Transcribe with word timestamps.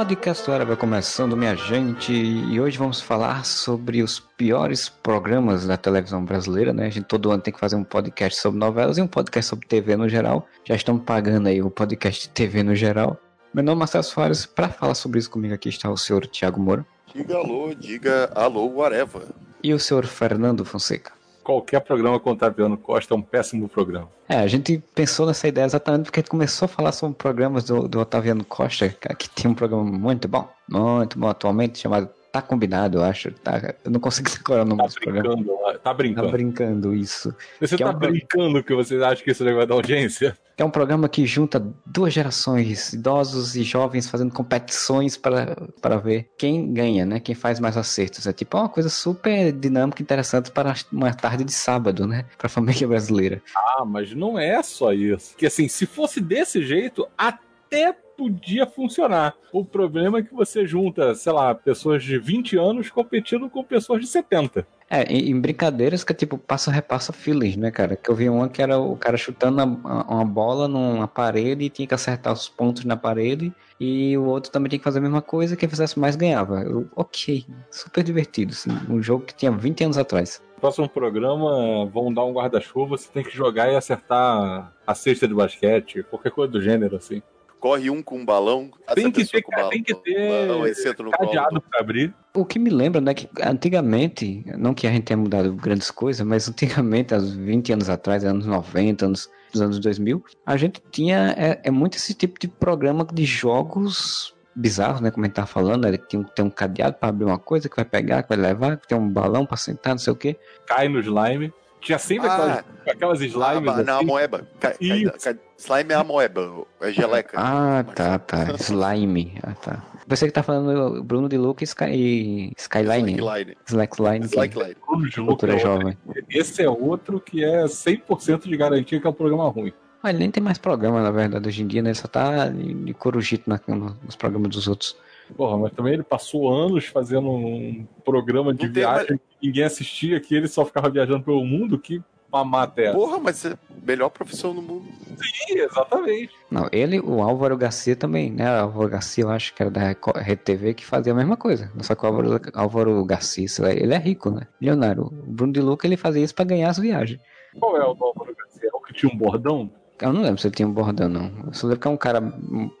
Podcast 0.00 0.50
Hora 0.50 0.64
vai 0.64 0.76
começando, 0.76 1.36
minha 1.36 1.54
gente, 1.54 2.10
e 2.10 2.58
hoje 2.58 2.78
vamos 2.78 3.02
falar 3.02 3.44
sobre 3.44 4.02
os 4.02 4.18
piores 4.18 4.88
programas 4.88 5.66
da 5.66 5.76
televisão 5.76 6.24
brasileira, 6.24 6.72
né? 6.72 6.86
A 6.86 6.88
gente 6.88 7.04
todo 7.04 7.30
ano 7.30 7.42
tem 7.42 7.52
que 7.52 7.60
fazer 7.60 7.76
um 7.76 7.84
podcast 7.84 8.40
sobre 8.40 8.58
novelas 8.58 8.96
e 8.96 9.02
um 9.02 9.06
podcast 9.06 9.50
sobre 9.50 9.68
TV 9.68 9.96
no 9.96 10.08
geral. 10.08 10.48
Já 10.64 10.74
estamos 10.74 11.02
pagando 11.04 11.48
aí 11.48 11.60
o 11.60 11.70
podcast 11.70 12.22
de 12.22 12.30
TV 12.30 12.62
no 12.62 12.74
geral. 12.74 13.20
Meu 13.52 13.62
nome 13.62 13.76
é 13.76 13.80
Marcelo 13.80 14.02
Soares, 14.02 14.46
para 14.46 14.70
falar 14.70 14.94
sobre 14.94 15.18
isso 15.18 15.30
comigo 15.30 15.52
aqui 15.52 15.68
está 15.68 15.90
o 15.90 15.98
senhor 15.98 16.26
Tiago 16.26 16.58
Moura. 16.58 16.86
Diga 17.14 17.36
alô, 17.36 17.74
diga 17.74 18.32
alô, 18.34 18.68
whatever. 18.68 19.24
E 19.62 19.74
o 19.74 19.78
senhor 19.78 20.06
Fernando 20.06 20.64
Fonseca 20.64 21.19
qualquer 21.50 21.80
programa 21.80 22.20
com 22.20 22.30
o 22.30 22.32
Otaviano 22.32 22.76
Costa 22.76 23.12
é 23.12 23.16
um 23.16 23.22
péssimo 23.22 23.68
programa. 23.68 24.08
É, 24.28 24.36
a 24.36 24.46
gente 24.46 24.80
pensou 24.94 25.26
nessa 25.26 25.48
ideia 25.48 25.64
exatamente 25.64 26.04
porque 26.04 26.20
a 26.20 26.22
gente 26.22 26.30
começou 26.30 26.66
a 26.66 26.68
falar 26.68 26.92
sobre 26.92 27.16
programas 27.16 27.64
do, 27.64 27.88
do 27.88 27.98
Otaviano 27.98 28.44
Costa, 28.44 28.88
que 28.88 29.28
tem 29.28 29.50
um 29.50 29.54
programa 29.54 29.82
muito 29.82 30.28
bom, 30.28 30.48
muito 30.68 31.18
bom 31.18 31.28
atualmente, 31.28 31.80
chamado 31.80 32.08
Tá 32.32 32.40
combinado, 32.40 32.98
eu 32.98 33.02
acho. 33.02 33.32
Tá, 33.32 33.74
eu 33.84 33.90
não 33.90 34.00
consigo 34.00 34.30
decorar 34.30 34.62
o 34.62 34.64
nome 34.64 34.82
tá 34.82 34.86
desse 34.86 35.00
programa. 35.00 35.44
Tá 35.82 35.92
brincando. 35.92 36.26
Tá 36.26 36.32
brincando, 36.32 36.94
isso. 36.94 37.34
Você 37.60 37.76
que 37.76 37.82
tá 37.82 37.90
é 37.90 37.92
um 37.92 37.98
brincando 37.98 38.62
que 38.62 38.74
você 38.74 38.96
acha 39.02 39.22
que 39.22 39.30
isso 39.30 39.44
vai 39.44 39.66
dar 39.66 39.74
audiência? 39.74 40.38
É 40.56 40.64
um 40.64 40.70
programa 40.70 41.08
que 41.08 41.24
junta 41.24 41.58
duas 41.86 42.12
gerações, 42.12 42.92
idosos 42.92 43.56
e 43.56 43.62
jovens, 43.62 44.10
fazendo 44.10 44.30
competições 44.30 45.16
para, 45.16 45.56
para 45.80 45.96
ver 45.96 46.30
quem 46.36 46.72
ganha, 46.72 47.06
né? 47.06 47.18
Quem 47.18 47.34
faz 47.34 47.58
mais 47.58 47.78
acertos. 47.78 48.26
É 48.26 48.32
tipo 48.32 48.58
uma 48.58 48.68
coisa 48.68 48.90
super 48.90 49.52
dinâmica 49.52 50.02
e 50.02 50.04
interessante 50.04 50.50
para 50.50 50.74
uma 50.92 51.14
tarde 51.14 51.44
de 51.44 51.52
sábado, 51.52 52.06
né? 52.06 52.26
Para 52.36 52.46
a 52.46 52.50
família 52.50 52.86
brasileira. 52.86 53.42
Ah, 53.56 53.84
mas 53.86 54.14
não 54.14 54.38
é 54.38 54.62
só 54.62 54.92
isso. 54.92 55.34
Que 55.34 55.46
assim, 55.46 55.66
se 55.66 55.86
fosse 55.86 56.20
desse 56.20 56.62
jeito, 56.62 57.08
até 57.16 57.96
podia 58.20 58.66
funcionar. 58.66 59.34
O 59.50 59.64
problema 59.64 60.18
é 60.18 60.22
que 60.22 60.34
você 60.34 60.66
junta, 60.66 61.14
sei 61.14 61.32
lá, 61.32 61.54
pessoas 61.54 62.04
de 62.04 62.18
20 62.18 62.58
anos 62.58 62.90
competindo 62.90 63.48
com 63.48 63.64
pessoas 63.64 64.02
de 64.02 64.06
70. 64.06 64.66
É, 64.90 65.04
em, 65.04 65.40
brincadeiras 65.40 66.04
que 66.04 66.12
é 66.12 66.14
tipo 66.14 66.36
passa 66.36 66.70
repassa 66.70 67.14
feelings, 67.14 67.56
né, 67.56 67.70
cara? 67.70 67.96
Que 67.96 68.10
eu 68.10 68.14
vi 68.14 68.28
uma 68.28 68.46
que 68.46 68.60
era 68.60 68.78
o 68.78 68.94
cara 68.94 69.16
chutando 69.16 69.64
uma, 69.64 70.04
uma 70.04 70.24
bola 70.24 70.68
numa 70.68 71.08
parede 71.08 71.64
e 71.64 71.70
tinha 71.70 71.88
que 71.88 71.94
acertar 71.94 72.30
os 72.30 72.46
pontos 72.46 72.84
na 72.84 72.94
parede. 72.94 73.50
E 73.80 74.18
o 74.18 74.24
outro 74.24 74.52
também 74.52 74.68
tinha 74.68 74.78
que 74.78 74.84
fazer 74.84 74.98
a 74.98 75.02
mesma 75.02 75.22
coisa, 75.22 75.56
quem 75.56 75.68
fizesse 75.68 75.98
mais 75.98 76.14
ganhava. 76.14 76.60
Eu, 76.60 76.86
ok, 76.94 77.46
super 77.70 78.04
divertido, 78.04 78.52
assim, 78.52 78.70
um 78.90 79.02
jogo 79.02 79.24
que 79.24 79.34
tinha 79.34 79.50
20 79.50 79.84
anos 79.84 79.96
atrás. 79.96 80.42
Próximo 80.60 80.90
programa 80.90 81.86
vão 81.86 82.12
dar 82.12 82.26
um 82.26 82.34
guarda-chuva, 82.34 82.98
você 82.98 83.08
tem 83.10 83.24
que 83.24 83.34
jogar 83.34 83.72
e 83.72 83.76
acertar 83.76 84.74
a 84.86 84.94
cesta 84.94 85.26
de 85.26 85.32
basquete, 85.32 86.02
qualquer 86.02 86.32
coisa 86.32 86.52
do 86.52 86.60
gênero, 86.60 86.96
assim 86.96 87.22
corre 87.60 87.90
um 87.90 88.02
com 88.02 88.18
um 88.18 88.24
balão. 88.24 88.70
Tem 88.94 89.12
que, 89.12 89.24
ter, 89.24 89.44
balão, 89.48 89.68
tem 89.68 89.82
que 89.82 89.94
ter 89.94 90.46
balão, 90.48 91.10
cadeado 91.12 91.60
para 91.60 91.80
abrir. 91.80 92.14
O 92.34 92.44
que 92.44 92.58
me 92.58 92.70
lembra, 92.70 93.00
né, 93.00 93.12
que 93.12 93.28
antigamente, 93.42 94.42
não 94.56 94.72
que 94.72 94.86
a 94.86 94.90
gente 94.90 95.04
tenha 95.04 95.18
mudado 95.18 95.52
grandes 95.52 95.90
coisas, 95.90 96.26
mas 96.26 96.48
antigamente, 96.48 97.14
há 97.14 97.18
20 97.18 97.74
anos 97.74 97.90
atrás, 97.90 98.24
anos 98.24 98.46
90, 98.46 99.04
anos, 99.04 99.30
dos 99.52 99.60
anos 99.60 99.78
2000, 99.78 100.24
a 100.46 100.56
gente 100.56 100.82
tinha 100.90 101.34
é, 101.36 101.60
é 101.62 101.70
muito 101.70 101.96
esse 101.96 102.14
tipo 102.14 102.40
de 102.40 102.48
programa 102.48 103.04
de 103.04 103.24
jogos 103.24 104.34
bizarros, 104.56 105.00
né, 105.00 105.10
como 105.10 105.24
a 105.24 105.28
gente 105.28 105.36
tava 105.36 105.46
falando, 105.46 105.84
né, 105.84 105.96
que 105.96 106.08
tem, 106.08 106.22
tem 106.22 106.44
um 106.44 106.50
cadeado 106.50 106.96
para 106.96 107.10
abrir 107.10 107.24
uma 107.24 107.38
coisa 107.38 107.68
que 107.68 107.76
vai 107.76 107.84
pegar, 107.84 108.22
que 108.22 108.28
vai 108.30 108.38
levar, 108.38 108.76
que 108.78 108.88
tem 108.88 108.98
um 108.98 109.08
balão 109.08 109.44
para 109.44 109.56
sentar, 109.56 109.94
não 109.94 109.98
sei 109.98 110.12
o 110.12 110.16
que. 110.16 110.36
Cai 110.66 110.88
no 110.88 111.00
slime. 111.00 111.52
Tinha 111.80 111.98
sempre 111.98 112.28
ah, 112.28 112.34
aquelas, 112.34 112.64
aquelas 112.88 113.20
slimes. 113.20 113.68
Ah, 113.68 113.74
assim. 113.74 113.84
Na 113.84 114.02
moeba. 114.02 114.46
Ca, 114.58 114.72
ca, 114.72 115.36
slime 115.58 115.92
é 115.92 115.94
a 115.94 116.04
moeba, 116.04 116.66
é 116.80 116.92
geleca. 116.92 117.38
Ah, 117.40 117.84
tá, 117.94 118.18
tá. 118.18 118.52
Slime. 118.60 119.38
Ah, 119.42 119.54
tá. 119.54 119.82
Você 120.06 120.26
que 120.26 120.32
tá 120.32 120.42
falando 120.42 121.02
Bruno 121.04 121.28
de 121.28 121.38
Luca 121.38 121.62
e 121.62 121.66
Sky, 121.66 122.52
Skyline. 122.56 123.14
Slackline. 123.14 123.56
Slackline. 123.66 124.24
Slackline. 124.26 124.74
Cultura 124.74 125.58
jovem. 125.58 125.96
Esse 126.28 126.62
é 126.62 126.68
outro 126.68 127.20
que 127.20 127.44
é 127.44 127.64
100% 127.64 128.48
de 128.48 128.56
garantia 128.56 129.00
que 129.00 129.06
é 129.06 129.10
um 129.10 129.14
programa 129.14 129.48
ruim. 129.48 129.72
Ah, 130.02 130.10
ele 130.10 130.18
nem 130.18 130.30
tem 130.30 130.42
mais 130.42 130.58
programa, 130.58 131.02
na 131.02 131.10
verdade, 131.10 131.46
hoje 131.46 131.62
em 131.62 131.66
dia, 131.66 131.82
né? 131.82 131.90
Ele 131.90 131.94
só 131.94 132.08
tá 132.08 132.48
de 132.48 132.94
corujito 132.94 133.48
na, 133.48 133.60
nos 134.02 134.16
programas 134.16 134.50
dos 134.50 134.66
outros. 134.66 134.96
Porra, 135.36 135.58
mas 135.58 135.72
também 135.72 135.92
ele 135.92 136.02
passou 136.02 136.52
anos 136.52 136.86
fazendo 136.86 137.30
um 137.30 137.86
programa 138.04 138.52
de 138.52 138.66
viagem 138.66 139.18
que 139.18 139.29
ninguém 139.42 139.64
assistia, 139.64 140.20
que 140.20 140.34
ele 140.34 140.48
só 140.48 140.64
ficava 140.64 140.88
viajando 140.88 141.24
pelo 141.24 141.44
mundo, 141.44 141.78
que 141.78 142.02
mamata 142.30 142.80
é 142.80 142.92
Porra, 142.92 143.18
mas 143.18 143.44
é 143.44 143.52
a 143.52 143.58
melhor 143.84 144.08
profissão 144.08 144.54
do 144.54 144.62
mundo. 144.62 144.86
Sim, 145.16 145.58
exatamente. 145.58 146.32
Não, 146.50 146.68
ele, 146.70 147.00
o 147.00 147.22
Álvaro 147.22 147.56
Garcia 147.56 147.96
também, 147.96 148.30
né? 148.30 148.50
O 148.60 148.64
Álvaro 148.64 148.88
Garcia, 148.88 149.24
eu 149.24 149.30
acho 149.30 149.52
que 149.54 149.62
era 149.62 149.70
da 149.70 149.94
Rede 150.16 150.42
TV, 150.42 150.74
que 150.74 150.86
fazia 150.86 151.12
a 151.12 151.16
mesma 151.16 151.36
coisa. 151.36 151.70
Só 151.80 151.94
que 151.94 152.04
o 152.04 152.06
Álvaro, 152.06 152.40
Álvaro 152.54 153.04
Garcia, 153.04 153.46
ele 153.70 153.94
é 153.94 153.98
rico, 153.98 154.30
né? 154.30 154.46
Milionário. 154.60 155.06
O 155.06 155.32
Bruno 155.32 155.52
de 155.52 155.60
Luca, 155.60 155.86
ele 155.86 155.96
fazia 155.96 156.22
isso 156.22 156.34
pra 156.34 156.44
ganhar 156.44 156.70
as 156.70 156.78
viagens. 156.78 157.20
Qual 157.58 157.76
é 157.76 157.80
o 157.80 157.88
Álvaro 157.88 158.34
Garcia? 158.36 158.70
É 158.72 158.76
o 158.76 158.80
que 158.80 158.94
tinha 158.94 159.12
um 159.12 159.16
bordão? 159.16 159.70
Eu 160.00 160.12
não 160.12 160.22
lembro 160.22 160.40
se 160.40 160.46
ele 160.46 160.54
tinha 160.54 160.66
um 160.66 160.72
bordão, 160.72 161.08
não. 161.08 161.30
Eu 161.46 161.52
só 161.52 161.66
lembro 161.66 161.80
que 161.80 161.88
é 161.88 161.90
um 161.90 161.96
cara 161.96 162.20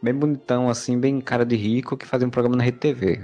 bem 0.02 0.14
bonitão, 0.14 0.70
assim, 0.70 0.98
bem 0.98 1.20
cara 1.20 1.44
de 1.44 1.54
rico, 1.54 1.96
que 1.96 2.06
fazia 2.06 2.26
um 2.26 2.30
programa 2.30 2.56
na 2.56 2.64
Rede 2.64 2.78
TV. 2.78 3.20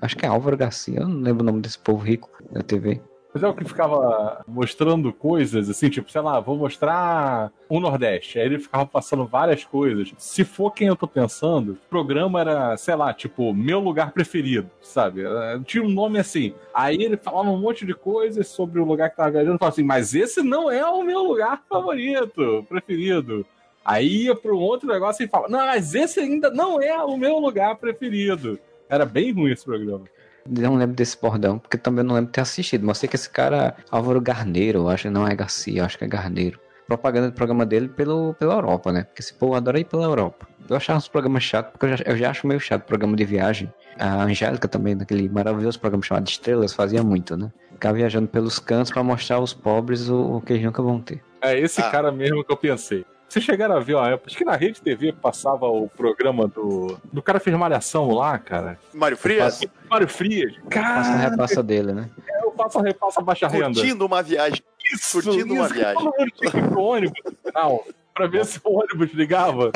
Acho 0.00 0.16
que 0.16 0.24
é 0.24 0.28
Álvaro 0.28 0.56
Garcia, 0.56 1.00
eu 1.00 1.08
não 1.08 1.20
lembro 1.20 1.42
o 1.42 1.46
nome 1.46 1.60
desse 1.60 1.78
povo 1.78 2.04
rico 2.04 2.30
da 2.52 2.62
TV. 2.62 3.00
Mas 3.32 3.42
é 3.44 3.48
o 3.48 3.54
que 3.54 3.64
ficava 3.64 4.42
mostrando 4.46 5.12
coisas, 5.12 5.70
assim, 5.70 5.88
tipo, 5.88 6.10
sei 6.10 6.20
lá, 6.20 6.40
vou 6.40 6.56
mostrar 6.56 7.52
o 7.68 7.78
Nordeste. 7.78 8.38
Aí 8.38 8.46
ele 8.46 8.58
ficava 8.58 8.84
passando 8.84 9.24
várias 9.24 9.64
coisas. 9.64 10.12
Se 10.18 10.44
for 10.44 10.72
quem 10.72 10.88
eu 10.88 10.96
tô 10.96 11.06
pensando, 11.06 11.72
o 11.72 11.88
programa 11.88 12.40
era, 12.40 12.76
sei 12.76 12.96
lá, 12.96 13.14
tipo, 13.14 13.54
meu 13.54 13.78
lugar 13.78 14.10
preferido, 14.10 14.68
sabe? 14.82 15.22
Tinha 15.64 15.84
um 15.84 15.88
nome 15.88 16.18
assim. 16.18 16.54
Aí 16.74 16.96
ele 17.00 17.16
falava 17.16 17.48
um 17.50 17.58
monte 17.58 17.86
de 17.86 17.94
coisas 17.94 18.48
sobre 18.48 18.80
o 18.80 18.84
lugar 18.84 19.10
que 19.10 19.16
tava 19.16 19.30
viajando. 19.30 19.58
Falava 19.58 19.74
assim, 19.74 19.84
mas 19.84 20.12
esse 20.12 20.42
não 20.42 20.68
é 20.68 20.84
o 20.84 21.02
meu 21.04 21.22
lugar 21.22 21.62
favorito, 21.68 22.66
preferido. 22.68 23.46
Aí 23.84 24.24
ia 24.24 24.34
para 24.34 24.52
um 24.52 24.58
outro 24.58 24.88
negócio 24.88 25.24
e 25.24 25.28
fala, 25.28 25.48
não, 25.48 25.66
mas 25.66 25.94
esse 25.94 26.18
ainda 26.18 26.50
não 26.50 26.82
é 26.82 26.96
o 27.02 27.16
meu 27.16 27.38
lugar 27.38 27.76
preferido. 27.76 28.58
Era 28.88 29.04
bem 29.04 29.32
ruim 29.32 29.52
esse 29.52 29.64
programa. 29.64 30.04
Não 30.48 30.76
lembro 30.76 30.96
desse 30.96 31.20
bordão, 31.20 31.58
porque 31.58 31.76
também 31.76 32.04
não 32.04 32.14
lembro 32.14 32.28
de 32.28 32.32
ter 32.32 32.40
assistido. 32.40 32.86
Mas 32.86 32.98
sei 32.98 33.08
que 33.08 33.16
esse 33.16 33.28
cara, 33.28 33.76
Álvaro 33.90 34.20
Garneiro, 34.20 34.88
acho 34.88 35.04
que 35.04 35.10
não 35.10 35.26
é 35.26 35.34
Garcia, 35.34 35.84
acho 35.84 35.98
que 35.98 36.04
é 36.04 36.08
Garneiro. 36.08 36.58
Propaganda 36.86 37.30
do 37.30 37.34
programa 37.34 37.64
dele 37.64 37.88
pelo, 37.88 38.34
pela 38.34 38.54
Europa, 38.54 38.90
né? 38.90 39.04
Porque 39.04 39.22
esse 39.22 39.32
povo 39.32 39.54
adora 39.54 39.78
ir 39.78 39.84
pela 39.84 40.04
Europa. 40.04 40.48
Eu 40.68 40.76
achava 40.76 40.98
uns 40.98 41.08
programas 41.08 41.42
chatos, 41.42 41.72
porque 41.72 41.86
eu 41.86 41.96
já, 41.96 42.04
eu 42.04 42.16
já 42.16 42.30
acho 42.30 42.46
meio 42.46 42.60
chato 42.60 42.84
programa 42.84 43.16
de 43.16 43.24
viagem. 43.24 43.72
A 43.98 44.22
Angélica 44.22 44.66
também, 44.66 44.94
naquele 44.94 45.28
maravilhoso 45.28 45.78
programa 45.78 46.02
chamado 46.02 46.28
Estrelas, 46.28 46.72
fazia 46.72 47.02
muito, 47.02 47.36
né? 47.36 47.50
Ficar 47.72 47.92
viajando 47.92 48.28
pelos 48.28 48.58
cantos 48.58 48.92
para 48.92 49.02
mostrar 49.02 49.36
aos 49.36 49.54
pobres 49.54 50.08
o, 50.08 50.36
o 50.36 50.40
que 50.40 50.52
eles 50.52 50.64
nunca 50.64 50.82
vão 50.82 51.00
ter. 51.00 51.22
É 51.42 51.58
esse 51.58 51.80
ah. 51.80 51.90
cara 51.90 52.10
mesmo 52.10 52.44
que 52.44 52.52
eu 52.52 52.56
pensei. 52.56 53.04
Vocês 53.30 53.44
chegaram 53.44 53.76
a 53.76 53.80
ver, 53.80 53.94
ó, 53.94 54.18
acho 54.26 54.36
que 54.36 54.44
na 54.44 54.56
Rede 54.56 54.82
TV 54.82 55.12
passava 55.12 55.64
o 55.64 55.88
programa 55.88 56.48
do. 56.48 56.98
Do 57.12 57.22
cara 57.22 57.38
fez 57.38 57.56
malhação 57.56 58.10
lá, 58.10 58.36
cara. 58.36 58.76
Mário 58.92 59.16
Frias? 59.16 59.60
Mário 59.88 60.08
Frias. 60.08 60.52
Cara. 60.68 60.96
Passa 60.96 61.12
a 61.12 61.16
repassa 61.16 61.62
dele, 61.62 61.92
né? 61.92 62.10
É, 62.28 62.44
eu 62.44 62.50
passo 62.50 62.80
a 62.80 62.82
repassa 62.82 63.20
baixa 63.20 63.46
Curtindo 63.46 63.66
renda. 63.66 63.80
Curtindo 63.80 64.06
uma 64.06 64.20
viagem. 64.20 64.60
Isso, 64.92 65.12
Curtindo 65.12 65.46
isso, 65.46 65.54
uma 65.54 65.68
viagem. 65.68 66.10
Ir 66.42 66.68
pro 66.68 66.82
ônibus 66.82 67.20
no 67.24 67.52
final 67.52 67.84
pra 68.14 68.26
ver 68.26 68.44
se 68.44 68.60
o 68.64 68.78
ônibus 68.78 69.12
ligava. 69.12 69.72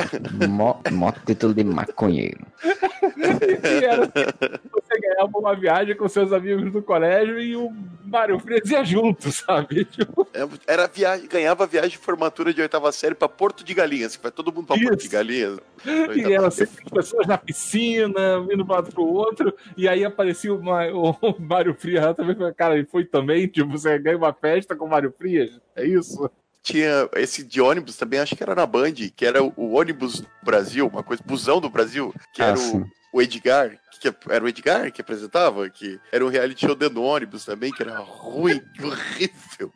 Mó, 0.47 0.79
mó 0.91 1.11
título 1.25 1.53
de 1.53 1.63
maconheiro. 1.63 2.45
e 2.61 3.85
era, 3.85 4.05
você 4.05 4.99
ganhava 4.99 5.37
uma 5.37 5.55
viagem 5.55 5.95
com 5.95 6.07
seus 6.07 6.31
amigos 6.31 6.71
do 6.71 6.81
colégio 6.81 7.39
e 7.39 7.55
o 7.55 7.71
Mário 8.03 8.39
Frias 8.39 8.69
ia 8.69 8.83
junto, 8.83 9.31
sabe? 9.31 9.85
Tipo... 9.85 10.27
É, 10.33 10.47
era 10.67 10.87
viagem, 10.87 11.27
ganhava 11.27 11.65
viagem 11.65 11.91
de 11.91 11.97
formatura 11.97 12.53
de 12.53 12.61
oitava 12.61 12.91
série 12.91 13.15
pra 13.15 13.27
Porto 13.27 13.63
de 13.63 13.73
Galinhas, 13.73 14.15
que 14.15 14.23
vai 14.23 14.31
todo 14.31 14.53
mundo 14.53 14.67
pra 14.67 14.75
Isso. 14.75 14.87
Porto 14.87 15.01
de 15.01 15.07
Galinhas. 15.07 15.59
E 16.15 16.33
era 16.33 16.49
sempre 16.51 16.83
as 16.85 16.91
pessoas 16.91 17.27
na 17.27 17.37
piscina, 17.37 18.45
indo 18.51 18.65
pra 18.65 18.75
um 18.75 18.77
lado 18.77 18.91
pro 18.91 19.03
outro, 19.03 19.53
e 19.75 19.87
aí 19.87 20.03
aparecia 20.05 20.53
o, 20.53 20.59
o 20.59 21.35
Mário 21.39 21.73
Frias 21.73 22.15
também, 22.15 22.35
cara, 22.53 22.77
e 22.77 22.85
foi 22.85 23.05
também, 23.05 23.47
tipo, 23.47 23.71
você 23.71 23.97
ganha 23.99 24.17
uma 24.17 24.33
festa 24.33 24.75
com 24.75 24.85
o 24.85 24.89
Mário 24.89 25.13
Frias, 25.17 25.59
é 25.75 25.85
isso? 25.85 26.29
Tinha 26.65 27.07
esse 27.15 27.43
de 27.43 27.61
ônibus 27.61 27.95
também, 27.95 28.19
acho 28.19 28.35
que 28.35 28.41
era 28.41 28.55
na 28.55 28.65
Band, 28.65 28.93
que 29.15 29.23
era 29.23 29.41
o, 29.43 29.73
ônibus 29.73 30.21
do 30.21 30.27
Brasil, 30.43 30.87
uma 30.87 31.03
coisa, 31.03 31.21
busão 31.23 31.61
do 31.61 31.69
Brasil, 31.69 32.13
que 32.33 32.41
ah, 32.41 32.47
era 32.47 32.59
o, 32.59 32.89
o, 33.13 33.21
Edgar, 33.21 33.77
que 34.01 34.11
era 34.29 34.43
o 34.43 34.47
Edgar 34.47 34.91
que 34.91 34.99
apresentava, 34.99 35.69
que 35.69 35.99
era 36.11 36.25
um 36.25 36.27
reality 36.27 36.65
show 36.65 36.75
dentro 36.75 36.95
do 36.95 37.03
ônibus 37.03 37.45
também, 37.45 37.71
que 37.71 37.83
era 37.83 37.99
ruim, 37.99 38.59
horrível. 38.83 39.71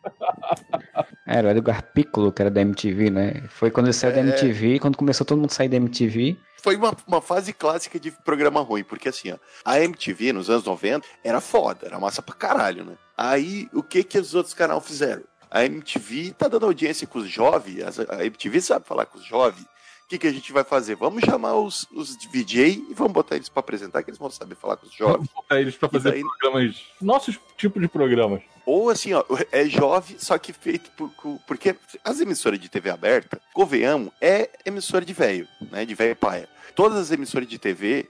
Era 1.27 1.47
o 1.47 1.51
Edgar 1.51 1.83
Piccolo, 1.93 2.31
que 2.31 2.41
era 2.41 2.49
da 2.49 2.61
MTV, 2.61 3.11
né? 3.11 3.43
Foi 3.49 3.69
quando 3.69 3.85
ele 3.85 3.93
saiu 3.93 4.11
é... 4.11 4.15
da 4.15 4.21
MTV, 4.21 4.79
quando 4.79 4.97
começou 4.97 5.25
todo 5.25 5.37
mundo 5.37 5.51
a 5.51 5.53
sair 5.53 5.69
da 5.69 5.77
MTV. 5.77 6.37
Foi 6.61 6.75
uma, 6.75 6.97
uma 7.07 7.21
fase 7.21 7.53
clássica 7.53 7.99
de 7.99 8.11
programa 8.11 8.61
ruim, 8.61 8.83
porque 8.83 9.09
assim, 9.09 9.31
ó, 9.31 9.37
a 9.63 9.79
MTV 9.79 10.33
nos 10.33 10.49
anos 10.49 10.65
90 10.65 11.07
era 11.23 11.39
foda, 11.39 11.85
era 11.85 11.99
massa 11.99 12.21
pra 12.21 12.33
caralho, 12.33 12.83
né? 12.83 12.97
Aí, 13.15 13.69
o 13.73 13.83
que 13.83 14.03
que 14.03 14.17
os 14.17 14.33
outros 14.33 14.55
canais 14.55 14.83
fizeram? 14.85 15.23
A 15.49 15.65
MTV 15.65 16.33
tá 16.37 16.47
dando 16.47 16.65
audiência 16.65 17.07
com 17.07 17.19
os 17.19 17.29
jovens, 17.29 17.99
a 18.09 18.25
MTV 18.25 18.61
sabe 18.61 18.85
falar 18.85 19.05
com 19.05 19.17
os 19.17 19.25
jovens, 19.25 19.65
que, 20.09 20.17
que 20.17 20.27
a 20.27 20.33
gente 20.33 20.51
vai 20.51 20.63
fazer? 20.63 20.95
Vamos 20.95 21.23
chamar 21.23 21.53
os, 21.53 21.85
os 21.93 22.17
DJ 22.17 22.83
e 22.89 22.93
vamos 22.95 23.13
botar 23.13 23.35
eles 23.35 23.47
para 23.47 23.59
apresentar, 23.59 24.01
que 24.01 24.09
eles 24.09 24.17
vão 24.17 24.31
saber 24.31 24.55
falar 24.55 24.75
com 24.75 24.87
os 24.87 24.93
jovens. 24.93 25.17
Vamos 25.17 25.29
botar 25.31 25.61
eles 25.61 25.75
para 25.75 25.87
fazer 25.87 26.11
daí... 26.11 26.23
programas, 26.23 26.83
nossos 26.99 27.39
tipos 27.55 27.79
de 27.79 27.87
programas. 27.87 28.41
Ou 28.65 28.89
assim, 28.89 29.13
ó, 29.13 29.23
é 29.51 29.65
jovem, 29.65 30.17
só 30.17 30.37
que 30.39 30.51
feito 30.51 30.89
por, 30.91 31.11
porque 31.45 31.75
as 32.03 32.19
emissoras 32.19 32.59
de 32.59 32.67
TV 32.67 32.89
aberta, 32.89 33.39
convenhamos, 33.53 34.11
é 34.19 34.49
emissora 34.65 35.05
de 35.05 35.13
velho, 35.13 35.47
né? 35.71 35.85
De 35.85 35.93
velho 35.93 36.15
paia. 36.15 36.49
Todas 36.75 36.97
as 36.97 37.11
emissoras 37.11 37.47
de 37.47 37.59
TV 37.59 38.09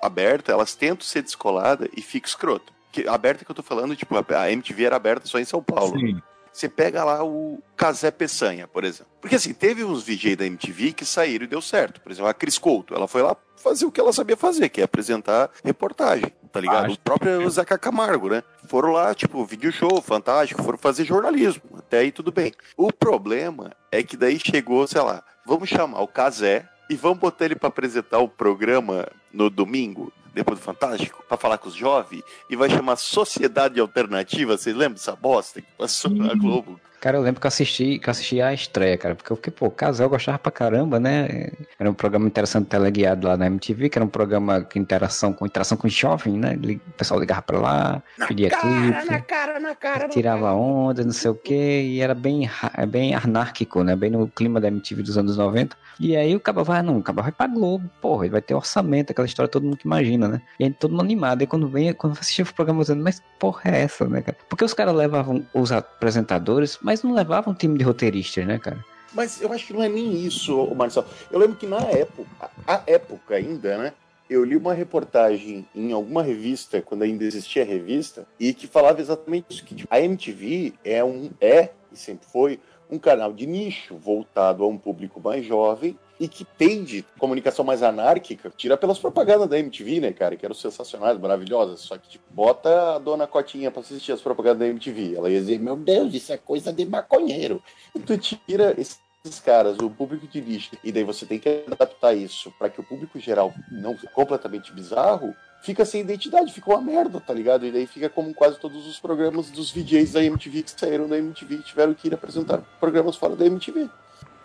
aberta, 0.00 0.52
elas 0.52 0.74
tentam 0.74 1.06
ser 1.06 1.22
descoladas 1.22 1.88
e 1.94 2.00
fica 2.00 2.26
escroto. 2.26 2.72
Que, 2.90 3.06
aberta 3.06 3.44
que 3.44 3.50
eu 3.50 3.54
tô 3.54 3.62
falando, 3.62 3.94
tipo, 3.94 4.14
a 4.16 4.50
MTV 4.50 4.84
era 4.84 4.96
aberta 4.96 5.26
só 5.26 5.38
em 5.38 5.44
São 5.44 5.62
Paulo. 5.62 5.98
Sim. 5.98 6.22
Você 6.58 6.68
pega 6.68 7.04
lá 7.04 7.22
o 7.22 7.62
Casé 7.76 8.10
Peçanha, 8.10 8.66
por 8.66 8.82
exemplo. 8.82 9.12
Porque 9.20 9.36
assim, 9.36 9.54
teve 9.54 9.84
uns 9.84 10.02
VJ 10.02 10.34
da 10.34 10.44
MTV 10.44 10.92
que 10.92 11.04
saíram 11.04 11.44
e 11.44 11.46
deu 11.46 11.62
certo. 11.62 12.00
Por 12.00 12.10
exemplo, 12.10 12.28
a 12.28 12.34
Cris 12.34 12.58
Couto, 12.58 12.96
ela 12.96 13.06
foi 13.06 13.22
lá 13.22 13.36
fazer 13.54 13.86
o 13.86 13.92
que 13.92 14.00
ela 14.00 14.12
sabia 14.12 14.36
fazer, 14.36 14.68
que 14.68 14.80
é 14.80 14.84
apresentar 14.84 15.50
reportagem, 15.62 16.32
tá 16.50 16.60
ligado? 16.60 16.86
Acho 16.86 16.96
o 16.96 16.98
próprio 16.98 17.48
Zeca 17.48 17.78
Camargo, 17.78 18.28
né? 18.28 18.42
Foram 18.66 18.90
lá, 18.90 19.14
tipo, 19.14 19.44
vídeo 19.44 19.70
show, 19.70 20.02
fantástico, 20.02 20.60
foram 20.64 20.78
fazer 20.78 21.04
jornalismo. 21.04 21.62
Até 21.76 21.98
aí 21.98 22.10
tudo 22.10 22.32
bem. 22.32 22.52
O 22.76 22.92
problema 22.92 23.70
é 23.92 24.02
que 24.02 24.16
daí 24.16 24.36
chegou, 24.40 24.84
sei 24.88 25.00
lá, 25.00 25.22
vamos 25.46 25.68
chamar 25.68 26.00
o 26.00 26.08
Casé 26.08 26.68
e 26.90 26.96
vamos 26.96 27.18
botar 27.18 27.44
ele 27.44 27.54
para 27.54 27.68
apresentar 27.68 28.18
o 28.18 28.28
programa 28.28 29.06
no 29.32 29.48
domingo 29.48 30.12
depois 30.38 30.58
do 30.58 30.64
Fantástico, 30.64 31.24
para 31.28 31.36
falar 31.36 31.58
com 31.58 31.68
os 31.68 31.74
jovens, 31.74 32.22
e 32.48 32.54
vai 32.54 32.70
chamar 32.70 32.94
Sociedade 32.96 33.80
Alternativa. 33.80 34.56
Vocês 34.56 34.74
lembram 34.74 34.94
dessa 34.94 35.16
bosta 35.16 35.60
que 35.60 35.66
passou 35.76 36.12
na 36.12 36.32
Globo? 36.34 36.80
Cara, 37.00 37.16
eu 37.16 37.22
lembro 37.22 37.40
que 37.40 37.46
eu 37.46 37.48
assisti, 37.48 37.98
que 37.98 38.08
eu 38.08 38.10
assisti 38.10 38.40
a 38.40 38.52
estreia, 38.52 38.98
cara, 38.98 39.14
porque 39.14 39.32
eu 39.32 39.36
fiquei, 39.36 39.52
pô, 39.52 39.70
casal 39.70 40.08
gostava 40.08 40.38
pra 40.38 40.50
caramba, 40.50 40.98
né? 40.98 41.50
Era 41.78 41.88
um 41.88 41.94
programa 41.94 42.26
interessante 42.26 42.66
teleguiado 42.66 43.28
lá 43.28 43.36
na 43.36 43.46
MTV, 43.46 43.88
que 43.88 43.98
era 43.98 44.04
um 44.04 44.08
programa 44.08 44.62
com 44.62 44.78
interação 44.78 45.32
com 45.32 45.46
interação 45.46 45.78
com 45.78 45.88
jovem, 45.88 46.38
né? 46.38 46.56
O 46.56 46.92
pessoal 46.92 47.20
ligava 47.20 47.42
pra 47.42 47.58
lá, 47.58 48.02
na 48.18 48.26
pedia 48.26 48.50
cara, 48.50 48.62
clipe, 48.62 49.10
na 49.10 49.20
cara, 49.20 49.60
na 49.60 49.74
cara, 49.74 50.08
tirava 50.08 50.42
cara. 50.42 50.54
onda, 50.54 51.04
não 51.04 51.12
sei 51.12 51.30
o 51.30 51.34
quê, 51.34 51.82
e 51.82 52.00
era 52.00 52.14
bem, 52.14 52.50
bem 52.88 53.14
anárquico, 53.14 53.84
né? 53.84 53.94
Bem 53.94 54.10
no 54.10 54.26
clima 54.28 54.60
da 54.60 54.68
MTV 54.68 55.02
dos 55.02 55.16
anos 55.16 55.36
90. 55.36 55.76
E 56.00 56.16
aí 56.16 56.34
o 56.34 56.40
cabo 56.40 56.62
vai, 56.64 56.82
não, 56.82 56.98
o 56.98 57.02
cabo 57.02 57.22
vai 57.22 57.32
pra 57.32 57.46
Globo, 57.46 57.88
porra, 58.00 58.24
ele 58.24 58.32
vai 58.32 58.42
ter 58.42 58.54
orçamento, 58.54 59.10
aquela 59.10 59.26
história 59.26 59.50
todo 59.50 59.64
mundo 59.64 59.76
que 59.76 59.86
imagina, 59.86 60.28
né? 60.28 60.42
E 60.58 60.64
aí 60.64 60.70
todo 60.70 60.92
mundo 60.92 61.02
animado, 61.02 61.42
e 61.42 61.46
quando 61.46 61.68
vem, 61.68 61.92
quando 61.92 62.18
assistia 62.18 62.44
o 62.44 62.54
programa 62.54 62.80
dizendo, 62.80 63.02
mas 63.02 63.22
porra 63.38 63.62
é 63.64 63.82
essa, 63.82 64.06
né, 64.06 64.22
cara? 64.22 64.36
Porque 64.48 64.64
os 64.64 64.74
caras 64.74 64.94
levavam 64.94 65.44
os 65.52 65.72
apresentadores 65.72 66.78
mas 66.88 67.02
não 67.02 67.12
levava 67.12 67.50
um 67.50 67.54
time 67.54 67.76
de 67.76 67.84
roteiristas, 67.84 68.46
né, 68.46 68.58
cara? 68.58 68.82
Mas 69.12 69.42
eu 69.42 69.52
acho 69.52 69.66
que 69.66 69.74
não 69.74 69.82
é 69.82 69.90
nem 69.90 70.24
isso, 70.24 70.74
Marcelo. 70.74 71.06
Eu 71.30 71.38
lembro 71.38 71.54
que 71.54 71.66
na 71.66 71.82
época, 71.82 72.50
a 72.66 72.82
época 72.86 73.34
ainda, 73.34 73.76
né? 73.76 73.92
Eu 74.28 74.42
li 74.42 74.56
uma 74.56 74.72
reportagem 74.72 75.68
em 75.74 75.92
alguma 75.92 76.22
revista, 76.22 76.80
quando 76.80 77.02
ainda 77.02 77.24
existia 77.24 77.62
revista, 77.62 78.26
e 78.40 78.54
que 78.54 78.66
falava 78.66 79.02
exatamente 79.02 79.44
isso: 79.50 79.64
que 79.66 79.74
tipo, 79.74 79.94
a 79.94 80.00
MTV 80.00 80.72
é 80.82 81.04
um 81.04 81.28
é 81.42 81.72
e 81.92 81.98
sempre 81.98 82.26
foi 82.26 82.58
um 82.90 82.98
canal 82.98 83.34
de 83.34 83.46
nicho 83.46 83.94
voltado 83.94 84.64
a 84.64 84.66
um 84.66 84.78
público 84.78 85.20
mais 85.20 85.44
jovem 85.44 85.94
e 86.20 86.26
que 86.26 86.44
tende 86.44 87.04
comunicação 87.18 87.64
mais 87.64 87.82
anárquica, 87.82 88.50
tira 88.56 88.76
pelas 88.76 88.98
propagandas 88.98 89.48
da 89.48 89.58
MTV, 89.58 90.00
né, 90.00 90.12
cara, 90.12 90.36
que 90.36 90.44
eram 90.44 90.54
sensacionais, 90.54 91.18
maravilhosas, 91.18 91.80
só 91.80 91.96
que, 91.96 92.08
tipo, 92.08 92.24
bota 92.30 92.96
a 92.96 92.98
dona 92.98 93.26
Cotinha 93.26 93.70
pra 93.70 93.80
assistir 93.80 94.12
as 94.12 94.20
propagandas 94.20 94.58
da 94.58 94.66
MTV, 94.66 95.16
ela 95.16 95.30
ia 95.30 95.40
dizer, 95.40 95.58
meu 95.60 95.76
Deus, 95.76 96.12
isso 96.14 96.32
é 96.32 96.36
coisa 96.36 96.72
de 96.72 96.84
maconheiro. 96.84 97.62
E 97.94 98.00
tu 98.00 98.18
tira 98.18 98.74
esses 98.78 98.98
caras, 99.44 99.78
o 99.78 99.90
público 99.90 100.26
de 100.26 100.40
nicho, 100.40 100.76
e 100.82 100.90
daí 100.90 101.04
você 101.04 101.26
tem 101.26 101.38
que 101.38 101.64
adaptar 101.70 102.14
isso 102.14 102.52
para 102.58 102.68
que 102.68 102.80
o 102.80 102.84
público 102.84 103.18
geral 103.18 103.52
não 103.70 103.96
completamente 104.14 104.72
bizarro, 104.72 105.34
fica 105.60 105.84
sem 105.84 106.00
identidade, 106.00 106.52
fica 106.52 106.70
uma 106.70 106.80
merda, 106.80 107.20
tá 107.20 107.34
ligado? 107.34 107.66
E 107.66 107.72
daí 107.72 107.86
fica 107.86 108.08
como 108.08 108.34
quase 108.34 108.58
todos 108.58 108.86
os 108.86 108.98
programas 108.98 109.50
dos 109.50 109.70
VJs 109.70 110.12
da 110.12 110.24
MTV 110.24 110.62
que 110.62 110.70
saíram 110.70 111.08
da 111.08 111.18
MTV 111.18 111.56
e 111.56 111.62
tiveram 111.62 111.94
que 111.94 112.08
ir 112.08 112.14
apresentar 112.14 112.58
programas 112.80 113.16
fora 113.16 113.36
da 113.36 113.44
MTV. 113.44 113.88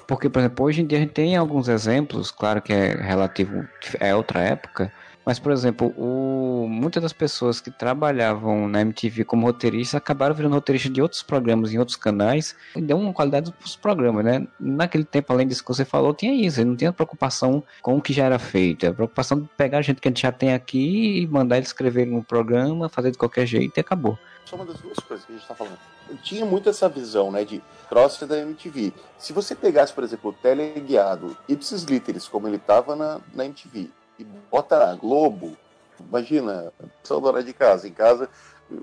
Porque, 0.07 0.29
por 0.29 0.39
exemplo, 0.39 0.65
hoje 0.65 0.81
em 0.81 0.85
dia 0.85 0.97
a 0.97 1.01
gente 1.01 1.13
tem 1.13 1.35
alguns 1.35 1.67
exemplos, 1.67 2.31
claro 2.31 2.61
que 2.61 2.73
é 2.73 2.95
relativo, 2.95 3.67
é 3.99 4.15
outra 4.15 4.41
época, 4.41 4.91
mas, 5.25 5.39
por 5.39 5.51
exemplo, 5.51 5.93
o, 5.97 6.67
muitas 6.67 7.01
das 7.01 7.13
pessoas 7.13 7.61
que 7.61 7.71
trabalhavam 7.71 8.67
na 8.67 8.81
MTV 8.81 9.23
como 9.23 9.45
roteiristas 9.45 9.95
acabaram 9.95 10.35
virando 10.35 10.53
roteiristas 10.53 10.91
de 10.91 11.01
outros 11.01 11.23
programas 11.23 11.73
em 11.73 11.77
outros 11.77 11.95
canais 11.95 12.55
e 12.75 12.81
deu 12.81 12.97
uma 12.97 13.13
qualidade 13.13 13.51
para 13.51 13.65
os 13.65 13.75
programas, 13.75 14.25
né? 14.25 14.45
Naquele 14.59 15.05
tempo, 15.05 15.31
além 15.31 15.47
disso 15.47 15.63
que 15.63 15.69
você 15.69 15.85
falou, 15.85 16.13
tinha 16.13 16.33
isso. 16.33 16.63
Não 16.65 16.75
tinha 16.75 16.91
preocupação 16.91 17.63
com 17.81 17.97
o 17.97 18.01
que 18.01 18.11
já 18.11 18.25
era 18.25 18.37
feito. 18.37 18.85
A 18.85 18.93
preocupação 18.93 19.39
de 19.39 19.49
pegar 19.55 19.77
a 19.77 19.81
gente 19.81 20.01
que 20.01 20.07
a 20.07 20.11
gente 20.11 20.21
já 20.21 20.31
tem 20.31 20.53
aqui 20.53 21.21
e 21.21 21.27
mandar 21.27 21.57
ele 21.57 21.65
escrever 21.65 22.05
no 22.05 22.21
programa, 22.21 22.89
fazer 22.89 23.11
de 23.11 23.17
qualquer 23.17 23.45
jeito 23.45 23.77
e 23.77 23.79
acabou. 23.79 24.17
Só 24.45 24.55
uma 24.55 24.65
das 24.65 24.77
duas 24.79 24.97
coisas 24.99 25.25
que 25.25 25.31
a 25.31 25.35
gente 25.35 25.43
está 25.43 25.55
falando. 25.55 25.77
Eu 26.09 26.17
tinha 26.17 26.45
muito 26.45 26.69
essa 26.69 26.89
visão, 26.89 27.31
né, 27.31 27.45
de 27.45 27.61
cross 27.87 28.19
da 28.19 28.37
MTV. 28.39 28.93
Se 29.17 29.31
você 29.31 29.55
pegasse, 29.55 29.93
por 29.93 30.03
exemplo, 30.03 30.31
o 30.31 30.33
teleguiado 30.33 31.37
Ipsis 31.47 31.83
Literis, 31.83 32.27
como 32.27 32.47
ele 32.47 32.57
estava 32.57 32.95
na, 32.95 33.21
na 33.33 33.45
MTV, 33.45 33.89
e 34.19 34.23
bota 34.51 34.85
na 34.85 34.95
Globo, 34.95 35.57
imagina, 35.99 36.71
são 37.03 37.21
dona 37.21 37.43
de 37.43 37.53
casa, 37.53 37.87
em 37.87 37.93
casa, 37.93 38.29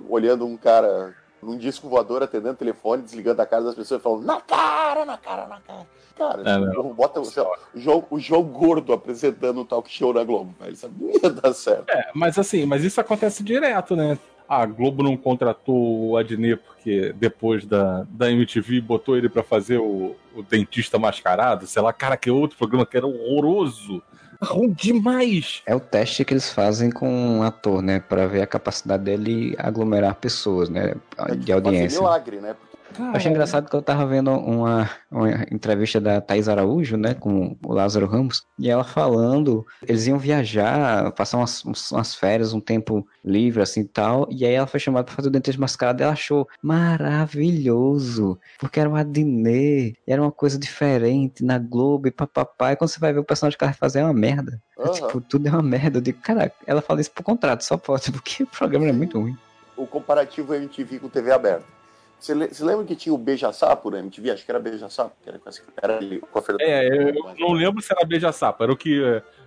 olhando 0.08 0.46
um 0.46 0.56
cara 0.56 1.14
num 1.42 1.56
disco 1.56 1.88
voador, 1.88 2.22
atendendo 2.22 2.52
o 2.52 2.56
telefone, 2.56 3.02
desligando 3.02 3.40
a 3.40 3.46
cara 3.46 3.64
das 3.64 3.74
pessoas 3.74 4.00
e 4.00 4.04
falando 4.04 4.24
na 4.24 4.40
cara, 4.40 5.04
na 5.04 5.16
cara, 5.16 5.46
na 5.46 5.60
cara. 5.60 5.86
Cara, 6.16 6.42
é, 6.44 6.82
bota 6.92 7.24
sei 7.24 7.42
lá, 7.42 7.48
o, 7.74 7.80
João, 7.80 8.06
o 8.10 8.20
João 8.20 8.42
Gordo 8.42 8.92
apresentando 8.92 9.62
um 9.62 9.64
talk 9.64 9.90
show 9.90 10.12
na 10.12 10.22
Globo, 10.22 10.54
velho, 10.60 10.72
isso 10.72 10.90
não 10.98 11.10
ia 11.10 11.30
dar 11.30 11.54
certo. 11.54 11.88
É, 11.88 12.10
mas 12.14 12.38
assim, 12.38 12.66
mas 12.66 12.84
isso 12.84 13.00
acontece 13.00 13.42
direto, 13.42 13.96
né? 13.96 14.18
A 14.50 14.66
Globo 14.66 15.04
não 15.04 15.16
contratou 15.16 16.10
o 16.10 16.16
Adnet 16.16 16.60
porque 16.60 17.14
depois 17.16 17.64
da, 17.64 18.04
da 18.10 18.28
MTV 18.32 18.80
botou 18.80 19.16
ele 19.16 19.28
para 19.28 19.44
fazer 19.44 19.78
o, 19.78 20.16
o 20.34 20.42
dentista 20.42 20.98
mascarado, 20.98 21.68
sei 21.68 21.80
lá, 21.80 21.92
cara, 21.92 22.16
que 22.16 22.28
é 22.28 22.32
outro 22.32 22.58
programa 22.58 22.84
que 22.84 22.96
era 22.96 23.06
horroroso 23.06 24.02
ruim 24.42 24.70
demais. 24.70 25.62
É 25.66 25.74
o 25.74 25.80
teste 25.80 26.24
que 26.24 26.32
eles 26.32 26.50
fazem 26.50 26.90
com 26.90 27.08
um 27.08 27.42
ator, 27.42 27.82
né? 27.82 28.00
Pra 28.00 28.26
ver 28.26 28.42
a 28.42 28.46
capacidade 28.46 29.04
dele 29.04 29.54
aglomerar 29.58 30.14
pessoas, 30.14 30.68
né? 30.68 30.94
É 31.28 31.34
de 31.34 31.52
audiência. 31.52 32.00
milagre, 32.00 32.40
né? 32.40 32.56
Caramba. 32.92 33.14
Eu 33.14 33.16
achei 33.16 33.30
engraçado 33.30 33.68
que 33.68 33.74
eu 33.74 33.82
tava 33.82 34.06
vendo 34.06 34.30
uma, 34.30 34.90
uma 35.10 35.30
entrevista 35.50 36.00
da 36.00 36.20
Thais 36.20 36.48
Araújo, 36.48 36.96
né, 36.96 37.14
com 37.14 37.56
o 37.64 37.72
Lázaro 37.72 38.06
Ramos, 38.06 38.44
e 38.58 38.68
ela 38.68 38.84
falando, 38.84 39.66
eles 39.86 40.06
iam 40.06 40.18
viajar, 40.18 41.12
passar 41.12 41.38
umas, 41.38 41.64
umas 41.90 42.14
férias, 42.14 42.52
um 42.52 42.60
tempo 42.60 43.06
livre, 43.24 43.62
assim, 43.62 43.84
tal, 43.84 44.26
e 44.30 44.44
aí 44.44 44.54
ela 44.54 44.66
foi 44.66 44.80
chamada 44.80 45.04
para 45.04 45.14
fazer 45.14 45.28
o 45.28 45.30
Dentista 45.30 45.60
Mascarado, 45.60 46.02
e 46.02 46.04
ela 46.04 46.12
achou 46.12 46.48
maravilhoso, 46.62 48.38
porque 48.58 48.80
era 48.80 48.88
uma 48.88 49.00
Adnet, 49.00 49.96
era 50.06 50.20
uma 50.20 50.32
coisa 50.32 50.58
diferente 50.58 51.44
na 51.44 51.58
Globo, 51.58 52.08
e 52.08 52.10
papapá, 52.10 52.72
e 52.72 52.76
quando 52.76 52.90
você 52.90 53.00
vai 53.00 53.12
ver 53.12 53.20
o 53.20 53.24
personagem 53.24 53.56
que 53.56 53.64
ela 53.64 53.72
vai 53.72 53.78
fazer 53.78 54.00
é 54.00 54.04
uma 54.04 54.12
merda. 54.12 54.60
Uhum. 54.76 54.92
Tipo, 54.92 55.20
tudo 55.20 55.46
é 55.46 55.50
uma 55.50 55.62
merda. 55.62 55.98
Eu 55.98 56.02
digo, 56.02 56.20
cara, 56.20 56.50
ela 56.66 56.80
fala 56.80 57.00
isso 57.00 57.10
por 57.10 57.22
contrato, 57.22 57.62
só 57.62 57.76
pode, 57.76 58.10
porque 58.12 58.42
o 58.42 58.46
programa 58.46 58.88
é 58.88 58.92
muito 58.92 59.20
ruim. 59.20 59.36
O 59.76 59.86
comparativo 59.86 60.54
MTV 60.54 60.98
com 60.98 61.08
TV 61.08 61.32
aberta. 61.32 61.79
Você, 62.20 62.34
você 62.34 62.62
lembra 62.62 62.84
que 62.84 62.94
tinha 62.94 63.14
o 63.14 63.18
Beija-Sapo 63.18 63.90
na 63.90 63.98
MTV? 64.00 64.30
Acho 64.30 64.44
que 64.44 64.50
era 64.50 64.60
Beija-Sapo, 64.60 65.16
que 65.22 65.28
era 65.28 65.38
com, 65.38 65.48
essa, 65.48 65.62
era 65.80 65.96
ali, 65.96 66.20
com 66.20 66.38
a 66.38 66.42
É, 66.60 66.86
eu 66.86 67.34
não 67.38 67.52
lembro 67.52 67.80
se 67.80 67.90
era 67.90 68.06
Beija-Sapo, 68.06 68.62
era 68.62 68.70
o 68.70 68.76
que, 68.76 69.00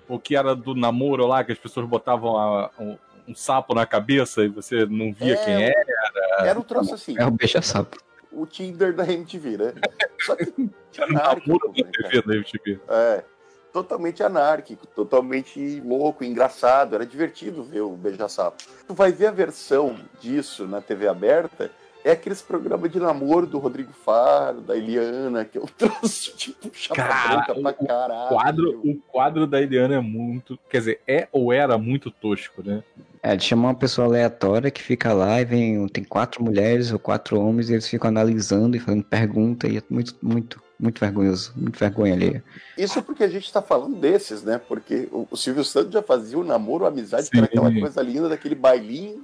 o 0.09 0.19
que 0.19 0.35
era 0.35 0.55
do 0.55 0.73
namoro 0.73 1.27
lá, 1.27 1.43
que 1.43 1.51
as 1.51 1.57
pessoas 1.59 1.85
botavam 1.85 2.35
a, 2.35 2.71
um, 2.79 2.97
um, 3.27 3.35
sapo 3.35 3.75
na 3.75 3.85
cabeça 3.85 4.43
e 4.43 4.47
você 4.47 4.87
não 4.87 5.13
via 5.13 5.35
é, 5.35 5.45
quem 5.45 5.63
era. 5.65 6.47
Era 6.47 6.59
um 6.59 6.63
troço 6.63 6.95
assim. 6.95 7.15
É 7.17 7.25
o 7.25 7.31
Beija-Sapo. 7.31 7.95
O 8.31 8.47
Tinder 8.47 8.95
da 8.95 9.05
MTV, 9.05 9.57
né? 9.57 9.73
Só 10.21 10.35
que 10.35 10.51
era 10.97 11.05
anárquico, 11.05 11.73
né, 11.77 11.91
TV 11.91 12.21
da 12.23 12.35
MTV. 12.35 12.79
É, 12.89 13.23
totalmente 13.71 14.23
anárquico, 14.23 14.87
totalmente 14.87 15.79
louco, 15.81 16.23
engraçado, 16.23 16.95
era 16.95 17.05
divertido 17.05 17.63
ver 17.63 17.81
o 17.81 17.91
Beija-Sapo. 17.91 18.63
Tu 18.87 18.93
vai 18.95 19.11
ver 19.11 19.27
a 19.27 19.31
versão 19.31 19.95
disso 20.19 20.67
na 20.67 20.81
TV 20.81 21.07
aberta 21.07 21.69
é 22.03 22.11
aqueles 22.11 22.41
programas 22.41 22.91
de 22.91 22.99
namoro 22.99 23.47
do 23.47 23.57
Rodrigo 23.57 23.93
Faro, 23.93 24.61
da 24.61 24.75
Eliana, 24.75 25.45
que 25.45 25.57
eu 25.57 25.65
trouxe, 25.77 26.33
tipo, 26.35 26.69
chapa 26.73 26.95
Cara, 26.95 27.35
branca 27.35 27.55
pra 27.55 27.73
caralho. 27.73 28.25
O 28.25 28.29
quadro, 28.29 28.81
o 28.83 28.95
quadro 29.11 29.47
da 29.47 29.61
Eliana 29.61 29.95
é 29.95 29.99
muito. 30.01 30.59
Quer 30.69 30.79
dizer, 30.79 31.01
é 31.07 31.27
ou 31.31 31.53
era 31.53 31.77
muito 31.77 32.11
tosco, 32.11 32.61
né? 32.63 32.83
É, 33.21 33.37
de 33.37 33.45
chamar 33.45 33.69
uma 33.69 33.75
pessoa 33.75 34.05
aleatória 34.05 34.69
que 34.69 34.81
fica 34.81 35.13
lá 35.13 35.39
e 35.39 35.45
vem. 35.45 35.87
Tem 35.87 36.03
quatro 36.03 36.43
mulheres 36.43 36.91
ou 36.91 36.99
quatro 36.99 37.39
homens 37.39 37.69
e 37.69 37.73
eles 37.73 37.87
ficam 37.87 38.09
analisando 38.09 38.75
e 38.75 38.79
fazendo 38.79 39.03
pergunta 39.05 39.65
e 39.67 39.77
é 39.77 39.83
muito, 39.89 40.17
muito, 40.21 40.61
muito 40.77 40.99
vergonhoso, 40.99 41.53
muito 41.55 41.79
vergonha 41.79 42.13
ali. 42.13 42.43
Isso 42.77 43.01
porque 43.01 43.23
a 43.23 43.29
gente 43.29 43.51
tá 43.51 43.61
falando 43.61 43.95
desses, 43.95 44.43
né? 44.43 44.59
Porque 44.67 45.07
o, 45.09 45.37
Silvio 45.37 45.63
Santos 45.63 45.93
já 45.93 46.01
fazia 46.01 46.37
o 46.37 46.43
namoro, 46.43 46.83
a 46.83 46.89
amizade, 46.89 47.23
Sim. 47.23 47.31
que 47.31 47.37
era 47.37 47.45
aquela 47.45 47.73
coisa 47.73 48.01
linda 48.01 48.27
daquele 48.27 48.55
bailinho. 48.55 49.23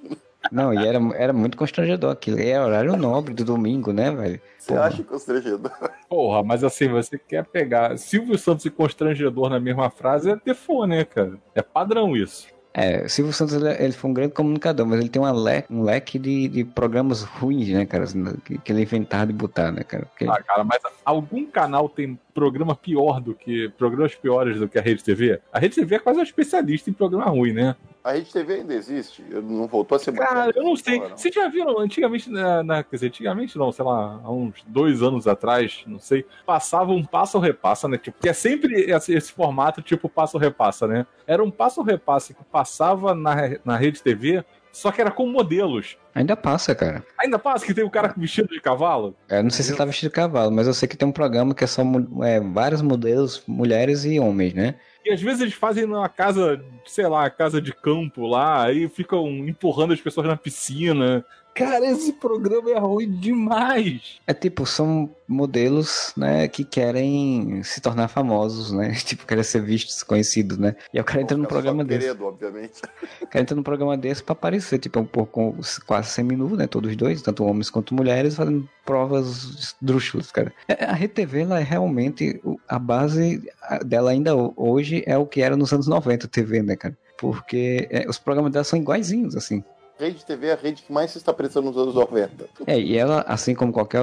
Não, 0.52 0.74
e 0.74 0.78
era, 0.86 1.00
era 1.16 1.34
muito 1.34 1.58
constrangedor 1.58 2.12
aquilo. 2.12 2.40
E 2.40 2.50
é 2.50 2.60
horário 2.60 2.96
nobre 2.98 3.34
do 3.34 3.44
domingo, 3.44 3.92
né, 3.92 4.12
velho? 4.12 4.42
Você 4.58 4.74
Porra. 4.74 4.86
acha 4.86 5.04
constrangedor? 5.04 5.72
Porra, 6.10 6.44
mas 6.44 6.64
assim, 6.64 6.88
você 6.88 7.18
quer 7.18 7.46
pegar 7.46 7.98
Silvio 7.98 8.38
Santos 8.38 8.66
e 8.66 8.70
constrangedor 8.70 9.50
na 9.50 9.60
mesma 9.60 9.90
frase 9.90 10.32
é 10.32 10.36
default, 10.44 10.90
né, 10.90 11.06
cara? 11.06 11.34
É 11.56 11.62
padrão 11.62 12.16
isso. 12.16 12.48
É, 12.72 13.08
Silvio 13.08 13.34
Santos 13.34 13.56
ele, 13.56 13.68
ele, 13.84 13.92
foi 13.94 14.10
um 14.10 14.14
grande 14.14 14.34
comunicador, 14.34 14.86
mas 14.86 15.00
ele 15.00 15.10
tem 15.10 15.22
uma 15.22 15.32
le, 15.32 15.66
um 15.70 15.82
leque 15.84 16.20
de, 16.20 16.48
de 16.48 16.64
programas 16.64 17.24
ruins, 17.24 17.68
né, 17.70 17.86
cara? 17.86 18.04
Assim, 18.04 18.24
que, 18.46 18.58
que 18.60 18.72
ele 18.72 18.84
inventava 18.84 19.26
de 19.26 19.34
botar, 19.34 19.72
né, 19.72 19.84
cara? 19.84 20.06
Porque... 20.06 20.26
Ah, 20.26 20.42
cara, 20.42 20.64
mas 20.64 20.80
algum 21.04 21.46
canal 21.46 21.90
tem 21.90 22.18
programa 22.34 22.76
pior 22.76 23.20
do 23.20 23.34
que. 23.34 23.70
programas 23.70 24.14
piores 24.14 24.60
do 24.60 24.68
que 24.70 24.78
a 24.78 24.82
Rede 24.82 25.04
TV? 25.04 25.42
A 25.52 25.60
Rede 25.60 25.76
TV 25.76 25.96
é 25.96 26.00
quase 26.00 26.20
uma 26.20 26.24
especialista 26.24 26.90
em 26.90 26.94
programa 26.94 27.26
ruim, 27.26 27.54
né? 27.54 27.76
A 28.04 28.14
Rede 28.14 28.32
TV 28.32 28.56
ainda 28.56 28.74
existe? 28.74 29.24
Não 29.30 29.68
voltou 29.68 29.96
a 29.96 30.00
ser 30.00 30.14
Cara, 30.14 30.52
eu 30.56 30.64
não 30.64 30.76
sei. 30.76 31.00
Não. 31.00 31.10
Vocês 31.10 31.34
já 31.34 31.48
viram 31.50 31.78
antigamente, 31.80 32.30
na, 32.30 32.64
na, 32.64 32.84
quer 32.84 32.96
dizer, 32.96 33.08
antigamente 33.08 33.58
não, 33.58 33.72
sei 33.72 33.84
lá, 33.84 34.20
há 34.24 34.32
uns 34.32 34.64
dois 34.66 35.04
anos 35.04 35.28
atrás, 35.28 35.84
não 35.86 36.00
sei, 36.00 36.26
passava 36.46 36.92
um 36.92 37.04
passo 37.04 37.38
ou 37.38 37.44
repassa, 37.44 37.88
né? 37.88 37.98
Tipo, 37.98 38.20
que 38.20 38.30
é 38.30 38.34
sempre 38.34 38.90
esse, 38.90 39.14
esse 39.14 39.32
formato 39.32 39.82
tipo 39.82 40.08
passo 40.08 40.38
ou 40.38 40.42
repassa, 40.42 40.88
né? 40.88 41.06
Era 41.28 41.44
um 41.44 41.52
passo 41.52 41.82
ou 41.82 41.86
repassa 41.86 42.34
que 42.34 42.44
passava 42.46 43.14
na, 43.14 43.36
na 43.66 43.76
Rede 43.76 44.02
TV 44.02 44.44
só 44.72 44.92
que 44.92 45.02
era 45.02 45.12
com 45.12 45.28
modelos. 45.28 45.98
Ainda 46.14 46.36
passa, 46.36 46.76
cara. 46.76 47.04
Ainda 47.18 47.40
passa 47.40 47.66
que 47.66 47.74
tem 47.74 47.84
o 47.84 47.90
cara 47.90 48.14
vestido 48.16 48.50
de 48.50 48.62
cavalo? 48.62 49.16
É, 49.28 49.42
não 49.42 49.50
sei 49.50 49.64
se 49.64 49.72
ele 49.72 49.78
tá 49.78 49.86
vestido 49.86 50.10
de 50.10 50.16
cavalo, 50.16 50.52
mas 50.52 50.68
eu 50.68 50.74
sei 50.74 50.88
que 50.88 50.98
tem 50.98 51.08
um 51.08 51.12
programa 51.12 51.54
que 51.54 51.64
é 51.64 51.68
só 51.68 51.82
é, 52.24 52.40
vários 52.40 52.82
modelos, 52.82 53.44
mulheres 53.48 54.06
e 54.06 54.20
homens, 54.20 54.54
né? 54.54 54.76
E 55.04 55.12
às 55.12 55.22
vezes 55.22 55.42
eles 55.42 55.54
fazem 55.54 55.86
numa 55.86 56.10
casa, 56.10 56.64
sei 56.86 57.08
lá, 57.08 57.30
casa 57.30 57.62
de 57.62 57.74
campo 57.74 58.28
lá, 58.28 58.66
aí 58.66 58.90
ficam 58.90 59.28
empurrando 59.48 59.94
as 59.94 60.02
pessoas 60.02 60.28
na 60.28 60.36
piscina. 60.36 61.26
Cara, 61.60 61.86
esse 61.86 62.14
programa 62.14 62.72
é 62.72 62.80
ruim 62.80 63.12
demais. 63.12 64.20
É 64.26 64.34
tipo, 64.34 64.66
são 64.66 65.10
modelos, 65.28 66.14
né, 66.18 66.48
que 66.48 66.64
querem 66.64 67.62
se 67.64 67.80
tornar 67.82 68.08
famosos, 68.08 68.72
né? 68.72 68.94
Tipo, 69.10 69.26
querem 69.26 69.44
ser 69.44 69.62
vistos, 69.62 70.02
conhecidos, 70.04 70.58
né? 70.58 70.76
E 70.94 71.00
o 71.00 71.04
cara 71.04 71.22
entra 71.22 71.38
num 71.38 71.46
programa 71.46 71.84
desse. 71.84 72.08
Querido, 72.08 72.26
obviamente. 72.26 72.82
O 73.22 73.28
cara 73.28 73.42
entra 73.44 73.56
num 73.56 73.64
programa 73.64 73.98
desse 73.98 74.24
pra 74.24 74.34
aparecer, 74.34 74.80
tipo, 74.80 75.00
um 75.00 75.06
pouco 75.06 75.56
quase 75.86 76.10
semi-nu, 76.10 76.56
né? 76.56 76.68
Todos 76.68 76.96
dois, 76.96 77.22
tanto 77.22 77.44
homens 77.44 77.70
quanto 77.70 77.94
mulheres, 77.94 78.36
fazendo 78.36 78.68
provas 78.86 79.44
esdrúxulas, 79.60 80.32
cara. 80.32 80.54
É, 80.68 80.86
a 80.86 80.94
RTV, 80.94 81.42
ela 81.42 81.60
é 81.60 81.64
realmente, 81.64 82.42
a 82.68 82.80
base 82.80 83.44
dela 83.86 84.12
ainda 84.12 84.36
hoje 84.56 85.04
é 85.06 85.18
o 85.18 85.26
que 85.26 85.42
era 85.42 85.56
nos 85.56 85.72
anos 85.74 85.88
90, 85.88 86.28
TV, 86.28 86.62
né, 86.64 86.76
cara? 86.76 86.98
Porque 87.18 87.88
é, 87.92 88.08
os 88.10 88.18
programas 88.18 88.52
dela 88.52 88.64
são 88.64 88.80
iguaizinhos, 88.80 89.36
assim. 89.36 89.64
Rede 90.00 90.26
TV 90.26 90.48
é 90.48 90.54
a 90.54 90.56
rede 90.56 90.82
que 90.82 90.94
mais 90.94 91.12
se 91.12 91.18
está 91.18 91.34
prestando 91.34 91.68
nos 91.68 91.78
anos 91.78 91.94
90. 91.94 92.46
É, 92.66 92.80
e 92.80 92.98
ela, 92.98 93.26
assim 93.28 93.54
como 93.54 93.74
qualquer 93.74 94.02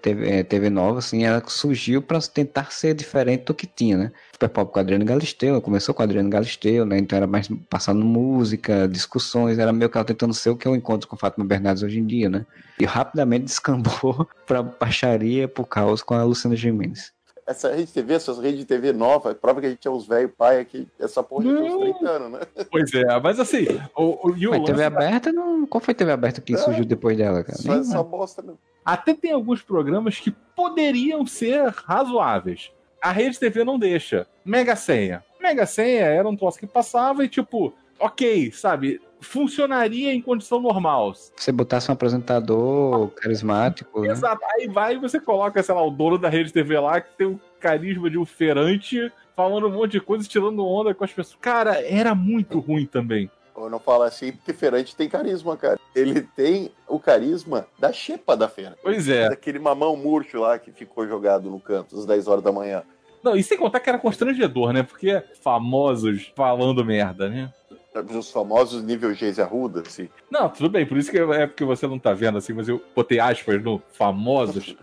TV, 0.00 0.42
TV 0.44 0.70
nova, 0.70 1.00
assim, 1.00 1.24
ela 1.24 1.42
surgiu 1.46 2.00
para 2.00 2.18
tentar 2.22 2.72
ser 2.72 2.94
diferente 2.94 3.44
do 3.44 3.52
que 3.52 3.66
tinha, 3.66 3.98
né? 3.98 4.12
Super 4.32 4.48
Pop 4.48 4.72
com 4.72 4.80
Adriano 4.80 5.04
Galisteu, 5.04 5.60
começou 5.60 5.94
com 5.94 6.02
Adriano 6.02 6.30
Galisteu, 6.30 6.86
né? 6.86 6.96
Então 6.96 7.16
era 7.16 7.26
mais 7.26 7.46
passando 7.68 8.02
música, 8.02 8.88
discussões, 8.88 9.58
era 9.58 9.70
meio 9.70 9.90
que 9.90 9.98
ela 9.98 10.04
tentando 10.04 10.32
ser 10.32 10.48
o 10.48 10.56
que 10.56 10.66
eu 10.66 10.74
encontro 10.74 11.06
com 11.06 11.16
Fátima 11.16 11.44
Bernardes 11.44 11.82
hoje 11.82 11.98
em 11.98 12.06
dia, 12.06 12.30
né? 12.30 12.46
E 12.80 12.86
rapidamente 12.86 13.44
descambou 13.46 14.26
pra 14.46 14.62
baixaria, 14.62 15.46
pro 15.46 15.66
caos 15.66 16.02
com 16.02 16.14
a 16.14 16.22
Luciana 16.24 16.56
Gimenez 16.56 17.17
essa 17.48 17.74
rede 17.74 17.90
TV, 17.90 18.12
essas 18.12 18.38
redes 18.38 18.58
de 18.58 18.66
TV 18.66 18.92
nova, 18.92 19.34
prova 19.34 19.60
que 19.60 19.66
a 19.66 19.70
gente 19.70 19.88
é 19.88 19.90
uns 19.90 20.06
velhos 20.06 20.30
pai 20.36 20.60
aqui, 20.60 20.86
essa 21.00 21.22
porra 21.22 21.44
de 21.44 21.50
uns 21.50 21.80
30 21.98 22.10
anos, 22.10 22.32
né? 22.32 22.40
Pois 22.70 22.92
é, 22.92 23.20
mas 23.20 23.40
assim, 23.40 23.66
o, 23.96 24.28
o, 24.28 24.32
o 24.32 24.50
mas 24.50 24.64
TV 24.64 24.84
aberta, 24.84 25.32
não... 25.32 25.66
qual 25.66 25.80
foi 25.80 25.92
a 25.92 25.94
TV 25.94 26.12
aberta 26.12 26.42
que 26.42 26.54
é, 26.54 26.58
surgiu 26.58 26.84
depois 26.84 27.16
dela, 27.16 27.42
cara? 27.42 27.56
Só 27.56 27.74
essa 27.74 28.02
bosta, 28.02 28.42
né? 28.42 28.52
Até 28.84 29.14
tem 29.14 29.32
alguns 29.32 29.62
programas 29.62 30.20
que 30.20 30.30
poderiam 30.54 31.26
ser 31.26 31.68
razoáveis. 31.68 32.70
A 33.02 33.12
rede 33.12 33.38
TV 33.38 33.64
não 33.64 33.78
deixa. 33.78 34.26
Mega 34.44 34.76
Senha. 34.76 35.24
Mega 35.40 35.64
Senha 35.64 36.04
era 36.04 36.28
um 36.28 36.36
troço 36.36 36.58
que 36.58 36.66
passava 36.66 37.24
e 37.24 37.28
tipo, 37.28 37.72
ok, 37.98 38.52
sabe? 38.52 39.00
Funcionaria 39.20 40.12
em 40.12 40.20
condição 40.20 40.60
normal. 40.60 41.12
Você 41.14 41.52
botasse 41.52 41.90
um 41.90 41.94
apresentador 41.94 43.08
carismático. 43.10 44.00
Né? 44.00 44.10
Exato. 44.10 44.40
Né? 44.40 44.48
Aí 44.54 44.68
vai 44.68 44.94
e 44.94 44.98
você 44.98 45.20
coloca, 45.20 45.62
sei 45.62 45.74
lá, 45.74 45.84
o 45.84 45.90
dono 45.90 46.18
da 46.18 46.28
rede 46.28 46.52
TV 46.52 46.78
lá, 46.78 47.00
que 47.00 47.16
tem 47.16 47.26
o 47.26 47.40
carisma 47.60 48.08
de 48.08 48.18
um 48.18 48.24
ferante, 48.24 49.12
falando 49.34 49.68
um 49.68 49.72
monte 49.72 49.92
de 49.92 50.00
coisa, 50.00 50.28
tirando 50.28 50.64
onda 50.66 50.94
com 50.94 51.04
as 51.04 51.12
pessoas. 51.12 51.38
Cara, 51.40 51.80
era 51.80 52.14
muito 52.14 52.58
ruim 52.58 52.86
também. 52.86 53.30
Eu 53.56 53.68
não 53.68 53.80
falo 53.80 54.04
assim 54.04 54.32
porque 54.32 54.52
Ferante 54.52 54.94
tem 54.94 55.08
carisma, 55.08 55.56
cara. 55.56 55.80
Ele 55.94 56.20
tem 56.20 56.70
o 56.86 56.98
carisma 57.00 57.66
da 57.78 57.92
xepa 57.92 58.36
da 58.36 58.48
feira. 58.48 58.76
Pois 58.82 59.08
é. 59.08 59.28
Daquele 59.28 59.58
mamão 59.58 59.96
murcho 59.96 60.38
lá 60.38 60.58
que 60.58 60.70
ficou 60.70 61.08
jogado 61.08 61.50
no 61.50 61.58
canto 61.58 61.98
às 61.98 62.06
10 62.06 62.28
horas 62.28 62.44
da 62.44 62.52
manhã. 62.52 62.84
Não, 63.22 63.36
e 63.36 63.42
sem 63.42 63.58
contar 63.58 63.80
que 63.80 63.88
era 63.88 63.98
constrangedor, 63.98 64.72
né? 64.72 64.84
Porque 64.84 65.22
famosos 65.42 66.32
falando 66.36 66.84
merda, 66.84 67.28
né? 67.28 67.52
Os 68.00 68.30
famosos 68.30 68.82
nível 68.82 69.12
Geise 69.14 69.40
Arruda, 69.40 69.82
assim. 69.86 70.08
Não, 70.30 70.48
tudo 70.48 70.70
bem, 70.70 70.86
por 70.86 70.96
isso 70.96 71.10
que 71.10 71.18
é 71.18 71.46
porque 71.46 71.64
você 71.64 71.86
não 71.86 71.98
tá 71.98 72.12
vendo, 72.12 72.38
assim, 72.38 72.52
mas 72.52 72.68
eu 72.68 72.82
botei 72.94 73.20
aspas 73.20 73.62
no 73.62 73.80
famosos. 73.92 74.76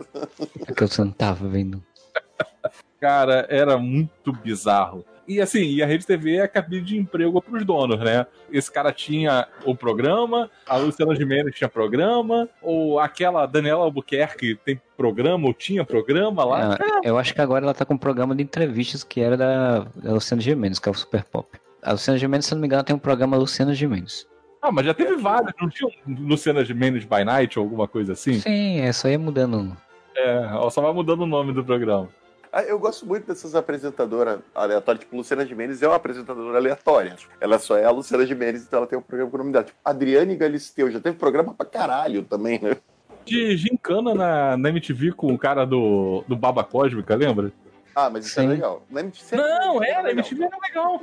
É 0.66 0.72
que 0.72 0.82
eu 0.82 0.88
não 1.04 1.12
tava 1.12 1.48
vendo. 1.48 1.82
Cara, 3.00 3.46
era 3.48 3.76
muito 3.76 4.32
bizarro. 4.32 5.04
E 5.28 5.40
assim, 5.40 5.62
e 5.62 5.82
a 5.82 5.86
Rede 5.86 6.06
TV 6.06 6.36
é 6.36 6.42
a 6.42 6.48
cabine 6.48 6.82
de 6.82 6.96
emprego 6.96 7.42
para 7.42 7.56
os 7.56 7.64
donos, 7.64 7.98
né? 7.98 8.26
Esse 8.50 8.70
cara 8.70 8.92
tinha 8.92 9.48
o 9.64 9.74
programa, 9.74 10.48
a 10.66 10.76
Luciana 10.76 11.16
Gimenez 11.16 11.54
tinha 11.54 11.68
programa, 11.68 12.48
ou 12.62 13.00
aquela 13.00 13.44
Daniela 13.44 13.82
Albuquerque 13.82 14.54
tem 14.64 14.80
programa, 14.96 15.48
ou 15.48 15.52
tinha 15.52 15.84
programa 15.84 16.44
lá. 16.44 16.78
É, 17.04 17.08
eu 17.10 17.18
acho 17.18 17.34
que 17.34 17.40
agora 17.40 17.64
ela 17.64 17.74
tá 17.74 17.84
com 17.84 17.94
um 17.94 17.98
programa 17.98 18.36
de 18.36 18.42
entrevistas 18.42 19.02
que 19.02 19.20
era 19.20 19.36
da, 19.36 19.80
da 19.96 20.12
Luciana 20.12 20.40
Gimenez, 20.40 20.78
que 20.78 20.88
é 20.88 20.92
o 20.92 20.94
Super 20.94 21.24
Pop. 21.24 21.58
A 21.86 21.92
Luciana 21.92 22.18
Gimenez, 22.18 22.46
se 22.46 22.52
não 22.52 22.60
me 22.60 22.66
engano, 22.66 22.82
tem 22.82 22.96
um 22.96 22.98
programa 22.98 23.36
Luciana 23.36 23.72
Gimenez. 23.72 24.26
Ah, 24.60 24.72
mas 24.72 24.84
já 24.84 24.92
teve 24.92 25.14
vários, 25.14 25.52
não 25.60 25.68
tinha 25.68 25.88
um 25.88 26.26
Luciana 26.26 26.64
Gimenez 26.64 27.04
by 27.04 27.24
Night 27.24 27.56
ou 27.56 27.64
alguma 27.64 27.86
coisa 27.86 28.14
assim? 28.14 28.40
Sim, 28.40 28.80
é 28.80 28.92
só 28.92 29.08
ia 29.08 29.16
mudando. 29.16 29.76
É, 30.16 30.48
só 30.68 30.82
vai 30.82 30.92
mudando 30.92 31.20
o 31.20 31.26
nome 31.26 31.52
do 31.52 31.64
programa. 31.64 32.08
Ah, 32.52 32.62
eu 32.64 32.76
gosto 32.76 33.06
muito 33.06 33.28
dessas 33.28 33.54
apresentadoras 33.54 34.40
aleatórias, 34.52 35.04
tipo, 35.04 35.16
Luciana 35.16 35.46
Gimenez 35.46 35.80
é 35.80 35.86
uma 35.86 35.94
apresentadora 35.94 36.58
aleatória. 36.58 37.14
Ela 37.40 37.56
só 37.60 37.76
é 37.76 37.84
a 37.84 37.90
Luciana 37.92 38.26
Gimenez, 38.26 38.64
então 38.64 38.78
ela 38.78 38.86
tem 38.88 38.98
um 38.98 39.02
programa 39.02 39.30
com 39.30 39.36
o 39.36 39.38
nome 39.38 39.52
dela. 39.52 39.64
Tipo, 39.64 39.78
Adriane 39.84 40.34
Galisteu, 40.34 40.90
já 40.90 40.98
teve 40.98 41.16
programa 41.16 41.54
pra 41.54 41.66
caralho 41.66 42.24
também, 42.24 42.58
né? 42.60 42.76
De 43.24 43.56
gincana 43.56 44.12
na, 44.12 44.56
na 44.56 44.68
MTV 44.70 45.12
com 45.12 45.32
o 45.32 45.38
cara 45.38 45.64
do, 45.64 46.24
do 46.26 46.34
Baba 46.34 46.64
Cósmica, 46.64 47.14
lembra? 47.14 47.52
Ah, 47.96 48.10
mas 48.10 48.26
isso 48.26 48.38
é 48.38 48.42
Sim. 48.42 48.48
é 48.48 48.52
legal. 48.52 48.82
Na 48.90 49.00
MTV, 49.00 49.36
não, 49.36 49.82
era, 49.82 50.08
a 50.08 50.10
MTV 50.10 50.44
era 50.44 50.58
legal. 50.68 51.00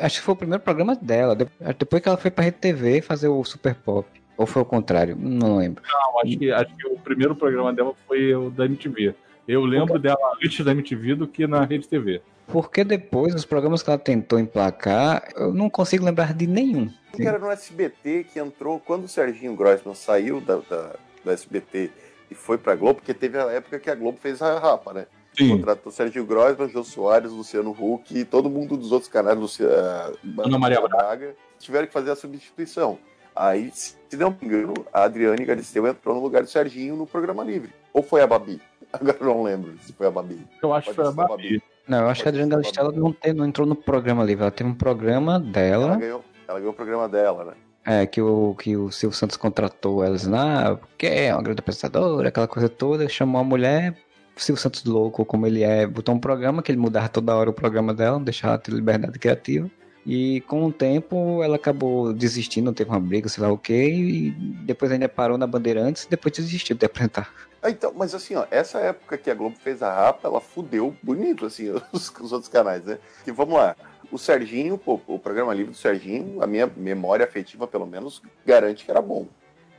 Acho 0.00 0.18
que 0.18 0.24
foi 0.24 0.32
o 0.32 0.36
primeiro 0.38 0.62
programa 0.62 0.96
dela. 0.96 1.36
Depois 1.36 2.02
que 2.02 2.08
ela 2.08 2.16
foi 2.16 2.30
pra 2.30 2.44
Rede 2.44 2.56
TV 2.56 3.02
fazer 3.02 3.28
o 3.28 3.44
Super 3.44 3.74
Pop. 3.74 4.08
Ou 4.34 4.46
foi 4.46 4.62
o 4.62 4.64
contrário? 4.64 5.14
Não 5.20 5.58
lembro. 5.58 5.84
Não, 5.86 6.20
acho 6.20 6.38
que, 6.38 6.50
acho 6.50 6.74
que 6.76 6.86
o 6.88 6.98
primeiro 6.98 7.36
programa 7.36 7.74
dela 7.74 7.92
foi 8.08 8.34
o 8.34 8.48
da 8.48 8.64
MTV. 8.64 9.14
Eu 9.46 9.66
lembro 9.66 9.98
dela 9.98 10.16
antes 10.42 10.64
da 10.64 10.72
MTV 10.72 11.14
do 11.14 11.28
que 11.28 11.46
na 11.46 11.62
Rede 11.62 11.86
TV. 11.86 12.22
Porque 12.46 12.82
depois, 12.84 13.34
os 13.34 13.44
programas 13.44 13.82
que 13.82 13.90
ela 13.90 13.98
tentou 13.98 14.38
emplacar, 14.38 15.28
eu 15.36 15.52
não 15.52 15.68
consigo 15.68 16.06
lembrar 16.06 16.32
de 16.32 16.46
nenhum. 16.46 16.90
Que 17.14 17.28
era 17.28 17.38
no 17.38 17.50
SBT 17.50 18.24
que 18.32 18.38
entrou 18.38 18.80
quando 18.80 19.04
o 19.04 19.08
Serginho 19.08 19.54
Grossman 19.54 19.94
saiu 19.94 20.40
da, 20.40 20.56
da, 20.56 20.96
do 21.22 21.30
SBT 21.30 21.90
e 22.30 22.34
foi 22.34 22.56
pra 22.56 22.74
Globo, 22.74 22.94
porque 22.94 23.12
teve 23.12 23.38
a 23.38 23.44
época 23.52 23.78
que 23.78 23.90
a 23.90 23.94
Globo 23.94 24.18
fez 24.20 24.40
a 24.40 24.58
rapa, 24.58 24.94
né? 24.94 25.06
Sim. 25.36 25.56
Contratou 25.56 25.90
Sérgio 25.90 26.24
Grossman, 26.24 26.68
Jô 26.68 26.84
Soares, 26.84 27.32
Luciano 27.32 27.70
Huck 27.70 28.16
e 28.16 28.24
todo 28.24 28.48
mundo 28.48 28.76
dos 28.76 28.92
outros 28.92 29.10
canais, 29.10 29.36
Luciano, 29.36 30.16
Ana 30.38 30.58
Maria 30.58 30.80
Braga, 30.80 31.34
tiveram 31.58 31.86
que 31.86 31.92
fazer 31.92 32.10
a 32.12 32.16
substituição. 32.16 32.98
Aí, 33.34 33.70
se 33.72 33.96
não 34.16 34.30
me 34.30 34.36
engano, 34.42 34.74
a 34.92 35.02
Adriane 35.02 35.44
Galisteu 35.44 35.86
entrou 35.88 36.14
no 36.14 36.22
lugar 36.22 36.42
do 36.42 36.48
Serginho 36.48 36.94
no 36.94 37.04
programa 37.04 37.42
livre. 37.42 37.72
Ou 37.92 38.02
foi 38.02 38.22
a 38.22 38.26
Babi? 38.26 38.60
Agora 38.92 39.18
não 39.20 39.42
lembro 39.42 39.76
se 39.80 39.92
foi 39.92 40.06
a 40.06 40.10
Babi. 40.10 40.38
Eu 40.62 40.72
acho 40.72 40.90
que 40.90 40.94
foi 40.94 41.06
a 41.06 41.10
Babi. 41.10 41.28
Babi. 41.30 41.62
Não, 41.88 41.98
eu 41.98 42.08
acho 42.08 42.22
Pode 42.22 42.22
que 42.22 42.28
a 42.28 42.30
Adriane 42.30 42.50
Galisteu 42.50 42.92
não, 42.92 43.16
não 43.34 43.46
entrou 43.46 43.66
no 43.66 43.74
programa 43.74 44.22
livre. 44.22 44.42
Ela 44.42 44.52
teve 44.52 44.70
um 44.70 44.74
programa 44.74 45.40
dela. 45.40 45.84
Ela 45.84 45.96
ganhou, 45.96 46.24
ela 46.46 46.58
ganhou 46.58 46.72
o 46.72 46.76
programa 46.76 47.08
dela, 47.08 47.44
né? 47.44 47.52
É, 47.86 48.06
que 48.06 48.22
o, 48.22 48.54
que 48.54 48.76
o 48.76 48.90
Silvio 48.90 49.18
Santos 49.18 49.36
contratou 49.36 50.02
elas 50.02 50.26
lá, 50.26 50.76
porque 50.76 51.06
é 51.06 51.34
uma 51.34 51.42
grande 51.42 51.60
apresentadora, 51.60 52.28
aquela 52.28 52.48
coisa 52.48 52.66
toda, 52.66 53.06
chamou 53.10 53.38
a 53.38 53.44
mulher 53.44 53.94
Silvio 54.36 54.60
Santos 54.60 54.84
louco 54.84 55.24
como 55.24 55.46
ele 55.46 55.62
é, 55.62 55.86
botou 55.86 56.14
um 56.14 56.18
programa 56.18 56.62
que 56.62 56.70
ele 56.70 56.78
mudava 56.78 57.08
toda 57.08 57.34
hora 57.34 57.50
o 57.50 57.52
programa 57.52 57.94
dela, 57.94 58.18
não 58.18 58.24
deixava 58.24 58.58
ter 58.58 58.72
liberdade 58.72 59.18
criativa. 59.18 59.70
E 60.06 60.42
com 60.42 60.66
o 60.66 60.72
tempo 60.72 61.42
ela 61.42 61.56
acabou 61.56 62.12
desistindo, 62.12 62.72
teve 62.72 62.90
uma 62.90 63.00
briga, 63.00 63.28
sei 63.28 63.42
lá 63.42 63.50
o 63.50 63.56
que, 63.56 63.72
e 63.72 64.30
depois 64.66 64.92
ainda 64.92 65.08
parou 65.08 65.38
na 65.38 65.46
Bandeirantes 65.46 66.04
e 66.04 66.10
depois 66.10 66.34
desistiu 66.34 66.76
de 66.76 66.84
apresentar. 66.84 67.32
Ah, 67.62 67.70
então, 67.70 67.94
mas 67.96 68.14
assim, 68.14 68.34
ó, 68.34 68.44
essa 68.50 68.78
época 68.78 69.16
que 69.16 69.30
a 69.30 69.34
Globo 69.34 69.56
fez 69.56 69.82
a 69.82 69.90
rapa, 69.90 70.28
ela 70.28 70.40
fudeu 70.40 70.94
bonito, 71.02 71.46
assim, 71.46 71.70
os, 71.90 72.10
os 72.20 72.32
outros 72.32 72.50
canais, 72.50 72.84
né? 72.84 72.98
Que 73.24 73.32
vamos 73.32 73.54
lá, 73.54 73.74
o 74.12 74.18
Serginho, 74.18 74.76
pô, 74.76 75.00
o 75.06 75.18
programa 75.18 75.54
livre 75.54 75.72
do 75.72 75.76
Serginho, 75.76 76.42
a 76.42 76.46
minha 76.46 76.70
memória 76.76 77.24
afetiva, 77.24 77.66
pelo 77.66 77.86
menos, 77.86 78.20
garante 78.44 78.84
que 78.84 78.90
era 78.90 79.00
bom. 79.00 79.26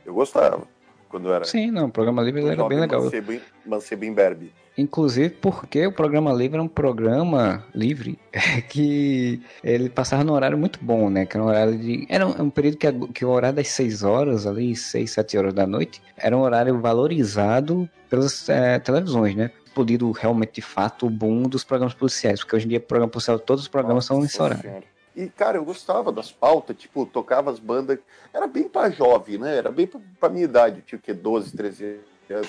Eu 0.04 0.14
gostava 0.14 0.66
quando 1.08 1.32
era. 1.32 1.44
Sim, 1.44 1.70
não, 1.70 1.86
o 1.86 1.90
programa 1.90 2.22
livre 2.22 2.44
era 2.46 2.68
bem 2.68 2.80
legal. 2.80 3.02
Mancebo, 3.04 3.40
Mancebo 3.64 4.04
Imberbe. 4.04 4.52
Inclusive 4.78 5.30
porque 5.30 5.86
o 5.86 5.92
programa 5.92 6.32
livre 6.32 6.58
é 6.58 6.62
um 6.62 6.68
programa 6.68 7.64
livre 7.74 8.18
que 8.68 9.40
ele 9.64 9.88
passava 9.88 10.22
num 10.22 10.34
horário 10.34 10.58
muito 10.58 10.78
bom, 10.82 11.08
né? 11.08 11.24
Que 11.24 11.36
era 11.36 11.44
um 11.44 11.48
horário 11.48 11.78
de. 11.78 12.06
Era 12.10 12.26
um, 12.26 12.42
um 12.42 12.50
período 12.50 12.76
que, 12.76 12.92
que 13.14 13.24
o 13.24 13.30
horário 13.30 13.56
das 13.56 13.68
6 13.68 14.02
horas, 14.02 14.46
ali, 14.46 14.76
6, 14.76 15.10
7 15.10 15.38
horas 15.38 15.54
da 15.54 15.66
noite, 15.66 16.02
era 16.16 16.36
um 16.36 16.40
horário 16.40 16.78
valorizado 16.78 17.88
pelas 18.10 18.48
é, 18.48 18.78
televisões, 18.78 19.34
né? 19.34 19.50
Explodido 19.64 20.10
realmente 20.12 20.52
de 20.54 20.62
fato 20.62 21.06
o 21.06 21.10
boom 21.10 21.42
dos 21.42 21.64
programas 21.64 21.94
policiais, 21.94 22.40
porque 22.40 22.56
hoje 22.56 22.66
em 22.66 22.68
dia, 22.68 22.80
programa 22.80 23.10
policial, 23.10 23.38
todos 23.38 23.62
os 23.62 23.68
programas 23.68 24.04
Nossa, 24.04 24.08
são 24.08 24.20
nesse 24.20 24.40
horário. 24.40 24.62
Senhora. 24.62 24.95
E, 25.16 25.30
cara, 25.30 25.56
eu 25.56 25.64
gostava 25.64 26.12
das 26.12 26.30
pautas, 26.30 26.76
tipo, 26.76 27.06
tocava 27.06 27.50
as 27.50 27.58
bandas. 27.58 27.98
Era 28.34 28.46
bem 28.46 28.68
pra 28.68 28.90
jovem, 28.90 29.38
né? 29.38 29.56
Era 29.56 29.70
bem 29.70 29.86
pra, 29.86 29.98
pra 30.20 30.28
minha 30.28 30.44
idade, 30.44 30.82
tipo, 30.82 31.02
que 31.02 31.14
12, 31.14 31.56
13 31.56 32.00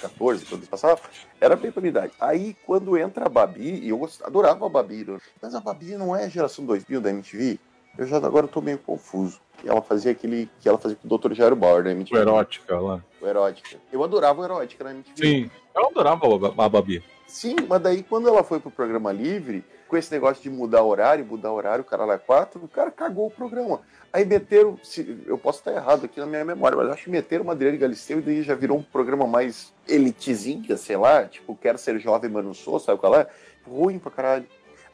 14, 0.01 0.45
quando 0.45 0.67
passava, 0.67 0.99
era 1.39 1.55
bem 1.55 1.71
pra 1.71 1.81
minha 1.81 1.91
idade. 1.91 2.13
Aí, 2.19 2.55
quando 2.65 2.97
entra 2.97 3.27
a 3.27 3.29
Babi, 3.29 3.79
e 3.83 3.89
eu 3.89 3.97
gostava, 3.97 4.29
adorava 4.29 4.65
a 4.65 4.69
Babi, 4.69 5.05
né? 5.05 5.17
mas 5.41 5.53
a 5.53 5.59
Babi 5.59 5.95
não 5.95 6.15
é 6.15 6.25
a 6.25 6.29
geração 6.29 6.65
2000 6.65 6.99
da 6.99 7.09
MTV? 7.11 7.59
Eu 7.97 8.05
já 8.05 8.17
agora 8.17 8.47
tô 8.47 8.61
meio 8.61 8.77
confuso. 8.77 9.39
Ela 9.65 9.81
fazia 9.81 10.11
aquele 10.11 10.49
que 10.59 10.69
ela 10.69 10.77
fazia 10.77 10.97
com 10.97 11.07
o 11.07 11.17
Dr. 11.17 11.33
Jairo 11.33 11.55
Bauer 11.55 11.83
da 11.83 11.91
MTV. 11.91 12.15
O 12.15 12.21
Erótica 12.21 12.79
lá. 12.79 13.03
O 13.19 13.25
Erótica. 13.25 13.77
Eu 13.91 14.03
adorava 14.03 14.41
o 14.41 14.43
Erótica 14.43 14.83
na 14.83 14.91
MTV. 14.91 15.15
Sim, 15.15 15.51
eu 15.75 15.87
adorava 15.87 16.25
a 16.63 16.69
Babi. 16.69 17.03
Sim, 17.25 17.55
mas 17.67 17.81
daí 17.81 18.03
quando 18.03 18.27
ela 18.27 18.43
foi 18.43 18.59
pro 18.59 18.69
programa 18.69 19.11
livre, 19.11 19.65
com 19.87 19.97
esse 19.97 20.11
negócio 20.11 20.43
de 20.43 20.49
mudar 20.49 20.83
horário, 20.83 21.25
mudar 21.25 21.51
horário, 21.51 21.81
o 21.81 21.85
cara 21.85 22.05
lá 22.05 22.15
é 22.15 22.17
quatro, 22.17 22.63
o 22.63 22.67
cara 22.67 22.91
cagou 22.91 23.27
o 23.27 23.31
programa. 23.31 23.81
Aí 24.11 24.25
meteram, 24.25 24.77
se, 24.83 25.23
eu 25.25 25.37
posso 25.37 25.59
estar 25.59 25.71
errado 25.71 26.05
aqui 26.05 26.19
na 26.19 26.25
minha 26.25 26.43
memória, 26.45 26.77
mas 26.77 26.89
acho 26.89 27.05
que 27.05 27.09
meteram 27.09 27.43
uma 27.43 27.53
Adriane 27.53 27.77
Galisteu 27.77 28.19
e 28.19 28.21
daí 28.21 28.43
já 28.43 28.55
virou 28.55 28.77
um 28.77 28.83
programa 28.83 29.25
mais 29.25 29.73
elitizinho, 29.87 30.77
sei 30.77 30.97
lá, 30.97 31.25
tipo, 31.25 31.55
quero 31.55 31.77
ser 31.77 31.99
jovem, 31.99 32.29
mas 32.29 32.43
não 32.43 32.53
sou, 32.53 32.79
sabe 32.79 32.99
qual 32.99 33.15
é? 33.15 33.27
Ruim 33.65 33.99
pra 33.99 34.11
caralho. 34.11 34.45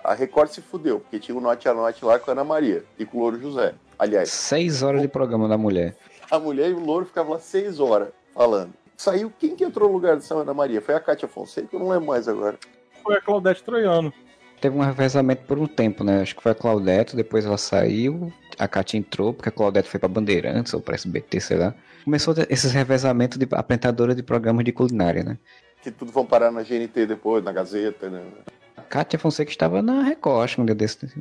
A 0.04 0.14
Record 0.14 0.50
se 0.50 0.62
fudeu, 0.62 1.00
porque 1.00 1.20
tinha 1.20 1.38
o 1.38 1.42
Note 1.42 1.68
a 1.70 1.74
Note 1.74 2.04
lá 2.04 2.20
com 2.20 2.30
a 2.30 2.34
Ana 2.34 2.44
Maria 2.44 2.84
e 3.00 3.06
com 3.06 3.18
o 3.18 3.22
Louro 3.22 3.40
José. 3.40 3.74
Aliás. 3.98 4.30
Seis 4.30 4.84
horas 4.84 5.02
de 5.02 5.08
programa 5.08 5.48
da 5.48 5.58
mulher. 5.58 5.96
A 6.30 6.38
mulher 6.38 6.70
e 6.70 6.74
o 6.74 6.80
Louro 6.80 7.06
ficavam 7.06 7.34
lá 7.34 7.40
seis 7.40 7.80
horas 7.80 8.10
falando. 8.34 8.74
Saiu, 8.98 9.32
quem 9.40 9.56
que 9.56 9.64
entrou 9.64 9.88
no 9.88 9.96
lugar 9.96 10.16
dessa 10.16 10.36
Ana 10.36 10.54
Maria? 10.54 10.82
Foi 10.82 10.96
a 10.96 11.00
Kátia 11.00 11.28
Fonseca, 11.28 11.70
eu 11.72 11.80
não 11.80 11.90
lembro 11.90 12.08
mais 12.08 12.28
agora. 12.28 12.58
Foi 13.02 13.16
a 13.16 13.22
Claudete 13.22 13.64
Troiano 13.64 14.14
teve 14.64 14.78
um 14.78 14.82
revezamento 14.82 15.44
por 15.46 15.60
um 15.60 15.68
tempo, 15.68 16.06
né? 16.06 16.22
Acho 16.22 16.38
que 16.38 16.42
foi 16.42 16.54
a 16.54 16.56
Claudete, 16.56 17.18
depois 17.18 17.46
ela 17.46 17.58
saiu, 17.58 18.32
a 18.58 18.66
Katia 18.66 18.98
entrou, 18.98 19.34
porque 19.34 19.50
a 19.50 19.52
Claudete 19.52 19.90
foi 19.90 20.00
pra 20.00 20.08
Bandeirantes 20.08 20.74
ou 20.74 20.80
pra 20.80 20.96
SBT, 20.96 21.42
sei 21.42 21.58
lá. 21.58 21.76
Começou 22.06 22.34
esses 22.50 22.72
revezamentos 22.72 23.38
de 23.38 23.46
apresentadora 23.52 24.16
de 24.16 24.24
programas 24.24 24.64
de 24.64 24.72
culinária, 24.72 25.22
né? 25.22 25.38
Que 25.82 25.92
tudo 25.92 26.14
vão 26.14 26.26
parar 26.26 26.50
na 26.50 26.64
GNT 26.64 27.06
depois, 27.06 27.44
na 27.44 27.52
Gazeta, 27.52 28.10
né? 28.10 28.24
A 28.78 28.82
Kátia 28.84 29.20
Fonseca 29.20 29.52
estava 29.52 29.82
na 29.82 30.02
Record, 30.02 30.46
acho 30.46 30.56
que 30.56 30.62
um 30.62 30.66
dia 30.66 30.76
desse. 30.76 31.12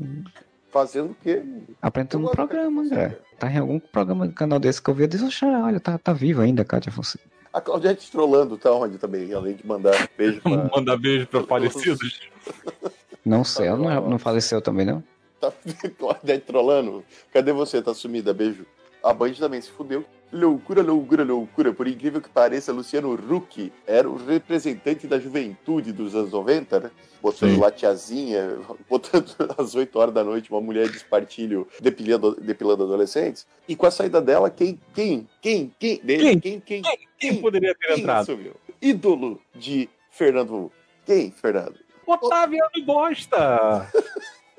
Fazendo 0.70 1.10
o 1.10 1.16
quê? 1.20 1.42
Apresentando 1.82 2.28
um 2.28 2.30
programa, 2.30 2.84
né? 2.84 3.16
Tá 3.40 3.50
em 3.50 3.58
algum 3.58 3.80
programa 3.80 4.28
do 4.28 4.34
canal 4.34 4.60
desse 4.60 4.80
que 4.80 4.88
eu 4.88 4.94
vi, 4.94 5.02
eu 5.02 5.08
disse, 5.08 5.44
olha, 5.44 5.80
tá, 5.80 5.98
tá 5.98 6.12
viva 6.12 6.44
ainda 6.44 6.62
a 6.62 6.64
Kátia 6.64 6.92
Fonseca. 6.92 7.24
A 7.52 7.60
Claudete 7.60 8.08
trolando 8.08 8.56
tá 8.56 8.72
onde 8.72 8.98
também, 8.98 9.34
além 9.34 9.56
de 9.56 9.66
mandar 9.66 10.08
beijo 10.16 10.40
pra... 10.40 10.70
mandar 10.72 10.96
beijo 10.96 11.26
pra 11.26 11.42
falecidos. 11.42 12.30
Não 13.24 13.44
sei, 13.44 13.66
ela 13.66 13.78
não, 13.78 14.10
não 14.10 14.18
faleceu 14.18 14.60
também, 14.60 14.86
não? 14.86 15.02
Tá 15.40 15.52
Claudete 15.98 16.46
trolando? 16.46 17.04
Cadê 17.32 17.52
você? 17.52 17.82
Tá 17.82 17.94
sumida, 17.94 18.32
beijo. 18.32 18.66
A 19.02 19.12
Band 19.12 19.32
também 19.34 19.60
se 19.60 19.70
fudeu. 19.70 20.04
Loucura, 20.32 20.82
loucura, 20.82 21.24
loucura. 21.24 21.72
Por 21.74 21.86
incrível 21.86 22.20
que 22.20 22.28
pareça, 22.28 22.72
Luciano 22.72 23.12
Huck 23.12 23.70
era 23.86 24.08
o 24.08 24.16
representante 24.16 25.06
da 25.06 25.18
juventude 25.18 25.92
dos 25.92 26.14
anos 26.14 26.30
90, 26.30 26.80
né? 26.80 26.90
Botando 27.20 27.54
Sim. 27.54 27.60
lá 27.60 27.70
tiazinha, 27.70 28.58
botando 28.88 29.34
às 29.58 29.74
8 29.74 29.98
horas 29.98 30.14
da 30.14 30.24
noite 30.24 30.50
uma 30.50 30.60
mulher 30.60 30.88
de 30.88 30.96
espartilho 30.96 31.68
depilando, 31.80 32.34
depilando 32.40 32.84
adolescentes. 32.84 33.46
E 33.68 33.76
com 33.76 33.84
a 33.84 33.90
saída 33.90 34.22
dela, 34.22 34.48
quem, 34.48 34.80
quem, 34.94 35.28
quem, 35.42 35.74
quem, 35.78 36.00
dele, 36.02 36.40
quem, 36.40 36.60
quem, 36.60 36.82
quem, 36.82 37.08
quem, 37.18 37.40
poderia 37.42 37.74
ter 37.74 37.88
quem 37.88 37.98
entrado? 38.00 38.26
Sumiu? 38.26 38.54
Ídolo 38.80 39.40
de 39.54 39.88
Fernando. 40.10 40.72
Quem, 41.04 41.30
Fernando? 41.30 41.74
Otaviano 42.12 42.84
gosta! 42.84 43.88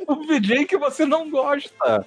o 0.07 0.15
VJ 0.27 0.65
que 0.65 0.77
você 0.77 1.05
não 1.05 1.29
gosta! 1.29 2.05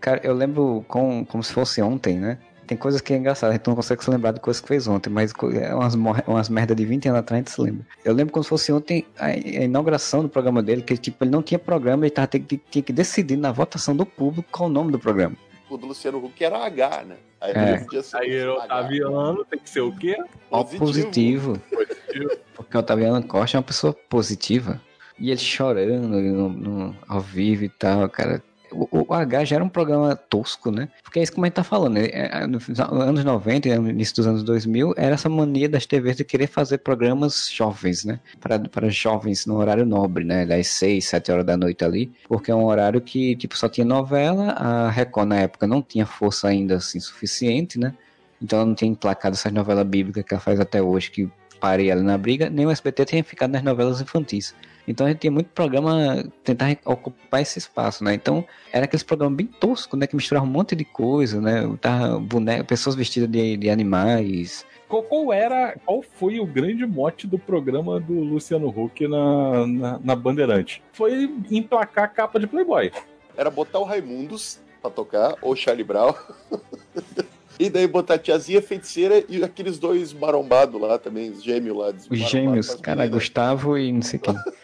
Cara, 0.00 0.20
eu 0.24 0.34
lembro 0.34 0.84
com, 0.88 1.24
como 1.24 1.42
se 1.42 1.52
fosse 1.52 1.82
ontem, 1.82 2.18
né? 2.18 2.38
Tem 2.66 2.78
coisas 2.78 3.00
que 3.00 3.12
é 3.12 3.16
engraçado, 3.16 3.50
a 3.50 3.54
gente 3.54 3.66
não 3.66 3.74
consegue 3.74 4.02
se 4.02 4.08
lembrar 4.08 4.30
de 4.30 4.38
coisas 4.38 4.60
que 4.60 4.68
fez 4.68 4.86
ontem, 4.86 5.10
mas 5.10 5.32
é 5.60 5.74
umas, 5.74 5.94
umas 6.26 6.48
merda 6.48 6.72
de 6.72 6.84
20 6.84 7.08
anos 7.08 7.18
atrás 7.18 7.38
a 7.38 7.40
gente 7.40 7.50
se 7.50 7.60
lembra. 7.60 7.84
Eu 8.04 8.14
lembro 8.14 8.32
como 8.32 8.44
se 8.44 8.48
fosse 8.48 8.72
ontem 8.72 9.04
a, 9.18 9.26
a 9.26 9.34
inauguração 9.36 10.22
do 10.22 10.28
programa 10.28 10.62
dele, 10.62 10.80
que 10.80 10.96
tipo, 10.96 11.24
ele 11.24 11.32
não 11.32 11.42
tinha 11.42 11.58
programa, 11.58 12.04
ele 12.04 12.12
tava, 12.12 12.28
tinha, 12.28 12.60
tinha 12.70 12.82
que 12.82 12.92
decidir 12.92 13.36
na 13.36 13.50
votação 13.50 13.96
do 13.96 14.06
público 14.06 14.48
qual 14.52 14.68
o 14.68 14.72
nome 14.72 14.92
do 14.92 15.00
programa. 15.00 15.36
O 15.70 15.76
do 15.76 15.86
Luciano 15.86 16.18
Huck 16.18 16.44
era 16.44 16.58
H, 16.64 17.04
né? 17.04 17.16
Aí, 17.40 17.52
é. 17.52 17.86
Aí 18.14 18.44
o 18.44 18.54
Otaviano 18.56 19.44
tem 19.44 19.58
que 19.58 19.70
ser 19.70 19.80
o 19.80 19.96
quê? 19.96 20.16
Positivo. 20.50 21.60
Positivo. 21.70 22.38
Porque 22.54 22.76
o 22.76 22.80
Otaviano 22.80 23.22
Costa 23.26 23.56
é 23.56 23.58
uma 23.58 23.64
pessoa 23.64 23.92
positiva. 23.92 24.80
E 25.18 25.30
ele 25.30 25.38
chorando 25.38 26.08
no, 26.08 26.48
no, 26.48 26.96
ao 27.06 27.20
vivo 27.20 27.64
e 27.64 27.68
tal, 27.68 28.08
cara 28.08 28.42
o, 28.72 29.06
o 29.08 29.14
H 29.14 29.44
já 29.44 29.56
era 29.56 29.64
um 29.64 29.68
programa 29.68 30.14
tosco, 30.16 30.70
né? 30.70 30.88
Porque 31.02 31.18
é 31.18 31.22
isso 31.22 31.32
que 31.32 31.40
a 31.40 31.44
gente 31.44 31.52
tá 31.54 31.64
falando. 31.64 31.94
Né? 31.94 32.08
É, 32.12 32.46
nos 32.46 32.80
anos 32.80 33.24
90 33.24 33.68
e 33.68 33.78
no 33.78 33.90
início 33.90 34.16
dos 34.16 34.26
anos 34.26 34.42
2000, 34.42 34.94
era 34.96 35.14
essa 35.14 35.28
mania 35.28 35.68
das 35.68 35.86
TVs 35.86 36.16
de 36.16 36.24
querer 36.24 36.46
fazer 36.46 36.78
programas 36.78 37.50
jovens, 37.52 38.04
né? 38.04 38.20
Para, 38.40 38.58
para 38.58 38.88
jovens 38.88 39.46
no 39.46 39.56
horário 39.56 39.84
nobre, 39.86 40.24
né? 40.24 40.46
Das 40.46 40.66
6, 40.68 41.04
7 41.04 41.32
horas 41.32 41.46
da 41.46 41.56
noite 41.56 41.84
ali. 41.84 42.12
Porque 42.28 42.50
é 42.50 42.54
um 42.54 42.64
horário 42.64 43.00
que, 43.00 43.36
tipo, 43.36 43.56
só 43.56 43.68
tinha 43.68 43.84
novela. 43.84 44.50
A 44.52 44.90
Record, 44.90 45.28
na 45.28 45.36
época, 45.36 45.66
não 45.66 45.82
tinha 45.82 46.06
força 46.06 46.48
ainda, 46.48 46.76
assim, 46.76 47.00
suficiente, 47.00 47.78
né? 47.78 47.94
Então 48.42 48.60
ela 48.60 48.66
não 48.66 48.74
tinha 48.74 48.90
emplacado 48.90 49.34
essas 49.34 49.52
novelas 49.52 49.86
bíblicas 49.86 50.24
que 50.24 50.32
ela 50.32 50.40
faz 50.40 50.58
até 50.58 50.80
hoje, 50.80 51.10
que 51.10 51.30
parei 51.60 51.90
ali 51.90 52.02
na 52.02 52.16
briga. 52.16 52.48
Nem 52.48 52.66
o 52.66 52.70
SBT 52.70 53.04
tinha 53.04 53.22
ficado 53.22 53.50
nas 53.50 53.62
novelas 53.62 54.00
infantis. 54.00 54.54
Então 54.90 55.06
a 55.06 55.10
gente 55.10 55.20
tinha 55.20 55.30
muito 55.30 55.48
programa 55.50 56.24
tentar 56.42 56.76
ocupar 56.84 57.40
esse 57.40 57.58
espaço, 57.58 58.02
né? 58.02 58.14
Então 58.14 58.44
era 58.72 58.84
aqueles 58.84 59.02
programas 59.02 59.36
bem 59.36 59.46
toscos, 59.46 59.98
né? 59.98 60.06
Que 60.06 60.16
misturavam 60.16 60.48
um 60.48 60.52
monte 60.52 60.74
de 60.74 60.84
coisa, 60.84 61.40
né? 61.40 61.62
Tava 61.80 62.18
boneco, 62.18 62.64
pessoas 62.64 62.96
vestidas 62.96 63.30
de, 63.30 63.56
de 63.56 63.70
animais. 63.70 64.66
Qual, 64.88 65.32
era, 65.32 65.76
qual 65.86 66.02
foi 66.02 66.40
o 66.40 66.46
grande 66.46 66.84
mote 66.84 67.26
do 67.26 67.38
programa 67.38 68.00
do 68.00 68.12
Luciano 68.12 68.68
Huck 68.68 69.06
na, 69.06 69.66
na, 69.66 70.00
na 70.02 70.16
Bandeirante? 70.16 70.82
Foi 70.92 71.32
emplacar 71.48 72.04
a 72.04 72.08
capa 72.08 72.40
de 72.40 72.48
Playboy. 72.48 72.90
Era 73.36 73.50
botar 73.50 73.78
o 73.78 73.84
Raimundos 73.84 74.58
pra 74.82 74.90
tocar, 74.90 75.36
ou 75.40 75.54
Charlie 75.54 75.84
Brown. 75.84 76.12
E 77.60 77.68
daí 77.68 77.86
botar 77.86 78.14
a 78.14 78.18
tiazinha 78.18 78.62
feiticeira 78.62 79.22
e 79.28 79.44
aqueles 79.44 79.78
dois 79.78 80.14
marombados 80.14 80.80
lá 80.80 80.98
também, 80.98 81.30
os 81.30 81.42
gêmeos 81.44 81.76
lá. 81.76 81.92
Os 82.10 82.18
gêmeos, 82.18 82.74
cara, 82.76 83.06
Gustavo 83.06 83.76
e 83.76 83.92
não 83.92 84.00
sei 84.00 84.18
quem. 84.18 84.34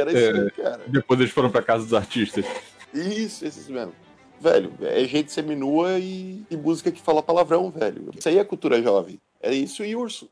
Era 0.00 0.12
isso 0.12 0.40
aí, 0.40 0.50
cara. 0.50 0.80
Depois 0.88 1.20
eles 1.20 1.32
foram 1.32 1.50
pra 1.50 1.62
casa 1.62 1.84
dos 1.84 1.94
artistas. 1.94 2.44
Isso, 2.92 3.44
esses 3.44 3.68
mesmo. 3.68 3.92
Velho, 4.40 4.72
é 4.82 5.04
gente 5.04 5.32
seminua 5.32 5.98
e, 5.98 6.44
e 6.50 6.56
música 6.56 6.92
que 6.92 7.02
fala 7.02 7.22
palavrão, 7.22 7.70
velho. 7.70 8.10
Isso 8.16 8.28
aí 8.28 8.38
é 8.38 8.44
cultura 8.44 8.80
jovem. 8.80 9.20
É 9.42 9.52
isso 9.52 9.84
e 9.84 9.96
urso. 9.96 10.30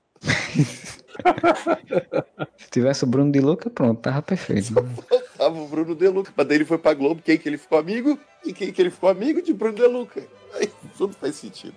Se 2.57 2.71
tivesse 2.71 3.05
o 3.05 3.07
Bruno 3.07 3.33
de 3.33 3.41
Luca, 3.41 3.69
pronto, 3.69 4.01
tava 4.01 4.23
perfeito. 4.23 4.75
Tava 5.37 5.61
o 5.61 5.69
Bruno 5.69 5.95
de 5.95 6.09
Luca. 6.09 6.33
Mas 6.35 6.47
daí 6.47 6.57
ele 6.57 6.65
foi 6.65 6.79
pra 6.79 6.95
Globo, 6.95 7.21
quem 7.23 7.37
que 7.37 7.47
ele 7.47 7.59
ficou 7.59 7.79
amigo? 7.79 8.19
E 8.45 8.55
quem 8.55 8.73
que 8.73 8.81
ele 8.81 8.91
ficou 8.91 9.11
amigo 9.11 9.43
de 9.43 9.53
Bruno 9.53 9.75
de 9.75 9.87
Luca. 9.87 10.23
Aí 10.55 10.71
tudo 10.97 11.15
faz 11.15 11.35
sentido. 11.35 11.75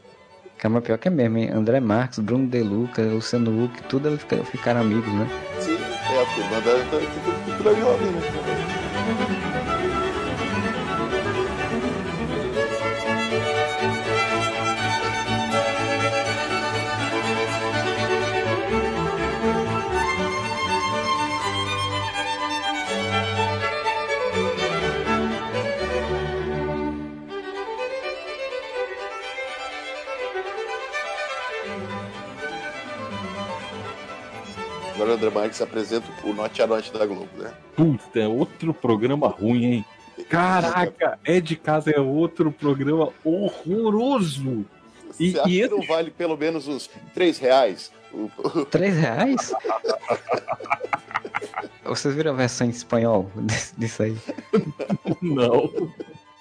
Calma, 0.57 0.81
pior 0.81 0.97
que 0.97 1.07
é 1.07 1.11
mesmo, 1.11 1.37
hein? 1.37 1.49
André 1.49 1.79
Marques, 1.79 2.19
Bruno 2.19 2.47
De 2.47 2.61
Luca, 2.61 3.01
Luciano 3.01 3.63
Huck, 3.63 3.83
tudo 3.83 4.09
eles 4.09 4.21
ficaram 4.49 4.81
amigos, 4.81 5.11
né? 5.13 5.27
Sim, 5.59 5.77
é 6.11 6.21
a 6.21 6.25
turma 6.25 6.61
da, 6.61 6.73
da, 6.89 7.63
da 7.63 7.73
jovem, 7.79 8.11
né? 8.11 9.38
Agora 35.09 35.13
o 35.13 35.13
André 35.13 35.29
Marques 35.29 35.61
apresenta 35.61 36.05
o 36.23 36.33
Note 36.33 36.61
a 36.61 36.67
Note 36.67 36.93
da 36.93 37.05
Globo, 37.05 37.29
né? 37.37 37.51
Puta, 37.75 38.19
é 38.19 38.27
outro 38.27 38.73
programa 38.73 39.27
ruim, 39.27 39.65
hein? 39.65 39.85
Caraca, 40.29 41.17
é 41.23 41.39
de 41.39 41.55
casa 41.55 41.89
é 41.89 41.99
outro 41.99 42.51
programa 42.51 43.09
horroroso. 43.23 44.65
E, 45.19 45.31
Você 45.31 45.39
acha 45.39 45.49
e 45.49 45.61
que 45.61 45.67
não 45.67 45.81
vale 45.81 46.11
pelo 46.11 46.37
menos 46.37 46.67
uns 46.67 46.87
3 47.13 47.39
reais? 47.39 47.91
Três 48.69 48.95
reais? 48.95 49.51
Vocês 51.83 52.13
viram 52.13 52.33
a 52.33 52.35
versão 52.35 52.67
em 52.67 52.69
espanhol 52.69 53.31
disso 53.77 54.03
aí? 54.03 54.15
Não. 55.21 55.71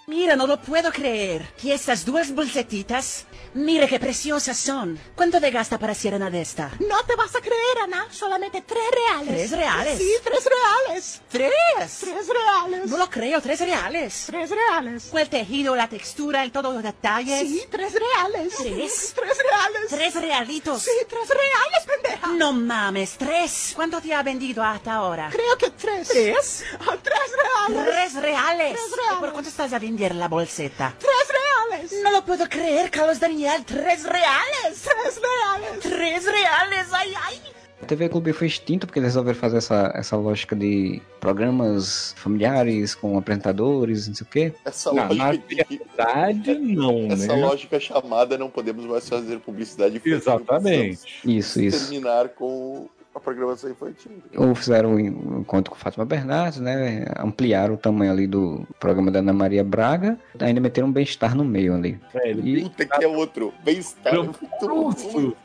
Mira, 0.08 0.36
no 0.36 0.46
lo 0.46 0.58
puedo 0.58 0.90
creer. 0.90 1.46
Que 1.60 1.74
estas 1.74 2.06
dos 2.06 2.30
bolsetitas, 2.32 3.26
mire 3.52 3.86
qué 3.86 4.00
preciosas 4.00 4.56
son. 4.56 4.98
¿Cuánto 5.14 5.38
te 5.38 5.50
gasta 5.50 5.78
para 5.78 5.92
hacer 5.92 6.14
una 6.14 6.30
de 6.30 6.40
esta? 6.40 6.70
No 6.80 7.04
te 7.06 7.14
vas 7.14 7.36
a 7.36 7.40
creer, 7.40 7.78
Ana. 7.84 8.06
Solamente 8.10 8.62
tres 8.62 8.84
reales. 8.90 9.28
¿Tres 9.28 9.50
reales? 9.50 9.98
Sí, 9.98 10.10
tres 10.24 10.44
reales. 10.46 11.20
¿Tres? 11.28 11.52
Tres 12.00 12.26
reales. 12.26 12.86
No 12.90 12.96
lo 12.96 13.10
creo, 13.10 13.42
tres 13.42 13.60
reales. 13.60 14.24
Tres 14.28 14.50
reales. 14.50 15.04
¿Fue 15.10 15.20
el 15.20 15.28
tejido, 15.28 15.76
la 15.76 15.90
textura, 15.90 16.42
el 16.42 16.52
todos 16.52 16.72
los 16.72 16.82
detalles? 16.82 17.40
Sí, 17.40 17.62
tres 17.70 17.92
reales. 17.92 18.54
¿Tres? 18.56 19.12
Tres 19.14 19.36
reales. 19.36 19.90
¿Tres 19.90 20.14
realitos? 20.14 20.82
Sí, 20.84 20.90
tres 21.06 21.28
reales, 21.28 21.86
pendeja. 21.86 22.26
No 22.28 22.54
mames, 22.54 23.18
tres. 23.18 23.72
¿Cuánto 23.76 24.00
te 24.00 24.14
ha 24.14 24.22
vendido 24.22 24.64
hasta 24.64 24.94
ahora? 24.94 25.28
Creo 25.30 25.58
que 25.58 25.68
tres. 25.68 26.08
¿Tres? 26.08 26.64
Oh, 26.86 26.96
tres 27.02 27.20
reales. 27.68 27.84
Tres 27.94 28.14
reales. 28.14 28.72
Tres 28.72 28.96
reales. 28.96 29.20
¿Por 29.20 29.32
cuánto 29.32 29.50
estás 29.50 29.70
a 29.74 29.78
vender 29.98 30.14
la 30.14 30.28
bolseta? 30.28 30.94
Tres 30.98 31.28
reales. 31.28 31.92
No 32.04 32.12
lo 32.12 32.22
puedo 32.24 32.48
creer, 32.48 32.90
Carlos 32.90 33.18
Daniel. 33.18 33.64
Tres 33.64 34.04
reales. 34.04 34.82
Tres 34.82 35.20
reales. 35.20 35.80
Tres 35.82 36.24
reales. 36.24 36.92
Ai, 36.92 37.12
ai. 37.24 37.40
A 37.80 37.86
TV 37.86 38.08
Clube 38.08 38.32
foi 38.32 38.48
extinto 38.48 38.86
porque 38.86 38.98
eles 38.98 39.10
resolveram 39.10 39.38
fazer 39.38 39.58
essa, 39.58 39.92
essa 39.94 40.16
lógica 40.16 40.54
de 40.56 41.00
programas 41.20 42.12
familiares 42.16 42.92
com 42.94 43.16
apresentadores, 43.16 44.08
não 44.08 44.14
sei 44.16 44.26
o 44.26 44.30
quê. 44.30 44.52
Essa 44.64 44.92
Não, 44.92 45.06
lógica 45.08 45.64
verdade, 45.68 46.54
não, 46.58 47.06
Essa 47.12 47.36
né? 47.36 47.46
lógica 47.46 47.78
chamada 47.78 48.36
não 48.36 48.50
podemos 48.50 48.84
mais 48.84 49.08
fazer 49.08 49.38
publicidade. 49.38 50.02
Exatamente. 50.04 51.20
Isso, 51.24 51.60
isso. 51.62 51.88
Terminar 51.88 52.30
com 52.30 52.88
a 53.18 53.20
programação 53.20 53.70
infantil. 53.70 54.10
Ou 54.36 54.54
fizeram 54.54 54.94
um 54.94 55.40
encontro 55.40 55.70
com 55.72 55.76
Fátima 55.78 56.04
Bernardes, 56.04 56.60
né? 56.60 57.04
Ampliaram 57.18 57.74
o 57.74 57.78
tamanho 57.78 58.10
ali 58.12 58.26
do 58.26 58.66
programa 58.80 59.10
da 59.10 59.18
Ana 59.18 59.32
Maria 59.32 59.62
Braga. 59.62 60.18
Ainda 60.40 60.60
meteram 60.60 60.88
um 60.88 60.92
bem-estar 60.92 61.36
no 61.36 61.44
meio 61.44 61.74
ali. 61.74 62.00
Velho, 62.12 62.46
E- 62.46 62.62
Puta 62.62 62.86
que 62.86 63.04
é 63.04 63.08
outro. 63.08 63.52
Bem-estar. 63.62 64.14
é 64.14 64.18
muito. 64.22 65.36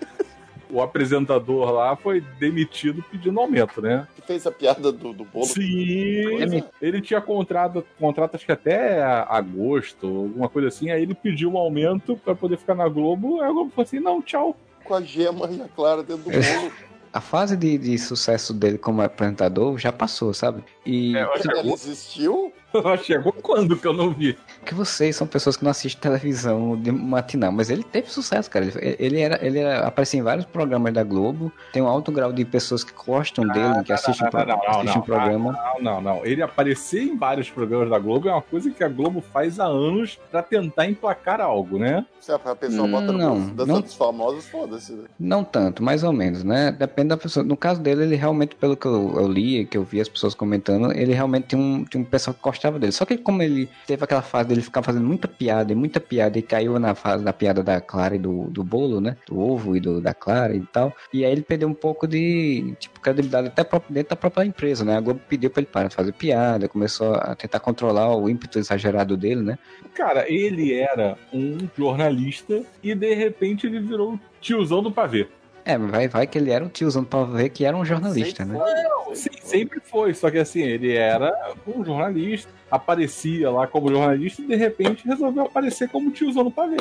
O 0.70 0.82
apresentador 0.82 1.72
lá 1.72 1.96
foi 1.96 2.20
demitido 2.40 3.04
pedindo 3.12 3.40
aumento, 3.40 3.80
né? 3.80 4.08
Que 4.16 4.24
fez 4.24 4.48
a 4.48 4.52
piada 4.52 4.92
do, 4.92 5.14
do 5.14 5.24
bolo. 5.24 5.46
Sim, 5.46 6.64
ele 6.82 7.00
tinha 7.00 7.22
contrato, 7.22 7.86
contrato 8.00 8.34
acho 8.36 8.46
que 8.46 8.52
até 8.52 9.04
agosto, 9.04 10.08
alguma 10.08 10.50
coisa 10.50 10.70
assim. 10.70 10.90
Aí 10.90 11.04
ele 11.04 11.14
pediu 11.14 11.52
um 11.52 11.58
aumento 11.60 12.18
pra 12.18 12.34
poder 12.34 12.58
ficar 12.58 12.74
na 12.74 12.88
Globo. 12.88 13.40
Aí 13.42 13.50
a 13.50 13.52
Globo 13.52 13.70
falou 13.70 13.84
assim: 13.86 14.00
não, 14.00 14.20
tchau. 14.20 14.58
Com 14.84 14.96
a 14.96 15.02
gema 15.02 15.48
e 15.52 15.62
a 15.62 15.68
clara 15.68 16.02
dentro 16.02 16.24
do 16.24 16.32
bolo. 16.32 16.72
A 17.14 17.22
fase 17.22 17.56
de, 17.56 17.78
de 17.78 17.98
sucesso 18.00 18.54
dele 18.54 18.78
como 18.78 19.02
apresentador 19.02 19.78
já 19.78 19.92
passou, 19.92 20.34
sabe? 20.34 20.64
E 20.86 21.16
É, 21.16 21.22
Ela 21.22 21.74
existiu? 21.74 22.52
Chegou 23.04 23.32
quando 23.32 23.78
que 23.78 23.86
eu 23.88 23.94
não 23.94 24.10
vi? 24.12 24.36
que 24.66 24.74
vocês 24.74 25.16
são 25.16 25.28
pessoas 25.28 25.56
que 25.58 25.64
não 25.64 25.72
assistem 25.72 26.02
televisão 26.02 26.76
de 26.82 26.90
matinal, 26.92 27.52
mas 27.52 27.70
ele 27.70 27.84
teve 27.84 28.10
sucesso, 28.10 28.50
cara. 28.50 28.66
Ele, 28.66 28.96
ele 28.98 29.20
era, 29.20 29.46
ele 29.46 29.60
era, 29.60 29.86
aparecia 29.86 30.20
em 30.20 30.24
vários 30.24 30.46
programas 30.46 30.94
da 30.94 31.04
Globo. 31.04 31.52
Tem 31.74 31.82
um 31.82 31.88
alto 31.88 32.12
grau 32.12 32.32
de 32.32 32.44
pessoas 32.46 32.84
que 32.84 32.94
gostam 32.94 33.46
dele, 33.48 33.84
que 33.84 33.92
assistem, 33.92 34.24
não, 34.24 34.32
pro- 34.32 34.46
não, 34.48 34.62
assistem 34.70 34.86
não. 34.96 35.02
o 35.02 35.04
programa. 35.06 35.52
Não, 35.52 35.82
não, 35.84 36.02
não. 36.02 36.26
Ele 36.26 36.42
aparecer 36.42 37.02
em 37.04 37.16
vários 37.18 37.50
programas 37.50 37.90
da 37.90 38.00
Globo 38.00 38.30
é 38.30 38.32
uma 38.32 38.42
coisa 38.42 38.72
que 38.72 38.84
a 38.84 38.88
Globo 38.90 39.22
faz 39.22 39.60
há 39.60 39.66
anos 39.66 40.18
pra 40.32 40.42
tentar 40.42 40.86
emplacar 40.88 41.42
algo, 41.42 41.78
né? 41.78 42.06
Se 42.22 42.32
a 42.32 42.40
pessoa 42.40 42.88
Hum, 42.88 42.92
bota 42.92 43.12
no 43.12 43.18
não, 43.18 43.36
bolso 43.40 43.54
das 43.54 43.68
não. 43.68 43.76
outros 43.76 43.96
famosos, 43.96 44.48
foda-se. 44.48 44.94
né? 44.94 45.04
Não 45.20 45.44
tanto, 45.44 45.84
mais 45.84 46.04
ou 46.06 46.14
menos, 46.14 46.44
né? 46.44 46.72
Depende 46.72 47.10
da 47.10 47.18
pessoa. 47.18 47.44
No 47.46 47.58
caso 47.58 47.82
dele, 47.82 48.04
ele 48.04 48.16
realmente, 48.16 48.56
pelo 48.56 48.78
que 48.78 48.86
eu, 48.88 49.14
eu 49.18 49.28
li, 49.28 49.66
que 49.66 49.78
eu 49.78 49.84
vi 49.84 50.00
as 50.00 50.08
pessoas 50.08 50.34
comentando, 50.34 50.73
ele 50.92 51.14
realmente 51.14 51.48
tinha 51.48 51.62
um, 51.62 51.84
tinha 51.86 52.02
um 52.02 52.06
pessoal 52.06 52.34
que 52.34 52.42
gostava 52.42 52.80
dele. 52.80 52.92
Só 52.92 53.06
que 53.06 53.18
como 53.18 53.42
ele 53.42 53.70
teve 53.86 54.04
aquela 54.04 54.22
fase 54.22 54.50
dele 54.50 54.62
ficar 54.62 54.82
fazendo 54.82 55.06
muita 55.06 55.28
piada 55.28 55.72
e 55.72 55.76
muita 55.76 56.00
piada 56.00 56.38
e 56.38 56.42
caiu 56.42 56.78
na 56.80 56.96
fase 56.96 57.24
da 57.24 57.34
piada 57.34 57.64
da 57.64 57.80
Clara 57.82 58.16
e 58.16 58.20
do, 58.20 58.50
do 58.50 58.64
bolo, 58.64 59.00
né? 59.00 59.18
Do 59.28 59.40
ovo 59.40 59.76
e 59.76 59.80
do, 59.80 60.02
da 60.02 60.14
Clara 60.14 60.56
e 60.56 60.62
tal. 60.62 60.94
E 61.14 61.26
aí 61.26 61.32
ele 61.32 61.42
perdeu 61.42 61.68
um 61.68 61.74
pouco 61.74 62.08
de, 62.08 62.76
tipo, 62.80 63.00
credibilidade 63.00 63.48
até 63.48 63.64
dentro 63.90 64.10
da 64.10 64.16
própria 64.16 64.46
empresa, 64.46 64.84
né? 64.86 64.98
A 64.98 65.02
Globo 65.02 65.22
pediu 65.28 65.50
pra 65.50 65.62
ele 65.62 65.70
parar 65.72 65.88
de 65.88 65.96
fazer 65.96 66.14
piada, 66.14 66.68
começou 66.68 67.16
a 67.16 67.36
tentar 67.36 67.60
controlar 67.60 68.16
o 68.16 68.30
ímpeto 68.30 68.60
exagerado 68.60 69.18
dele, 69.18 69.42
né? 69.42 69.58
Cara, 69.94 70.26
ele 70.32 70.74
era 70.74 71.18
um 71.32 71.58
jornalista 71.78 72.64
e 72.82 72.96
de 72.96 73.14
repente 73.14 73.68
ele 73.68 73.80
virou 73.80 74.20
tiozão 74.42 74.82
do 74.82 74.92
pavê. 74.92 75.28
É, 75.66 75.78
mas 75.78 75.92
vai, 75.92 76.08
vai 76.08 76.28
que 76.28 76.38
ele 76.38 76.52
era 76.52 76.64
um 76.64 76.68
tiozão 76.68 77.04
pra 77.04 77.24
ver 77.24 77.50
que 77.50 77.64
era 77.64 77.76
um 77.76 77.86
jornalista, 77.86 78.44
Sempre 78.44 78.58
né? 78.58 78.66
foi, 79.06 79.16
Sim, 79.16 79.22
sempre 79.24 79.40
foi. 79.42 79.50
sempre 79.50 79.80
foi, 79.80 80.14
só 80.14 80.30
que 80.32 80.38
assim, 80.38 80.62
ele 80.62 80.94
era 80.94 81.32
um 81.66 81.84
jornalista, 81.86 82.50
aparecia 82.70 83.50
lá 83.50 83.66
como 83.66 83.90
jornalista 83.90 84.42
e 84.42 84.46
de 84.48 84.56
repente 84.56 85.08
resolveu 85.08 85.44
aparecer 85.44 85.88
como 85.90 86.12
tiozão 86.12 86.44
no 86.44 86.52
pavê. 86.52 86.78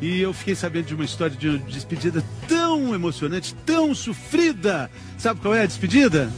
E 0.00 0.20
eu 0.20 0.32
fiquei 0.32 0.54
sabendo 0.54 0.86
de 0.86 0.94
uma 0.94 1.04
história 1.04 1.36
de 1.36 1.58
despedida 1.58 2.24
tão 2.48 2.94
emocionante, 2.94 3.54
tão 3.66 3.94
sofrida. 3.94 4.90
Sabe 5.18 5.40
qual 5.40 5.54
é 5.54 5.62
a 5.62 5.66
despedida? 5.66 6.28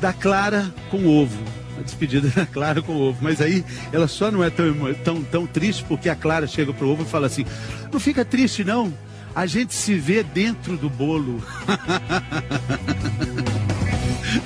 Da 0.00 0.12
Clara 0.12 0.72
com 0.90 1.06
ovo. 1.06 1.38
A 1.78 1.82
despedida 1.82 2.28
da 2.34 2.46
Clara 2.46 2.82
com 2.82 2.96
ovo. 2.96 3.18
Mas 3.20 3.40
aí 3.40 3.64
ela 3.92 4.08
só 4.08 4.30
não 4.30 4.42
é 4.42 4.50
tão, 4.50 4.74
tão, 5.04 5.22
tão 5.22 5.46
triste 5.46 5.84
porque 5.84 6.08
a 6.08 6.16
Clara 6.16 6.46
chega 6.46 6.72
pro 6.72 6.88
ovo 6.88 7.02
e 7.02 7.06
fala 7.06 7.26
assim: 7.28 7.44
Não 7.92 8.00
fica 8.00 8.24
triste, 8.24 8.64
não. 8.64 8.92
A 9.36 9.44
gente 9.44 9.74
se 9.74 9.92
vê 9.92 10.22
dentro 10.22 10.78
do 10.78 10.88
bolo. 10.88 11.42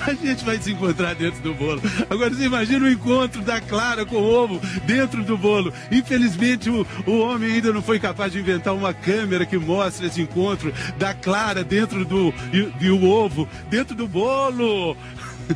A 0.01 0.15
gente 0.15 0.45
vai 0.45 0.59
se 0.59 0.73
encontrar 0.73 1.15
dentro 1.15 1.41
do 1.43 1.55
bolo. 1.55 1.81
Agora 2.09 2.31
você 2.31 2.45
imagina 2.45 2.85
o 2.87 2.91
encontro 2.91 3.41
da 3.41 3.61
Clara 3.61 4.05
com 4.05 4.17
o 4.17 4.25
ovo 4.25 4.61
dentro 4.85 5.23
do 5.23 5.39
bolo. 5.39 5.73
Infelizmente 5.93 6.69
o, 6.69 6.85
o 7.07 7.19
homem 7.21 7.53
ainda 7.53 7.73
não 7.73 7.81
foi 7.81 8.01
capaz 8.01 8.33
de 8.33 8.41
inventar 8.41 8.75
uma 8.75 8.93
câmera 8.93 9.47
que 9.47 9.57
mostre 9.57 10.09
esse 10.09 10.21
encontro 10.21 10.73
da 10.99 11.15
Clara 11.15 11.63
dentro 11.63 12.05
do 12.05 12.35
e, 12.53 12.73
e 12.81 12.91
o 12.91 13.05
ovo 13.05 13.49
dentro 13.69 13.95
do 13.95 14.09
bolo. 14.09 14.97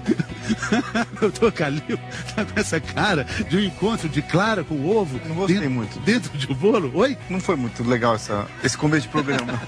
Doutor 1.20 1.52
Calil 1.52 1.98
tá 2.34 2.44
com 2.44 2.58
essa 2.60 2.80
cara 2.80 3.24
de 3.48 3.56
um 3.56 3.60
encontro 3.60 4.08
de 4.08 4.22
Clara 4.22 4.64
com 4.64 4.74
o 4.74 4.96
ovo 4.96 5.20
Não 5.26 5.34
gostei 5.36 5.56
dentro, 5.56 5.70
muito. 5.70 6.00
dentro 6.00 6.38
de 6.38 6.50
um 6.50 6.54
bolo. 6.54 6.90
Oi? 6.94 7.16
Não 7.28 7.40
foi 7.40 7.56
muito 7.56 7.82
legal 7.82 8.14
essa, 8.14 8.46
esse 8.62 8.76
começo 8.76 9.02
de 9.02 9.08
programa. 9.08 9.60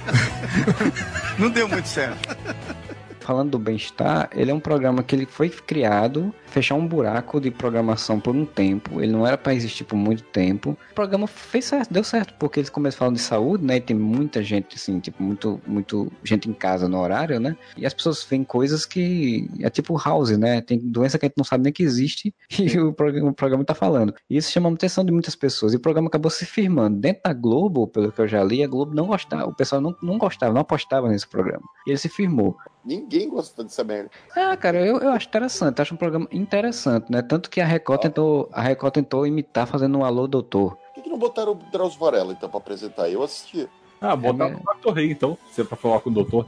não 1.39 1.51
deu 1.51 1.69
muito 1.69 1.89
certo. 1.89 2.37
Falando 3.27 3.51
do 3.51 3.59
bem-estar, 3.59 4.31
ele 4.33 4.51
é 4.51 4.55
um 4.55 4.61
programa 4.61 5.03
que 5.03 5.15
ele 5.15 5.27
foi 5.27 5.51
criado 5.51 6.33
fechar 6.47 6.75
um 6.75 6.87
buraco 6.87 7.41
de 7.41 7.51
programação 7.51 8.21
por 8.21 8.35
um 8.35 8.47
tempo. 8.47 9.03
Ele 9.03 9.13
não 9.13 9.27
era 9.27 9.37
para 9.37 9.53
existir 9.53 9.85
por 9.85 9.97
muito 9.97 10.23
tempo. 10.23 10.77
O 10.93 10.95
programa 10.95 11.27
fez 11.27 11.67
certo, 11.67 11.93
deu 11.93 12.05
certo, 12.05 12.35
porque 12.39 12.61
eles 12.61 12.71
começam 12.71 12.99
falando 13.01 13.17
de 13.17 13.21
saúde, 13.21 13.65
né? 13.65 13.77
E 13.77 13.81
tem 13.81 13.97
muita 13.97 14.43
gente, 14.43 14.77
assim, 14.77 15.01
tipo, 15.01 15.23
muito, 15.23 15.61
muito 15.67 16.11
gente 16.25 16.49
em 16.49 16.53
casa 16.53 16.89
no 16.89 16.99
horário, 16.99 17.39
né? 17.41 17.57
E 17.77 17.85
as 17.85 17.93
pessoas 17.93 18.25
veem 18.25 18.45
coisas 18.45 18.87
que 18.87 19.51
é 19.61 19.69
tipo 19.69 20.01
house, 20.03 20.39
né? 20.39 20.61
Tem 20.61 20.79
doença 20.79 21.19
que 21.19 21.27
a 21.27 21.29
gente 21.29 21.37
não 21.37 21.45
sabe 21.45 21.65
nem 21.65 21.73
que 21.73 21.83
existe 21.83 22.35
e 22.59 22.79
o 22.79 22.93
programa, 22.93 23.31
o 23.31 23.35
programa 23.35 23.65
tá 23.65 23.75
falando. 23.75 24.15
E 24.31 24.37
isso 24.37 24.51
chama 24.51 24.71
a 24.71 24.73
atenção 24.73 25.05
de 25.05 25.13
muitas 25.13 25.35
pessoas. 25.35 25.75
E 25.75 25.77
o 25.77 25.81
programa 25.81 26.09
acabou 26.09 26.31
se 26.31 26.47
firmando. 26.47 26.99
Dentro 26.99 27.23
da 27.25 27.33
Globo, 27.35 27.87
pelo 27.89 28.13
que 28.13 28.21
eu 28.21 28.29
já 28.29 28.43
li, 28.43 28.63
a 28.63 28.69
Globo 28.69 28.95
não 28.95 29.07
gostava. 29.07 29.47
O 29.47 29.55
pessoal 29.55 29.81
não, 29.81 29.95
não 30.03 30.17
gostava, 30.17 30.55
não 30.55 30.61
apostava 30.61 31.09
nesse 31.09 31.27
programa. 31.27 31.65
E 31.87 31.91
ele 31.91 31.99
se 31.99 32.09
firmou. 32.09 32.57
Ninguém 32.87 33.29
gosta 33.29 33.65
dessa 33.65 33.83
merda. 33.83 34.11
Ah, 34.37 34.57
cara, 34.57 34.79
eu, 34.79 34.99
eu 34.99 35.11
acho 35.11 35.27
interessante, 35.27 35.83
acho 35.83 35.93
um 35.93 35.97
programa 35.97 36.29
interessante, 36.31 37.11
né? 37.11 37.21
Tanto 37.21 37.51
que 37.51 37.61
a 37.61 37.67
Record 37.67 38.01
tentou, 38.01 38.49
a 38.53 38.63
Record 38.63 38.95
tentou 38.95 39.27
imitar 39.27 39.67
fazendo 39.67 39.99
um 39.99 40.05
Alô 40.05 40.29
Doutor. 40.29 40.77
Por 40.77 40.95
que, 40.95 41.03
que 41.03 41.11
não 41.11 41.19
botaram 41.19 41.53
o 41.53 41.55
Drauzio 41.57 41.99
Varela, 41.99 42.33
então, 42.33 42.49
pra 42.49 42.59
apresentar? 42.59 43.11
Eu 43.11 43.25
assisti. 43.25 43.69
Ah, 44.01 44.15
botar 44.15 44.47
É, 44.47 44.51
no 44.51 44.59
Dr. 44.59 44.93
Rei, 44.95 45.11
então, 45.11 45.39
se 45.51 45.61
é 45.61 45.65
pra 45.65 45.77
falar 45.77 46.01
com 46.01 46.11
o 46.11 46.13
doutor. 46.13 46.47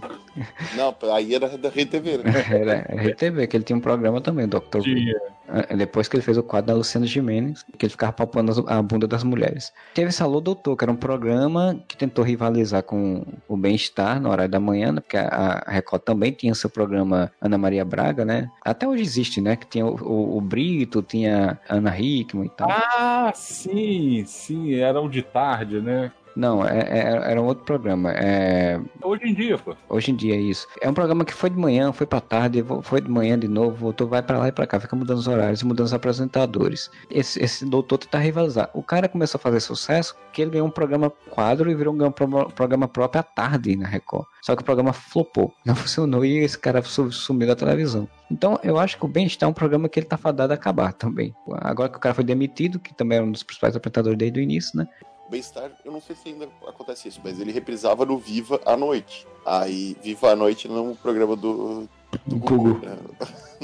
Não, 0.76 0.94
aí 1.14 1.34
era 1.34 1.48
da 1.56 1.68
Rede 1.68 1.90
TV, 1.90 2.18
né? 2.18 2.24
Era 2.50 2.86
a 2.88 2.94
RTV, 3.08 3.46
que 3.46 3.56
ele 3.56 3.64
tinha 3.64 3.76
um 3.76 3.80
programa 3.80 4.20
também, 4.20 4.46
Dr. 4.46 4.80
Tinha. 4.82 5.16
Ah, 5.48 5.74
Depois 5.74 6.06
que 6.08 6.16
ele 6.16 6.22
fez 6.22 6.36
o 6.36 6.42
quadro 6.42 6.68
da 6.68 6.74
Luciana 6.74 7.06
Gimenez, 7.06 7.64
que 7.78 7.86
ele 7.86 7.90
ficava 7.90 8.12
palpando 8.12 8.64
a 8.68 8.82
bunda 8.82 9.06
das 9.08 9.24
mulheres. 9.24 9.72
Teve 9.94 10.10
esse 10.10 10.22
Alô 10.22 10.40
Doutor, 10.40 10.76
que 10.76 10.84
era 10.84 10.92
um 10.92 10.96
programa 10.96 11.80
que 11.88 11.96
tentou 11.96 12.22
rivalizar 12.22 12.82
com 12.82 13.24
o 13.48 13.56
Bem-Estar 13.56 14.20
no 14.20 14.28
horário 14.30 14.50
da 14.52 14.60
manhã, 14.60 14.92
né? 14.92 15.00
porque 15.00 15.16
a 15.16 15.64
Record 15.66 16.02
também 16.02 16.32
tinha 16.32 16.54
seu 16.54 16.68
programa 16.68 17.32
Ana 17.40 17.56
Maria 17.56 17.84
Braga, 17.84 18.26
né? 18.26 18.50
Até 18.62 18.86
hoje 18.86 19.02
existe, 19.02 19.40
né? 19.40 19.56
Que 19.56 19.66
tinha 19.66 19.86
o, 19.86 19.94
o- 20.02 20.36
o 20.36 20.40
Brito, 20.42 21.02
tinha 21.02 21.58
Ana 21.68 21.98
Hickman 21.98 22.44
e 22.46 22.50
tal. 22.50 22.68
Ah, 22.70 23.32
sim, 23.34 24.22
sim, 24.26 24.74
era 24.74 25.00
o 25.00 25.08
de 25.08 25.22
tarde, 25.22 25.80
né? 25.80 26.12
Não, 26.38 26.64
é, 26.64 26.78
é, 26.78 27.32
era 27.32 27.42
um 27.42 27.46
outro 27.46 27.64
programa. 27.64 28.12
É... 28.12 28.80
Hoje 29.02 29.24
em 29.24 29.34
dia, 29.34 29.58
pô. 29.58 29.74
Hoje 29.88 30.12
em 30.12 30.14
dia 30.14 30.36
é 30.36 30.40
isso. 30.40 30.68
É 30.80 30.88
um 30.88 30.94
programa 30.94 31.24
que 31.24 31.34
foi 31.34 31.50
de 31.50 31.58
manhã, 31.58 31.92
foi 31.92 32.06
pra 32.06 32.20
tarde, 32.20 32.64
foi 32.82 33.00
de 33.00 33.10
manhã 33.10 33.36
de 33.36 33.48
novo, 33.48 33.74
voltou, 33.74 34.06
vai 34.06 34.22
pra 34.22 34.38
lá 34.38 34.46
e 34.46 34.52
pra 34.52 34.64
cá, 34.64 34.78
fica 34.78 34.94
mudando 34.94 35.18
os 35.18 35.26
horários, 35.26 35.64
mudando 35.64 35.86
os 35.86 35.92
apresentadores. 35.92 36.92
Esse, 37.10 37.42
esse 37.42 37.66
doutor 37.66 37.98
tá 37.98 38.20
rivalizar. 38.20 38.70
O 38.72 38.84
cara 38.84 39.08
começou 39.08 39.36
a 39.36 39.42
fazer 39.42 39.58
sucesso 39.58 40.14
que 40.32 40.40
ele 40.40 40.52
ganhou 40.52 40.68
um 40.68 40.70
programa 40.70 41.10
quadro 41.28 41.68
e 41.68 41.74
virou 41.74 41.92
um 41.92 42.12
programa 42.12 42.86
próprio 42.86 43.18
à 43.18 43.24
tarde 43.24 43.74
na 43.74 43.88
Record. 43.88 44.24
Só 44.40 44.54
que 44.54 44.62
o 44.62 44.64
programa 44.64 44.92
flopou, 44.92 45.52
não 45.66 45.74
funcionou 45.74 46.24
e 46.24 46.38
esse 46.38 46.56
cara 46.56 46.80
sumiu 46.84 47.48
da 47.48 47.56
televisão. 47.56 48.08
Então 48.30 48.60
eu 48.62 48.78
acho 48.78 48.96
que 48.96 49.04
o 49.04 49.08
Bem-Estar 49.08 49.48
é 49.48 49.50
um 49.50 49.54
programa 49.54 49.88
que 49.88 49.98
ele 49.98 50.06
tá 50.06 50.16
fadado 50.16 50.52
a 50.52 50.54
acabar 50.54 50.92
também. 50.92 51.34
Agora 51.56 51.88
que 51.88 51.96
o 51.96 52.00
cara 52.00 52.14
foi 52.14 52.22
demitido, 52.22 52.78
que 52.78 52.94
também 52.94 53.18
era 53.18 53.26
um 53.26 53.32
dos 53.32 53.42
principais 53.42 53.74
apresentadores 53.74 54.16
desde 54.16 54.38
o 54.38 54.42
início, 54.42 54.78
né? 54.78 54.86
Bem-Estar, 55.28 55.70
eu 55.84 55.92
não 55.92 56.00
sei 56.00 56.16
se 56.16 56.28
ainda 56.28 56.48
acontece 56.66 57.08
isso, 57.08 57.20
mas 57.22 57.38
ele 57.38 57.52
reprisava 57.52 58.04
no 58.04 58.18
Viva 58.18 58.60
à 58.64 58.76
noite. 58.76 59.26
Aí, 59.44 59.96
Viva 60.02 60.32
à 60.32 60.36
noite 60.36 60.68
no 60.68 60.96
programa 60.96 61.36
do, 61.36 61.88
do 62.26 62.36
Google, 62.36 62.78
né? 62.78 62.96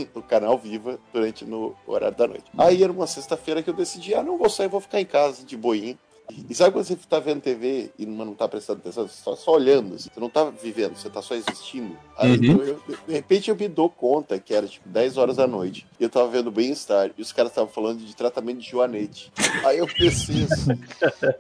no 0.15 0.23
canal 0.23 0.59
Viva 0.59 0.99
durante 1.13 1.45
no 1.45 1.75
horário 1.87 2.17
da 2.17 2.27
noite. 2.27 2.45
Aí 2.57 2.83
era 2.83 2.93
uma 2.93 3.07
sexta-feira 3.07 3.63
que 3.63 3.71
eu 3.71 3.75
decidi, 3.75 4.15
ah, 4.15 4.23
não 4.23 4.37
vou 4.37 4.51
sair, 4.51 4.69
vou 4.69 4.81
ficar 4.81 5.01
em 5.01 5.07
casa 5.07 5.45
de 5.45 5.57
boinha. 5.57 5.97
E 6.49 6.55
sabe 6.55 6.73
quando 6.73 6.85
você 6.85 6.97
tá 7.09 7.21
vendo 7.21 7.43
TV 7.43 7.91
e 7.99 8.07
não 8.07 8.35
tá 8.35 8.49
prestando 8.49 8.81
atenção, 8.81 9.07
você 9.07 9.23
tá 9.23 9.37
só 9.37 9.53
olhando, 9.53 9.95
assim, 9.95 10.09
você 10.13 10.21
não 10.21 10.31
tá 10.31 10.45
vivendo, 10.45 10.97
você 10.97 11.11
tá 11.11 11.21
só 11.21 11.35
existindo. 11.35 11.97
Aí 12.17 12.39
uhum. 12.39 12.63
eu, 12.63 12.83
de 13.07 13.13
repente 13.13 13.51
eu 13.51 13.57
me 13.57 13.69
dou 13.69 13.91
conta 13.91 14.39
que 14.39 14.55
era 14.55 14.67
tipo 14.67 14.89
10 14.89 15.19
horas 15.19 15.37
da 15.37 15.47
noite 15.47 15.87
e 15.99 16.05
eu 16.05 16.09
tava 16.09 16.29
vendo 16.29 16.51
bem-estar 16.51 17.11
e 17.17 17.21
os 17.21 17.33
caras 17.33 17.53
estavam 17.53 17.71
falando 17.71 17.99
de 17.99 18.17
tratamento 18.17 18.61
de 18.61 18.71
joanete. 18.71 19.33
Aí 19.65 19.79
eu 19.79 19.87
preciso. 19.87 20.49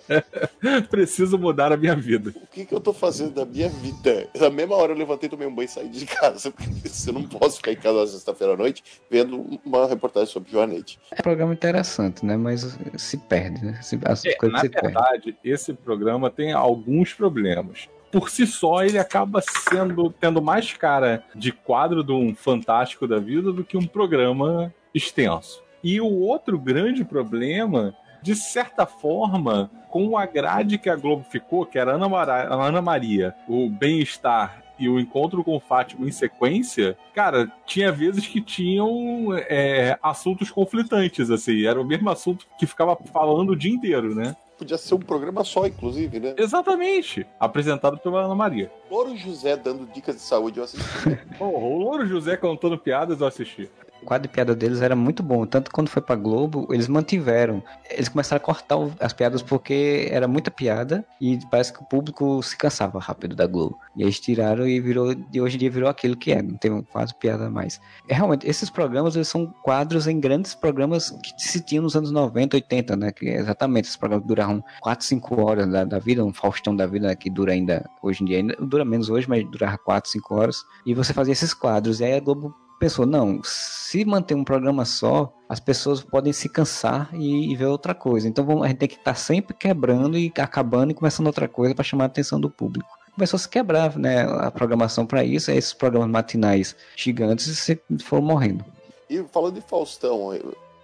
preciso 0.90 1.38
mudar 1.38 1.72
a 1.72 1.76
minha 1.76 1.96
vida. 1.96 2.34
O 2.36 2.46
que, 2.48 2.66
que 2.66 2.74
eu 2.74 2.80
tô 2.80 2.92
fazendo 2.92 3.34
da 3.34 3.44
minha 3.44 3.68
vida? 3.68 4.28
Na 4.38 4.50
mesma 4.50 4.76
hora 4.76 4.92
eu 4.92 4.98
levantei, 4.98 5.28
tomei 5.28 5.46
um 5.46 5.54
banho 5.54 5.66
e 5.66 5.68
saí 5.68 5.88
de 5.88 6.04
casa. 6.04 6.50
Porque 6.50 6.70
eu 7.06 7.12
não 7.12 7.22
posso 7.24 7.56
ficar 7.56 7.72
em 7.72 7.76
casa 7.76 8.00
na 8.00 8.06
sexta-feira 8.06 8.52
à 8.52 8.56
noite 8.56 8.82
vendo 9.10 9.60
uma 9.64 9.86
reportagem 9.86 10.28
sobre 10.28 10.50
joanete. 10.50 10.98
É 11.10 11.20
um 11.20 11.22
programa 11.22 11.54
interessante, 11.54 12.24
né? 12.24 12.36
Mas 12.36 12.76
se 12.96 13.16
perde, 13.16 13.64
né? 13.64 13.80
As 14.04 14.24
é, 14.24 14.34
coisas 14.34 14.73
verdade, 14.82 15.36
esse 15.44 15.72
programa 15.72 16.30
tem 16.30 16.52
alguns 16.52 17.12
problemas 17.12 17.88
por 18.14 18.30
si 18.30 18.46
só 18.46 18.84
ele 18.84 18.96
acaba 18.96 19.42
sendo 19.42 20.08
tendo 20.08 20.40
mais 20.40 20.72
cara 20.72 21.24
de 21.34 21.50
quadro 21.50 22.04
de 22.04 22.12
um 22.12 22.32
fantástico 22.32 23.08
da 23.08 23.18
vida 23.18 23.52
do 23.52 23.64
que 23.64 23.76
um 23.76 23.88
programa 23.88 24.72
extenso. 24.94 25.64
E 25.82 26.00
o 26.00 26.20
outro 26.20 26.56
grande 26.56 27.04
problema, 27.04 27.92
de 28.22 28.36
certa 28.36 28.86
forma, 28.86 29.68
com 29.90 30.16
a 30.16 30.26
grade 30.26 30.78
que 30.78 30.88
a 30.88 30.94
Globo 30.94 31.24
ficou, 31.24 31.66
que 31.66 31.76
era 31.76 31.94
Ana, 31.94 32.08
Mara, 32.08 32.54
Ana 32.54 32.80
Maria, 32.80 33.34
o 33.48 33.68
bem-estar 33.68 34.62
e 34.78 34.88
o 34.88 34.98
encontro 34.98 35.42
com 35.42 35.56
o 35.56 35.60
Fátima 35.60 36.06
em 36.06 36.12
sequência, 36.12 36.96
cara, 37.14 37.50
tinha 37.66 37.92
vezes 37.92 38.26
que 38.26 38.40
tinham 38.40 39.28
é, 39.48 39.98
assuntos 40.02 40.50
conflitantes, 40.50 41.30
assim, 41.30 41.64
era 41.66 41.80
o 41.80 41.84
mesmo 41.84 42.08
assunto 42.10 42.46
que 42.58 42.66
ficava 42.66 42.96
falando 43.12 43.50
o 43.50 43.56
dia 43.56 43.72
inteiro, 43.72 44.14
né? 44.14 44.34
Podia 44.56 44.78
ser 44.78 44.94
um 44.94 45.00
programa 45.00 45.42
só, 45.44 45.66
inclusive, 45.66 46.20
né? 46.20 46.34
Exatamente. 46.38 47.26
Apresentado 47.40 47.98
pela 47.98 48.24
Ana 48.24 48.34
Maria. 48.34 48.70
Louro 48.90 49.16
José 49.16 49.56
dando 49.56 49.86
dicas 49.92 50.16
de 50.16 50.22
saúde, 50.22 50.58
eu 50.58 50.64
assisti. 50.64 50.84
oh, 51.40 51.44
o 51.44 51.78
Louro 51.78 52.06
José 52.06 52.36
contando 52.36 52.78
piadas, 52.78 53.20
eu 53.20 53.26
assisti 53.26 53.70
quadro 54.04 54.28
de 54.28 54.34
piada 54.34 54.54
deles 54.54 54.82
era 54.82 54.94
muito 54.94 55.22
bom. 55.22 55.46
Tanto 55.46 55.70
quando 55.70 55.88
foi 55.88 56.02
pra 56.02 56.14
Globo, 56.14 56.68
eles 56.70 56.88
mantiveram. 56.88 57.62
Eles 57.90 58.08
começaram 58.08 58.40
a 58.42 58.44
cortar 58.44 58.76
as 59.00 59.12
piadas 59.12 59.42
porque 59.42 60.08
era 60.10 60.28
muita 60.28 60.50
piada 60.50 61.04
e 61.20 61.38
parece 61.50 61.72
que 61.72 61.80
o 61.80 61.84
público 61.84 62.42
se 62.42 62.56
cansava 62.56 62.98
rápido 62.98 63.34
da 63.34 63.46
Globo. 63.46 63.78
E 63.96 64.02
eles 64.02 64.20
tiraram 64.20 64.66
e 64.66 64.80
virou, 64.80 65.14
e 65.32 65.40
hoje 65.40 65.56
em 65.56 65.58
dia 65.60 65.70
virou 65.70 65.88
aquilo 65.88 66.16
que 66.16 66.32
é, 66.32 66.42
não 66.42 66.56
tem 66.56 66.82
quase 66.82 67.14
piada 67.14 67.50
mais. 67.50 67.80
É, 68.08 68.14
realmente, 68.14 68.48
esses 68.48 68.70
programas 68.70 69.16
eles 69.16 69.28
são 69.28 69.46
quadros 69.62 70.06
em 70.06 70.20
grandes 70.20 70.54
programas 70.54 71.10
que 71.10 71.32
se 71.38 71.60
tinham 71.60 71.82
nos 71.82 71.96
anos 71.96 72.10
90, 72.10 72.56
80, 72.56 72.96
né? 72.96 73.12
Que 73.12 73.28
é 73.28 73.36
exatamente 73.38 73.86
esses 73.86 73.96
programas 73.96 74.26
duravam 74.26 74.62
4, 74.80 75.06
5 75.06 75.40
horas 75.40 75.68
da, 75.68 75.84
da 75.84 75.98
vida, 75.98 76.24
um 76.24 76.32
Faustão 76.32 76.74
da 76.74 76.86
vida 76.86 77.14
que 77.16 77.30
dura 77.30 77.52
ainda 77.52 77.88
hoje 78.02 78.22
em 78.22 78.26
dia, 78.26 78.38
ainda 78.38 78.56
dura 78.56 78.84
menos 78.84 79.08
hoje, 79.08 79.28
mas 79.28 79.44
durava 79.50 79.78
4, 79.78 80.10
5 80.10 80.34
horas. 80.34 80.64
E 80.84 80.94
você 80.94 81.12
fazia 81.12 81.32
esses 81.32 81.54
quadros, 81.54 82.00
e 82.00 82.04
aí 82.04 82.14
a 82.14 82.20
Globo 82.20 82.54
pensou, 82.78 83.06
não, 83.06 83.40
se 83.42 84.04
manter 84.04 84.34
um 84.34 84.44
programa 84.44 84.84
só, 84.84 85.32
as 85.48 85.60
pessoas 85.60 86.02
podem 86.02 86.32
se 86.32 86.48
cansar 86.48 87.08
e, 87.12 87.52
e 87.52 87.56
ver 87.56 87.66
outra 87.66 87.94
coisa. 87.94 88.28
Então 88.28 88.44
vamos, 88.44 88.64
a 88.64 88.68
gente 88.68 88.78
tem 88.78 88.88
que 88.88 88.96
estar 88.96 89.12
tá 89.12 89.14
sempre 89.14 89.54
quebrando 89.54 90.18
e 90.18 90.32
acabando 90.38 90.90
e 90.90 90.94
começando 90.94 91.26
outra 91.26 91.48
coisa 91.48 91.74
para 91.74 91.84
chamar 91.84 92.04
a 92.04 92.06
atenção 92.06 92.40
do 92.40 92.50
público. 92.50 92.88
Começou 93.14 93.36
a 93.36 93.40
se 93.40 93.48
quebrar 93.48 93.96
né, 93.96 94.22
a 94.22 94.50
programação 94.50 95.06
para 95.06 95.22
isso, 95.22 95.50
esses 95.50 95.72
programas 95.72 96.10
matinais 96.10 96.74
gigantes 96.96 97.64
foram 98.02 98.24
morrendo. 98.24 98.64
E 99.08 99.22
falando 99.32 99.54
de 99.54 99.60
Faustão, 99.60 100.32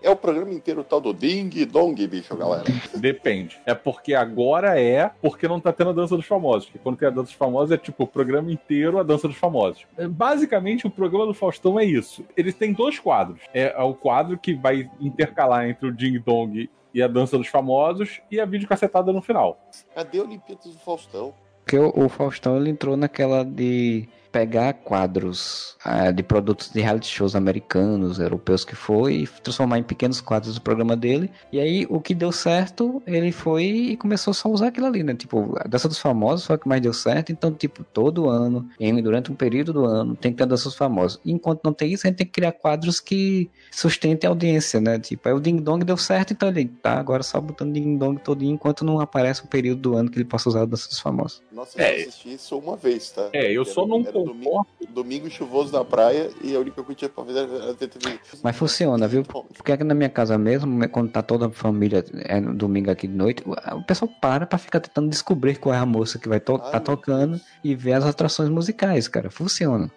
é 0.03 0.11
o 0.11 0.17
programa 0.17 0.53
inteiro 0.53 0.83
tal 0.83 1.01
do 1.01 1.13
Ding 1.13 1.51
Dong, 1.67 2.07
bicho, 2.07 2.37
galera. 2.37 2.65
Depende. 2.95 3.59
É 3.67 3.75
porque 3.75 4.15
agora 4.15 4.81
é 4.81 5.11
porque 5.21 5.47
não 5.47 5.61
tá 5.61 5.73
tendo 5.73 5.91
a 5.91 5.93
dança 5.93 6.17
dos 6.17 6.27
famosos. 6.27 6.67
Porque 6.67 6.79
quando 6.79 6.97
tem 6.97 7.09
a 7.09 7.11
dança 7.11 7.25
dos 7.25 7.35
famosos 7.35 7.73
é 7.73 7.77
tipo 7.77 8.05
o 8.05 8.07
programa 8.07 8.51
inteiro 8.53 8.99
a 8.99 9.03
dança 9.03 9.29
dos 9.29 9.37
famosos. 9.37 9.87
É, 9.97 10.09
basicamente, 10.09 10.87
o 10.87 10.91
programa 10.91 11.27
do 11.27 11.35
Faustão 11.35 11.79
é 11.79 11.85
isso. 11.85 12.25
Ele 12.37 12.53
tem 12.53 12.73
dois 12.73 12.99
quadros. 12.99 13.41
É, 13.53 13.75
é 13.77 13.83
o 13.83 13.95
quadro 13.95 14.39
que 14.39 14.55
vai 14.55 14.91
intercalar 15.01 15.69
entre 15.69 15.89
o 15.89 15.93
Ding 15.93 16.19
Dong 16.19 16.71
e 16.93 17.03
a 17.03 17.09
dança 17.09 17.37
dos 17.39 17.49
famosos 17.49 18.21
e 18.31 18.41
a 18.41 18.45
videocassetada 18.45 19.13
no 19.13 19.23
final. 19.23 19.61
Cadê 19.95 20.19
o 20.19 20.25
Olimpíadas 20.25 20.73
do 20.73 20.79
Faustão? 20.79 21.33
Porque 21.65 21.79
o, 21.79 22.07
o 22.07 22.09
Faustão 22.09 22.57
ele 22.57 22.71
entrou 22.71 22.97
naquela 22.97 23.45
de 23.45 24.09
pegar 24.31 24.73
quadros 24.75 25.77
uh, 25.85 26.13
de 26.13 26.23
produtos 26.23 26.71
de 26.71 26.81
reality 26.81 27.09
shows 27.09 27.35
americanos, 27.35 28.19
europeus 28.19 28.65
que 28.65 28.75
foi, 28.75 29.15
e 29.15 29.27
transformar 29.27 29.79
em 29.79 29.83
pequenos 29.83 30.21
quadros 30.21 30.55
do 30.55 30.61
programa 30.61 30.97
dele. 30.97 31.31
E 31.53 31.59
aí 31.59 31.87
o 31.89 32.01
que 32.01 32.15
deu 32.15 32.33
certo, 32.33 33.03
ele 33.07 33.33
foi 33.33 33.65
e 33.65 33.97
começou 33.97 34.33
só 34.33 34.49
a 34.49 34.53
usar 34.53 34.69
aquilo 34.69 34.87
ali, 34.87 35.03
né? 35.03 35.15
Tipo, 35.15 35.57
a 35.59 35.69
dança 35.69 35.89
dos 35.89 35.99
famosos 35.99 36.47
foi 36.47 36.57
o 36.57 36.59
que 36.59 36.69
mais 36.69 36.81
deu 36.81 36.93
certo. 36.93 37.33
Então, 37.33 37.53
tipo, 37.53 37.85
todo 37.85 38.29
ano, 38.29 38.69
em, 38.79 39.03
durante 39.03 39.31
um 39.31 39.35
período 39.35 39.73
do 39.73 39.85
ano, 39.85 40.17
tem 40.17 40.33
que 40.33 40.39
ter 40.39 40.45
a 40.45 40.47
dança 40.47 40.65
dos 40.65 40.77
famosos. 40.77 41.21
E 41.25 41.33
enquanto 41.33 41.63
não 41.65 41.73
tem 41.73 41.93
isso, 41.93 42.07
a 42.07 42.11
gente 42.11 42.19
tem 42.19 42.27
que 42.27 42.33
criar 42.33 42.53
quadros 42.53 43.01
que 43.01 43.51
sustentem 43.71 44.29
a 44.29 44.31
audiência, 44.31 44.81
né? 44.81 44.99
Tipo, 44.99 45.29
aí 45.29 45.35
o 45.35 45.41
Ding 45.41 45.61
Dong 45.61 45.85
deu 45.85 45.97
certo, 45.97 46.33
então 46.33 46.49
ele 46.49 46.67
tá 46.67 46.99
agora 46.99 47.23
só 47.23 47.41
botando 47.41 47.73
Ding 47.73 47.97
Dong 47.97 48.21
todinho 48.21 48.55
enquanto 48.55 48.85
não 48.85 49.01
aparece 49.01 49.43
um 49.43 49.47
período 49.47 49.81
do 49.81 49.97
ano 49.97 50.11
que 50.11 50.19
ele 50.19 50.25
possa 50.25 50.49
usar 50.49 50.63
a 50.63 50.67
dança 50.67 50.89
dos 50.89 51.01
famosos. 51.01 51.43
Nossa, 51.53 51.81
eu 51.81 51.85
é. 51.85 51.95
assisti 52.03 52.35
isso 52.35 52.59
uma 52.59 52.77
vez, 52.77 53.11
tá? 53.11 53.29
É, 53.33 53.51
eu 53.51 53.65
só 53.65 53.87
não 53.87 54.03
domingo, 54.25 54.67
domingo, 54.91 55.31
chuvoso 55.31 55.73
na 55.73 55.85
praia 55.85 56.31
e 56.43 56.55
a 56.55 56.61
única 56.61 56.83
coisa 56.83 56.87
que 56.87 56.93
eu 56.93 56.97
tinha 56.97 57.09
pra 57.09 57.25
fazer 57.25 57.63
era 57.63 57.75
ter 57.75 57.89
TV. 57.89 58.19
Mas 58.43 58.57
funciona, 58.57 59.07
viu? 59.07 59.23
Porque 59.23 59.73
aqui 59.73 59.85
na 59.85 59.95
minha 59.95 60.09
casa 60.09 60.37
mesmo, 60.37 60.89
quando 60.89 61.11
tá 61.11 61.23
toda 61.23 61.47
a 61.47 61.51
família 61.51 62.05
é, 62.25 62.41
no 62.41 62.55
domingo 62.55 62.91
aqui 62.91 63.07
de 63.07 63.15
noite, 63.15 63.43
o 63.47 63.83
pessoal 63.85 64.11
para 64.21 64.47
pra 64.47 64.59
ficar 64.59 64.81
tentando 64.81 65.09
descobrir 65.09 65.59
qual 65.59 65.75
é 65.75 65.79
a 65.79 65.87
moça 65.87 66.19
que 66.19 66.29
vai 66.29 66.41
to 66.41 66.61
Ai, 66.63 66.73
tá 66.73 66.81
tocando 66.81 67.41
e 67.63 67.75
ver 67.75 67.95
as 67.95 68.05
atrações 68.05 68.49
musicais, 68.49 69.09
cara. 69.09 69.31
Funciona 69.31 69.91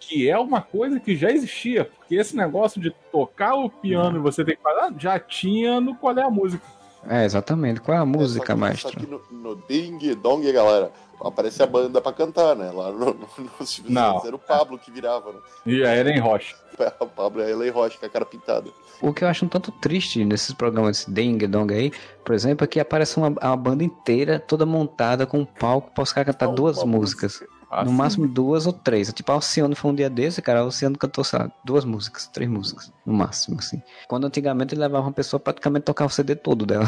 que 0.00 0.28
é 0.28 0.36
uma 0.36 0.60
coisa 0.60 0.98
que 0.98 1.14
já 1.14 1.30
existia, 1.30 1.84
porque 1.84 2.16
esse 2.16 2.34
negócio 2.34 2.80
de 2.80 2.90
tocar 3.12 3.54
o 3.54 3.70
piano 3.70 4.18
e 4.18 4.20
você 4.20 4.44
tem 4.44 4.56
que 4.56 4.62
falar, 4.62 4.92
já 4.98 5.20
tinha 5.20 5.80
no 5.80 5.94
Qual 5.94 6.18
é 6.18 6.22
a 6.22 6.30
Música. 6.30 6.64
É, 7.08 7.24
exatamente. 7.24 7.80
Qual 7.80 7.96
é 7.96 8.00
a 8.00 8.04
música, 8.04 8.52
é, 8.52 8.74
só 8.74 8.90
que, 8.90 8.94
Só 8.94 9.00
que 9.00 9.06
no, 9.06 9.22
no 9.30 9.56
Ding 9.68 9.98
Dong, 10.16 10.50
galera, 10.52 10.90
aparece 11.24 11.62
a 11.62 11.66
banda 11.66 12.00
pra 12.00 12.12
cantar, 12.12 12.56
né? 12.56 12.70
Lá 12.70 12.90
no, 12.90 12.98
no, 12.98 13.14
no 13.14 13.50
Não. 13.88 14.22
era 14.24 14.34
o 14.34 14.38
Pablo 14.38 14.78
que 14.78 14.90
virava, 14.90 15.32
né? 15.32 15.38
E 15.66 15.84
a 15.84 15.96
Ellen 15.96 16.18
Rocha. 16.18 16.56
O 16.98 17.06
Pablo 17.06 17.42
e 17.42 17.44
a 17.44 17.50
Ellen 17.50 17.70
Rocha 17.70 17.98
com 17.98 18.06
a 18.06 18.08
cara 18.08 18.24
pintada. 18.24 18.70
O 19.02 19.12
que 19.12 19.22
eu 19.22 19.28
acho 19.28 19.44
um 19.44 19.48
tanto 19.48 19.70
triste 19.70 20.24
nesses 20.24 20.54
programas 20.54 21.04
Ding 21.06 21.36
Dong 21.46 21.74
aí, 21.74 21.92
por 22.24 22.34
exemplo, 22.34 22.64
é 22.64 22.66
que 22.66 22.80
aparece 22.80 23.18
uma, 23.18 23.28
uma 23.28 23.56
banda 23.56 23.84
inteira 23.84 24.40
toda 24.40 24.64
montada 24.64 25.26
com 25.26 25.40
um 25.40 25.44
palco 25.44 25.90
para 25.94 26.02
os 26.02 26.12
caras 26.12 26.32
cantar 26.32 26.48
duas 26.54 26.82
músicas. 26.82 27.40
Música. 27.40 27.59
Ah, 27.70 27.84
no 27.84 27.90
sim. 27.90 27.96
máximo 27.96 28.26
duas 28.26 28.66
ou 28.66 28.72
três. 28.72 29.12
Tipo, 29.12 29.30
a 29.30 29.36
Oceano 29.36 29.76
foi 29.76 29.92
um 29.92 29.94
dia 29.94 30.10
desse, 30.10 30.42
cara. 30.42 30.60
A 30.60 30.64
Oceano 30.64 30.98
cantou, 30.98 31.22
sei 31.22 31.38
lá, 31.38 31.50
duas 31.64 31.84
músicas, 31.84 32.26
três 32.26 32.50
músicas, 32.50 32.92
no 33.06 33.12
máximo, 33.12 33.58
assim. 33.60 33.80
Quando 34.08 34.26
antigamente 34.26 34.74
ele 34.74 34.80
levava 34.80 35.06
uma 35.06 35.12
pessoa 35.12 35.38
praticamente 35.38 35.84
tocar 35.84 36.04
o 36.06 36.10
CD 36.10 36.34
todo 36.34 36.66
dela. 36.66 36.86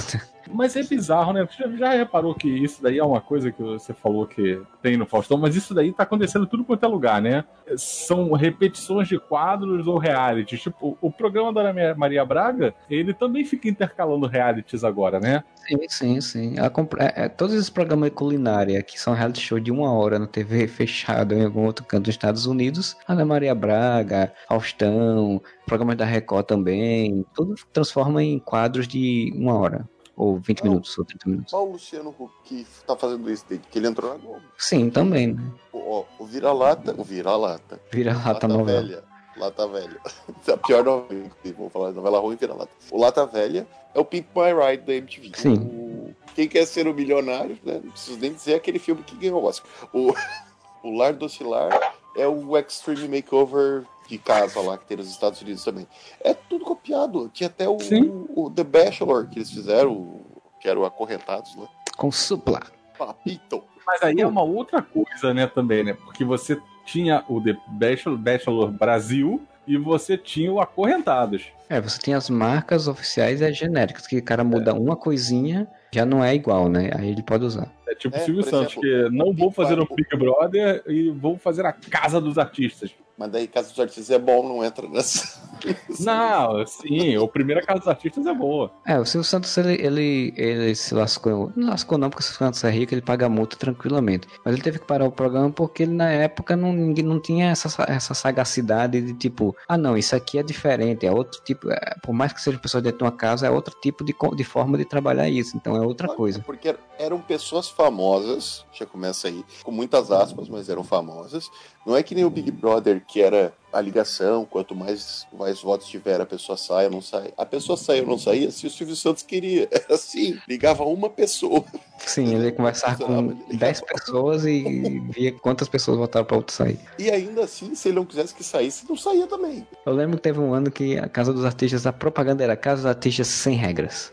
Mas 0.51 0.75
é 0.75 0.83
bizarro, 0.83 1.33
né? 1.33 1.47
Você 1.47 1.77
já 1.77 1.91
reparou 1.91 2.35
que 2.35 2.49
isso 2.49 2.83
daí 2.83 2.99
é 2.99 3.05
uma 3.05 3.21
coisa 3.21 3.53
que 3.53 3.63
você 3.63 3.95
falou 3.95 4.27
que 4.27 4.61
tem 4.83 4.97
no 4.97 5.07
Faustão, 5.07 5.39
mas 5.39 5.55
isso 5.55 5.73
daí 5.73 5.93
tá 5.93 6.03
acontecendo 6.03 6.47
tudo 6.47 6.65
quanto 6.65 6.85
é 6.85 6.89
lugar, 6.89 7.23
né? 7.23 7.45
São 7.77 8.33
repetições 8.33 9.07
de 9.07 9.19
quadros 9.19 9.87
ou 9.87 9.99
realities. 9.99 10.63
Tipo, 10.63 10.99
o 11.01 11.11
programa 11.13 11.53
da 11.53 11.95
Maria 11.95 12.25
Braga, 12.25 12.75
ele 12.91 13.15
também 13.15 13.45
fica 13.45 13.69
intercalando 13.69 14.27
realities 14.27 14.83
agora, 14.83 15.21
né? 15.21 15.45
Sim, 15.67 15.89
sim, 15.89 16.21
sim. 16.21 16.59
Ela 16.59 16.71
compra... 16.71 17.05
é, 17.05 17.25
é, 17.25 17.29
todos 17.29 17.55
esses 17.55 17.71
programas 17.71 18.11
de 18.11 18.17
culinária 18.17 18.83
que 18.83 19.01
são 19.01 19.15
reality 19.15 19.41
show 19.41 19.61
de 19.61 19.71
uma 19.71 19.93
hora 19.93 20.19
na 20.19 20.27
TV 20.27 20.67
fechada 20.73 21.35
em 21.35 21.45
algum 21.45 21.65
outro 21.65 21.85
canto 21.85 22.05
dos 22.05 22.15
Estados 22.15 22.47
Unidos, 22.47 22.97
Ana 23.07 23.25
Maria 23.25 23.55
Braga, 23.55 24.33
Faustão, 24.49 25.41
programas 25.67 25.97
da 25.97 26.05
Record 26.05 26.47
também, 26.47 27.25
tudo 27.35 27.55
transforma 27.73 28.23
em 28.23 28.39
quadros 28.39 28.89
de 28.89 29.33
uma 29.37 29.55
hora. 29.55 29.89
Ou 30.15 30.39
20 30.39 30.63
Não. 30.63 30.71
minutos, 30.73 30.97
ou 30.99 31.05
30 31.07 31.29
minutos. 31.31 31.51
Qual 31.53 31.67
o 31.69 31.73
Luciano 31.73 32.15
Huck 32.19 32.33
que 32.45 32.67
tá 32.87 32.95
fazendo 32.95 33.31
isso 33.31 33.47
desde 33.49 33.67
que 33.69 33.79
ele 33.79 33.89
entrou 33.89 34.13
na 34.13 34.19
Globo? 34.19 34.43
Sim, 34.59 34.91
também, 34.91 35.29
né? 35.29 35.43
O, 35.73 36.05
o 36.19 36.27
Vira-Lata, 36.27 36.95
o 36.99 37.03
Vira-Lata. 37.03 37.81
Vira 37.91 38.13
lata 38.13 38.29
Lata 38.29 38.49
novela. 38.49 38.83
Velha. 38.83 39.05
Lata 39.39 39.67
Velha. 39.67 39.97
a 40.53 40.57
pior 40.59 40.85
novela, 40.85 41.31
vou 41.57 41.71
falar 41.71 41.93
novela 41.93 42.21
ruim, 42.21 42.37
Vira-Lata. 42.37 42.71
O 42.91 43.01
Lata 43.01 43.25
Velha 43.25 43.67
é 43.95 43.99
o 43.99 44.05
Pimp 44.05 44.27
My 44.37 44.53
Ride 44.53 44.83
da 44.85 44.93
MTV. 44.95 45.31
Sim. 45.35 45.55
O- 45.55 46.15
Quem 46.35 46.47
quer 46.47 46.67
ser 46.67 46.87
o 46.87 46.93
milionário, 46.95 47.59
né? 47.65 47.81
Não 47.83 47.91
preciso 47.91 48.19
nem 48.19 48.35
dizer 48.35 48.55
aquele 48.55 48.79
filme 48.79 49.03
que 49.03 49.17
ganhou 49.17 49.43
o 49.43 49.47
Oscar. 49.47 49.71
O, 49.95 50.13
o 50.83 50.91
Lar 50.97 51.13
do 51.13 51.27
Oscilar 51.27 51.95
é 52.17 52.27
o 52.27 52.57
Extreme 52.59 53.09
Makeover 53.09 53.85
de 54.09 54.19
casa 54.19 54.61
lá 54.61 54.77
que 54.77 54.87
tem 54.87 54.97
nos 54.97 55.09
Estados 55.09 55.41
Unidos 55.41 55.65
também. 55.65 55.87
É 56.21 56.35
tudo 56.35 56.65
copiado. 56.65 57.31
Tinha 57.33 57.49
até 57.49 57.69
o, 57.69 57.79
Sim. 57.81 58.27
o 58.35 58.51
The 58.51 58.65
Bachelor 58.65 59.29
que 59.29 59.39
eles 59.39 59.51
fizeram, 59.51 60.21
que 60.61 60.69
eram 60.69 60.85
acorrentados 60.85 61.55
lá. 61.57 61.69
Com 61.97 62.11
supla. 62.11 62.61
Papito. 62.99 63.63
Mas 63.87 64.03
aí 64.03 64.21
é 64.21 64.27
uma 64.27 64.43
outra 64.43 64.83
coisa, 64.83 65.35
né, 65.35 65.47
também, 65.47 65.83
né? 65.83 65.95
Porque 65.95 66.25
você 66.25 66.61
tinha 66.85 67.25
o 67.29 67.41
The 67.41 67.57
Bachelor, 67.69 68.19
Bachelor 68.19 68.71
Brasil 68.71 69.41
e 69.67 69.77
você 69.77 70.17
tinha 70.19 70.53
o 70.53 70.61
Acorrentados. 70.61 71.47
É, 71.69 71.81
você 71.81 71.99
tem 71.99 72.15
as 72.15 72.29
marcas 72.29 72.89
oficiais 72.89 73.41
e 73.41 73.45
as 73.45 73.57
genéricas, 73.57 74.07
que 74.07 74.19
o 74.19 74.23
cara 74.23 74.45
muda 74.45 74.75
uma 74.75 74.97
coisinha, 74.97 75.69
já 75.93 76.07
não 76.07 76.25
é 76.25 76.35
igual, 76.35 76.69
né? 76.69 76.91
Aí 76.95 77.11
ele 77.11 77.23
pode 77.23 77.45
usar. 77.45 77.71
É 77.87 77.95
tipo 77.95 78.17
É, 78.17 78.21
Silvio 78.21 78.43
Santos, 78.43 78.77
exemplo, 78.79 79.11
que 79.11 79.17
não 79.17 79.33
vou 79.33 79.51
fazer 79.51 79.79
um 79.79 79.85
Big 79.85 79.95
Big 79.95 80.17
Brother 80.17 80.83
e 80.87 81.11
vou 81.11 81.37
fazer 81.37 81.67
a 81.67 81.73
Casa 81.73 82.21
dos 82.21 82.39
Artistas. 82.39 82.95
Mas 83.23 83.31
daí 83.31 83.47
Casa 83.47 83.69
dos 83.69 83.79
Artistas 83.79 84.11
é 84.11 84.19
bom, 84.19 84.49
não 84.49 84.65
entra 84.65 84.89
nessa. 84.89 85.41
Não, 86.01 86.67
sim, 86.67 87.17
o 87.19 87.29
primeiro 87.29 87.65
Casa 87.65 87.79
dos 87.79 87.87
Artistas 87.89 88.27
é 88.27 88.35
boa. 88.35 88.73
É, 88.85 88.99
o 88.99 89.05
Silvio 89.05 89.23
Santos, 89.29 89.57
ele, 89.57 89.75
ele, 89.75 90.35
ele 90.37 90.75
se 90.75 90.93
lascou. 90.93 91.53
Não 91.55 91.69
lascou 91.71 91.97
não, 91.97 92.11
porque 92.11 92.21
o 92.21 92.25
Silvio 92.25 92.39
Santos 92.41 92.65
é 92.65 92.71
rico, 92.71 92.93
ele 92.93 93.01
paga 93.01 93.29
multa 93.29 93.57
tranquilamente. 93.57 94.27
Mas 94.45 94.55
ele 94.55 94.63
teve 94.65 94.81
que 94.81 94.87
parar 94.87 95.05
o 95.05 95.13
programa 95.13 95.53
porque 95.53 95.85
ele, 95.85 95.93
na 95.93 96.11
época, 96.11 96.57
não, 96.57 96.73
ninguém- 96.73 97.05
não 97.05 97.21
tinha 97.21 97.51
essa, 97.53 97.69
essa 97.87 98.13
sagacidade 98.13 99.01
de 99.01 99.15
tipo, 99.15 99.55
ah 99.69 99.79
não, 99.79 99.97
isso 99.97 100.17
aqui 100.17 100.37
é 100.39 100.43
diferente, 100.43 101.07
é 101.07 101.13
outro 101.13 101.41
tipo, 101.45 101.71
é, 101.71 101.95
por 102.03 102.13
mais 102.13 102.33
que 102.33 102.43
seja 102.43 102.59
pessoa 102.59 102.83
dentro 102.83 102.99
de 102.99 103.05
uma 103.05 103.13
casa, 103.13 103.47
é 103.47 103.51
outro 103.51 103.73
tipo 103.81 104.03
de, 104.05 104.13
de 104.35 104.43
forma 104.45 104.77
de 104.77 104.85
trabalhar 104.85 105.29
isso, 105.29 105.57
então 105.57 105.77
é 105.77 105.81
outra 105.81 106.09
coisa. 106.09 106.41
Porque 106.41 106.71
er- 106.71 106.79
eram 106.99 107.21
pessoas 107.21 107.69
famosas, 107.69 108.65
já 108.73 108.85
começa 108.85 109.29
aí, 109.29 109.45
com 109.63 109.71
muitas 109.71 110.11
aspas, 110.11 110.49
mas 110.49 110.69
eram 110.69 110.83
famosas. 110.83 111.49
Não 111.85 111.97
é 111.97 112.03
que 112.03 112.15
nem 112.15 112.25
o 112.25 112.31
Big 112.31 112.51
Brother, 112.51 113.05
que 113.07 113.21
era 113.21 113.53
a 113.73 113.81
ligação, 113.81 114.45
quanto 114.45 114.75
mais, 114.75 115.27
mais 115.33 115.61
votos 115.61 115.89
tiver, 115.89 116.21
a 116.21 116.27
pessoa 116.27 116.57
sai 116.57 116.87
ou 116.87 116.91
não 116.91 117.01
sai. 117.01 117.33
A 117.37 117.47
pessoa 117.47 117.77
sai 117.77 118.01
ou 118.01 118.07
não 118.07 118.19
saía 118.19 118.51
se 118.51 118.67
o 118.67 118.71
Silvio 118.71 118.95
Santos 118.95 119.23
queria. 119.23 119.69
Era 119.73 119.95
assim, 119.95 120.39
ligava 120.49 120.85
uma 120.85 121.09
pessoa. 121.09 121.65
Sim, 121.99 122.35
ele 122.35 122.47
ia 122.47 122.53
conversar 122.53 122.99
com 122.99 123.29
10 123.53 123.81
pessoas 123.81 124.45
e 124.45 125.01
via 125.11 125.33
quantas 125.33 125.69
pessoas 125.69 125.97
votaram 125.97 126.27
pra 126.27 126.37
outro 126.37 126.55
sair. 126.55 126.79
E 126.99 127.11
ainda 127.11 127.45
assim, 127.45 127.75
se 127.75 127.89
ele 127.89 127.97
não 127.97 128.05
quisesse 128.05 128.35
que 128.35 128.45
saísse, 128.45 128.85
não 128.89 128.97
saía 128.97 129.27
também. 129.27 129.67
Eu 129.87 129.95
lembro 129.95 130.17
que 130.17 130.23
teve 130.23 130.41
um 130.41 130.53
ano 130.53 130.71
que 130.71 130.99
a 130.99 131.09
Casa 131.09 131.33
dos 131.33 131.45
Artistas, 131.45 131.87
a 131.87 131.93
propaganda 131.93 132.43
era 132.43 132.57
Casa 132.57 132.83
dos 132.83 132.87
Artistas 132.87 133.29
sem 133.29 133.55
regras. 133.55 134.13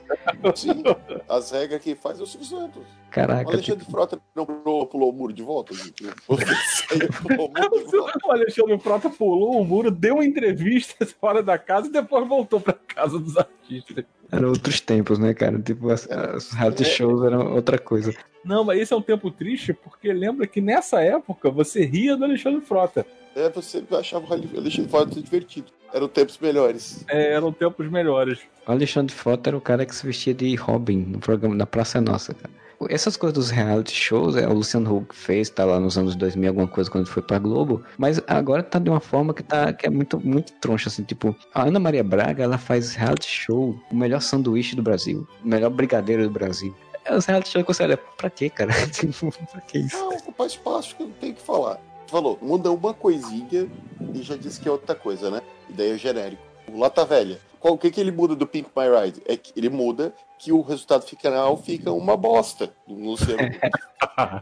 Sim, 0.55 0.83
as 1.27 1.51
regras 1.51 1.81
que 1.81 1.95
faz 1.95 2.19
é 2.19 2.23
o 2.23 2.27
Silvio 2.27 2.47
Santos. 2.47 2.83
O 2.83 3.11
Caraca, 3.11 3.51
Alexandre 3.51 3.79
tipo, 3.79 3.91
Frota 3.91 4.21
não 4.35 4.45
pulou, 4.45 4.85
pulou 4.85 5.09
o 5.09 5.13
muro 5.13 5.33
de 5.33 5.41
volta, 5.41 5.73
gente. 5.73 6.03
Você 6.27 6.45
saiu, 6.87 7.09
pulou 7.21 7.47
o 7.47 7.51
muro 7.51 7.85
de 7.85 7.97
volta. 7.97 8.19
O 8.23 8.31
Alexandre 8.31 8.79
Frota 8.79 9.09
pulou 9.09 9.48
o 9.51 9.65
muro, 9.65 9.91
deu 9.91 10.15
uma 10.15 10.25
entrevista 10.25 11.05
fora 11.19 11.41
da 11.41 11.57
casa 11.57 11.87
e 11.87 11.91
depois 11.91 12.27
voltou 12.27 12.59
pra 12.59 12.73
casa 12.73 13.19
dos 13.19 13.37
artistas. 13.37 14.05
eram 14.31 14.49
outros 14.49 14.79
tempos, 14.81 15.19
né, 15.19 15.33
cara? 15.33 15.59
Tipo, 15.59 15.89
as, 15.89 16.09
as 16.09 16.51
reality 16.51 16.85
shows 16.85 17.23
eram 17.23 17.53
outra 17.53 17.77
coisa. 17.77 18.13
Não, 18.43 18.63
mas 18.63 18.79
esse 18.79 18.93
é 18.93 18.95
um 18.95 19.01
tempo 19.01 19.29
triste 19.31 19.73
porque 19.73 20.11
lembra 20.13 20.47
que 20.47 20.61
nessa 20.61 21.01
época 21.01 21.49
você 21.49 21.85
ria 21.85 22.15
do 22.15 22.23
Alexandre 22.23 22.61
Frota. 22.61 23.05
É, 23.35 23.49
você 23.49 23.83
achava 23.91 24.25
o 24.27 24.33
Alexandre 24.33 24.89
Frota 24.89 25.21
divertido. 25.21 25.67
Eram 25.93 26.07
tempos 26.07 26.37
melhores. 26.37 27.03
É, 27.07 27.33
eram 27.33 27.51
tempos 27.51 27.89
melhores. 27.89 28.39
O 28.67 28.71
Alexandre 28.71 29.13
Frota 29.13 29.49
era 29.49 29.57
o 29.57 29.61
cara 29.61 29.85
que 29.85 29.95
se 29.95 30.05
vestia 30.05 30.33
de 30.33 30.55
Robin 30.55 30.97
no 30.97 31.19
programa 31.19 31.55
da 31.55 31.65
Praça 31.65 31.97
é 31.97 32.01
Nossa, 32.01 32.33
cara. 32.33 32.53
Essas 32.87 33.17
coisas 33.17 33.33
dos 33.33 33.49
reality 33.49 33.93
shows, 33.93 34.37
é, 34.37 34.47
o 34.47 34.53
Luciano 34.53 34.95
Huck 34.95 35.15
fez, 35.15 35.49
tá 35.49 35.65
lá 35.65 35.79
nos 35.79 35.97
anos 35.97 36.15
2000, 36.15 36.49
alguma 36.49 36.67
coisa, 36.67 36.89
quando 36.89 37.07
foi 37.07 37.21
pra 37.21 37.37
Globo, 37.37 37.83
mas 37.97 38.21
agora 38.27 38.63
tá 38.63 38.79
de 38.79 38.89
uma 38.89 38.99
forma 38.99 39.33
que, 39.33 39.43
tá, 39.43 39.73
que 39.73 39.85
é 39.85 39.89
muito, 39.89 40.19
muito 40.19 40.53
troncha, 40.53 40.87
assim, 40.87 41.03
tipo, 41.03 41.35
a 41.53 41.63
Ana 41.63 41.79
Maria 41.79 42.03
Braga, 42.03 42.43
ela 42.43 42.57
faz 42.57 42.95
reality 42.95 43.27
show, 43.27 43.77
o 43.91 43.95
melhor 43.95 44.21
sanduíche 44.21 44.75
do 44.75 44.81
Brasil, 44.81 45.27
o 45.43 45.47
melhor 45.47 45.69
brigadeiro 45.69 46.23
do 46.23 46.29
Brasil. 46.29 46.73
É 47.03 47.15
os 47.15 47.25
reality 47.25 47.49
shows 47.49 47.65
que 47.65 47.73
você 47.73 47.83
olha, 47.83 47.97
pra 47.97 48.29
quê, 48.29 48.49
cara? 48.49 48.71
Tipo, 48.91 49.31
pra 49.51 49.61
que 49.61 49.79
isso? 49.79 49.97
Não, 49.97 50.09
ocupar 50.09 50.47
espaço 50.47 50.95
que 50.95 51.03
eu 51.03 51.11
tenho 51.19 51.33
que 51.33 51.41
falar. 51.41 51.79
Falou, 52.07 52.39
muda 52.41 52.71
uma 52.71 52.93
coisinha 52.93 53.67
e 54.13 54.21
já 54.21 54.35
disse 54.35 54.59
que 54.59 54.67
é 54.67 54.71
outra 54.71 54.95
coisa, 54.95 55.29
né? 55.29 55.41
E 55.69 55.73
daí 55.73 55.91
é 55.91 55.97
genérico. 55.97 56.41
O 56.71 56.79
Lata 56.79 57.05
Velha. 57.05 57.39
Qual, 57.59 57.73
o 57.73 57.77
que, 57.77 57.91
que 57.91 57.99
ele 57.99 58.11
muda 58.11 58.35
do 58.35 58.47
Pink 58.47 58.69
My 58.75 58.85
Ride? 58.87 59.21
É 59.25 59.35
que 59.35 59.51
ele 59.55 59.69
muda 59.69 60.13
que 60.37 60.51
o 60.51 60.61
resultado 60.61 61.05
final 61.05 61.57
fica 61.57 61.91
uma 61.91 62.15
bosta. 62.15 62.73
No 62.87 63.11
Luciano. 63.11 63.39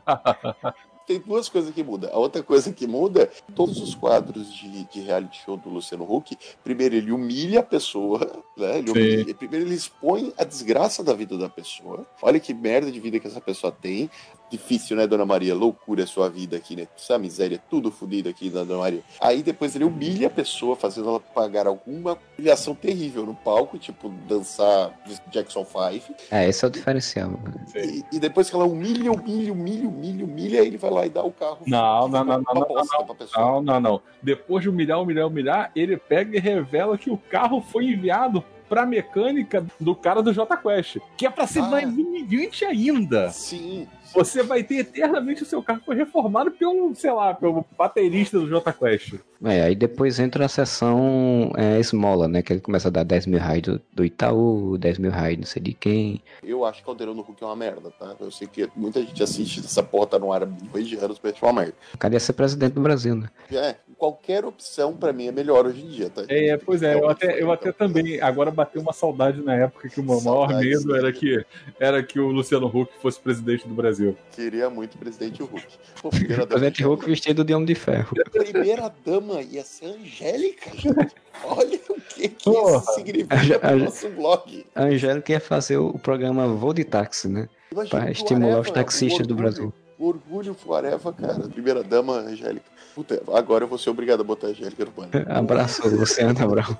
Tem 1.07 1.19
duas 1.21 1.47
coisas 1.47 1.73
que 1.73 1.81
mudam. 1.81 2.09
A 2.13 2.17
outra 2.19 2.43
coisa 2.43 2.73
que 2.73 2.85
muda, 2.85 3.31
todos 3.55 3.79
os 3.79 3.95
quadros 3.95 4.53
de, 4.53 4.83
de 4.83 4.99
reality 4.99 5.39
show 5.41 5.55
do 5.55 5.69
Luciano 5.69 6.03
Huck, 6.03 6.37
primeiro 6.61 6.95
ele 6.95 7.13
humilha 7.13 7.61
a 7.61 7.63
pessoa, 7.63 8.43
né? 8.57 8.79
Ele 8.79 8.91
humilha- 8.91 9.33
primeiro 9.33 9.65
ele 9.65 9.73
expõe 9.75 10.33
a 10.37 10.43
desgraça 10.43 11.01
da 11.01 11.13
vida 11.13 11.37
da 11.37 11.47
pessoa. 11.47 12.05
Olha 12.21 12.41
que 12.41 12.53
merda 12.53 12.91
de 12.91 12.99
vida 12.99 13.21
que 13.21 13.27
essa 13.27 13.39
pessoa 13.39 13.71
tem. 13.71 14.09
Difícil, 14.49 14.95
né, 14.95 15.05
Dona 15.05 15.25
Maria? 15.25 15.53
Loucura 15.53 16.03
a 16.03 16.07
sua 16.07 16.29
vida 16.29 16.55
aqui, 16.57 16.75
né? 16.75 16.87
Essa 16.95 17.17
miséria, 17.17 17.61
tudo 17.69 17.91
fodido 17.91 18.29
aqui, 18.29 18.49
Dona 18.49 18.77
Maria. 18.77 19.01
Aí 19.19 19.43
depois 19.43 19.75
ele 19.75 19.83
humilha 19.83 20.27
a 20.27 20.29
pessoa, 20.29 20.75
fazendo 20.75 21.09
ela 21.09 21.19
pagar 21.19 21.67
alguma 21.67 22.17
humilhação 22.37 22.73
terrível 22.73 23.25
no 23.25 23.35
palco, 23.35 23.77
tipo 23.77 24.09
dançar 24.27 24.97
Jackson 25.29 25.65
5. 25.65 26.15
É, 26.31 26.47
esse 26.47 26.63
é 26.63 26.67
o 26.67 26.71
diferencial. 26.71 27.31
E, 27.75 28.03
e 28.13 28.19
depois 28.19 28.49
que 28.49 28.55
ela 28.55 28.65
humilha, 28.65 29.11
humilha, 29.11 29.51
humilha, 29.51 29.87
humilha, 29.87 30.25
humilha, 30.25 30.59
ele 30.59 30.77
vai 30.77 30.91
lá 30.91 31.05
e 31.05 31.09
dá 31.09 31.23
o 31.23 31.31
carro. 31.31 31.59
Não, 31.67 32.07
não, 32.07 32.23
não, 32.23 32.41
não, 32.41 32.53
não, 32.53 33.05
pra 33.05 33.15
pessoa. 33.15 33.45
Não, 33.45 33.61
não, 33.61 33.79
não. 33.79 34.01
Depois 34.21 34.63
de 34.63 34.69
humilhar, 34.69 35.01
humilhar, 35.01 35.27
humilhar, 35.27 35.71
ele 35.75 35.97
pega 35.97 36.37
e 36.37 36.39
revela 36.39 36.97
que 36.97 37.09
o 37.09 37.17
carro 37.17 37.61
foi 37.61 37.85
enviado 37.85 38.43
pra 38.67 38.85
mecânica 38.85 39.65
do 39.79 39.95
cara 39.95 40.21
do 40.21 40.33
J 40.33 40.57
Quest. 40.57 40.97
Que 41.15 41.25
é 41.25 41.29
pra 41.29 41.47
ser 41.47 41.59
Ah. 41.59 41.67
mais 41.69 41.87
humilhante 41.87 42.65
ainda. 42.65 43.29
Sim. 43.29 43.87
Você 44.13 44.41
vai 44.41 44.63
ter 44.63 44.75
eternamente 44.77 45.43
o 45.43 45.45
seu 45.45 45.61
carro 45.61 45.81
foi 45.85 45.93
reformado 45.95 46.49
pelo, 46.49 46.95
sei 46.95 47.11
lá, 47.11 47.33
pelo 47.33 47.65
baterista 47.77 48.39
do 48.39 48.47
J 48.47 48.71
Quest. 48.73 49.15
É, 49.43 49.63
aí 49.63 49.75
depois 49.75 50.17
entra 50.17 50.45
a 50.45 50.47
sessão 50.47 51.51
é, 51.57 51.77
esmola, 51.79 52.27
né? 52.27 52.41
Que 52.41 52.53
ele 52.53 52.61
começa 52.61 52.87
a 52.87 52.91
dar 52.91 53.03
10 53.03 53.25
mil 53.27 53.37
reais 53.39 53.61
do, 53.61 53.81
do 53.93 54.05
Itaú, 54.05 54.77
10 54.77 54.97
mil 54.97 55.11
reais 55.11 55.37
não 55.37 55.45
sei 55.45 55.61
de 55.61 55.73
quem. 55.73 56.21
Eu 56.41 56.63
acho 56.65 56.79
que 56.79 56.85
Caldeirão 56.85 57.13
do 57.13 57.21
Hulk 57.21 57.43
é 57.43 57.45
uma 57.45 57.55
merda, 57.55 57.91
tá? 57.91 58.15
Eu 58.19 58.31
sei 58.31 58.47
que 58.47 58.69
muita 58.75 59.01
gente 59.01 59.21
assiste 59.21 59.59
essa 59.59 59.83
porra 59.83 60.07
tá 60.07 60.19
no 60.19 60.31
ar 60.31 60.43
há 60.43 60.45
milhões 60.45 60.87
de 60.87 60.95
anos, 60.95 61.19
mas 61.21 61.33
é 61.39 61.45
uma 61.45 61.53
merda. 61.53 61.73
O 61.93 61.97
cara 61.97 62.13
ia 62.13 62.19
ser 62.19 62.33
presidente 62.33 62.73
do 62.73 62.81
Brasil, 62.81 63.13
né? 63.15 63.29
É, 63.51 63.75
qualquer 63.97 64.45
opção 64.45 64.95
pra 64.95 65.11
mim 65.11 65.27
é 65.27 65.31
melhor 65.31 65.65
hoje 65.65 65.83
em 65.83 65.89
dia, 65.89 66.09
tá? 66.09 66.23
É, 66.27 66.55
pois 66.57 66.83
é, 66.83 66.93
eu 66.93 66.99
Realmente 66.99 67.25
até, 67.25 67.41
eu 67.41 67.51
até 67.51 67.69
então. 67.69 67.87
também. 67.87 68.21
Agora 68.21 68.51
bateu 68.51 68.81
uma 68.81 68.93
saudade 68.93 69.41
na 69.41 69.55
época 69.55 69.89
que 69.89 69.99
o 69.99 70.03
meu 70.03 70.21
maior 70.21 70.49
medo 70.59 70.95
era 70.95 71.11
que, 71.11 71.43
era 71.79 72.03
que 72.03 72.19
o 72.19 72.27
Luciano 72.27 72.67
Huck 72.67 72.91
fosse 73.01 73.19
presidente 73.19 73.67
do 73.67 73.73
Brasil. 73.73 74.15
Queria 74.31 74.69
muito 74.69 74.97
presidente 74.97 75.41
Hulk. 75.41 75.65
Pô, 76.01 76.09
primeira 76.11 76.45
dama, 76.45 76.47
Presidente 76.47 76.83
Hulk 76.83 77.05
vestido 77.05 77.43
de 77.43 77.53
homem 77.53 77.65
de 77.65 77.75
ferro. 77.75 78.15
primeira 78.31 78.93
dama 79.05 79.41
ia 79.41 79.63
ser 79.63 79.87
Angélica, 79.87 80.69
gente. 80.75 81.15
Olha 81.43 81.79
o 81.89 81.95
que, 82.01 82.29
que 82.29 82.43
Porra. 82.45 82.77
isso 82.77 82.93
significa 82.93 83.35
A- 83.35 83.55
a- 83.55 83.59
pro 83.71 83.77
nosso 83.79 84.09
blog. 84.09 84.65
A 84.75 84.83
Angélica 84.83 85.31
ia 85.31 85.39
fazer 85.39 85.77
o 85.77 85.93
programa 85.99 86.47
Voo 86.47 86.73
de 86.73 86.83
Táxi, 86.83 87.27
né? 87.27 87.47
O 87.75 87.81
estimular 88.09 88.59
os 88.59 88.67
Areva, 88.67 88.73
taxistas 88.73 89.25
o 89.25 89.27
do 89.27 89.33
orgulho- 89.33 89.35
Brasil. 89.51 89.73
Orgulho 89.99 90.53
Fuareva, 90.53 91.11
cara. 91.11 91.47
Primeira 91.49 91.83
dama, 91.83 92.13
Angélica. 92.19 92.65
Puta, 92.97 93.21
agora 93.31 93.63
eu 93.63 93.67
vou 93.67 93.77
ser 93.77 93.91
obrigado 93.91 94.21
a 94.21 94.23
botar 94.23 94.47
a 94.47 94.49
Angélica 94.49 94.83
no 94.83 94.91
pano. 94.91 95.11
Abraço, 95.29 95.87
Luciano 95.87 96.43
Abraão. 96.43 96.75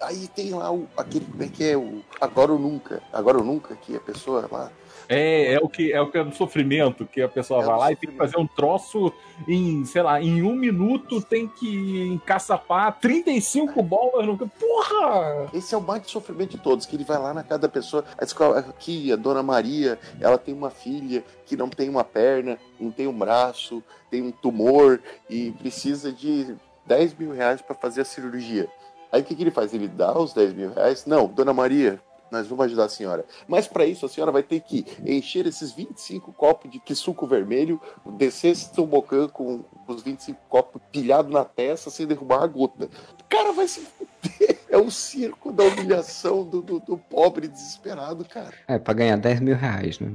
Aí 0.00 0.26
tem 0.28 0.54
lá 0.54 0.72
o, 0.72 0.88
aquele, 0.96 1.26
como 1.26 1.42
é 1.42 1.48
que 1.48 1.62
é? 1.62 1.76
O 1.76 2.00
Agora 2.18 2.50
ou 2.50 2.58
Nunca. 2.58 3.02
Agora 3.12 3.36
ou 3.36 3.44
Nunca, 3.44 3.76
que 3.76 3.94
a 3.94 4.00
pessoa 4.00 4.48
lá. 4.50 4.72
É, 5.08 5.54
é 5.54 5.58
o 5.58 5.68
que 5.68 5.92
é 5.92 6.00
o 6.00 6.10
que 6.10 6.18
é 6.18 6.24
do 6.24 6.34
sofrimento, 6.34 7.06
que 7.06 7.22
a 7.22 7.28
pessoa 7.28 7.62
É 7.62 7.66
vai 7.66 7.78
lá 7.78 7.92
e 7.92 7.96
tem 7.96 8.10
que 8.10 8.16
sofrimento. 8.16 8.32
fazer 8.32 8.42
um 8.42 8.46
troço 8.46 9.12
em, 9.46 9.84
sei 9.86 10.02
lá, 10.02 10.20
em 10.20 10.42
um 10.42 10.54
minuto 10.54 11.20
tem 11.22 11.48
que 11.48 12.02
encaçapar 12.08 12.98
35 13.00 13.82
bolas 13.82 14.26
no. 14.26 14.36
Porra! 14.36 15.48
Esse 15.54 15.74
é 15.74 15.78
o 15.78 15.80
mais 15.80 16.02
de 16.02 16.10
sofrimento 16.10 16.50
de 16.50 16.58
todos, 16.58 16.84
que 16.84 16.94
ele 16.94 17.04
vai 17.04 17.18
lá 17.18 17.32
na 17.32 17.42
casa 17.42 17.60
da 17.62 17.68
pessoa. 17.68 18.04
A 18.18 18.24
escola, 18.24 18.58
aqui, 18.58 19.10
a 19.10 19.16
dona 19.16 19.42
Maria, 19.42 19.98
ela 20.20 20.36
tem 20.36 20.54
uma 20.54 20.70
filha 20.70 21.24
que 21.46 21.56
não 21.56 21.68
tem 21.70 21.88
uma 21.88 22.04
perna, 22.04 22.58
não 22.78 22.90
tem 22.90 23.06
um 23.06 23.18
braço, 23.18 23.82
tem 24.10 24.22
um 24.22 24.30
tumor 24.30 25.00
e 25.30 25.52
precisa 25.52 26.12
de 26.12 26.54
10 26.86 27.14
mil 27.14 27.32
reais 27.32 27.62
para 27.62 27.74
fazer 27.74 28.02
a 28.02 28.04
cirurgia. 28.04 28.68
Aí 29.10 29.22
o 29.22 29.24
que, 29.24 29.34
que 29.34 29.42
ele 29.42 29.50
faz? 29.50 29.72
Ele 29.72 29.88
dá 29.88 30.18
os 30.18 30.34
10 30.34 30.52
mil 30.52 30.72
reais? 30.74 31.06
Não, 31.06 31.26
dona 31.26 31.54
Maria, 31.54 31.98
Nós 32.30 32.46
vamos 32.46 32.66
ajudar 32.66 32.84
a 32.84 32.88
senhora. 32.88 33.24
Mas 33.46 33.66
para 33.66 33.84
isso 33.84 34.06
a 34.06 34.08
senhora 34.08 34.32
vai 34.32 34.42
ter 34.42 34.60
que 34.60 34.84
encher 35.04 35.46
esses 35.46 35.72
25 35.72 36.32
copos 36.32 36.70
de 36.70 36.94
suco 36.94 37.26
vermelho, 37.26 37.80
descer 38.16 38.52
esse 38.52 38.72
tobogã 38.72 39.28
com 39.28 39.64
os 39.86 40.02
25 40.02 40.38
copos 40.48 40.80
pilhados 40.92 41.32
na 41.32 41.44
testa 41.44 41.90
sem 41.90 42.06
derrubar 42.06 42.42
a 42.42 42.46
gota. 42.46 42.86
O 43.20 43.24
cara 43.28 43.52
vai 43.52 43.68
se. 43.68 43.86
É 44.70 44.76
o 44.76 44.90
circo 44.90 45.50
da 45.50 45.64
humilhação 45.64 46.44
do, 46.44 46.60
do, 46.60 46.78
do 46.78 46.98
pobre 46.98 47.48
desesperado, 47.48 48.22
cara. 48.22 48.52
É, 48.68 48.78
pra 48.78 48.92
ganhar 48.92 49.16
10 49.16 49.40
mil 49.40 49.56
reais, 49.56 49.98
né? 49.98 50.12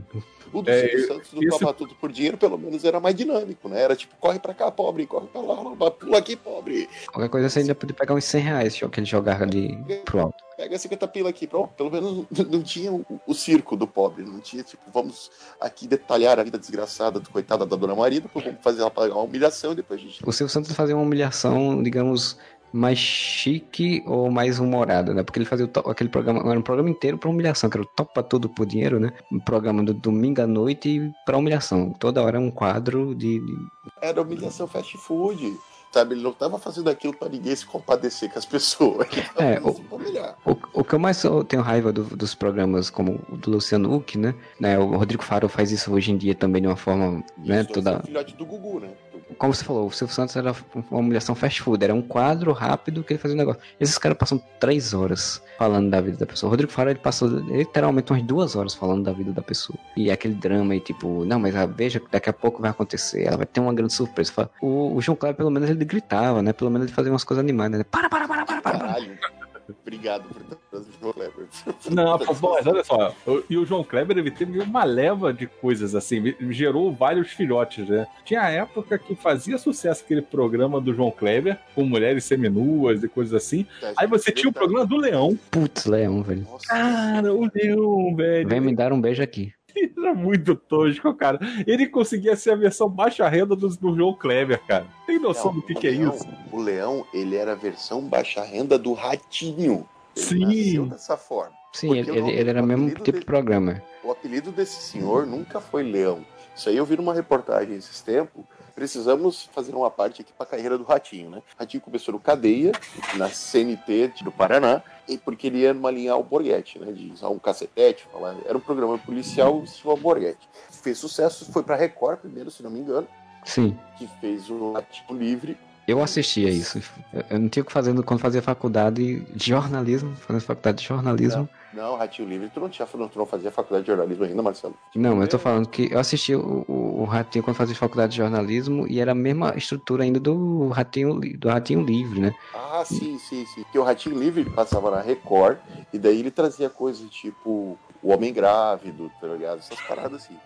O 0.54 0.62
do 0.62 0.70
É, 0.70 0.88
Silvio 0.88 1.08
Santos 1.08 1.32
do 1.32 1.44
isso- 1.44 1.60
Toma 1.60 1.74
Tudo 1.74 1.96
por 1.96 2.12
Dinheiro, 2.12 2.38
pelo 2.38 2.58
menos, 2.58 2.84
era 2.86 3.00
mais 3.00 3.16
dinâmico, 3.16 3.68
né? 3.68 3.82
Era 3.82 3.96
tipo, 3.96 4.16
corre 4.20 4.40
pra 4.40 4.54
cá, 4.54 4.70
pobre, 4.72 5.06
corre 5.08 5.28
pra 5.28 5.42
lá, 5.42 5.62
lá, 5.62 5.92
pula 5.92 6.18
aqui, 6.20 6.36
pobre. 6.36 6.88
Qualquer 7.12 7.30
coisa 7.30 7.50
você 7.50 7.60
ainda 7.60 7.74
podia 7.76 7.96
pegar 7.96 8.14
uns 8.14 8.24
100 8.26 8.42
reais 8.42 8.76
que 8.78 9.00
ele 9.00 9.06
jogava 9.06 9.44
ali 9.44 9.76
pro 10.06 10.20
alto. 10.20 10.44
Pega 10.56 10.78
50 10.78 11.08
pila 11.08 11.30
aqui, 11.30 11.48
pronto. 11.48 11.72
Pelo 11.76 11.90
menos 11.90 12.26
não 12.50 12.62
tinha 12.62 12.92
o, 12.94 13.04
o 13.26 13.34
circo 13.34 13.76
do 13.76 13.88
pobre. 13.88 14.24
Não 14.24 14.40
tinha, 14.40 14.62
tipo, 14.64 14.84
vamos 14.94 15.32
aqui 15.60 15.88
detalhar 15.88 16.40
a 16.40 16.44
vida 16.44 16.58
desgraçada 16.60 17.20
do 17.20 17.30
coitada 17.32 17.66
da 17.66 17.76
Dona 17.76 17.96
Maria, 17.96 18.22
depois 18.22 18.46
vamos 18.46 18.62
fazer 18.62 18.82
ela 18.82 18.92
pagar 18.92 19.16
uma 19.16 19.24
humilhação 19.24 19.72
e 19.72 19.76
depois 19.76 20.00
a 20.00 20.04
gente. 20.04 20.20
O 20.24 20.32
Silvio 20.32 20.54
Santos 20.54 20.72
fazia 20.74 20.96
uma 20.96 21.04
humilhação, 21.04 21.82
digamos, 21.82 22.38
mais 22.74 22.98
chique 22.98 24.04
ou 24.08 24.32
mais 24.32 24.60
humorada, 24.60 25.14
né? 25.14 25.24
Porque 25.24 25.38
ele 25.40 25.46
fazia 25.46 25.66
o 25.66 25.68
to- 25.70 25.88
aquele 25.90 26.10
programa, 26.10 26.40
era 26.50 26.60
um 26.60 26.64
programa 26.64 26.90
inteiro 26.90 27.18
pra 27.18 27.30
humilhação, 27.30 27.70
que 27.70 27.78
era 27.78 27.84
o 27.86 27.90
Topa 27.96 28.24
Tudo 28.24 28.50
por 28.50 28.66
Dinheiro, 28.66 29.00
né? 29.00 29.12
Um 29.32 29.40
programa 29.40 29.84
do 29.84 29.94
domingo 29.94 30.42
à 30.42 30.48
noite 30.48 31.12
pra 31.26 31.38
humilhação. 31.38 31.92
Toda 31.94 32.22
hora 32.24 32.40
um 32.40 32.50
quadro 32.52 33.14
de. 33.14 33.40
de- 33.40 33.68
Era 34.02 34.22
humilhação 34.22 34.68
fast 34.68 34.98
food. 34.98 35.56
Sabe, 35.94 36.16
ele 36.16 36.24
não 36.24 36.34
tava 36.34 36.58
fazendo 36.58 36.90
aquilo 36.90 37.14
pra 37.16 37.30
ninguém 37.30 37.56
se 37.56 37.64
compadecer 37.68 38.28
com 38.32 38.40
as 38.40 38.46
pessoas. 38.48 39.08
É, 39.38 39.60
pra 39.60 39.72
humilhar. 39.92 40.36
O, 40.44 40.58
o 40.74 40.84
que 40.84 40.94
eu 40.96 40.98
mais 40.98 41.22
tenho 41.48 41.62
raiva 41.62 41.94
do- 41.94 42.16
dos 42.16 42.34
programas 42.34 42.90
como 42.90 43.20
o 43.30 43.38
do 43.38 43.52
Luciano 43.52 43.94
Huck, 43.94 44.18
né? 44.18 44.34
né? 44.60 44.80
O 44.80 44.98
Rodrigo 44.98 45.22
Faro 45.24 45.48
faz 45.48 45.72
isso 45.72 45.94
hoje 45.94 46.12
em 46.12 46.18
dia 46.18 46.34
também 46.34 46.64
de 46.64 46.68
uma 46.68 46.76
forma, 46.76 47.24
né? 47.38 47.62
Isso, 47.62 47.74
Toda, 47.74 47.92
é 47.92 47.98
o 48.00 48.04
filhote 48.08 48.36
do 48.36 48.44
Gugu, 48.44 48.80
né? 48.80 48.90
Como 49.38 49.54
você 49.54 49.64
falou, 49.64 49.88
o 49.88 49.92
Silvio 49.92 50.14
Santos 50.14 50.36
era 50.36 50.56
uma 50.90 51.00
humilhação 51.00 51.36
fast 51.36 51.62
food, 51.62 51.84
era 51.84 51.94
um 51.94 52.02
quadro 52.02 52.52
rápido 52.52 53.04
que 53.04 53.14
ele 53.14 53.20
fazia 53.20 53.36
um 53.36 53.38
negócio. 53.38 53.62
Esses 53.80 53.98
caras 53.98 54.18
passam 54.18 54.42
três 54.60 54.94
horas 54.94 55.42
falando 55.58 55.90
da 55.90 56.02
vida 56.02 56.18
da 56.18 56.26
pessoa. 56.26 56.50
O 56.50 56.52
Rodrigo 56.52 56.72
Faro, 56.72 56.90
ele 56.90 57.00
passa 57.00 57.26
literalmente 57.26 58.12
umas 58.12 58.24
duas 58.24 58.56
horas 58.56 58.74
falando 58.74 59.04
da 59.04 59.12
vida 59.12 59.32
da 59.32 59.42
pessoa. 59.42 59.78
E 59.96 60.10
é 60.10 60.14
aquele 60.14 60.36
drama 60.36 60.76
e 60.76 60.80
tipo, 60.80 61.26
não, 61.26 61.40
mas 61.40 61.56
ah, 61.56 61.66
veja 61.66 62.02
daqui 62.12 62.30
a 62.30 62.34
pouco 62.34 62.62
vai 62.62 62.72
acontecer, 62.72 63.24
ela 63.24 63.38
vai 63.38 63.46
ter 63.46 63.60
uma 63.60 63.74
grande 63.74 63.94
surpresa. 63.94 64.50
O, 64.62 64.96
o 64.96 65.02
João 65.02 65.16
Kleber, 65.16 65.38
pelo 65.38 65.52
menos, 65.52 65.70
ele 65.70 65.86
gritava, 65.86 66.42
né? 66.42 66.54
Pelo 66.54 66.72
menos 66.72 66.88
ele 66.88 66.96
fazia 66.96 67.12
umas 67.12 67.24
coisas 67.24 67.44
animadas, 67.44 67.80
né? 67.80 67.86
Para, 67.90 68.10
para, 68.10 68.28
para, 68.28 68.46
para, 68.46 68.62
para. 68.62 68.80
para. 68.80 69.43
Obrigado 69.82 70.24
por 70.28 70.58
trazido 70.70 70.92
o 70.98 71.00
João 71.02 71.14
Kleber. 71.14 71.48
Não, 71.92 72.20
pô, 72.20 72.34
bom, 72.34 72.54
mas 72.56 72.68
olha 72.68 72.84
só, 72.84 73.16
o- 73.26 73.44
e 73.50 73.58
o 73.58 73.66
João 73.66 73.84
Kleber 73.84 74.18
ele 74.18 74.32
teve 74.32 74.60
uma 74.60 74.84
leva 74.84 75.34
de 75.34 75.48
coisas 75.48 75.96
assim, 75.96 76.34
gerou 76.50 76.94
vários 76.94 77.32
filhotes, 77.32 77.88
né? 77.88 78.06
Tinha 78.26 78.42
a 78.42 78.50
época 78.50 78.98
que 78.98 79.16
fazia 79.16 79.58
sucesso 79.58 80.04
aquele 80.04 80.22
programa 80.22 80.82
do 80.82 80.94
João 80.94 81.12
Kleber, 81.12 81.58
com 81.76 81.84
mulheres 81.86 82.24
seminuas 82.26 83.04
e 83.04 83.08
coisas 83.08 83.34
assim. 83.34 83.66
Aí 83.98 84.08
você 84.08 84.32
tinha 84.32 84.50
o 84.50 84.54
programa 84.54 84.86
do 84.86 84.98
Leão. 84.98 85.38
Putz, 85.52 85.86
Leão, 85.86 86.22
velho. 86.24 86.44
Nossa, 86.44 86.68
Cara, 86.68 87.34
o 87.34 87.50
Leão, 87.54 88.16
velho. 88.16 88.48
Vem 88.50 88.60
me 88.60 88.76
dar 88.76 88.92
um 88.92 89.00
beijo 89.00 89.22
aqui. 89.24 89.54
Era 89.98 90.14
muito 90.14 90.56
tosco, 90.56 91.14
cara. 91.14 91.40
Ele 91.66 91.88
conseguia 91.88 92.36
ser 92.36 92.52
a 92.52 92.56
versão 92.56 92.90
baixa 92.90 93.28
renda 93.28 93.56
do, 93.56 93.68
do 93.70 93.96
João 93.96 94.14
Kleber, 94.14 94.62
cara. 94.68 94.86
Tem 95.06 95.20
noção 95.20 95.54
Não, 95.54 95.60
do 95.60 95.66
que, 95.66 95.74
que 95.76 95.88
é 95.88 95.92
Leão- 95.92 96.14
isso? 96.14 96.28
O 96.52 96.60
Leão, 96.60 97.06
ele 97.14 97.36
era 97.36 97.54
a 97.54 97.56
versão 97.56 98.02
baixa 98.02 98.44
renda 98.44 98.78
do 98.78 98.94
Ratinho. 98.94 99.88
Ele 100.16 100.64
Sim. 100.72 100.88
dessa 100.90 101.18
forma. 101.18 101.54
Sim, 101.74 101.88
Porque 101.96 102.12
ele, 102.12 102.32
ele, 102.32 102.50
era 102.50 102.62
o 102.62 102.66
mesmo 102.68 102.90
tipo 102.90 103.04
dele- 103.04 103.20
de 103.20 103.26
programa. 103.26 103.82
O 104.04 104.12
apelido 104.12 104.52
desse 104.52 104.80
senhor 104.82 105.26
nunca 105.26 105.60
foi 105.60 105.82
Leão. 105.84 106.24
Isso 106.56 106.70
aí 106.70 106.78
eu 106.78 106.86
vi 106.86 106.96
numa 106.96 107.16
reportagem 107.16 107.76
esses 107.76 108.00
tempos. 108.02 108.44
Precisamos 108.76 109.48
fazer 109.54 109.74
uma 109.76 109.92
parte 109.92 110.22
aqui 110.22 110.34
para 110.34 110.46
a 110.48 110.50
carreira 110.50 110.78
do 110.78 110.84
Ratinho, 110.84 111.30
né? 111.30 111.38
O 111.56 111.60
Ratinho 111.60 111.82
começou 111.82 112.14
no 112.14 112.20
Cadeia, 112.20 112.72
na 113.16 113.30
CNT 113.30 114.14
do 114.24 114.32
Paraná, 114.32 114.82
e 115.08 115.18
porque 115.18 115.48
ele 115.48 115.60
ia 115.60 115.74
numa 115.74 115.92
linha 115.92 116.12
alborguete, 116.14 116.80
né? 116.80 116.92
De 116.92 117.12
usar 117.12 117.30
um 117.30 117.38
cacetete, 117.38 118.08
falar. 118.12 118.36
Era 118.46 118.58
um 118.58 118.62
programa 118.62 118.98
policial 118.98 119.64
estilo 119.64 119.92
alborguete. 119.92 120.50
Fez 120.72 120.98
sucesso, 120.98 121.52
foi 121.52 121.62
para 121.62 121.76
Record 121.76 122.20
primeiro, 122.20 122.50
se 122.50 122.64
não 122.64 122.72
me 122.72 122.80
engano, 122.80 123.08
Sim. 123.46 123.78
que 123.98 124.08
fez 124.20 124.50
o 124.50 124.74
Ratinho 124.74 125.20
Livre. 125.20 125.58
Eu 125.88 126.02
assistia 126.02 126.50
isso. 126.50 126.82
Eu- 127.30 127.40
não 127.40 127.50
tinha 127.50 127.62
o 127.62 127.66
que 127.66 127.72
fazer 127.72 127.94
quando 128.04 128.20
fazia 128.22 128.42
faculdade 128.42 129.20
de 129.36 129.50
jornalismo, 129.50 130.16
fazendo 130.16 130.42
faculdade 130.42 130.78
de 130.82 130.88
jornalismo. 130.88 131.42
Não, 131.42 131.50
Ratinho 131.96 132.28
Livre, 132.28 132.50
tu 132.50 132.60
não, 132.60 132.70
tinha, 132.70 132.86
tu 132.86 133.18
não 133.18 133.26
fazia 133.26 133.52
faculdade 133.52 133.84
de 133.84 133.88
jornalismo 133.92 134.24
ainda, 134.26 134.42
Marcelo? 134.42 134.76
Não, 134.96 135.16
mas 135.16 135.26
eu 135.26 135.32
tô 135.32 135.40
falando 135.40 135.68
que 135.68 135.92
eu 135.92 136.00
assistia 136.00 136.38
o, 136.38 136.64
o, 136.68 137.02
o 137.02 137.06
Ratinho 137.06 137.44
quando 137.44 137.58
fazia 137.58 137.76
faculdade 137.76 138.12
de 138.12 138.18
jornalismo 138.18 138.88
e 138.88 139.00
era 139.00 139.12
a 139.12 139.16
mesma 139.16 139.56
estrutura 139.56 140.04
ainda 140.04 140.20
do 140.20 140.68
Ratinho, 140.70 141.20
do 141.20 141.50
Ratinho 141.50 141.82
Livre, 141.82 142.22
né? 142.22 142.34
Ah, 142.54 142.84
sim, 142.86 143.18
sim, 143.18 143.46
sim. 143.46 143.64
Porque 143.64 143.80
o 143.80 143.84
Ratinho 143.84 144.18
Livre 144.20 144.46
passava 144.46 144.92
na 144.92 145.02
Record 145.02 145.58
e 145.92 145.98
daí 145.98 146.20
ele 146.20 146.32
trazia 146.32 146.70
coisas 146.70 147.10
tipo 147.10 147.78
o 148.04 148.12
homem 148.12 148.34
grávido, 148.34 149.10
tá 149.20 149.28
ligado? 149.28 149.60
Essas 149.60 149.80
paradas 149.82 150.24
assim. 150.24 150.38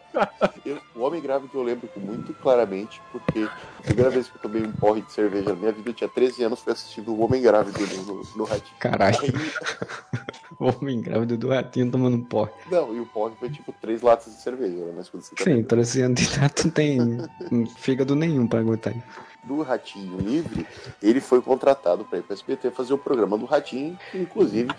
Eu- 0.64 0.80
o 0.96 1.02
homem 1.02 1.22
grávido 1.22 1.58
eu 1.58 1.64
lembro 1.64 1.90
muito 1.98 2.34
claramente, 2.36 3.02
porque 3.12 3.48
a 3.80 3.82
primeira 3.84 4.10
vez 4.12 4.28
que 4.30 4.38
eu 4.38 4.42
tomei 4.42 4.62
um 4.64 4.72
porre 4.72 5.02
de 5.02 5.12
cerveja 5.12 5.50
na 5.50 5.56
minha 5.56 5.72
vida, 5.72 5.90
eu 5.90 5.94
tinha 5.94 6.08
13 6.08 6.44
anos, 6.44 6.60
foi 6.62 6.74
assistindo 6.74 7.14
o 7.14 7.20
Homem 7.24 7.42
Grávido 7.42 7.80
no, 7.80 8.04
no, 8.04 8.24
no 8.36 8.44
Ratinho. 8.44 8.76
Caralho, 8.80 9.18
Aí, 9.22 9.32
o 10.60 10.66
homem 10.66 11.02
grávido 11.02 11.38
do 11.38 11.50
Ratinho 11.50 11.92
tomando 11.92 12.20
porre. 12.26 12.52
não, 12.70 12.96
e 12.96 13.00
o 13.00 13.06
porre 13.06 13.36
foi 13.40 13.50
tipo 13.50 13.72
três 13.74 14.02
latas 14.02 14.36
de 14.36 14.42
cerveja, 14.42 14.78
né? 14.86 14.94
Mas 14.96 15.10
quando 15.10 15.24
você 15.24 15.36
tá 15.36 15.44
Sim, 15.44 15.50
bebendo. 15.52 15.68
13 15.68 16.02
anos 16.02 16.22
de 16.22 16.34
idade 16.36 16.54
não 16.66 16.72
tem 16.72 17.68
fígado 17.76 18.16
nenhum 18.16 18.48
pra 18.48 18.60
aguentar. 18.60 18.94
Do 19.48 19.62
Ratinho 19.62 20.18
Livre, 20.20 20.68
ele 21.02 21.22
foi 21.22 21.42
contratado 21.42 22.04
para 22.06 22.20
ir 22.20 22.22
para 22.22 22.34
SBT 22.34 22.72
fazer 22.72 22.94
o 22.94 22.98
programa 22.98 23.38
do 23.38 23.46
Ratinho, 23.46 23.98
inclusive 24.14 24.70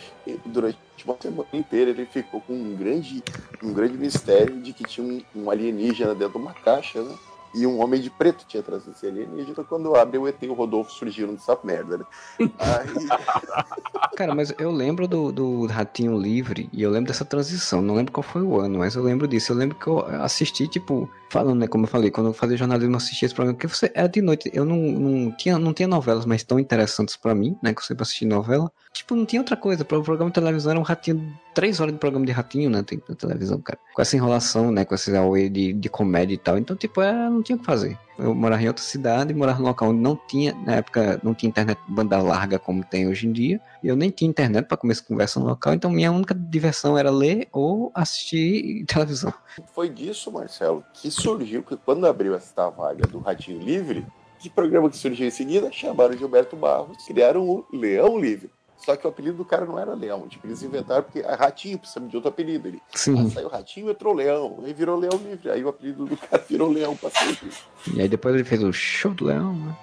durante 0.44 0.78
uma 1.04 1.16
semana 1.18 1.48
inteira 1.52 1.90
ele 1.90 2.06
ficou 2.06 2.40
com 2.40 2.52
um 2.52 2.76
grande, 2.76 3.22
um 3.62 3.72
grande 3.72 3.96
mistério 3.96 4.60
de 4.60 4.72
que 4.72 4.84
tinha 4.84 5.06
um, 5.06 5.42
um 5.42 5.50
alienígena 5.50 6.14
dentro 6.14 6.38
de 6.38 6.44
uma 6.44 6.52
caixa, 6.52 7.02
né? 7.02 7.14
E 7.58 7.66
um 7.66 7.80
homem 7.80 8.00
de 8.00 8.08
preto 8.08 8.44
tinha 8.46 8.62
trazido 8.62 8.92
esse 8.92 9.04
alienígena. 9.04 9.64
Quando 9.64 9.96
abre 9.96 10.16
o 10.16 10.28
ET 10.28 10.40
e 10.40 10.48
o 10.48 10.54
Rodolfo 10.54 10.92
surgiram 10.92 11.34
dessa 11.34 11.58
merda, 11.64 11.98
né? 11.98 12.04
Aí, 12.38 12.48
Cara, 14.16 14.34
mas 14.34 14.54
eu 14.58 14.70
lembro 14.70 15.08
do, 15.08 15.32
do 15.32 15.66
Ratinho 15.66 16.16
Livre 16.16 16.68
e 16.72 16.82
eu 16.82 16.90
lembro 16.90 17.08
dessa 17.08 17.24
transição. 17.24 17.82
Não 17.82 17.94
lembro 17.94 18.12
qual 18.12 18.22
foi 18.22 18.42
o 18.42 18.60
ano, 18.60 18.78
mas 18.78 18.94
eu 18.94 19.02
lembro 19.02 19.26
disso. 19.26 19.52
Eu 19.52 19.56
lembro 19.56 19.76
que 19.76 19.86
eu 19.86 20.00
assisti, 20.22 20.68
tipo, 20.68 21.10
falando, 21.30 21.60
né? 21.60 21.66
Como 21.66 21.84
eu 21.84 21.88
falei, 21.88 22.10
quando 22.10 22.28
eu 22.28 22.32
fazia 22.32 22.56
jornalismo, 22.56 22.94
eu 22.94 22.96
assistia 22.96 23.26
esse 23.26 23.34
programa. 23.34 23.56
Porque 23.56 23.68
você 23.68 23.90
era 23.94 24.08
de 24.08 24.20
noite. 24.20 24.50
Eu 24.52 24.64
não, 24.64 24.76
não, 24.76 25.32
tinha, 25.32 25.58
não 25.58 25.72
tinha 25.72 25.88
novelas 25.88 26.24
mais 26.26 26.42
tão 26.42 26.58
interessantes 26.58 27.16
pra 27.16 27.34
mim, 27.34 27.56
né? 27.62 27.72
Que 27.72 27.80
eu 27.80 27.84
sempre 27.84 28.02
assisti 28.02 28.24
novela. 28.24 28.70
Tipo, 28.92 29.14
não 29.14 29.26
tinha 29.26 29.40
outra 29.40 29.56
coisa. 29.56 29.82
O 29.82 29.86
programa 29.86 30.30
de 30.30 30.34
televisão 30.34 30.72
era 30.72 30.80
um 30.80 30.84
ratinho. 30.84 31.32
Três 31.54 31.80
horas 31.80 31.92
de 31.92 32.00
programa 32.00 32.24
de 32.24 32.32
ratinho, 32.32 32.70
né? 32.70 32.82
Tem 32.82 33.00
na 33.08 33.14
televisão, 33.14 33.60
cara. 33.60 33.78
Com 33.94 34.02
essa 34.02 34.16
enrolação, 34.16 34.70
né? 34.70 34.84
Com 34.84 34.94
esse 34.94 35.14
auê 35.16 35.48
de, 35.48 35.72
de 35.72 35.88
comédia 35.88 36.34
e 36.34 36.38
tal. 36.38 36.58
Então, 36.58 36.76
tipo, 36.76 37.00
era, 37.00 37.30
não 37.30 37.42
tinha 37.48 37.56
o 37.56 37.58
que 37.58 37.64
fazer. 37.64 37.98
Eu 38.18 38.34
morava 38.34 38.62
em 38.62 38.68
outra 38.68 38.82
cidade, 38.82 39.32
morava 39.32 39.58
num 39.60 39.66
local 39.66 39.88
onde 39.88 40.00
não 40.00 40.16
tinha, 40.16 40.52
na 40.54 40.76
época, 40.76 41.20
não 41.22 41.34
tinha 41.34 41.48
internet 41.48 41.78
banda 41.88 42.20
larga 42.20 42.58
como 42.58 42.84
tem 42.84 43.08
hoje 43.08 43.26
em 43.26 43.32
dia. 43.32 43.60
E 43.82 43.88
eu 43.88 43.96
nem 43.96 44.10
tinha 44.10 44.28
internet 44.28 44.66
para 44.66 44.76
começar 44.76 45.04
conversa 45.04 45.40
no 45.40 45.46
local, 45.46 45.72
então 45.72 45.90
minha 45.90 46.12
única 46.12 46.34
diversão 46.34 46.98
era 46.98 47.10
ler 47.10 47.48
ou 47.52 47.90
assistir 47.94 48.84
televisão. 48.86 49.32
foi 49.72 49.88
disso, 49.88 50.30
Marcelo, 50.30 50.84
que 50.92 51.10
surgiu, 51.10 51.62
que 51.62 51.76
quando 51.76 52.06
abriu 52.06 52.34
essa 52.34 52.68
vaga 52.68 53.06
do 53.06 53.18
Ratinho 53.18 53.60
Livre, 53.60 54.04
que 54.38 54.50
programa 54.50 54.90
que 54.90 54.96
surgiu 54.96 55.26
em 55.26 55.30
seguida? 55.30 55.72
Chamaram 55.72 56.16
Gilberto 56.16 56.56
Barros, 56.56 56.96
criaram 57.06 57.48
o 57.48 57.64
Leão 57.72 58.18
Livre. 58.18 58.50
Só 58.78 58.96
que 58.96 59.06
o 59.06 59.10
apelido 59.10 59.36
do 59.38 59.44
cara 59.44 59.66
não 59.66 59.78
era 59.78 59.92
Leão, 59.92 60.26
tipo, 60.28 60.46
eles 60.46 60.62
inventaram 60.62 61.02
porque 61.02 61.20
a 61.20 61.34
Ratinho 61.34 61.78
precisa 61.78 62.00
de 62.06 62.16
outro 62.16 62.30
apelido. 62.30 62.68
Ele, 62.68 62.80
ah, 62.86 62.96
Sim. 62.96 63.28
saiu 63.30 63.48
Ratinho, 63.48 63.90
entrou 63.90 64.14
Leão, 64.14 64.60
aí 64.64 64.72
virou 64.72 64.98
Leão 64.98 65.18
Livre. 65.18 65.50
Aí 65.50 65.64
o 65.64 65.68
apelido 65.68 66.06
do 66.06 66.16
cara 66.16 66.42
virou 66.48 66.70
Leão 66.70 66.96
pra 66.96 67.10
sempre. 67.10 67.50
E 67.92 68.00
aí 68.00 68.08
depois 68.08 68.34
ele 68.34 68.44
fez 68.44 68.62
o 68.62 68.72
Show 68.72 69.12
do 69.12 69.26
Leão, 69.26 69.54
né? 69.54 69.76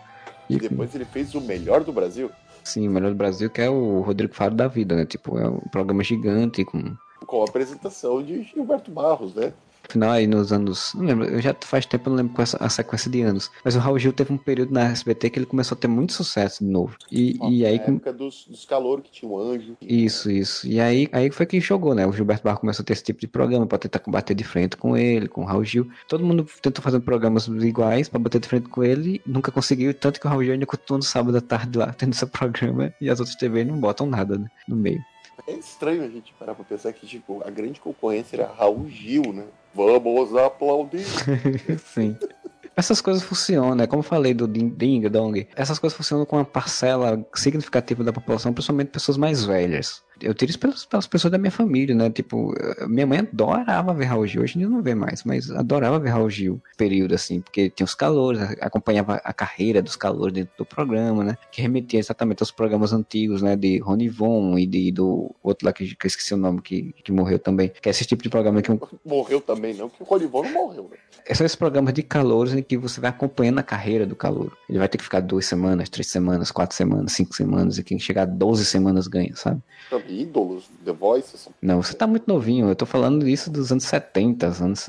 E 0.50 0.58
depois 0.58 0.94
ele 0.96 1.06
fez 1.06 1.34
o 1.36 1.42
melhor 1.42 1.84
do 1.84 1.92
Brasil, 1.92 2.32
Sim, 2.66 2.88
o 2.88 2.92
melhor 2.92 3.12
do 3.12 3.16
Brasil, 3.16 3.48
que 3.48 3.62
é 3.62 3.70
o 3.70 4.02
Rodrigo 4.02 4.34
Faro 4.34 4.56
da 4.56 4.68
vida, 4.68 4.96
né? 4.96 5.06
Tipo, 5.06 5.38
é 5.38 5.48
um 5.48 5.60
programa 5.72 6.04
gigante 6.04 6.66
com. 6.66 6.96
com 7.28 7.42
a 7.42 7.46
apresentação 7.46 8.24
de 8.24 8.42
Gilberto 8.42 8.90
Barros, 8.90 9.36
né? 9.36 9.54
Final 9.90 10.12
aí 10.12 10.28
nos 10.28 10.52
anos. 10.52 10.94
Não 10.96 11.06
lembro, 11.06 11.26
eu 11.26 11.42
já 11.42 11.56
faz 11.62 11.86
tempo 11.86 12.10
eu 12.10 12.12
não 12.12 12.18
lembro 12.18 12.42
essa, 12.42 12.58
a 12.64 12.70
sequência 12.70 13.10
de 13.10 13.22
anos. 13.22 13.52
Mas 13.64 13.76
o 13.76 13.80
Raul 13.80 14.00
Gil 14.00 14.14
teve 14.14 14.34
um 14.34 14.38
período 14.38 14.74
na 14.74 14.86
SBT 14.90 15.30
que 15.30 15.40
ele 15.40 15.46
começou 15.46 15.76
a 15.76 15.80
ter 15.80 15.88
muito 15.88 16.14
sucesso 16.14 16.64
de 16.64 16.70
novo. 16.70 16.96
E, 17.12 17.38
e 17.50 17.66
aí. 17.66 17.78
Na 17.78 17.84
época 17.84 18.14
dos, 18.14 18.46
dos 18.48 18.66
calouros 18.66 19.06
que 19.06 19.12
tinha 19.12 19.32
um 19.32 19.38
anjo. 19.38 19.78
Isso, 19.82 20.30
isso. 20.30 20.68
E 20.68 20.80
aí, 20.80 21.08
aí 21.12 21.32
foi 21.32 21.46
que 21.46 21.60
jogou, 21.60 21.94
né? 21.94 22.06
O 22.06 22.12
Gilberto 22.12 22.44
Barros 22.44 22.60
começou 22.60 22.84
a 22.84 22.86
ter 22.86 22.94
esse 22.94 23.04
tipo 23.04 23.20
de 23.20 23.28
programa 23.28 23.66
pra 23.66 23.78
tentar 23.78 24.00
combater 24.00 24.34
de 24.34 24.44
frente 24.44 24.78
com 24.78 24.96
ele, 24.96 25.28
com 25.28 25.42
o 25.42 25.46
Raul 25.46 25.64
Gil. 25.64 25.88
Todo 26.08 26.26
mundo 26.26 26.46
tentou 26.62 26.84
fazer 26.84 27.00
programas 27.00 27.48
iguais 27.48 28.10
pra 28.10 28.20
bater 28.20 28.40
de 28.40 28.48
frente 28.48 28.70
com 28.70 28.84
ele, 28.84 29.22
nunca 29.26 29.52
conseguiu. 29.52 29.94
Tanto 29.94 30.20
que 30.20 30.28
o 30.28 30.30
Raul 30.30 30.44
Gil 30.44 30.54
ainda 30.54 30.66
continua 30.66 30.98
no 30.98 31.04
sábado 31.04 31.38
à 31.38 31.42
tarde 31.42 31.78
lá, 31.78 31.94
tendo 31.98 32.14
seu 32.14 32.28
programa, 32.28 32.94
e 33.00 33.10
as 33.10 33.20
outras 33.20 33.36
TV 33.36 33.64
não 33.64 33.80
botam 33.80 34.06
nada, 34.08 34.38
né? 34.38 34.48
No 34.68 34.76
meio. 34.76 35.02
É 35.48 35.52
estranho 35.52 36.04
a 36.04 36.10
gente 36.10 36.34
parar 36.34 36.56
pra 36.56 36.64
pensar 36.64 36.92
que, 36.94 37.06
tipo, 37.06 37.42
a 37.46 37.50
grande 37.50 37.80
concorrência 37.80 38.38
era 38.38 38.48
Raul 38.48 38.88
Gil, 38.90 39.34
né? 39.34 39.46
Vamos 39.74 40.36
aplaudir. 40.36 41.06
Sim. 41.94 42.18
Essas 42.76 43.00
coisas 43.00 43.24
funcionam, 43.24 43.76
né? 43.76 43.88
Como 43.88 44.00
eu 44.00 44.04
falei 44.04 44.34
do 44.34 44.48
Ding 44.48 44.70
Ding 44.70 45.08
Dong, 45.10 45.48
essas 45.56 45.80
coisas 45.80 45.96
funcionam 45.96 46.26
com 46.26 46.36
uma 46.36 46.46
parcela 46.46 47.26
significativa 47.34 48.04
da 48.04 48.12
população, 48.12 48.54
principalmente 48.54 48.90
pessoas 48.90 49.18
mais 49.18 49.46
velhas. 49.46 50.04
Eu 50.22 50.34
tiro 50.34 50.50
isso 50.50 50.60
pelas, 50.60 50.86
pelas 50.86 51.08
pessoas 51.08 51.32
da 51.32 51.38
minha 51.38 51.52
família, 51.52 51.96
né? 51.96 52.10
Tipo, 52.10 52.54
minha 52.88 53.06
mãe 53.06 53.20
adorava 53.20 53.94
ver 53.94 54.06
Raul 54.06 54.28
Gil, 54.28 54.42
hoje 54.42 54.56
em 54.56 54.60
dia 54.60 54.70
não 54.70 54.82
vê 54.82 54.96
mais, 54.96 55.24
mas 55.24 55.52
adorava 55.52 56.00
ver 56.00 56.10
Raul 56.10 56.30
Gil, 56.30 56.62
período 56.78 57.14
assim, 57.14 57.42
porque 57.42 57.70
tinha 57.70 57.86
os 57.86 57.96
calores, 57.96 58.42
acompanhava 58.62 59.16
a 59.24 59.34
carreira 59.34 59.82
dos 59.82 59.96
calores 59.96 60.34
dentro 60.34 60.54
do 60.58 60.66
programa, 60.66 61.24
né? 61.24 61.38
Que 61.52 61.62
remetia 61.62 62.00
exatamente 62.00 62.42
aos 62.42 62.52
programas 62.52 62.94
antigos, 62.94 63.42
né? 63.42 63.56
De 63.56 63.80
Rony 63.80 64.10
Von 64.10 64.58
e 64.58 64.66
de, 64.66 64.92
do 64.92 65.34
outro 65.44 65.66
lá 65.66 65.74
que, 65.74 65.96
que 65.96 66.06
eu 66.06 66.08
esqueci 66.08 66.34
o 66.34 66.38
nome, 66.38 66.62
que, 66.62 66.94
que 67.04 67.12
morreu 67.12 67.40
também. 67.40 67.72
Que 67.82 67.90
é 67.90 67.92
esse 67.92 68.06
tipo 68.06 68.24
de 68.24 68.30
programa 68.30 68.62
que. 68.62 68.72
Morreu 69.06 69.42
também, 69.42 69.74
não, 69.74 69.90
que 69.90 70.02
o 70.02 70.06
Rony 70.06 70.26
Von 70.28 70.44
não 70.44 70.52
morreu, 70.52 70.90
né? 70.92 70.98
São 71.34 71.46
esses 71.46 71.56
programas 71.56 71.94
de 71.94 72.04
calores 72.04 72.54
em 72.54 72.62
que 72.62 72.78
você 72.78 73.02
vai 73.02 73.10
acompanhando 73.10 73.58
a 73.58 73.64
carreira 73.64 74.06
do 74.06 74.16
calor. 74.16 74.56
Ele 74.70 74.78
vai 74.78 74.88
ter 74.88 74.98
que 74.98 75.04
ficar 75.04 75.22
duas 75.22 75.46
semanas, 75.46 75.90
três 75.90 76.08
semanas, 76.08 76.52
quatro 76.52 76.76
semanas, 76.76 77.14
cinco 77.14 77.36
semanas, 77.36 77.80
e 77.80 77.84
quem 77.84 77.98
chegar 77.98 78.24
a 78.24 78.26
12 78.26 78.64
semanas 78.66 79.08
ganha, 79.08 79.36
sabe? 79.36 79.60
Ídolos, 80.08 80.70
The 80.84 80.92
Voice. 80.92 81.36
Assim. 81.36 81.50
Não, 81.62 81.82
você 81.82 81.94
tá 81.94 82.08
muito 82.08 82.28
novinho. 82.28 82.68
Eu 82.68 82.76
tô 82.76 82.86
falando 82.86 83.26
disso 83.26 83.52
dos 83.52 83.72
anos 83.72 83.84
70, 83.84 84.48
anos, 84.48 84.88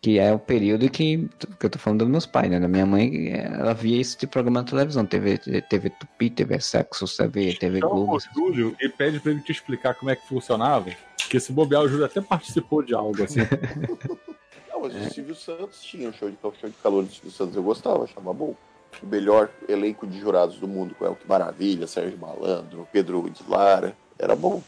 que 0.00 0.18
é 0.18 0.32
o 0.32 0.38
período 0.38 0.88
que, 0.88 1.28
que 1.58 1.66
eu 1.66 1.70
tô 1.70 1.78
falando 1.78 2.00
dos 2.00 2.08
meus 2.08 2.26
pais, 2.26 2.50
né? 2.50 2.60
Da 2.60 2.68
minha 2.68 2.86
mãe, 2.86 3.30
ela 3.32 3.74
via 3.74 4.02
tipo 4.02 4.20
de 4.20 4.26
programa 4.26 4.60
na 4.60 4.68
televisão. 4.68 5.04
TV, 5.04 5.38
TV 5.38 5.90
Tupi, 5.90 6.30
TV 6.30 6.60
Sexo, 6.60 7.04
TV, 7.16 7.54
TV 7.54 7.80
Chama 7.80 7.92
Globo. 7.92 8.16
o 8.16 8.20
Júlio 8.20 8.76
e 8.80 8.88
pede 8.88 9.20
pra 9.20 9.32
ele 9.32 9.40
te 9.40 9.52
explicar 9.52 9.94
como 9.94 10.10
é 10.10 10.16
que 10.16 10.26
funcionava. 10.28 10.90
Porque 11.20 11.40
se 11.40 11.52
bobear, 11.52 11.82
o 11.82 11.88
Júlio 11.88 12.06
até 12.06 12.20
participou 12.20 12.82
de 12.82 12.94
algo 12.94 13.22
assim. 13.22 13.40
Não, 14.70 14.82
mas 14.82 14.94
o 14.94 15.10
Silvio 15.12 15.34
Santos 15.34 15.82
tinha 15.82 16.08
um 16.08 16.12
show 16.12 16.30
de, 16.30 16.38
show 16.40 16.70
de 16.70 16.76
calor 16.82 17.04
do 17.04 17.12
Silvio 17.12 17.30
Santos. 17.32 17.56
Eu 17.56 17.62
gostava, 17.62 18.04
achava 18.04 18.32
bom. 18.32 18.54
O 19.02 19.06
melhor 19.06 19.50
elenco 19.68 20.06
de 20.06 20.18
jurados 20.18 20.58
do 20.58 20.68
mundo, 20.68 20.94
com 20.94 21.04
Elke 21.04 21.28
Maravilha, 21.28 21.86
Sérgio 21.86 22.18
Malandro, 22.18 22.88
Pedro 22.92 23.28
de 23.28 23.42
Lara. 23.48 23.96
Era 24.18 24.34
bom. 24.34 24.62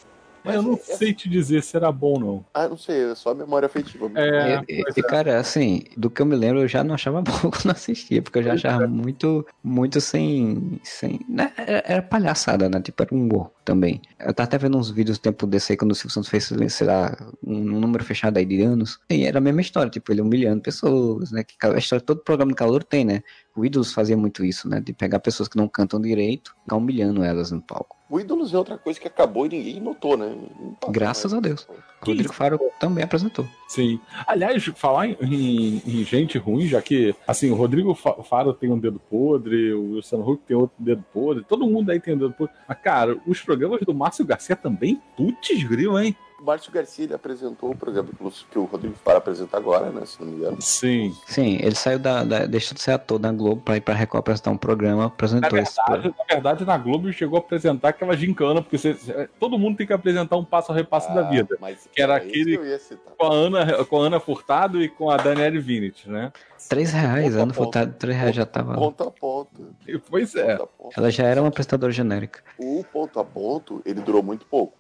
Mas 0.44 0.54
eu 0.54 0.62
não 0.62 0.74
é- 0.74 0.76
sei 0.76 1.12
te 1.12 1.28
dizer 1.28 1.62
se 1.62 1.76
era 1.76 1.92
bom, 1.92 2.18
não. 2.18 2.44
Ah, 2.54 2.68
não 2.68 2.76
sei, 2.76 3.10
é 3.10 3.14
só 3.14 3.30
a 3.30 3.34
memória 3.34 3.66
afetiva. 3.66 4.10
É, 4.14 4.60
E, 4.68 4.80
e, 4.80 5.00
é. 5.00 5.02
cara, 5.02 5.38
assim, 5.38 5.82
do 5.96 6.08
que 6.08 6.22
eu 6.22 6.26
me 6.26 6.34
lembro, 6.34 6.60
eu 6.60 6.68
já 6.68 6.82
não 6.82 6.94
achava 6.94 7.20
bom 7.22 7.50
quando 7.50 7.70
assistia, 7.72 8.22
porque 8.22 8.38
eu 8.38 8.42
já 8.42 8.54
achava 8.54 8.86
muito, 8.86 9.46
muito 9.62 10.00
sem. 10.00 10.80
sem 10.82 11.20
né? 11.28 11.52
era, 11.56 11.82
era 11.86 12.02
palhaçada, 12.02 12.68
né? 12.68 12.80
Tipo, 12.80 13.02
era 13.02 13.14
um 13.14 13.18
humor 13.22 13.50
também. 13.64 14.00
Eu 14.18 14.32
tava 14.32 14.44
até 14.46 14.56
vendo 14.58 14.78
uns 14.78 14.90
vídeos 14.90 15.18
um 15.18 15.20
tempo 15.20 15.46
desse 15.46 15.72
aí, 15.72 15.76
quando 15.76 15.92
o 15.92 15.94
Silvio 15.94 16.14
Santos 16.14 16.30
fez, 16.30 16.50
sei 16.72 16.86
lá, 16.86 17.14
um, 17.44 17.56
um 17.56 17.80
número 17.80 18.02
fechado 18.02 18.38
aí 18.38 18.46
de 18.46 18.62
anos. 18.62 18.98
E 19.10 19.26
era 19.26 19.38
a 19.38 19.42
mesma 19.42 19.60
história, 19.60 19.90
tipo, 19.90 20.10
ele 20.10 20.22
humilhando 20.22 20.62
pessoas, 20.62 21.30
né? 21.30 21.44
Que 21.44 21.54
a 21.66 21.76
história, 21.76 22.04
todo 22.04 22.22
programa 22.24 22.50
de 22.52 22.56
calor 22.56 22.82
tem, 22.82 23.04
né? 23.04 23.22
O 23.60 23.64
Ídolos 23.66 23.92
fazia 23.92 24.16
muito 24.16 24.44
isso, 24.44 24.68
né? 24.68 24.80
De 24.80 24.92
pegar 24.92 25.18
pessoas 25.20 25.48
que 25.48 25.56
não 25.56 25.68
cantam 25.68 26.00
direito, 26.00 26.56
ficar 26.64 26.76
humilhando 26.76 27.22
elas 27.22 27.50
no 27.50 27.60
palco. 27.60 27.96
O 28.08 28.18
Ídolos 28.18 28.52
é 28.54 28.58
outra 28.58 28.76
coisa 28.78 28.98
que 28.98 29.06
acabou 29.06 29.46
e 29.46 29.50
ninguém 29.50 29.80
notou, 29.80 30.16
né? 30.16 30.34
Graças 30.88 31.32
mais. 31.32 31.44
a 31.44 31.46
Deus. 31.48 31.68
Rodrigo 32.02 32.32
Faro 32.32 32.58
também 32.80 33.04
apresentou. 33.04 33.46
Sim. 33.68 34.00
Aliás, 34.26 34.64
falar 34.74 35.06
em, 35.08 35.16
em- 35.20 35.82
em 35.86 36.04
gente 36.04 36.38
ruim, 36.38 36.66
já 36.66 36.80
que, 36.80 37.14
assim, 37.28 37.50
o 37.50 37.54
Rodrigo 37.54 37.94
Fa- 37.94 38.22
Faro 38.22 38.54
tem 38.54 38.70
um 38.72 38.78
dedo 38.78 38.98
podre, 38.98 39.74
o 39.74 39.96
Luciano 39.96 40.28
Huck 40.28 40.42
tem 40.46 40.56
outro 40.56 40.74
dedo 40.78 41.04
podre, 41.12 41.44
todo 41.44 41.66
mundo 41.66 41.90
aí 41.90 42.00
tem 42.00 42.14
um 42.14 42.18
dedo 42.18 42.32
podre. 42.32 42.54
Mas, 42.66 42.78
cara, 42.80 43.16
os 43.26 43.40
programas 43.42 43.80
do 43.82 43.92
Márcio 43.94 44.24
Garcia 44.24 44.56
também, 44.56 45.00
putz 45.16 45.62
gril, 45.64 45.98
hein? 45.98 46.16
O 46.40 46.44
Márcio 46.44 46.72
Garcia 46.72 47.04
ele 47.04 47.12
apresentou 47.14 47.70
o 47.70 47.76
programa 47.76 48.08
que 48.16 48.24
o- 48.24 48.30
que 48.50 48.58
o 48.58 48.64
Rodrigo 48.64 48.94
Faro 49.04 49.18
apresenta 49.18 49.58
agora, 49.58 49.90
né? 49.90 50.06
Se 50.06 50.18
não 50.20 50.26
me 50.30 50.36
engano. 50.38 50.56
Sim. 50.62 51.14
Sim, 51.26 51.58
ele 51.60 51.74
saiu 51.74 51.98
da, 51.98 52.24
da 52.24 52.46
deixou 52.46 52.74
de 52.74 52.80
ser 52.80 52.92
ator 52.92 53.18
da 53.18 53.30
Globo 53.30 53.60
pra 53.60 53.76
ir 53.76 53.82
pra 53.82 53.92
Record 53.92 54.20
apresentar 54.20 54.50
um 54.50 54.56
programa, 54.56 55.02
Na 55.02 55.06
apresentou 55.08 55.58
esse 55.58 55.74
programa. 55.76 56.02
verdade, 56.02 56.16
na 56.28 56.34
verdade, 56.34 56.64
na 56.64 56.78
Globo 56.78 57.06
ele 57.08 57.12
chegou 57.12 57.36
a 57.36 57.40
apresentar 57.40 57.90
aquela 57.90 58.16
gincana, 58.16 58.62
porque 58.62 58.78
você- 58.78 59.28
todo 59.38 59.58
mundo 59.58 59.76
tem 59.76 59.86
que 59.86 59.92
apresentar 59.92 60.36
um 60.38 60.44
passo 60.44 60.72
a 60.72 60.74
repasso 60.74 61.12
da 61.14 61.22
vida. 61.22 61.48
Ah, 61.56 61.58
Mas 61.60 61.86
Que 61.92 62.00
era 62.00 62.14
é 62.14 62.16
aquele- 62.16 62.56
que 62.56 62.62
eu 62.62 62.66
ia 62.66 62.78
citar. 62.78 63.12
Com 63.18 63.26
a 63.26 63.34
Ana, 63.34 63.84
com 63.84 64.02
a 64.02 64.06
Ana 64.06 64.18
Furtado 64.18 64.82
e 64.82 64.88
com 64.88 65.10
a 65.10 65.18
Daniele 65.18 65.58
Vinit, 65.60 66.08
né? 66.08 66.32
Três 66.70 66.90
reais, 66.92 67.26
Ponto 67.26 67.38
a 67.38 67.42
ano 67.42 67.52
ponto. 67.52 67.64
furtado, 67.64 67.94
três 67.98 68.16
reais 68.16 68.34
já 68.36 68.46
tava. 68.46 68.74
Ponto 68.74 69.02
a 69.02 69.10
ponto. 69.10 69.74
E, 69.86 69.98
pois 69.98 70.34
é. 70.34 70.56
Ponto 70.56 70.62
a 70.62 70.66
ponto. 70.66 70.92
Ela 70.98 71.10
já 71.10 71.24
era 71.24 71.42
uma 71.42 71.48
apresentadora 71.48 71.92
genérica. 71.92 72.42
O 72.58 72.82
ponto 72.90 73.18
a 73.20 73.24
ponto, 73.24 73.82
ele 73.84 74.00
durou 74.00 74.22
muito 74.22 74.46
pouco. 74.46 74.79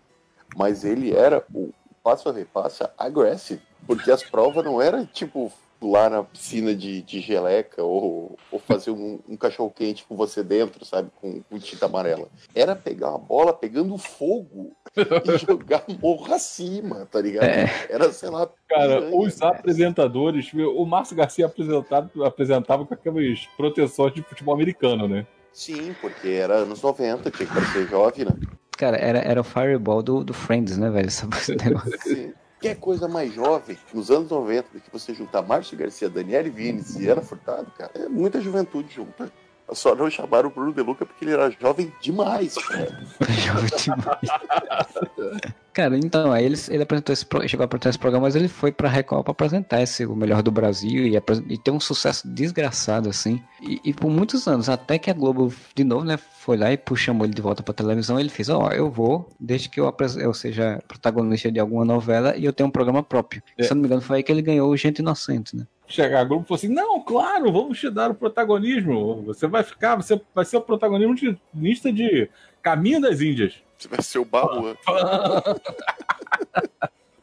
Mas 0.56 0.84
ele 0.84 1.14
era 1.14 1.44
o 1.52 1.70
passo 2.02 2.28
a 2.28 2.32
repassa 2.32 2.92
aggressive. 2.96 3.62
Porque 3.86 4.10
as 4.10 4.22
provas 4.22 4.64
não 4.64 4.80
eram 4.80 5.06
tipo 5.06 5.52
lá 5.82 6.10
na 6.10 6.22
piscina 6.22 6.74
de, 6.74 7.00
de 7.02 7.20
geleca 7.20 7.82
ou, 7.82 8.38
ou 8.50 8.58
fazer 8.58 8.90
um, 8.90 9.18
um 9.26 9.36
cachorro 9.36 9.72
quente 9.74 10.04
com 10.04 10.14
você 10.14 10.42
dentro, 10.42 10.84
sabe? 10.84 11.10
Com, 11.20 11.42
com 11.42 11.58
tinta 11.58 11.86
amarela. 11.86 12.28
Era 12.54 12.76
pegar 12.76 13.10
uma 13.10 13.18
bola 13.18 13.52
pegando 13.52 13.96
fogo 13.96 14.72
e 14.94 15.38
jogar 15.46 15.84
morro 16.00 16.32
acima, 16.34 17.06
tá 17.06 17.20
ligado? 17.20 17.44
É. 17.44 17.86
Era, 17.88 18.12
sei 18.12 18.28
lá. 18.28 18.48
Cara, 18.68 19.00
piranha, 19.00 19.16
os 19.16 19.40
né? 19.40 19.46
apresentadores, 19.46 20.52
o 20.52 20.84
Márcio 20.84 21.16
Garcia 21.16 21.46
apresentava, 21.46 22.10
apresentava 22.26 22.84
com 22.84 22.94
aquelas 22.94 23.46
proteções 23.56 24.12
de 24.12 24.22
futebol 24.22 24.54
americano, 24.54 25.08
né? 25.08 25.26
Sim, 25.52 25.94
porque 26.00 26.28
era 26.28 26.58
anos 26.58 26.80
90, 26.80 27.30
tinha 27.30 27.48
que 27.48 27.54
parecer 27.54 27.88
jovem, 27.88 28.24
né? 28.26 28.32
Cara, 28.80 28.96
era, 28.96 29.18
era 29.18 29.38
o 29.42 29.44
Fireball 29.44 30.02
do, 30.02 30.24
do 30.24 30.32
Friends, 30.32 30.78
né, 30.78 30.88
velho? 30.88 31.08
Esse 31.08 31.26
negócio. 31.62 32.34
Que 32.58 32.68
é 32.68 32.74
coisa 32.74 33.06
mais 33.06 33.34
jovem, 33.34 33.76
nos 33.92 34.10
anos 34.10 34.30
90, 34.30 34.68
do 34.72 34.80
que 34.80 34.90
você 34.90 35.12
juntar 35.12 35.42
Márcio 35.42 35.76
Garcia, 35.76 36.08
Daniele 36.08 36.48
Vines 36.48 36.96
e 36.96 37.06
Ana 37.06 37.20
Furtado, 37.20 37.70
cara, 37.76 37.90
é 37.94 38.08
muita 38.08 38.40
juventude 38.40 38.94
junta. 38.94 39.30
Só 39.72 39.94
não 39.94 40.10
chamaram 40.10 40.48
o 40.48 40.52
Bruno 40.52 40.72
De 40.72 40.80
Luca 40.80 41.04
porque 41.04 41.26
ele 41.26 41.34
era 41.34 41.50
jovem 41.50 41.92
demais, 42.00 42.54
cara. 42.54 43.06
Jovem 43.28 43.70
demais. 43.76 45.52
Cara, 45.80 45.96
então, 45.96 46.30
aí 46.30 46.44
ele, 46.44 46.56
ele 46.68 46.82
apresentou 46.82 47.10
esse, 47.10 47.26
chegou 47.48 47.62
a 47.62 47.64
apresentar 47.64 47.88
esse 47.88 47.98
programa, 47.98 48.26
mas 48.26 48.36
ele 48.36 48.48
foi 48.48 48.70
pra 48.70 48.86
Record 48.86 49.24
pra 49.24 49.32
apresentar 49.32 49.80
esse, 49.80 50.04
o 50.04 50.14
melhor 50.14 50.42
do 50.42 50.50
Brasil 50.50 51.06
e, 51.06 51.16
e 51.48 51.56
ter 51.56 51.70
um 51.70 51.80
sucesso 51.80 52.28
desgraçado, 52.28 53.08
assim. 53.08 53.42
E, 53.62 53.80
e 53.82 53.94
por 53.94 54.10
muitos 54.10 54.46
anos, 54.46 54.68
até 54.68 54.98
que 54.98 55.10
a 55.10 55.14
Globo, 55.14 55.50
de 55.74 55.82
novo, 55.82 56.04
né, 56.04 56.18
foi 56.18 56.58
lá 56.58 56.70
e 56.70 56.78
chamou 56.96 57.24
ele 57.24 57.32
de 57.32 57.40
volta 57.40 57.62
pra 57.62 57.72
televisão, 57.72 58.20
ele 58.20 58.28
fez, 58.28 58.50
ó, 58.50 58.70
eu 58.72 58.90
vou, 58.90 59.30
desde 59.40 59.70
que 59.70 59.80
eu, 59.80 59.90
eu 60.18 60.34
seja 60.34 60.82
protagonista 60.86 61.50
de 61.50 61.58
alguma 61.58 61.82
novela 61.82 62.36
e 62.36 62.44
eu 62.44 62.52
tenho 62.52 62.68
um 62.68 62.72
programa 62.72 63.02
próprio. 63.02 63.42
É. 63.56 63.62
Se 63.62 63.72
eu 63.72 63.74
não 63.74 63.80
me 63.80 63.86
engano, 63.86 64.02
foi 64.02 64.18
aí 64.18 64.22
que 64.22 64.30
ele 64.30 64.42
ganhou 64.42 64.68
o 64.68 64.76
Gente 64.76 64.98
Inocente, 64.98 65.56
né? 65.56 65.66
Chegar 65.88 66.20
a 66.20 66.24
Globo 66.24 66.44
e 66.44 66.46
falou 66.46 66.58
assim: 66.58 66.68
não, 66.68 67.00
claro, 67.00 67.50
vamos 67.50 67.80
te 67.80 67.90
dar 67.90 68.10
o 68.10 68.14
protagonismo. 68.14 69.22
Você 69.24 69.48
vai 69.48 69.64
ficar, 69.64 69.96
você 69.96 70.20
vai 70.32 70.44
ser 70.44 70.58
o 70.58 70.60
protagonista 70.60 71.92
de 71.92 72.28
Caminho 72.62 73.00
das 73.00 73.20
Índias. 73.20 73.54
Você 73.78 73.88
vai 73.88 74.02
ser 74.02 74.18
o 74.18 74.24
baú. 74.24 74.76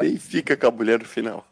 E 0.04 0.18
fica 0.20 0.56
com 0.56 0.68
a 0.68 0.72
mulher 0.72 1.00
no 1.00 1.06
final. 1.06 1.44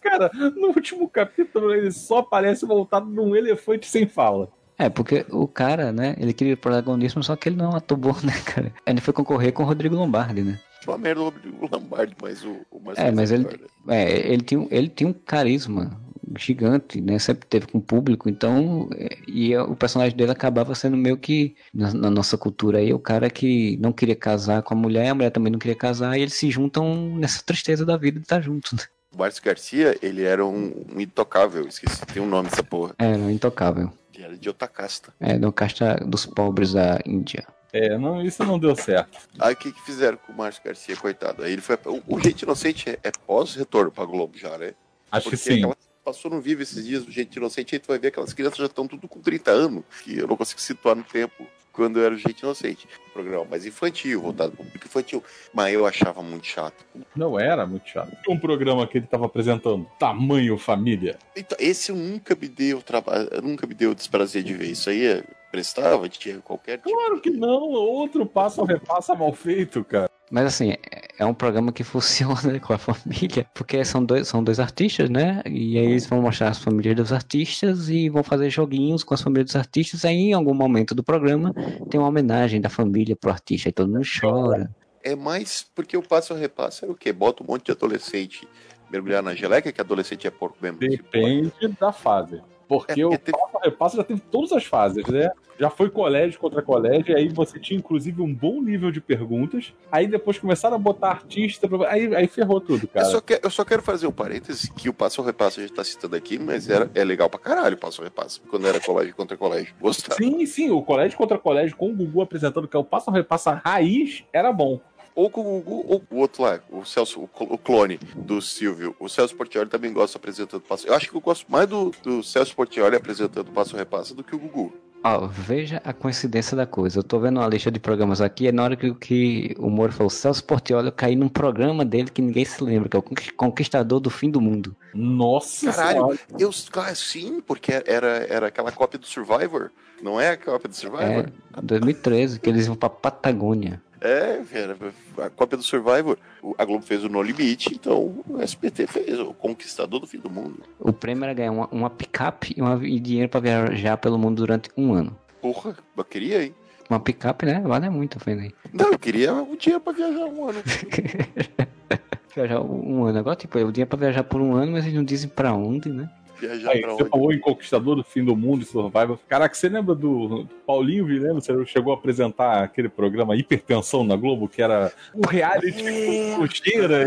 Cara, 0.00 0.30
no 0.32 0.68
último 0.68 1.08
capítulo 1.08 1.72
ele 1.74 1.90
só 1.90 2.18
aparece 2.18 2.64
voltado 2.64 3.06
num 3.06 3.34
elefante 3.34 3.86
sem 3.88 4.06
fala. 4.06 4.48
É, 4.78 4.88
porque 4.88 5.26
o 5.30 5.48
cara, 5.48 5.90
né, 5.90 6.14
ele 6.18 6.32
queria 6.32 6.56
protagonismo, 6.56 7.24
só 7.24 7.34
que 7.34 7.48
ele 7.48 7.56
não 7.56 7.74
bom, 7.96 8.12
né, 8.22 8.32
cara? 8.44 8.72
Ele 8.86 9.00
foi 9.00 9.12
concorrer 9.12 9.52
com 9.52 9.62
o 9.62 9.66
Rodrigo 9.66 9.96
Lombardi, 9.96 10.42
né? 10.42 10.60
Uma 10.86 10.96
merda 10.98 11.22
o 11.22 11.24
Rodrigo 11.24 11.68
Lombardi, 11.72 12.14
mas 12.22 12.44
o, 12.44 12.56
o 12.70 12.78
Márcio 12.78 13.04
É, 13.04 13.10
mas 13.10 13.32
ele, 13.32 13.44
né? 13.84 14.02
é, 14.04 14.32
ele, 14.32 14.42
tinha, 14.42 14.60
um- 14.60 14.68
ele 14.70 14.88
tinha 14.88 15.08
um 15.10 15.12
carisma 15.12 15.90
gigante, 16.38 17.00
né? 17.00 17.18
Sempre 17.18 17.46
teve 17.46 17.66
com 17.66 17.78
o 17.78 17.82
público, 17.82 18.28
então. 18.28 18.88
é, 18.96 19.16
E 19.28 19.52
é- 19.52 19.60
o 19.62 19.74
personagem 19.76 20.16
dele 20.16 20.30
acabava 20.32 20.74
sendo 20.74 20.96
meio 20.96 21.16
que, 21.16 21.54
na, 21.74 21.92
na 21.92 22.10
nossa 22.10 22.38
cultura 22.38 22.78
aí, 22.78 22.92
o 22.92 22.98
cara 22.98 23.28
que 23.28 23.76
não 23.78 23.92
queria 23.92 24.16
casar 24.16 24.62
com 24.62 24.74
a 24.74 24.76
mulher, 24.76 25.08
a 25.10 25.14
mulher 25.14 25.30
também 25.30 25.52
não 25.52 25.58
queria 25.58 25.74
casar, 25.76 26.16
e 26.16 26.22
eles 26.22 26.34
se 26.34 26.50
juntam 26.50 27.16
nessa 27.16 27.42
tristeza 27.42 27.84
da 27.84 27.96
vida 27.96 28.18
de 28.18 28.24
estar 28.24 28.40
juntos, 28.40 28.72
né? 28.72 28.80
O 29.14 29.18
Márcio 29.18 29.42
Garcia, 29.42 29.96
ele 30.02 30.22
era 30.24 30.44
um, 30.44 30.84
um 30.94 31.00
intocável, 31.00 31.66
esqueci, 31.66 32.04
tem 32.06 32.22
um 32.22 32.26
nome 32.28 32.48
essa 32.52 32.62
porra. 32.62 32.94
Era 32.98 33.16
intocável. 33.32 33.90
Ele 34.14 34.24
era 34.24 34.36
de 34.36 34.48
Otacasta. 34.48 35.12
É, 35.20 35.38
no 35.38 35.52
casta 35.52 35.96
dos 36.06 36.24
pobres 36.26 36.72
da 36.72 36.98
Índia. 37.06 37.46
É, 37.72 37.98
não, 37.98 38.22
isso 38.22 38.42
não 38.44 38.58
deu 38.58 38.74
certo. 38.74 39.18
Aí 39.38 39.52
o 39.52 39.56
que, 39.56 39.70
que 39.72 39.82
fizeram 39.82 40.16
com 40.18 40.32
o 40.32 40.36
Márcio 40.36 40.62
Garcia, 40.64 40.96
coitado? 40.96 41.42
Aí 41.42 41.52
ele 41.52 41.60
foi. 41.60 41.76
O, 41.86 42.16
o 42.16 42.20
Gente 42.20 42.42
Inocente 42.42 42.88
é, 42.88 42.98
é 43.02 43.10
pós-retorno 43.26 43.90
pra 43.90 44.04
Globo 44.04 44.36
já, 44.38 44.56
né? 44.56 44.72
Acho 45.10 45.28
que 45.30 45.36
Porque 45.36 45.50
sim. 45.52 45.58
aquela- 45.58 45.76
passou 46.06 46.30
no 46.30 46.40
vivo 46.40 46.62
esses 46.62 46.86
dias 46.86 47.04
do 47.04 47.10
Gente 47.10 47.34
Inocente, 47.34 47.74
aí 47.74 47.80
tu 47.80 47.88
vai 47.88 47.98
ver 47.98 48.08
aquelas 48.08 48.32
crianças 48.32 48.58
já 48.58 48.66
estão 48.66 48.86
tudo 48.86 49.08
com 49.08 49.20
30 49.20 49.50
anos, 49.50 49.82
que 50.04 50.16
eu 50.16 50.28
não 50.28 50.36
consigo 50.36 50.60
situar 50.60 50.94
no 50.94 51.02
tempo 51.02 51.44
quando 51.72 52.00
era 52.00 52.14
o 52.14 52.16
Gente 52.16 52.40
Inocente. 52.40 52.86
Um 53.08 53.12
programa 53.12 53.44
mais 53.44 53.66
infantil, 53.66 54.22
voltado 54.22 54.52
para 54.52 54.62
o 54.62 54.64
público 54.66 54.86
infantil. 54.86 55.22
Mas 55.52 55.74
eu 55.74 55.84
achava 55.84 56.22
muito 56.22 56.46
chato. 56.46 56.84
Não 57.16 57.38
era 57.38 57.66
muito 57.66 57.88
chato. 57.88 58.16
Um 58.28 58.38
programa 58.38 58.86
que 58.86 58.98
ele 58.98 59.04
estava 59.04 59.26
apresentando, 59.26 59.84
Tamanho 59.98 60.56
Família. 60.56 61.18
Então, 61.34 61.58
esse 61.60 61.90
eu 61.90 61.96
nunca 61.96 62.36
me 62.40 62.48
deu 62.48 62.80
trabalho, 62.80 63.28
nunca 63.42 63.66
me 63.66 63.74
deu 63.74 63.92
desprazer 63.94 64.44
de 64.44 64.54
ver. 64.54 64.70
Isso 64.70 64.88
aí 64.88 65.04
é, 65.04 65.24
prestava, 65.50 66.08
tinha 66.08 66.38
qualquer 66.38 66.78
tipo 66.78 66.90
Claro 66.96 67.20
que 67.20 67.30
de- 67.30 67.36
não, 67.36 67.60
outro 67.72 68.24
passo 68.24 68.62
a 68.62 68.66
repassa 68.66 69.14
mal 69.14 69.32
feito, 69.34 69.84
cara. 69.84 70.08
Mas 70.30 70.46
assim, 70.46 70.74
é- 71.18 71.24
um 71.24 71.34
programa 71.34 71.72
que 71.72 71.84
funciona 72.50 72.58
com 72.60 72.72
a 72.72 72.78
família, 72.78 73.46
porque 73.54 73.84
são 73.84 74.04
dois, 74.04 74.28
são 74.28 74.42
dois 74.42 74.60
artistas, 74.60 75.08
né? 75.08 75.42
E 75.46 75.78
aí 75.78 75.86
eles 75.86 76.06
vão 76.06 76.20
mostrar 76.22 76.48
as 76.48 76.58
famílias 76.58 76.96
dos 76.96 77.12
artistas 77.12 77.88
e 77.88 78.08
vão 78.08 78.22
fazer 78.22 78.50
joguinhos 78.50 79.02
com 79.04 79.14
as 79.14 79.22
famílias 79.22 79.46
dos 79.46 79.56
artistas. 79.56 80.04
Aí 80.04 80.16
em 80.16 80.32
algum 80.32 80.54
momento 80.54 80.94
do 80.94 81.02
programa 81.02 81.54
tem 81.88 81.98
uma 82.00 82.08
homenagem 82.08 82.60
da 82.60 82.68
família 82.68 83.16
pro 83.16 83.30
artista, 83.30 83.68
aí 83.68 83.72
todo 83.72 83.90
mundo 83.90 84.06
chora. 84.20 84.70
É 85.02 85.14
mais 85.14 85.64
porque 85.74 85.96
o 85.96 86.02
passo 86.02 86.34
a 86.34 86.36
repasso 86.36 86.84
é 86.84 86.88
o 86.88 86.94
quê? 86.94 87.12
Bota 87.12 87.42
um 87.42 87.46
monte 87.46 87.66
de 87.66 87.72
adolescente 87.72 88.46
mergulhar 88.90 89.22
na 89.22 89.34
geleca, 89.34 89.70
que 89.72 89.80
adolescente 89.80 90.26
é 90.26 90.30
porco 90.30 90.58
mesmo. 90.60 90.78
Depende 90.78 91.52
da 91.80 91.92
fase. 91.92 92.40
Porque 92.68 93.00
É, 93.00 93.06
o 93.06 93.10
teve- 93.10 93.32
passo 93.32 93.56
a 93.56 93.60
repasso 93.64 93.96
já 93.96 94.02
teve 94.04 94.20
todas 94.20 94.52
as 94.52 94.64
fases, 94.64 95.06
né? 95.06 95.30
Já 95.58 95.70
foi 95.70 95.88
colégio 95.88 96.38
contra 96.38 96.60
colégio, 96.60 97.12
e 97.12 97.14
aí 97.14 97.28
você 97.28 97.58
tinha 97.58 97.78
inclusive 97.78 98.20
um 98.20 98.32
bom 98.34 98.60
nível 98.60 98.90
de 98.90 99.00
perguntas. 99.00 99.72
Aí 99.90 100.06
depois 100.06 100.38
começaram 100.38 100.74
a 100.76 100.78
botar 100.78 101.08
artista, 101.10 101.66
aí, 101.88 102.14
aí 102.14 102.26
ferrou 102.26 102.60
tudo, 102.60 102.82
Eu 102.84 102.88
cara. 102.88 103.06
só, 103.06 103.20
que- 103.20 103.40
eu 103.42 103.50
só 103.50 103.64
quero 103.64 103.82
fazer 103.82 104.06
um 104.06 104.12
parêntese 104.12 104.70
que 104.72 104.88
o 104.88 104.92
passo 104.92 105.22
repasso 105.22 105.60
a 105.60 105.62
gente 105.62 105.72
tá 105.74 105.82
citando 105.84 106.14
aqui, 106.16 106.38
mas 106.38 106.68
era, 106.68 106.90
é 106.94 107.02
legal 107.04 107.30
pra 107.30 107.38
caralho 107.38 107.76
o 107.76 107.78
passo 107.78 108.02
repasso, 108.02 108.42
quando 108.50 108.66
era 108.66 108.80
colégio 108.80 109.14
contra 109.14 109.36
colégio. 109.36 109.74
Gostava. 109.80 110.16
Sim, 110.20 110.44
sim, 110.44 110.70
o 110.70 110.82
colégio 110.82 111.16
contra 111.16 111.38
colégio 111.38 111.76
com 111.76 111.90
o 111.90 111.94
Gugu 111.94 112.20
apresentando 112.20 112.68
que 112.68 112.76
é 112.76 112.80
o 112.80 112.84
passo 112.84 113.08
a 113.10 113.12
repasso 113.12 113.48
raiz 113.64 114.24
era 114.32 114.52
bom. 114.52 114.80
Ou 115.16 115.28
com 115.30 115.40
o 115.40 115.60
Gugu, 115.62 115.84
ou 115.88 116.04
o 116.10 116.16
outro 116.18 116.42
lá, 116.42 116.60
o 116.70 116.84
Celso, 116.84 117.20
o 117.20 117.28
cl- 117.36 117.50
o 117.52 117.58
clone 117.58 117.98
do 118.14 118.40
Silvio. 118.42 118.94
O 119.00 119.08
Celso 119.08 119.34
Portioli 119.34 119.68
também 119.68 119.92
gosta 119.92 120.18
apresentando 120.18 120.60
passo. 120.60 120.86
Eu 120.86 120.94
acho 120.94 121.08
que 121.10 121.16
eu 121.16 121.20
gosto 121.22 121.50
mais 121.50 121.66
do, 121.66 121.90
do 122.02 122.22
Celso 122.22 122.54
Portioli 122.54 122.94
apresentando 122.96 123.50
passo 123.50 123.74
a 123.74 123.78
repasso 123.78 124.14
do 124.14 124.22
que 124.22 124.36
o 124.36 124.38
Gugu. 124.38 124.72
Ó, 125.04 125.26
veja 125.26 125.80
a 125.84 125.92
coincidência 125.92 126.56
da 126.56 126.66
coisa. 126.66 126.98
Eu 126.98 127.02
tô 127.02 127.18
vendo 127.20 127.38
uma 127.38 127.46
lista 127.48 127.70
de 127.70 127.78
programas 127.78 128.20
aqui, 128.20 128.48
é 128.48 128.52
na 128.52 128.64
hora 128.64 128.76
que, 128.76 128.92
que 128.94 129.54
o 129.58 129.70
Moro 129.70 129.92
falou 129.92 130.10
Celso 130.10 130.42
Portioli, 130.44 130.88
eu 130.88 130.92
caí 130.92 131.14
num 131.16 131.28
programa 131.28 131.84
dele 131.84 132.10
que 132.10 132.20
ninguém 132.20 132.44
se 132.44 132.62
lembra, 132.62 132.88
que 132.88 132.96
é 132.96 132.98
o 132.98 133.02
Conqui- 133.02 133.32
Conquistador 133.32 134.00
do 134.00 134.10
Fim 134.10 134.30
do 134.30 134.40
Mundo. 134.40 134.74
Nossa 134.92 135.72
Caralho, 135.72 136.18
eu, 136.38 136.50
claro, 136.70 136.94
sim, 136.96 137.40
porque 137.40 137.72
era, 137.86 138.26
era 138.28 138.48
aquela 138.48 138.72
cópia 138.72 138.98
do 138.98 139.06
Survivor. 139.06 139.70
Não 140.02 140.20
é 140.20 140.30
a 140.30 140.36
cópia 140.36 140.68
do 140.68 140.72
É, 140.74 140.76
Survivor? 140.76 141.30
2013, 141.62 142.40
que 142.40 142.50
eles 142.50 142.66
vão 142.66 142.76
pra 142.76 142.90
Patagônia. 142.90 143.80
É, 144.00 144.42
era 144.52 144.76
a 145.24 145.30
cópia 145.30 145.56
do 145.56 145.62
Survivor. 145.64 146.18
O- 146.42 146.54
A 146.58 146.64
Globo 146.64 146.84
fez 146.84 147.02
o 147.04 147.08
No 147.08 147.22
Limite, 147.22 147.74
então 147.74 148.22
o 148.28 148.40
SBT 148.40 148.86
fez 148.86 149.18
o 149.18 149.32
Conquistador 149.32 150.00
do 150.00 150.06
Fim 150.06 150.18
do 150.18 150.28
Mundo. 150.30 150.62
O 150.78 150.92
prêmio 150.92 151.24
era 151.24 151.32
ganhar 151.34 151.50
uma, 151.52 151.66
uma 151.72 151.90
picape 151.90 152.54
e, 152.56 152.60
uma- 152.60 152.84
e 152.86 153.00
dinheiro 153.00 153.28
pra 153.30 153.40
viajar 153.40 153.96
pelo 153.96 154.18
mundo 154.18 154.36
durante 154.36 154.70
um 154.76 154.92
ano. 154.92 155.16
Porra, 155.40 155.76
eu 155.96 156.04
queria, 156.04 156.42
hein? 156.44 156.54
Uma 156.88 157.00
picape, 157.00 157.46
né? 157.46 157.60
Vale 157.60 157.90
muito, 157.90 158.20
Fernando. 158.20 158.52
Não, 158.72 158.92
eu 158.92 158.98
queria 158.98 159.32
um 159.34 159.56
dia 159.56 159.80
pra 159.80 159.92
viajar 159.92 160.24
um 160.26 160.48
ano. 160.48 160.62
viajar 162.34 162.60
um 162.60 163.04
ano. 163.04 163.18
Agora, 163.18 163.36
tipo, 163.36 163.58
o 163.58 163.72
dinheiro 163.72 163.88
pra 163.88 163.98
viajar 163.98 164.22
por 164.24 164.40
um 164.40 164.54
ano, 164.54 164.72
mas 164.72 164.84
eles 164.84 164.96
não 164.96 165.04
dizem 165.04 165.28
pra 165.28 165.52
onde, 165.52 165.88
né? 165.88 166.08
Viajar 166.40 166.70
Aí, 166.70 166.80
pra 166.80 166.92
você 166.92 167.02
onde? 167.02 167.10
falou 167.10 167.32
em 167.32 167.38
Conquistador 167.38 167.96
do 167.96 168.04
Fim 168.04 168.24
do 168.24 168.36
Mundo 168.36 168.62
e 168.62 168.66
Survival. 168.66 169.18
Caraca, 169.28 169.54
você 169.54 169.68
lembra 169.68 169.94
do 169.94 170.46
Paulinho 170.66 171.06
Vilhena? 171.06 171.34
Você 171.34 171.52
chegou 171.66 171.92
a 171.92 171.96
apresentar 171.96 172.62
aquele 172.62 172.88
programa 172.88 173.36
Hipertensão 173.36 174.04
na 174.04 174.16
Globo, 174.16 174.48
que 174.48 174.60
era 174.62 174.92
o 175.14 175.26
reality 175.26 175.86
É, 175.86 176.34
com 176.34 176.40
cocheira 176.42 177.04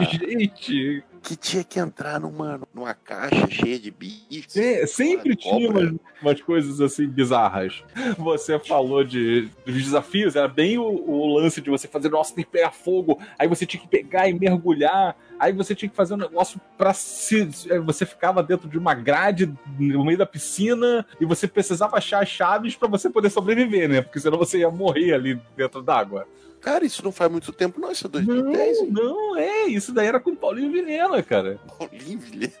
e 0.00 0.04
gente. 0.04 1.04
Que 1.22 1.36
tinha 1.36 1.64
que 1.64 1.78
entrar 1.78 2.20
numa, 2.20 2.60
numa 2.72 2.94
caixa 2.94 3.48
cheia 3.50 3.78
de 3.78 3.90
bichos. 3.90 4.52
Se- 4.52 4.86
sempre 4.86 5.34
tinha 5.36 5.70
umas, 5.70 5.94
umas 6.22 6.40
coisas 6.42 6.80
assim 6.80 7.06
bizarras. 7.08 7.82
Você 8.16 8.58
falou 8.58 9.02
de 9.04 9.48
dos 9.66 9.74
desafios, 9.74 10.36
era 10.36 10.48
bem 10.48 10.78
o, 10.78 10.84
o 10.84 11.38
lance 11.38 11.60
de 11.60 11.70
você 11.70 11.86
fazer, 11.88 12.08
nossa, 12.08 12.34
tem 12.34 12.44
que 12.44 12.50
pegar 12.50 12.70
fogo, 12.70 13.18
aí 13.38 13.46
você 13.48 13.66
tinha 13.66 13.80
que 13.80 13.88
pegar 13.88 14.28
e 14.28 14.32
mergulhar, 14.38 15.16
aí 15.38 15.52
você 15.52 15.74
tinha 15.74 15.88
que 15.88 15.96
fazer 15.96 16.14
um 16.14 16.18
negócio 16.18 16.60
pra 16.76 16.94
se. 16.94 17.44
Você 17.84 18.06
ficava 18.06 18.42
dentro 18.42 18.68
de 18.68 18.78
uma 18.78 18.94
grade 18.94 19.52
no 19.78 20.04
meio 20.04 20.18
da 20.18 20.26
piscina 20.26 21.04
e 21.20 21.24
você 21.24 21.46
precisava 21.46 21.96
achar 21.96 22.22
as 22.22 22.28
chaves 22.28 22.76
pra 22.76 22.88
você 22.88 23.10
poder 23.10 23.30
sobreviver, 23.30 23.88
né? 23.88 24.00
Porque 24.02 24.20
senão 24.20 24.38
você 24.38 24.58
ia 24.58 24.70
morrer 24.70 25.12
ali 25.14 25.40
dentro 25.56 25.82
d'água. 25.82 26.26
Cara, 26.60 26.84
isso 26.84 27.04
não 27.04 27.12
faz 27.12 27.30
muito 27.30 27.52
tempo, 27.52 27.80
não. 27.80 27.90
Isso 27.92 28.06
é 28.06 28.10
Não, 28.20 28.24
2010, 28.24 28.78
hein? 28.78 28.88
não, 28.90 29.36
é, 29.36 29.66
isso 29.66 29.92
daí 29.92 30.06
era 30.06 30.18
com 30.20 30.30
o 30.30 30.36
Paulinho 30.36 30.72
Vilhena, 30.72 31.22
cara. 31.22 31.58
Paulinho 31.78 32.18
Vilhena. 32.18 32.52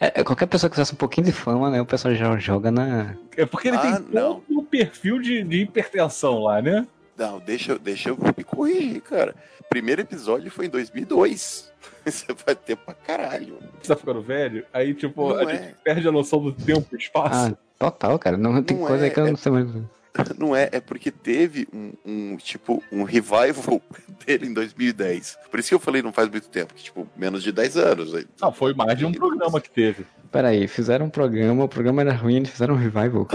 É, 0.00 0.20
é, 0.20 0.24
qualquer 0.24 0.46
pessoa 0.46 0.70
que 0.70 0.74
tivesse 0.76 0.92
um 0.94 0.96
pouquinho 0.96 1.26
de 1.26 1.32
fama, 1.32 1.70
né? 1.70 1.80
O 1.80 1.86
pessoal 1.86 2.14
já 2.14 2.36
joga 2.38 2.70
na. 2.70 3.16
É 3.36 3.44
porque 3.44 3.68
ele 3.68 3.76
Ah, 3.76 3.80
tem 3.80 3.90
não. 4.12 4.40
todo 4.40 4.58
o 4.58 4.62
perfil 4.64 5.18
de, 5.20 5.42
de 5.42 5.62
hipertensão 5.62 6.38
lá, 6.42 6.62
né? 6.62 6.86
Não, 7.16 7.38
deixa, 7.38 7.72
eu- 7.72 7.78
deixa 7.78 8.08
eu 8.10 8.18
me 8.36 8.42
corrigir, 8.44 9.00
cara. 9.02 9.34
Primeiro 9.68 10.00
episódio 10.00 10.50
foi 10.50 10.66
em 10.66 10.70
2002. 10.70 11.72
Você 12.04 12.26
vai 12.44 12.54
ter 12.54 12.76
pra 12.76 12.92
caralho. 12.94 13.58
Você 13.80 13.88
tá 13.88 13.96
ficando 13.96 14.20
velho, 14.20 14.64
aí, 14.72 14.92
tipo, 14.94 15.30
Não 15.30 15.36
a 15.38 15.52
é. 15.52 15.56
gente 15.56 15.74
perde 15.82 16.06
a 16.08 16.12
noção 16.12 16.40
do 16.42 16.52
tempo 16.52 16.86
e 16.92 16.96
espaço. 16.96 17.52
Ah, 17.52 17.56
total, 17.78 18.18
cara. 18.18 18.36
Não, 18.36 18.62
tem 18.62 18.76
Não 18.76 18.86
coisa 18.86 19.04
é, 19.04 19.08
aí 19.08 19.10
que 19.14 19.20
eu 19.20 19.26
é- 19.26 19.30
não 19.30 19.36
sei 19.36 19.52
mais. 19.52 19.66
Não 20.38 20.54
é, 20.54 20.68
é 20.72 20.80
porque 20.80 21.10
teve 21.10 21.66
um, 21.72 21.92
um, 22.04 22.36
tipo, 22.36 22.82
um 22.90 23.02
revival 23.02 23.82
dele 24.24 24.46
em 24.46 24.54
2010. 24.54 25.38
Por 25.50 25.58
isso 25.58 25.70
que 25.70 25.74
eu 25.74 25.80
falei 25.80 26.02
não 26.02 26.12
faz 26.12 26.28
muito 26.28 26.48
tempo, 26.48 26.74
que, 26.74 26.84
tipo, 26.84 27.08
menos 27.16 27.42
de 27.42 27.50
10 27.50 27.76
anos. 27.76 28.14
aí. 28.14 28.26
Não, 28.40 28.52
foi 28.52 28.74
mais 28.74 28.96
de 28.96 29.04
um 29.04 29.12
programa 29.12 29.60
que 29.60 29.70
teve. 29.70 30.06
Peraí, 30.30 30.66
fizeram 30.66 31.06
um 31.06 31.10
programa, 31.10 31.64
o 31.64 31.68
programa 31.68 32.02
era 32.02 32.12
ruim, 32.12 32.36
eles 32.36 32.50
fizeram 32.50 32.74
um 32.74 32.78
revival. 32.78 33.28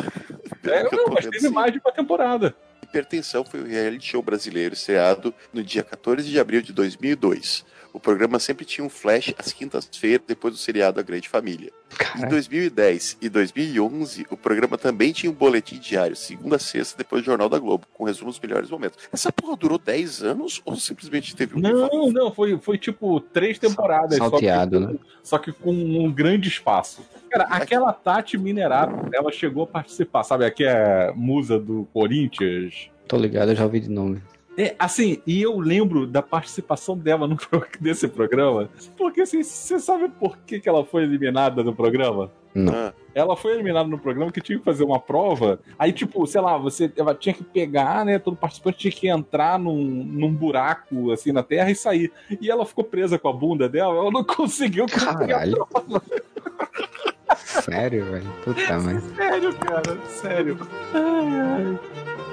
É, 0.63 0.83
não, 0.83 1.13
mas 1.13 1.25
teve 1.25 1.39
sim. 1.39 1.49
mais 1.49 1.71
de 1.71 1.79
uma 1.79 1.91
temporada. 1.91 2.53
Hipertensão 2.83 3.45
foi 3.45 3.61
o 3.61 3.65
reality 3.65 4.07
show 4.07 4.21
brasileiro 4.21 4.73
estreado 4.73 5.33
no 5.53 5.63
dia 5.63 5.83
14 5.83 6.27
de 6.27 6.39
abril 6.39 6.61
de 6.61 6.73
2002. 6.73 7.65
O 7.91 7.99
programa 7.99 8.37
sempre 8.39 8.65
tinha 8.65 8.85
um 8.85 8.89
flash 8.89 9.33
às 9.37 9.51
quintas-feiras, 9.51 10.21
depois 10.27 10.53
do 10.53 10.59
seriado 10.59 10.99
A 10.99 11.03
Grande 11.03 11.27
Família. 11.27 11.71
Em 11.91 11.97
Caralho. 11.97 12.29
2010 12.29 13.17
e 13.21 13.27
2011, 13.29 14.27
o 14.29 14.37
programa 14.37 14.77
também 14.77 15.11
tinha 15.11 15.31
um 15.31 15.35
boletim 15.35 15.79
diário, 15.79 16.15
segunda 16.15 16.57
a 16.57 16.59
sexta, 16.59 16.97
depois 16.97 17.23
do 17.23 17.25
Jornal 17.25 17.49
da 17.49 17.57
Globo, 17.57 17.87
com 17.93 18.03
resumo 18.03 18.29
dos 18.29 18.39
melhores 18.39 18.69
momentos. 18.69 18.99
Essa 19.11 19.31
porra 19.31 19.57
durou 19.57 19.79
10 19.79 20.21
anos 20.23 20.61
ou 20.65 20.75
simplesmente 20.75 21.35
teve 21.35 21.57
um? 21.57 21.59
Não, 21.59 22.11
não, 22.11 22.31
foi, 22.31 22.57
foi 22.59 22.77
tipo 22.77 23.19
três 23.19 23.57
temporadas. 23.57 24.17
só 24.17 24.25
que- 24.25 24.29
Salteado, 24.31 24.79
né? 24.79 24.95
Só 25.23 25.37
que 25.39 25.51
com 25.51 25.71
um 25.71 26.11
grande 26.11 26.47
espaço. 26.47 27.01
Cara, 27.29 27.45
aquela 27.49 27.91
Tati 27.91 28.37
Minerato, 28.37 29.09
ela 29.13 29.31
chegou 29.31 29.63
a 29.63 29.67
participar, 29.67 30.23
sabe? 30.23 30.45
Aqui 30.45 30.63
é 30.63 31.11
musa 31.15 31.59
do 31.59 31.87
Corinthians. 31.93 32.89
Tô 33.07 33.17
ligado, 33.17 33.49
eu 33.51 33.55
já 33.55 33.63
ouvi 33.63 33.79
de 33.79 33.89
nome. 33.89 34.21
É, 34.59 34.75
assim, 34.77 35.21
e 35.25 35.41
eu 35.41 35.57
lembro 35.57 36.05
da 36.05 36.21
participação 36.21 36.97
dela 36.97 37.25
no, 37.25 37.37
nesse 37.79 38.09
programa. 38.09 38.69
Porque 38.97 39.21
assim, 39.21 39.41
você 39.41 39.79
sabe 39.79 40.09
por 40.09 40.37
que, 40.39 40.59
que 40.59 40.67
ela 40.67 40.83
foi 40.83 41.03
eliminada 41.03 41.63
do 41.63 41.73
programa? 41.73 42.29
Não. 42.53 42.73
Ah, 42.73 42.93
Ela 43.15 43.37
foi 43.37 43.53
eliminada 43.53 43.87
no 43.87 43.97
programa 43.97 44.33
que 44.33 44.41
tinha 44.41 44.59
que 44.59 44.65
fazer 44.65 44.83
uma 44.83 44.99
prova. 44.99 45.61
Aí, 45.77 45.93
tipo, 45.93 46.27
sei 46.27 46.41
lá, 46.41 46.57
você 46.57 46.91
ela 46.97 47.15
tinha 47.15 47.33
que 47.33 47.43
pegar, 47.43 48.03
né? 48.03 48.19
Todo 48.19 48.35
participante 48.35 48.79
tinha 48.79 48.91
que 48.91 49.07
entrar 49.07 49.57
num, 49.57 49.81
num 49.81 50.33
buraco, 50.33 51.09
assim, 51.11 51.31
na 51.31 51.41
terra 51.41 51.71
e 51.71 51.75
sair. 51.75 52.11
E 52.41 52.51
ela 52.51 52.65
ficou 52.65 52.83
presa 52.83 53.17
com 53.17 53.29
a 53.29 53.33
bunda 53.33 53.69
dela, 53.69 53.95
ela 53.95 54.11
não 54.11 54.25
conseguiu 54.27 54.87
cumprir 54.87 55.07
a 55.07 55.39
Caralho. 55.39 55.67
Sério, 57.37 58.03
velho? 58.11 58.27
Puta, 58.43 58.79
mas. 58.83 59.03
Sério, 59.15 59.53
cara, 59.53 59.97
sério. 60.07 60.57
Ai, 60.93 61.39
ai. 61.39 62.28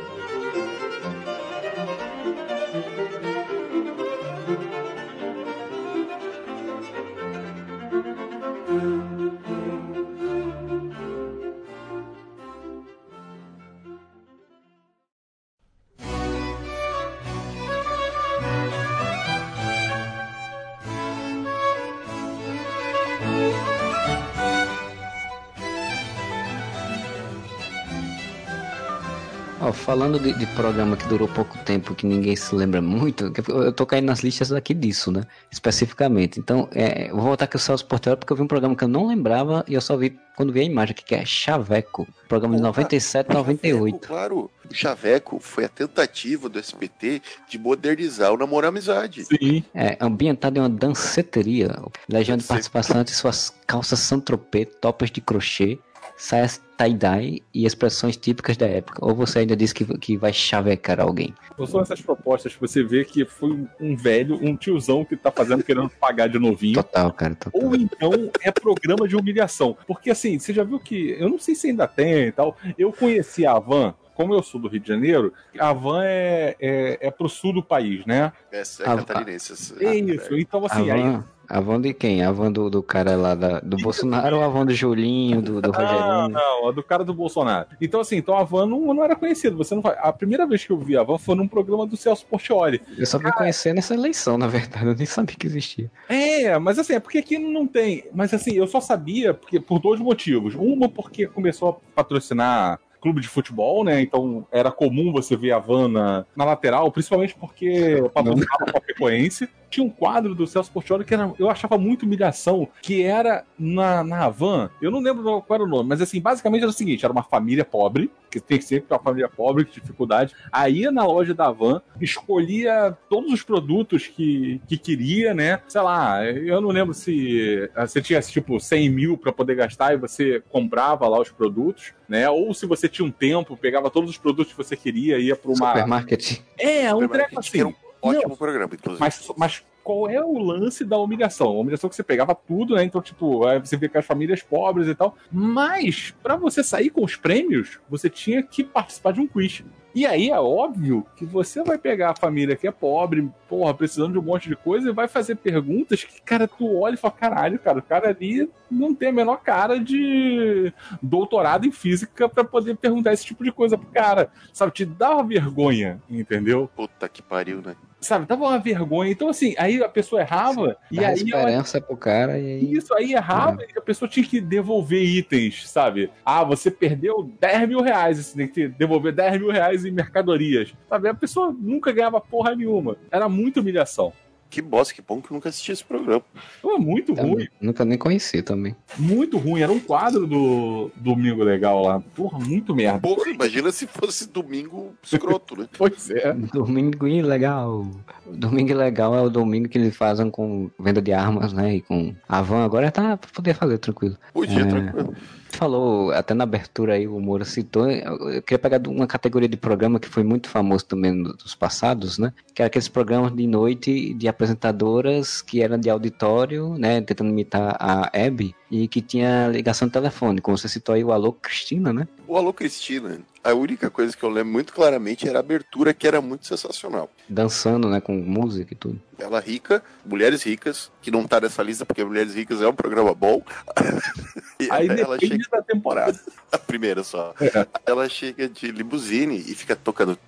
Falando 29.87 30.18
de, 30.18 30.32
de 30.32 30.47
programa 30.47 30.97
que 30.97 31.07
durou 31.07 31.28
pouco 31.28 31.57
tempo, 31.59 31.95
que 31.95 32.05
ninguém 32.05 32.34
se 32.34 32.53
lembra 32.57 32.82
muito, 32.82 33.32
eu 33.49 33.72
tô 33.72 33.87
caindo 33.87 34.07
nas 34.07 34.18
listas 34.18 34.51
aqui 34.51 34.74
disso, 34.74 35.12
né? 35.12 35.22
Especificamente. 35.49 36.41
Então, 36.41 36.68
é, 36.72 37.09
vou 37.12 37.22
voltar 37.22 37.45
aqui 37.45 37.55
o 37.55 37.59
Celso 37.59 37.87
Portela 37.87 38.16
porque 38.16 38.32
eu 38.32 38.37
vi 38.37 38.43
um 38.43 38.49
programa 38.49 38.74
que 38.74 38.82
eu 38.82 38.89
não 38.89 39.07
lembrava 39.07 39.64
e 39.68 39.74
eu 39.74 39.80
só 39.80 39.97
vi 39.97 40.18
quando 40.37 40.53
vi 40.53 40.61
a 40.61 40.64
imagem 40.64 40.91
aqui, 40.91 41.05
que 41.05 41.14
é 41.14 41.24
Chaveco. 41.24 42.07
Programa 42.28 42.57
de 42.57 42.62
Opa, 42.62 42.68
97 42.68 43.32
98. 43.32 43.95
Chaveco, 43.95 44.07
claro, 44.07 44.51
o 44.70 44.74
Chaveco 44.74 45.41
foi 45.41 45.64
a 45.64 45.68
tentativa 45.68 46.49
do 46.49 46.59
SBT 46.59 47.22
de 47.49 47.57
modernizar 47.57 48.32
o 48.32 48.37
Namoro 48.37 48.66
Amizade. 48.66 49.24
Sim. 49.24 49.64
É, 49.72 49.97
ambientado 50.01 50.59
em 50.59 50.61
uma 50.61 50.68
danceteria. 50.68 51.68
Legião 52.09 52.37
de 52.37 52.45
Danceteria. 52.45 52.70
participantes, 52.72 53.16
suas 53.16 53.55
calças 53.66 54.01
Saint-Tropez, 54.01 54.68
topas 54.80 55.11
de 55.11 55.20
crochê. 55.20 55.78
Saias 56.16 56.60
tie-dye 56.76 57.42
e 57.52 57.64
expressões 57.66 58.16
típicas 58.16 58.56
da 58.56 58.66
época? 58.66 59.04
Ou 59.04 59.14
você 59.14 59.40
ainda 59.40 59.56
diz 59.56 59.72
que, 59.72 59.84
que 59.98 60.16
vai 60.16 60.32
chavecar 60.32 61.00
alguém? 61.00 61.34
Ou 61.56 61.66
são 61.66 61.80
essas 61.80 62.00
propostas 62.00 62.54
que 62.54 62.60
você 62.60 62.82
vê 62.82 63.04
que 63.04 63.24
foi 63.24 63.66
um 63.80 63.96
velho, 63.96 64.36
um 64.42 64.56
tiozão 64.56 65.04
que 65.04 65.16
tá 65.16 65.30
fazendo 65.30 65.62
querendo 65.62 65.90
pagar 65.90 66.28
de 66.28 66.38
novinho. 66.38 66.74
Total, 66.74 67.12
cara, 67.12 67.34
total. 67.34 67.62
Ou 67.62 67.74
então 67.74 68.30
é 68.42 68.50
programa 68.50 69.06
de 69.06 69.16
humilhação. 69.16 69.76
Porque 69.86 70.10
assim, 70.10 70.38
você 70.38 70.52
já 70.52 70.64
viu 70.64 70.78
que. 70.78 71.16
Eu 71.18 71.28
não 71.28 71.38
sei 71.38 71.54
se 71.54 71.68
ainda 71.68 71.86
tem 71.86 72.26
e 72.26 72.32
tal. 72.32 72.56
Eu 72.78 72.92
conheci 72.92 73.46
a 73.46 73.58
Van 73.58 73.94
como 74.16 74.32
eu 74.32 74.42
sou 74.42 74.58
do 74.58 74.66
Rio 74.66 74.80
de 74.80 74.88
Janeiro, 74.88 75.32
a 75.58 75.74
van 75.74 76.02
é, 76.02 76.56
é, 76.58 76.98
é 77.02 77.10
pro 77.10 77.28
sul 77.28 77.52
do 77.52 77.62
país, 77.62 78.04
né? 78.06 78.32
É, 78.50 78.62
é 78.62 78.84
catarinense. 78.84 79.74
É 79.78 79.94
isso. 79.94 80.34
Então, 80.38 80.64
assim, 80.64 80.90
aí. 80.90 81.20
A 81.49 81.61
van 81.61 81.80
de 81.80 81.92
quem? 81.94 82.22
A 82.24 82.30
van 82.32 82.51
do, 82.53 82.68
do 82.70 82.82
cara 82.82 83.16
lá 83.16 83.34
da- 83.34 83.61
do 83.61 83.76
Bolsonaro 83.76 84.36
ou 84.36 84.42
a 84.44 84.49
van 84.49 84.66
do 84.66 84.74
Julinho, 84.74 85.40
do, 85.42 85.61
do 85.61 85.70
Não, 85.70 85.74
Rogerinho? 85.78 86.28
não, 86.28 86.68
a 86.68 86.72
do 86.72 86.82
cara 86.82 87.05
do 87.05 87.14
Bolsonaro. 87.14 87.68
Então, 87.80 88.01
assim, 88.01 88.16
então 88.16 88.36
a 88.36 88.42
van 88.44 88.66
não, 88.66 88.92
não 88.94 89.05
era 89.05 89.14
conhecida. 89.16 89.55
Você 89.57 89.74
não. 89.74 89.82
A 89.84 90.12
primeira 90.12 90.47
vez 90.47 90.64
que 90.64 90.70
eu 90.72 90.78
vi 90.78 90.97
a 90.97 91.03
van 91.03 91.18
foi 91.18 91.34
num 91.34 91.49
programa 91.49 91.86
do 91.86 91.97
Celso 91.97 92.26
Portioli. 92.26 92.80
Eu 92.99 93.07
só 93.07 93.18
vim 93.18 93.30
conhecer 93.30 93.72
nessa 93.74 93.94
eleição, 93.94 94.36
na 94.38 94.47
verdade. 94.47 94.86
Eu 94.86 94.94
nem 94.94 95.07
sabia 95.07 95.36
que 95.36 95.47
existia. 95.47 95.90
É, 96.09 96.59
mas 96.59 96.78
assim, 96.78 96.94
é 96.94 97.01
porque 97.01 97.18
aqui 97.18 97.38
não 97.38 97.66
tem. 97.66 98.05
Mas 98.14 98.32
assim, 98.34 98.53
eu 98.55 98.66
só 98.66 98.80
sabia 98.80 99.32
porque, 99.34 99.61
por 99.61 99.78
dois 99.78 100.01
motivos. 100.01 100.55
Uma, 100.55 100.88
porque 100.88 101.26
começou 101.26 101.68
a 101.70 101.72
patrocinar 101.94 102.78
clube 103.01 103.20
de 103.20 103.28
futebol, 103.28 103.84
né? 103.84 104.01
Então 104.01 104.44
era 104.51 104.70
comum 104.72 105.12
você 105.12 105.36
ver 105.36 105.53
a 105.53 105.59
van 105.61 105.86
na, 105.88 106.24
na 106.34 106.44
lateral, 106.44 106.90
principalmente 106.90 107.36
porque 107.38 108.03
patrocinava 108.12 108.64
a 108.66 108.72
Chapecoense. 108.72 109.49
Tinha 109.77 109.87
um 109.87 109.91
quadro 109.91 110.35
do 110.35 110.47
Celso 110.47 110.70
Portioli 110.70 111.05
que 111.05 111.12
era, 111.12 111.31
eu 111.39 111.51
achava 111.51 111.77
muito 111.77 112.07
humilhação, 112.07 112.66
que 112.81 113.03
era 113.03 113.45
na, 113.59 114.03
na 114.03 114.27
van, 114.31 114.70
eu 114.81 114.91
não 114.91 115.01
lembro 115.01 115.43
qual 115.43 115.55
era 115.55 115.64
o 115.64 115.68
nome, 115.68 115.91
mas 115.91 116.01
assim, 116.01 116.18
basicamente 116.18 116.62
era 116.62 116.70
o 116.70 116.72
seguinte, 116.72 117.05
era 117.05 117.12
uma 117.12 117.22
família 117.22 117.62
pobre, 117.62 118.11
que 118.31 118.41
tem 118.41 118.59
sempre 118.59 118.87
uma 118.91 118.99
família 118.99 119.29
pobre, 119.29 119.66
com 119.66 119.72
dificuldade, 119.72 120.35
aí 120.51 120.79
ia 120.79 120.91
na 120.91 121.05
loja 121.05 121.35
da 121.35 121.51
van, 121.51 121.83
escolhia 122.01 122.97
todos 123.11 123.31
os 123.31 123.43
produtos 123.43 124.07
que, 124.07 124.62
que 124.66 124.79
queria, 124.79 125.35
né? 125.35 125.61
Sei 125.68 125.81
lá, 125.83 126.24
eu 126.24 126.59
não 126.62 126.70
lembro 126.70 126.95
se 126.95 127.70
eh, 127.74 127.87
você 127.87 128.01
tinha 128.01 128.18
tipo 128.22 128.59
100 128.59 128.89
mil 128.89 129.18
para 129.18 129.31
poder 129.31 129.57
gastar 129.57 129.93
e 129.93 129.99
você 129.99 130.43
comprava 130.49 131.07
lá 131.07 131.20
os 131.20 131.31
produtos, 131.31 131.93
né? 132.09 132.31
Ou 132.31 132.55
se 132.55 132.64
você 132.64 132.89
tinha 132.89 133.07
um 133.07 133.11
tempo, 133.11 133.59
pegava 133.59 133.91
todos 133.91 134.09
os 134.09 134.16
produtos 134.16 134.55
que 134.55 134.59
você 134.59 134.74
queria, 134.74 135.18
ia 135.18 135.37
para 135.37 135.51
uma. 135.51 135.68
Supermarket. 135.68 136.41
É, 136.59 136.95
um 136.95 137.07
treco 137.09 137.29
que 137.29 137.59
era 137.59 137.68
assim. 137.68 137.86
Ótimo 138.03 138.28
Não. 138.30 138.36
programa, 138.36 138.74
inclusive. 138.74 139.01
Mas, 139.01 139.28
mas 139.36 139.64
qual 139.87 140.11
é 140.11 140.20
o 140.20 140.37
lance 140.37 140.84
da 140.84 140.99
humilhação? 140.99 141.47
A 141.47 141.61
humilhação 141.61 141.87
é 141.87 141.91
que 141.91 141.95
você 141.95 142.03
pegava 142.03 142.34
tudo, 142.34 142.74
né? 142.74 142.82
Então, 142.82 143.01
tipo, 143.01 143.43
você 143.61 143.76
vê 143.76 143.89
com 143.89 143.97
as 143.97 144.05
famílias 144.05 144.43
pobres 144.43 144.89
e 144.89 144.97
tal. 144.97 145.16
Mas, 145.30 146.12
pra 146.20 146.34
você 146.34 146.64
sair 146.64 146.91
com 146.91 147.05
os 147.05 147.14
prêmios, 147.14 147.78
você 147.89 148.11
tinha 148.11 148.43
que 148.43 148.64
participar 148.64 149.12
de 149.12 149.20
um 149.20 149.28
quiz. 149.28 149.62
E 149.95 150.05
aí 150.05 150.28
é 150.28 150.41
óbvio 150.41 151.07
que 151.16 151.24
você 151.24 151.62
vai 151.62 151.78
pegar 151.78 152.11
a 152.11 152.16
família 152.16 152.57
que 152.57 152.66
é 152.66 152.72
pobre, 152.72 153.30
porra, 153.49 153.72
precisando 153.72 154.14
de 154.14 154.18
um 154.18 154.22
monte 154.22 154.49
de 154.49 154.57
coisa, 154.57 154.91
e 154.91 154.93
vai 154.93 155.07
fazer 155.07 155.37
perguntas 155.37 156.03
que, 156.03 156.20
cara, 156.20 156.49
tu 156.49 156.80
olha 156.80 156.95
e 156.95 156.99
fala, 156.99 157.14
caralho, 157.14 157.59
cara, 157.61 157.78
o 157.78 157.82
cara 157.82 158.09
ali 158.09 158.51
não 158.68 158.93
tem 158.93 159.11
a 159.11 159.12
menor 159.12 159.37
cara 159.37 159.78
de 159.78 160.72
doutorado 161.01 161.64
em 161.64 161.70
física 161.70 162.28
pra 162.28 162.43
poder 162.43 162.76
perguntar 162.76 163.12
esse 163.12 163.24
tipo 163.24 163.45
de 163.45 163.53
coisa 163.53 163.78
pro 163.78 163.87
cara. 163.87 164.32
Sabe, 164.53 164.72
te 164.72 164.84
dá 164.84 165.14
uma 165.14 165.24
vergonha, 165.24 166.03
entendeu? 166.11 166.68
Puta 166.74 167.09
que 167.09 167.22
pariu, 167.22 167.62
né? 167.62 167.76
Sabe, 168.07 168.24
dava 168.24 168.44
uma 168.44 168.59
vergonha. 168.59 169.11
Então, 169.11 169.28
assim, 169.28 169.54
aí 169.59 169.82
a 169.82 169.88
pessoa 169.88 170.20
errava, 170.20 170.76
e 170.92 170.96
Dá 170.96 171.09
aí 171.09 171.09
ela 171.09 171.14
esperança 171.14 171.80
pro 171.80 171.96
cara 171.96 172.38
e 172.38 172.46
aí. 172.46 172.72
isso 172.72 172.94
aí 172.94 173.14
errava 173.14 173.62
e 173.62 173.76
a 173.76 173.82
pessoa 173.82 174.09
tinha 174.09 174.24
que 174.24 174.40
devolver 174.40 175.02
itens, 175.02 175.68
sabe? 175.68 176.11
Ah, 176.24 176.44
você 176.44 176.70
perdeu 176.70 177.28
10 177.40 177.68
mil 177.68 177.80
reais, 177.80 178.18
você 178.18 178.36
tem 178.36 178.46
que 178.46 178.68
devolver 178.68 179.12
10 179.12 179.40
mil 179.40 179.50
reais 179.50 179.84
em 179.84 179.90
mercadorias. 179.90 180.72
Sabe? 180.88 181.09
A 181.09 181.14
pessoa 181.14 181.52
nunca 181.59 181.90
ganhava 181.90 182.20
porra 182.20 182.54
nenhuma. 182.54 182.96
Era 183.11 183.28
muita 183.28 183.61
humilhação. 183.61 184.12
Que 184.49 184.62
bosta, 184.62 184.94
que 184.94 185.03
bom 185.03 185.20
que 185.20 185.30
eu 185.30 185.34
nunca 185.34 185.49
assisti 185.49 185.72
esse 185.72 185.84
programa. 185.84 186.22
Foi 186.62 186.78
muito 186.78 187.12
ruim, 187.12 187.30
Também. 187.32 187.49
Nunca 187.61 187.84
nem 187.84 187.99
conheci 187.99 188.42
também. 188.42 188.74
muito 188.97 189.36
ruim. 189.38 189.61
Era 189.61 189.72
um 189.72 189.80
quadro 189.80 190.26
do 190.26 190.90
Domingo 190.97 191.42
Legal 191.42 191.82
lá. 191.82 192.01
Porra, 192.14 192.38
muito 192.38 192.74
merda. 192.74 193.01
Porra, 193.01 193.28
imagina 193.28 193.70
se 193.72 193.86
fosse 193.86 194.28
domingo 194.28 194.94
escroto, 195.03 195.59
né? 195.59 195.68
Pois 195.76 196.09
é. 196.11 196.32
Domingo 196.32 197.07
ilegal. 197.09 197.86
Domingo 198.26 198.70
ilegal 198.70 199.14
é 199.16 199.20
o 199.22 199.28
domingo 199.30 199.68
que 199.68 199.76
eles 199.78 199.97
fazem 199.97 200.30
com 200.30 200.70
venda 200.78 201.03
de 201.03 201.12
armas, 201.12 201.53
né? 201.53 201.76
E 201.76 201.80
com 201.82 202.14
a 202.28 202.40
van 202.40 202.64
agora 202.64 202.90
tá 202.90 203.16
pra 203.16 203.28
poder 203.32 203.55
fazer 203.55 203.78
tranquilo. 203.78 204.16
Podia, 204.32 204.61
É. 204.61 204.64
tranquilo. 204.64 205.14
Falou 205.57 206.12
até 206.12 206.34
na 206.34 206.44
abertura 206.44 206.94
aí, 206.94 207.09
o 207.09 207.18
Moura 207.18 207.44
citou. 207.44 207.88
Eu 207.90 208.36
eu 208.36 208.42
queria 208.42 208.59
pegar 208.59 208.86
uma 208.88 209.07
categoria 209.07 209.48
de 209.48 209.57
programa 209.57 209.98
que 209.98 210.07
foi 210.07 210.22
muito 210.22 210.50
famoso 210.50 210.84
também 210.84 211.22
dos 211.22 211.54
passados, 211.54 212.18
né? 212.18 212.30
Que 212.54 212.61
era 212.61 212.66
aqueles 212.66 212.88
programas 212.88 213.34
de 213.34 213.46
noite 213.46 214.12
de 214.12 214.28
apresentadoras 214.28 215.40
que 215.40 215.62
eram 215.62 215.78
de 215.78 215.88
auditório, 215.88 216.76
né? 216.76 217.00
Tentando 217.00 217.30
imitar 217.30 217.74
a 217.80 218.11
Abby 218.14 218.54
e 218.70 218.88
que 218.88 219.00
tinha 219.00 219.48
ligação 219.48 219.88
de 219.88 219.92
telefone. 219.92 220.40
Como 220.40 220.56
você 220.56 220.68
citou 220.68 220.94
aí, 220.94 221.04
o 221.04 221.12
Alô 221.12 221.32
Cristina, 221.32 221.92
né? 221.92 222.08
O 222.26 222.36
Alô 222.36 222.52
Cristina, 222.52 223.20
a 223.42 223.54
única 223.54 223.88
coisa 223.88 224.16
que 224.16 224.22
eu 224.22 224.28
lembro 224.28 224.52
muito 224.52 224.72
claramente 224.72 225.28
era 225.28 225.38
a 225.38 225.40
abertura, 225.40 225.94
que 225.94 226.06
era 226.06 226.20
muito 226.20 226.46
sensacional. 226.46 227.08
Dançando, 227.28 227.88
né? 227.88 228.00
Com 228.00 228.16
música 228.16 228.72
e 228.72 228.76
tudo. 228.76 229.00
Ela 229.18 229.40
rica, 229.40 229.82
Mulheres 230.04 230.42
Ricas, 230.42 230.90
que 231.00 231.10
não 231.10 231.26
tá 231.26 231.40
nessa 231.40 231.62
lista 231.62 231.86
porque 231.86 232.04
Mulheres 232.04 232.34
Ricas 232.34 232.60
é 232.60 232.68
um 232.68 232.74
programa 232.74 233.14
bom. 233.14 233.42
E 234.58 234.68
Aí 234.70 234.88
ela 234.88 235.18
depende 235.18 235.44
chega, 235.44 235.58
da 235.58 235.62
temporada. 235.62 236.18
a 236.50 236.56
primeira 236.56 237.04
só. 237.04 237.34
É. 237.38 237.66
Ela 237.84 238.08
chega 238.08 238.48
de 238.48 238.70
limusine 238.72 239.36
e 239.36 239.54
fica 239.54 239.76
tocando. 239.76 240.18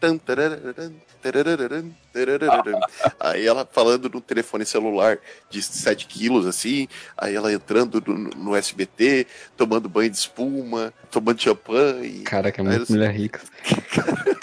Aí 3.19 3.47
ela 3.47 3.67
falando 3.71 4.11
no 4.11 4.21
telefone 4.21 4.67
celular 4.67 5.19
de 5.49 5.63
7 5.63 6.07
quilos, 6.07 6.47
assim. 6.47 6.87
Aí 7.17 7.35
ela 7.35 7.51
entrando 7.51 8.03
no, 8.07 8.28
no 8.37 8.55
SBT, 8.55 9.27
tomando 9.57 9.89
banho 9.89 10.11
de 10.11 10.17
espuma, 10.17 10.93
tomando 11.11 11.41
champanhe. 11.41 12.21
Cara, 12.21 12.51
que 12.53 12.61
é 12.61 12.65
muito 12.65 12.91
mulher 12.91 13.15
rica. 13.15 13.41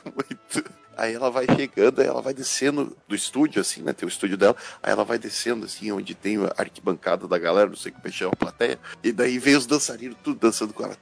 Aí 0.97 1.13
ela 1.13 1.29
vai 1.29 1.45
chegando, 1.45 2.01
aí 2.01 2.07
ela 2.07 2.21
vai 2.21 2.33
descendo 2.33 2.95
do 3.07 3.15
estúdio, 3.15 3.61
assim, 3.61 3.81
né? 3.81 3.93
Tem 3.93 4.07
o 4.07 4.09
estúdio 4.09 4.37
dela. 4.37 4.55
Aí 4.81 4.91
ela 4.91 5.03
vai 5.03 5.17
descendo, 5.17 5.65
assim, 5.65 5.91
onde 5.91 6.15
tem 6.15 6.37
a 6.37 6.53
arquibancada 6.57 7.27
da 7.27 7.37
galera, 7.37 7.69
não 7.69 7.75
sei 7.75 7.91
como 7.91 8.07
é 8.07 8.09
que 8.09 8.15
chama 8.15 8.31
a 8.33 8.35
plateia. 8.35 8.79
E 9.03 9.11
daí 9.11 9.37
vem 9.37 9.55
os 9.55 9.65
dançarinos 9.65 10.17
tudo 10.23 10.39
dançando 10.39 10.73
com 10.73 10.83
ela. 10.83 10.97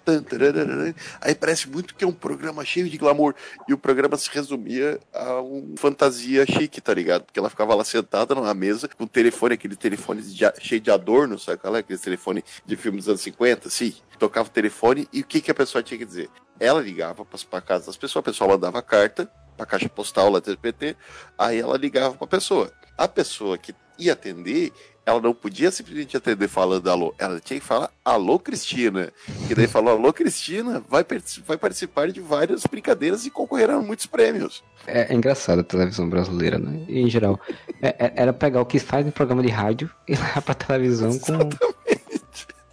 Aí 1.21 1.35
parece 1.35 1.69
muito 1.69 1.93
que 1.95 2.03
é 2.03 2.07
um 2.07 2.13
programa 2.13 2.65
cheio 2.65 2.89
de 2.89 2.97
glamour. 2.97 3.35
E 3.67 3.73
o 3.73 3.77
programa 3.77 4.17
se 4.17 4.29
resumia 4.31 4.99
a 5.13 5.41
um 5.41 5.75
fantasia 5.77 6.45
chique, 6.45 6.81
tá 6.81 6.93
ligado? 6.93 7.23
Porque 7.23 7.39
ela 7.39 7.49
ficava 7.49 7.75
lá 7.75 7.83
sentada 7.83 8.33
numa 8.33 8.53
mesa 8.53 8.87
com 8.87 9.03
o 9.03 9.07
telefone, 9.07 9.53
aquele 9.53 9.75
telefone 9.75 10.21
de 10.21 10.43
cheio 10.59 10.81
de 10.81 10.91
adorno, 10.91 11.37
sabe 11.37 11.59
qual 11.59 11.75
é? 11.75 11.79
Aquele 11.79 11.99
telefone 11.99 12.43
de 12.65 12.75
filmes 12.75 13.05
dos 13.05 13.09
anos 13.09 13.21
50, 13.21 13.67
assim. 13.67 13.93
Tocava 14.17 14.47
o 14.47 14.51
telefone 14.51 15.07
e 15.11 15.21
o 15.21 15.25
que, 15.25 15.41
que 15.41 15.51
a 15.51 15.55
pessoa 15.55 15.83
tinha 15.83 15.97
que 15.97 16.05
dizer? 16.05 16.29
Ela 16.59 16.79
ligava 16.79 17.25
para 17.25 17.61
casa 17.61 17.87
das 17.87 17.97
pessoas, 17.97 18.21
a 18.21 18.25
pessoa 18.25 18.49
mandava 18.49 18.81
carta 18.81 19.29
pra 19.55 19.65
caixa 19.65 19.89
postal 19.89 20.29
lá 20.29 20.39
do 20.39 20.49
SBT, 20.49 20.95
aí 21.37 21.59
ela 21.59 21.77
ligava 21.77 22.15
pra 22.15 22.27
pessoa. 22.27 22.71
A 22.97 23.07
pessoa 23.07 23.57
que 23.57 23.73
ia 23.97 24.13
atender, 24.13 24.71
ela 25.05 25.19
não 25.21 25.33
podia 25.33 25.69
simplesmente 25.71 26.15
atender 26.17 26.47
falando 26.47 26.89
alô, 26.89 27.13
ela 27.17 27.39
tinha 27.39 27.59
que 27.59 27.65
falar 27.65 27.89
alô 28.03 28.39
Cristina. 28.39 29.11
E 29.49 29.53
daí 29.55 29.67
falou, 29.67 29.91
alô 29.91 30.11
Cristina, 30.13 30.83
vai, 30.89 31.05
vai 31.47 31.57
participar 31.57 32.11
de 32.11 32.19
várias 32.21 32.63
brincadeiras 32.65 33.25
e 33.25 33.29
concorrerá 33.31 33.75
a 33.75 33.81
muitos 33.81 34.05
prêmios. 34.05 34.63
É, 34.87 35.11
é 35.11 35.15
engraçado 35.15 35.59
a 35.59 35.63
televisão 35.63 36.09
brasileira, 36.09 36.57
né? 36.57 36.85
E, 36.87 36.99
em 37.01 37.09
geral. 37.09 37.39
É- 37.81 37.95
é- 38.05 38.13
era 38.15 38.33
pegar 38.33 38.61
o 38.61 38.65
que 38.65 38.79
faz 38.79 39.05
em 39.05 39.11
programa 39.11 39.41
de 39.43 39.49
rádio 39.49 39.89
e 40.07 40.11
levar 40.15 40.41
pra 40.41 40.53
televisão 40.55 41.17
com. 41.19 41.33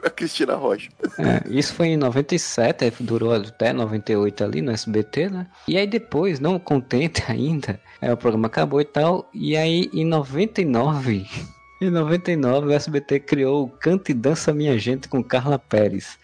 A 0.04 0.10
Cristina 0.10 0.54
Rocha. 0.54 0.90
É, 1.18 1.42
isso 1.48 1.74
foi 1.74 1.88
em 1.88 1.96
97, 1.96 2.84
aí 2.84 2.92
durou 3.00 3.34
até 3.34 3.72
98 3.72 4.44
ali 4.44 4.62
no 4.62 4.70
SBT, 4.70 5.28
né? 5.28 5.46
E 5.68 5.76
aí 5.76 5.86
depois, 5.86 6.40
não 6.40 6.58
contente 6.58 7.22
ainda, 7.28 7.80
aí 8.00 8.10
o 8.10 8.16
programa 8.16 8.46
acabou 8.46 8.80
e 8.80 8.84
tal. 8.84 9.28
E 9.32 9.56
aí 9.56 9.90
em 9.92 10.04
99, 10.04 11.26
em 11.80 11.90
99 11.90 12.68
o 12.68 12.72
SBT 12.72 13.20
criou 13.20 13.64
o 13.64 13.68
Cante 13.68 14.12
e 14.12 14.14
Dança 14.14 14.52
Minha 14.52 14.78
Gente 14.78 15.08
com 15.08 15.22
Carla 15.22 15.58
Pérez. 15.58 16.18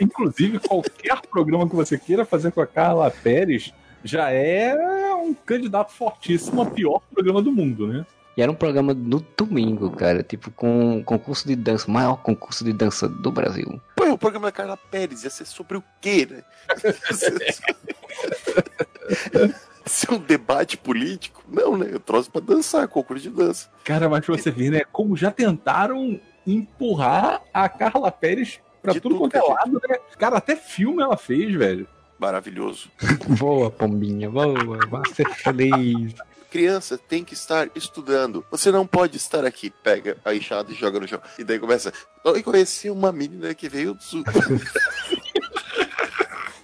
Inclusive, 0.00 0.58
qualquer 0.60 1.20
programa 1.30 1.68
que 1.68 1.76
você 1.76 1.98
queira 1.98 2.24
fazer 2.24 2.52
com 2.52 2.62
a 2.62 2.66
Carla 2.66 3.10
Pérez 3.10 3.72
já 4.02 4.30
é 4.30 4.74
um 5.14 5.34
candidato 5.34 5.92
fortíssimo 5.92 6.62
ao 6.62 6.66
pior 6.66 7.02
programa 7.12 7.42
do 7.42 7.52
mundo, 7.52 7.86
né? 7.86 8.06
E 8.40 8.42
era 8.42 8.50
um 8.50 8.54
programa 8.54 8.94
no 8.94 9.20
domingo, 9.36 9.90
cara, 9.90 10.22
tipo 10.22 10.50
com 10.50 11.04
concurso 11.04 11.46
de 11.46 11.54
dança, 11.54 11.86
o 11.86 11.90
maior 11.90 12.16
concurso 12.22 12.64
de 12.64 12.72
dança 12.72 13.06
do 13.06 13.30
Brasil. 13.30 13.78
Pô, 13.94 14.12
o 14.12 14.16
programa 14.16 14.46
da 14.46 14.52
Carla 14.52 14.78
Pérez 14.78 15.24
ia 15.24 15.28
ser 15.28 15.44
sobre 15.44 15.76
o 15.76 15.84
quê, 16.00 16.26
né? 16.30 16.42
Ser 19.84 20.12
um 20.12 20.18
debate 20.18 20.78
político? 20.78 21.42
Não, 21.48 21.76
né? 21.76 21.88
Eu 21.90 22.00
trouxe 22.00 22.30
pra 22.30 22.40
dançar, 22.40 22.88
concurso 22.88 23.24
de 23.24 23.30
dança. 23.30 23.68
Cara, 23.84 24.08
mas 24.08 24.24
pra 24.24 24.36
você 24.36 24.50
ver, 24.50 24.70
né? 24.70 24.80
Como 24.90 25.14
já 25.16 25.30
tentaram 25.30 26.18
empurrar 26.46 27.42
a 27.52 27.68
Carla 27.68 28.10
Pérez 28.10 28.58
pra 28.80 28.94
De 28.94 29.00
tudo 29.00 29.16
tudo 29.16 29.22
quanto 29.22 29.36
é 29.36 29.42
lado, 29.42 29.82
né? 29.86 29.98
Cara, 30.16 30.38
até 30.38 30.56
filme 30.56 31.02
ela 31.02 31.16
fez, 31.16 31.54
velho. 31.54 31.86
Maravilhoso. 32.18 32.90
Voa, 33.28 33.70
pombinha, 33.70 34.30
voa, 34.30 34.78
vai 34.88 35.02
ser 35.12 35.28
feliz. 35.30 36.14
Criança 36.50 36.98
tem 36.98 37.22
que 37.24 37.32
estar 37.34 37.68
estudando. 37.74 38.44
Você 38.50 38.70
não 38.72 38.86
pode 38.86 39.16
estar 39.16 39.44
aqui. 39.44 39.70
Pega 39.70 40.16
a 40.24 40.34
enxada 40.34 40.70
e 40.72 40.74
joga 40.74 40.98
no 41.00 41.06
chão. 41.08 41.20
E 41.38 41.44
daí 41.44 41.58
começa. 41.58 41.92
Eu 42.24 42.42
conheci 42.42 42.90
uma 42.90 43.12
menina 43.12 43.54
que 43.54 43.68
veio 43.68 43.94
do 43.94 44.02
sul. 44.02 44.24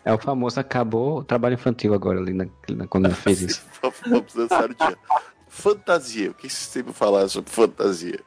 É 0.05 0.13
o 0.13 0.19
famoso, 0.19 0.61
acabou 0.61 1.19
o 1.19 1.25
trabalho 1.25 1.55
infantil 1.55 1.93
agora 1.93 2.21
ali, 2.21 2.33
na, 2.33 2.47
na- 2.71 2.87
quando 2.87 3.07
ele 3.07 3.15
fez 3.15 3.41
isso. 3.43 3.63
Vamos 4.07 4.33
dançar 4.35 4.71
o 4.71 4.75
dia. 4.75 4.97
Fantasia. 5.57 6.31
O 6.31 6.35
que 6.35 6.49
vocês 6.51 6.69
têm 6.69 6.85
pra 6.85 6.93
falar 6.93 7.29
sobre 7.29 7.51
fantasia? 7.51 8.21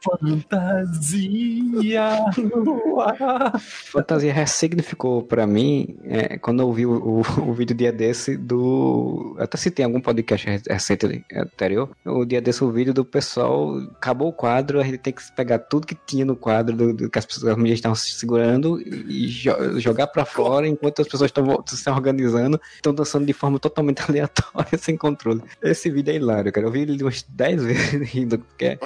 Fantasia 0.80 2.10
no 2.36 3.00
ar. 3.00 3.60
Fantasia 3.60 4.32
ressignificou 4.32 5.22
pra 5.22 5.46
mim 5.46 5.96
é, 6.04 6.38
quando 6.38 6.60
eu 6.60 6.66
ouvi 6.66 6.84
o, 6.86 6.92
o, 6.92 7.20
o 7.48 7.52
vídeo 7.54 7.74
dia 7.74 7.92
desse 7.92 8.36
do. 8.36 9.36
Até 9.38 9.56
citei 9.56 9.84
em 9.84 9.86
algum 9.86 10.00
podcast 10.00 10.46
re- 10.48 10.60
recente 10.68 11.24
anterior. 11.34 11.88
O 12.04 12.24
dia 12.24 12.40
desse 12.40 12.64
o 12.64 12.70
vídeo 12.70 12.92
do 12.92 13.04
pessoal. 13.04 13.78
Acabou 13.96 14.28
o 14.28 14.32
quadro, 14.32 14.80
a 14.80 14.84
gente 14.84 14.98
tem 14.98 15.12
que 15.12 15.22
pegar 15.36 15.58
tudo 15.60 15.86
que 15.86 15.94
tinha 15.94 16.24
no 16.24 16.34
quadro 16.36 16.76
do, 16.76 16.92
do 16.92 17.10
que 17.10 17.18
as 17.18 17.24
pessoas 17.26 17.52
as 17.52 17.56
mulheres 17.56 17.78
estavam 17.78 17.94
se 17.94 18.10
segurando 18.12 18.80
e 18.80 19.26
jo- 19.28 19.78
jogar 19.78 20.08
pra 20.08 20.24
fora 20.24 20.66
enquanto 20.66 21.00
as 21.02 21.08
pessoas 21.08 21.28
estão 21.28 21.44
se 21.66 21.88
organizando, 21.90 22.60
estão 22.74 22.92
dançando 22.92 23.24
de 23.24 23.32
forma 23.32 23.58
totalmente 23.58 24.00
aleatória, 24.06 24.76
sem 24.78 24.96
controle. 24.96 25.42
Esse 25.62 25.90
vídeo 25.90 26.12
é 26.12 26.16
hilário, 26.16 26.52
cara. 26.52 26.66
Eu 26.66 26.70
vi 26.72 26.80
ele 26.80 27.02
umas 27.02 27.19
10 27.28 27.62
vezes 27.64 28.10
rindo, 28.10 28.38
porque 28.38 28.78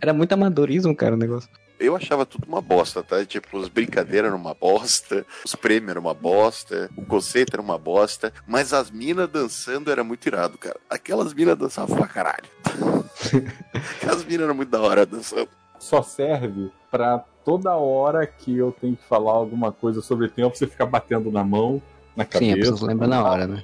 era 0.00 0.12
muito 0.12 0.32
amadorismo, 0.32 0.94
cara, 0.94 1.14
o 1.14 1.18
negócio. 1.18 1.48
Eu 1.80 1.96
achava 1.96 2.24
tudo 2.24 2.46
uma 2.46 2.60
bosta, 2.60 3.02
tá? 3.02 3.24
Tipo, 3.24 3.58
as 3.58 3.68
brincadeiras 3.68 4.28
eram 4.28 4.38
uma 4.38 4.54
bosta, 4.54 5.26
os 5.44 5.54
prêmios 5.56 5.90
eram 5.90 6.00
uma 6.02 6.14
bosta, 6.14 6.88
o 6.96 7.04
conceito 7.04 7.54
era 7.54 7.62
uma 7.62 7.76
bosta, 7.76 8.32
mas 8.46 8.72
as 8.72 8.88
minas 8.88 9.28
dançando 9.28 9.90
era 9.90 10.04
muito 10.04 10.24
irado, 10.26 10.56
cara. 10.56 10.78
Aquelas 10.88 11.34
minas 11.34 11.58
dançavam 11.58 11.96
pra 11.96 12.06
caralho. 12.06 12.44
Aquelas 13.96 14.24
minas 14.24 14.44
eram 14.44 14.54
muito 14.54 14.68
da 14.68 14.80
hora 14.80 15.04
dançando. 15.04 15.48
Só 15.78 16.02
serve 16.02 16.70
pra 16.88 17.18
toda 17.44 17.74
hora 17.74 18.24
que 18.26 18.56
eu 18.56 18.70
tenho 18.80 18.94
que 18.96 19.04
falar 19.08 19.32
alguma 19.32 19.72
coisa 19.72 20.00
sobre 20.00 20.28
tempo, 20.28 20.56
você 20.56 20.68
ficar 20.68 20.86
batendo 20.86 21.32
na 21.32 21.42
mão, 21.42 21.82
na 22.14 22.24
Sim, 22.24 22.52
a 22.52 22.54
cabeça. 22.54 22.72
pessoa 22.72 22.88
lembra 22.88 23.08
na 23.08 23.24
hora, 23.24 23.46
né? 23.48 23.62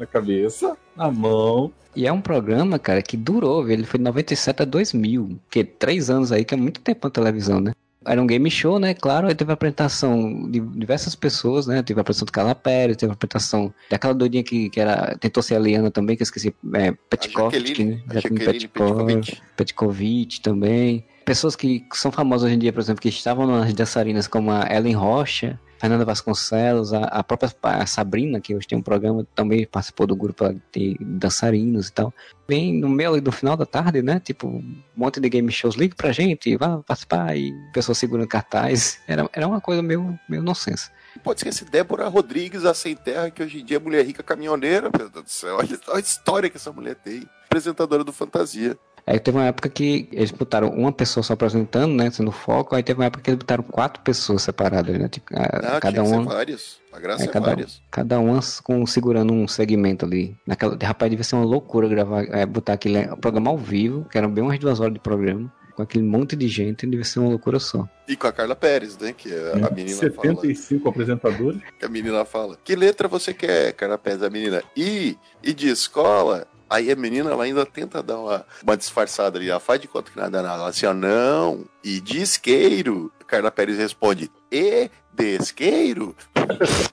Na 0.00 0.06
cabeça, 0.06 0.76
na 0.96 1.10
mão. 1.10 1.70
E 1.94 2.06
é 2.06 2.12
um 2.12 2.22
programa, 2.22 2.78
cara, 2.78 3.02
que 3.02 3.16
durou, 3.16 3.62
viu? 3.62 3.74
ele 3.74 3.84
foi 3.84 3.98
de 3.98 4.04
97 4.04 4.62
a 4.62 4.64
2000, 4.64 5.38
que 5.50 5.62
três 5.62 6.08
anos 6.08 6.32
aí, 6.32 6.42
que 6.42 6.54
é 6.54 6.56
muito 6.56 6.80
tempo 6.80 7.06
na 7.06 7.10
televisão, 7.10 7.60
né? 7.60 7.72
Era 8.06 8.22
um 8.22 8.26
game 8.26 8.50
show, 8.50 8.78
né? 8.78 8.94
Claro, 8.94 9.28
aí 9.28 9.34
teve 9.34 9.50
a 9.50 9.54
apresentação 9.54 10.50
de 10.50 10.58
diversas 10.58 11.14
pessoas, 11.14 11.66
né? 11.66 11.82
Teve 11.82 12.00
a 12.00 12.02
apresentação 12.02 12.24
do 12.24 12.32
Carla 12.32 12.54
Pérez, 12.54 12.96
teve 12.96 13.10
a 13.10 13.14
apresentação 13.14 13.74
daquela 13.90 14.14
doidinha 14.14 14.42
que, 14.42 14.70
que 14.70 14.80
era, 14.80 15.18
tentou 15.18 15.42
ser 15.42 15.56
a 15.56 15.58
Liana 15.58 15.90
também, 15.90 16.16
que 16.16 16.22
eu 16.22 16.24
esqueci, 16.24 16.54
é, 16.72 16.92
Petkovic, 17.10 17.84
né? 17.84 18.00
Petkovic, 18.08 18.68
Petkovic. 18.68 19.42
Petkovic 19.54 20.40
também. 20.40 21.04
Pessoas 21.26 21.54
que 21.54 21.84
são 21.92 22.10
famosas 22.10 22.46
hoje 22.46 22.54
em 22.54 22.58
dia, 22.58 22.72
por 22.72 22.80
exemplo, 22.80 23.02
que 23.02 23.10
estavam 23.10 23.46
nas 23.46 23.74
dançarinas, 23.74 24.26
como 24.26 24.50
a 24.50 24.66
Ellen 24.74 24.94
Rocha, 24.94 25.60
Fernanda 25.80 26.04
Vasconcelos, 26.04 26.92
a, 26.92 27.04
a 27.04 27.24
própria 27.24 27.50
a 27.62 27.86
Sabrina, 27.86 28.38
que 28.38 28.54
hoje 28.54 28.68
tem 28.68 28.76
um 28.76 28.82
programa, 28.82 29.26
também 29.34 29.66
participou 29.66 30.06
do 30.06 30.14
grupo 30.14 30.44
de 30.70 30.94
dançarinos 31.00 31.88
e 31.88 31.92
tal. 31.92 32.12
Bem 32.46 32.78
no 32.78 32.88
meio 32.88 33.12
ali 33.12 33.20
do 33.20 33.32
final 33.32 33.56
da 33.56 33.64
tarde, 33.64 34.02
né? 34.02 34.20
Tipo, 34.20 34.46
um 34.46 34.82
monte 34.94 35.18
de 35.18 35.28
game 35.30 35.50
shows, 35.50 35.76
liga 35.76 35.94
pra 35.96 36.12
gente, 36.12 36.54
vá 36.56 36.78
participar, 36.78 37.34
e 37.34 37.50
pessoas 37.72 37.96
segurando 37.96 38.28
cartaz. 38.28 39.00
Era, 39.08 39.28
era 39.32 39.48
uma 39.48 39.60
coisa 39.60 39.80
meio, 39.80 40.18
meio 40.28 40.42
nonsense. 40.42 40.90
Pode 41.24 41.40
esquecer 41.40 41.68
Débora 41.70 42.08
Rodrigues, 42.08 42.64
a 42.66 42.74
Sem 42.74 42.94
Terra, 42.94 43.30
que 43.30 43.42
hoje 43.42 43.60
em 43.60 43.64
dia 43.64 43.78
é 43.78 43.80
mulher 43.80 44.04
rica 44.04 44.22
caminhoneira, 44.22 44.90
meu 44.96 45.08
Deus 45.08 45.24
do 45.24 45.30
céu. 45.30 45.56
Olha 45.56 45.80
a 45.94 45.98
história 45.98 46.50
que 46.50 46.58
essa 46.58 46.72
mulher 46.72 46.94
tem. 46.94 47.26
Apresentadora 47.46 48.04
do 48.04 48.12
Fantasia. 48.12 48.78
Aí 49.06 49.18
teve 49.18 49.36
uma 49.38 49.46
época 49.46 49.68
que 49.68 50.08
eles 50.12 50.30
botaram 50.30 50.68
uma 50.68 50.92
pessoa 50.92 51.22
só 51.24 51.32
apresentando, 51.32 51.94
né? 51.94 52.10
Sendo 52.10 52.30
foco, 52.30 52.74
aí 52.76 52.82
teve 52.82 53.00
uma 53.00 53.06
época 53.06 53.22
que 53.24 53.30
eles 53.30 53.38
botaram 53.38 53.62
quatro 53.64 54.02
pessoas 54.02 54.42
separadas, 54.42 54.96
né? 54.98 55.08
Tipo, 55.08 55.34
a- 55.36 55.42
Ah, 55.76 55.80
cada 55.80 55.90
tinha 55.92 56.02
que 56.02 56.08
ser 56.08 56.14
uma. 56.16 56.24
várias. 56.24 56.80
A 56.92 56.98
graça 56.98 57.22
É, 57.22 57.26
é, 57.26 57.28
cada, 57.28 57.46
várias. 57.46 57.82
cada 57.90 58.18
uma 58.18 58.40
com, 58.64 58.84
segurando 58.86 59.32
um 59.32 59.46
segmento 59.48 60.04
ali. 60.04 60.36
Naquela, 60.46 60.76
rapaz, 60.82 61.08
devia 61.10 61.24
ser 61.24 61.36
uma 61.36 61.44
loucura 61.44 61.88
gravar, 61.88 62.24
é, 62.24 62.44
botar 62.44 62.72
aquele 62.74 63.06
programa 63.16 63.50
ao 63.50 63.58
vivo, 63.58 64.04
que 64.10 64.18
eram 64.18 64.30
bem 64.30 64.42
umas 64.42 64.58
duas 64.58 64.80
horas 64.80 64.92
de 64.94 64.98
programa, 65.00 65.52
com 65.76 65.82
aquele 65.82 66.04
monte 66.04 66.34
de 66.36 66.48
gente, 66.48 66.84
devia 66.86 67.04
ser 67.04 67.20
uma 67.20 67.28
loucura 67.30 67.58
só. 67.60 67.88
E 68.08 68.16
com 68.16 68.26
a 68.26 68.32
Carla 68.32 68.56
Pérez, 68.56 68.98
né? 68.98 69.12
Que 69.16 69.32
a, 69.32 69.68
a 69.68 69.70
menina 69.70 69.96
fala. 69.96 70.10
75 70.34 70.88
apresentadores. 70.88 71.60
Que 71.78 71.84
a 71.86 71.88
menina 71.88 72.24
fala. 72.24 72.58
Que 72.62 72.74
letra 72.74 73.06
você 73.08 73.32
quer, 73.32 73.72
Carla 73.72 73.96
Pérez? 73.96 74.22
A 74.22 74.28
menina. 74.30 74.62
I, 74.76 75.16
e 75.42 75.54
de 75.54 75.68
escola. 75.68 76.46
Aí 76.70 76.88
a 76.92 76.94
menina 76.94 77.30
ela 77.30 77.42
ainda 77.42 77.66
tenta 77.66 78.00
dar 78.00 78.16
uma, 78.16 78.46
uma 78.62 78.76
disfarçada 78.76 79.36
ali. 79.36 79.50
Ela 79.50 79.58
faz 79.58 79.80
de 79.80 79.88
conta 79.88 80.12
que 80.12 80.16
nada 80.16 80.38
é 80.38 80.42
nada. 80.42 80.54
Ela 80.54 80.68
assim, 80.68 80.86
ó, 80.86 80.94
não. 80.94 81.64
E 81.82 82.00
de 82.00 82.22
isqueiro. 82.22 83.12
Carla 83.26 83.50
Pérez 83.50 83.76
responde. 83.76 84.30
E 84.52 84.88
de 85.12 85.36
isqueiro? 85.36 86.14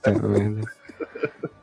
Tá 0.01 0.11
vendo? 0.11 0.67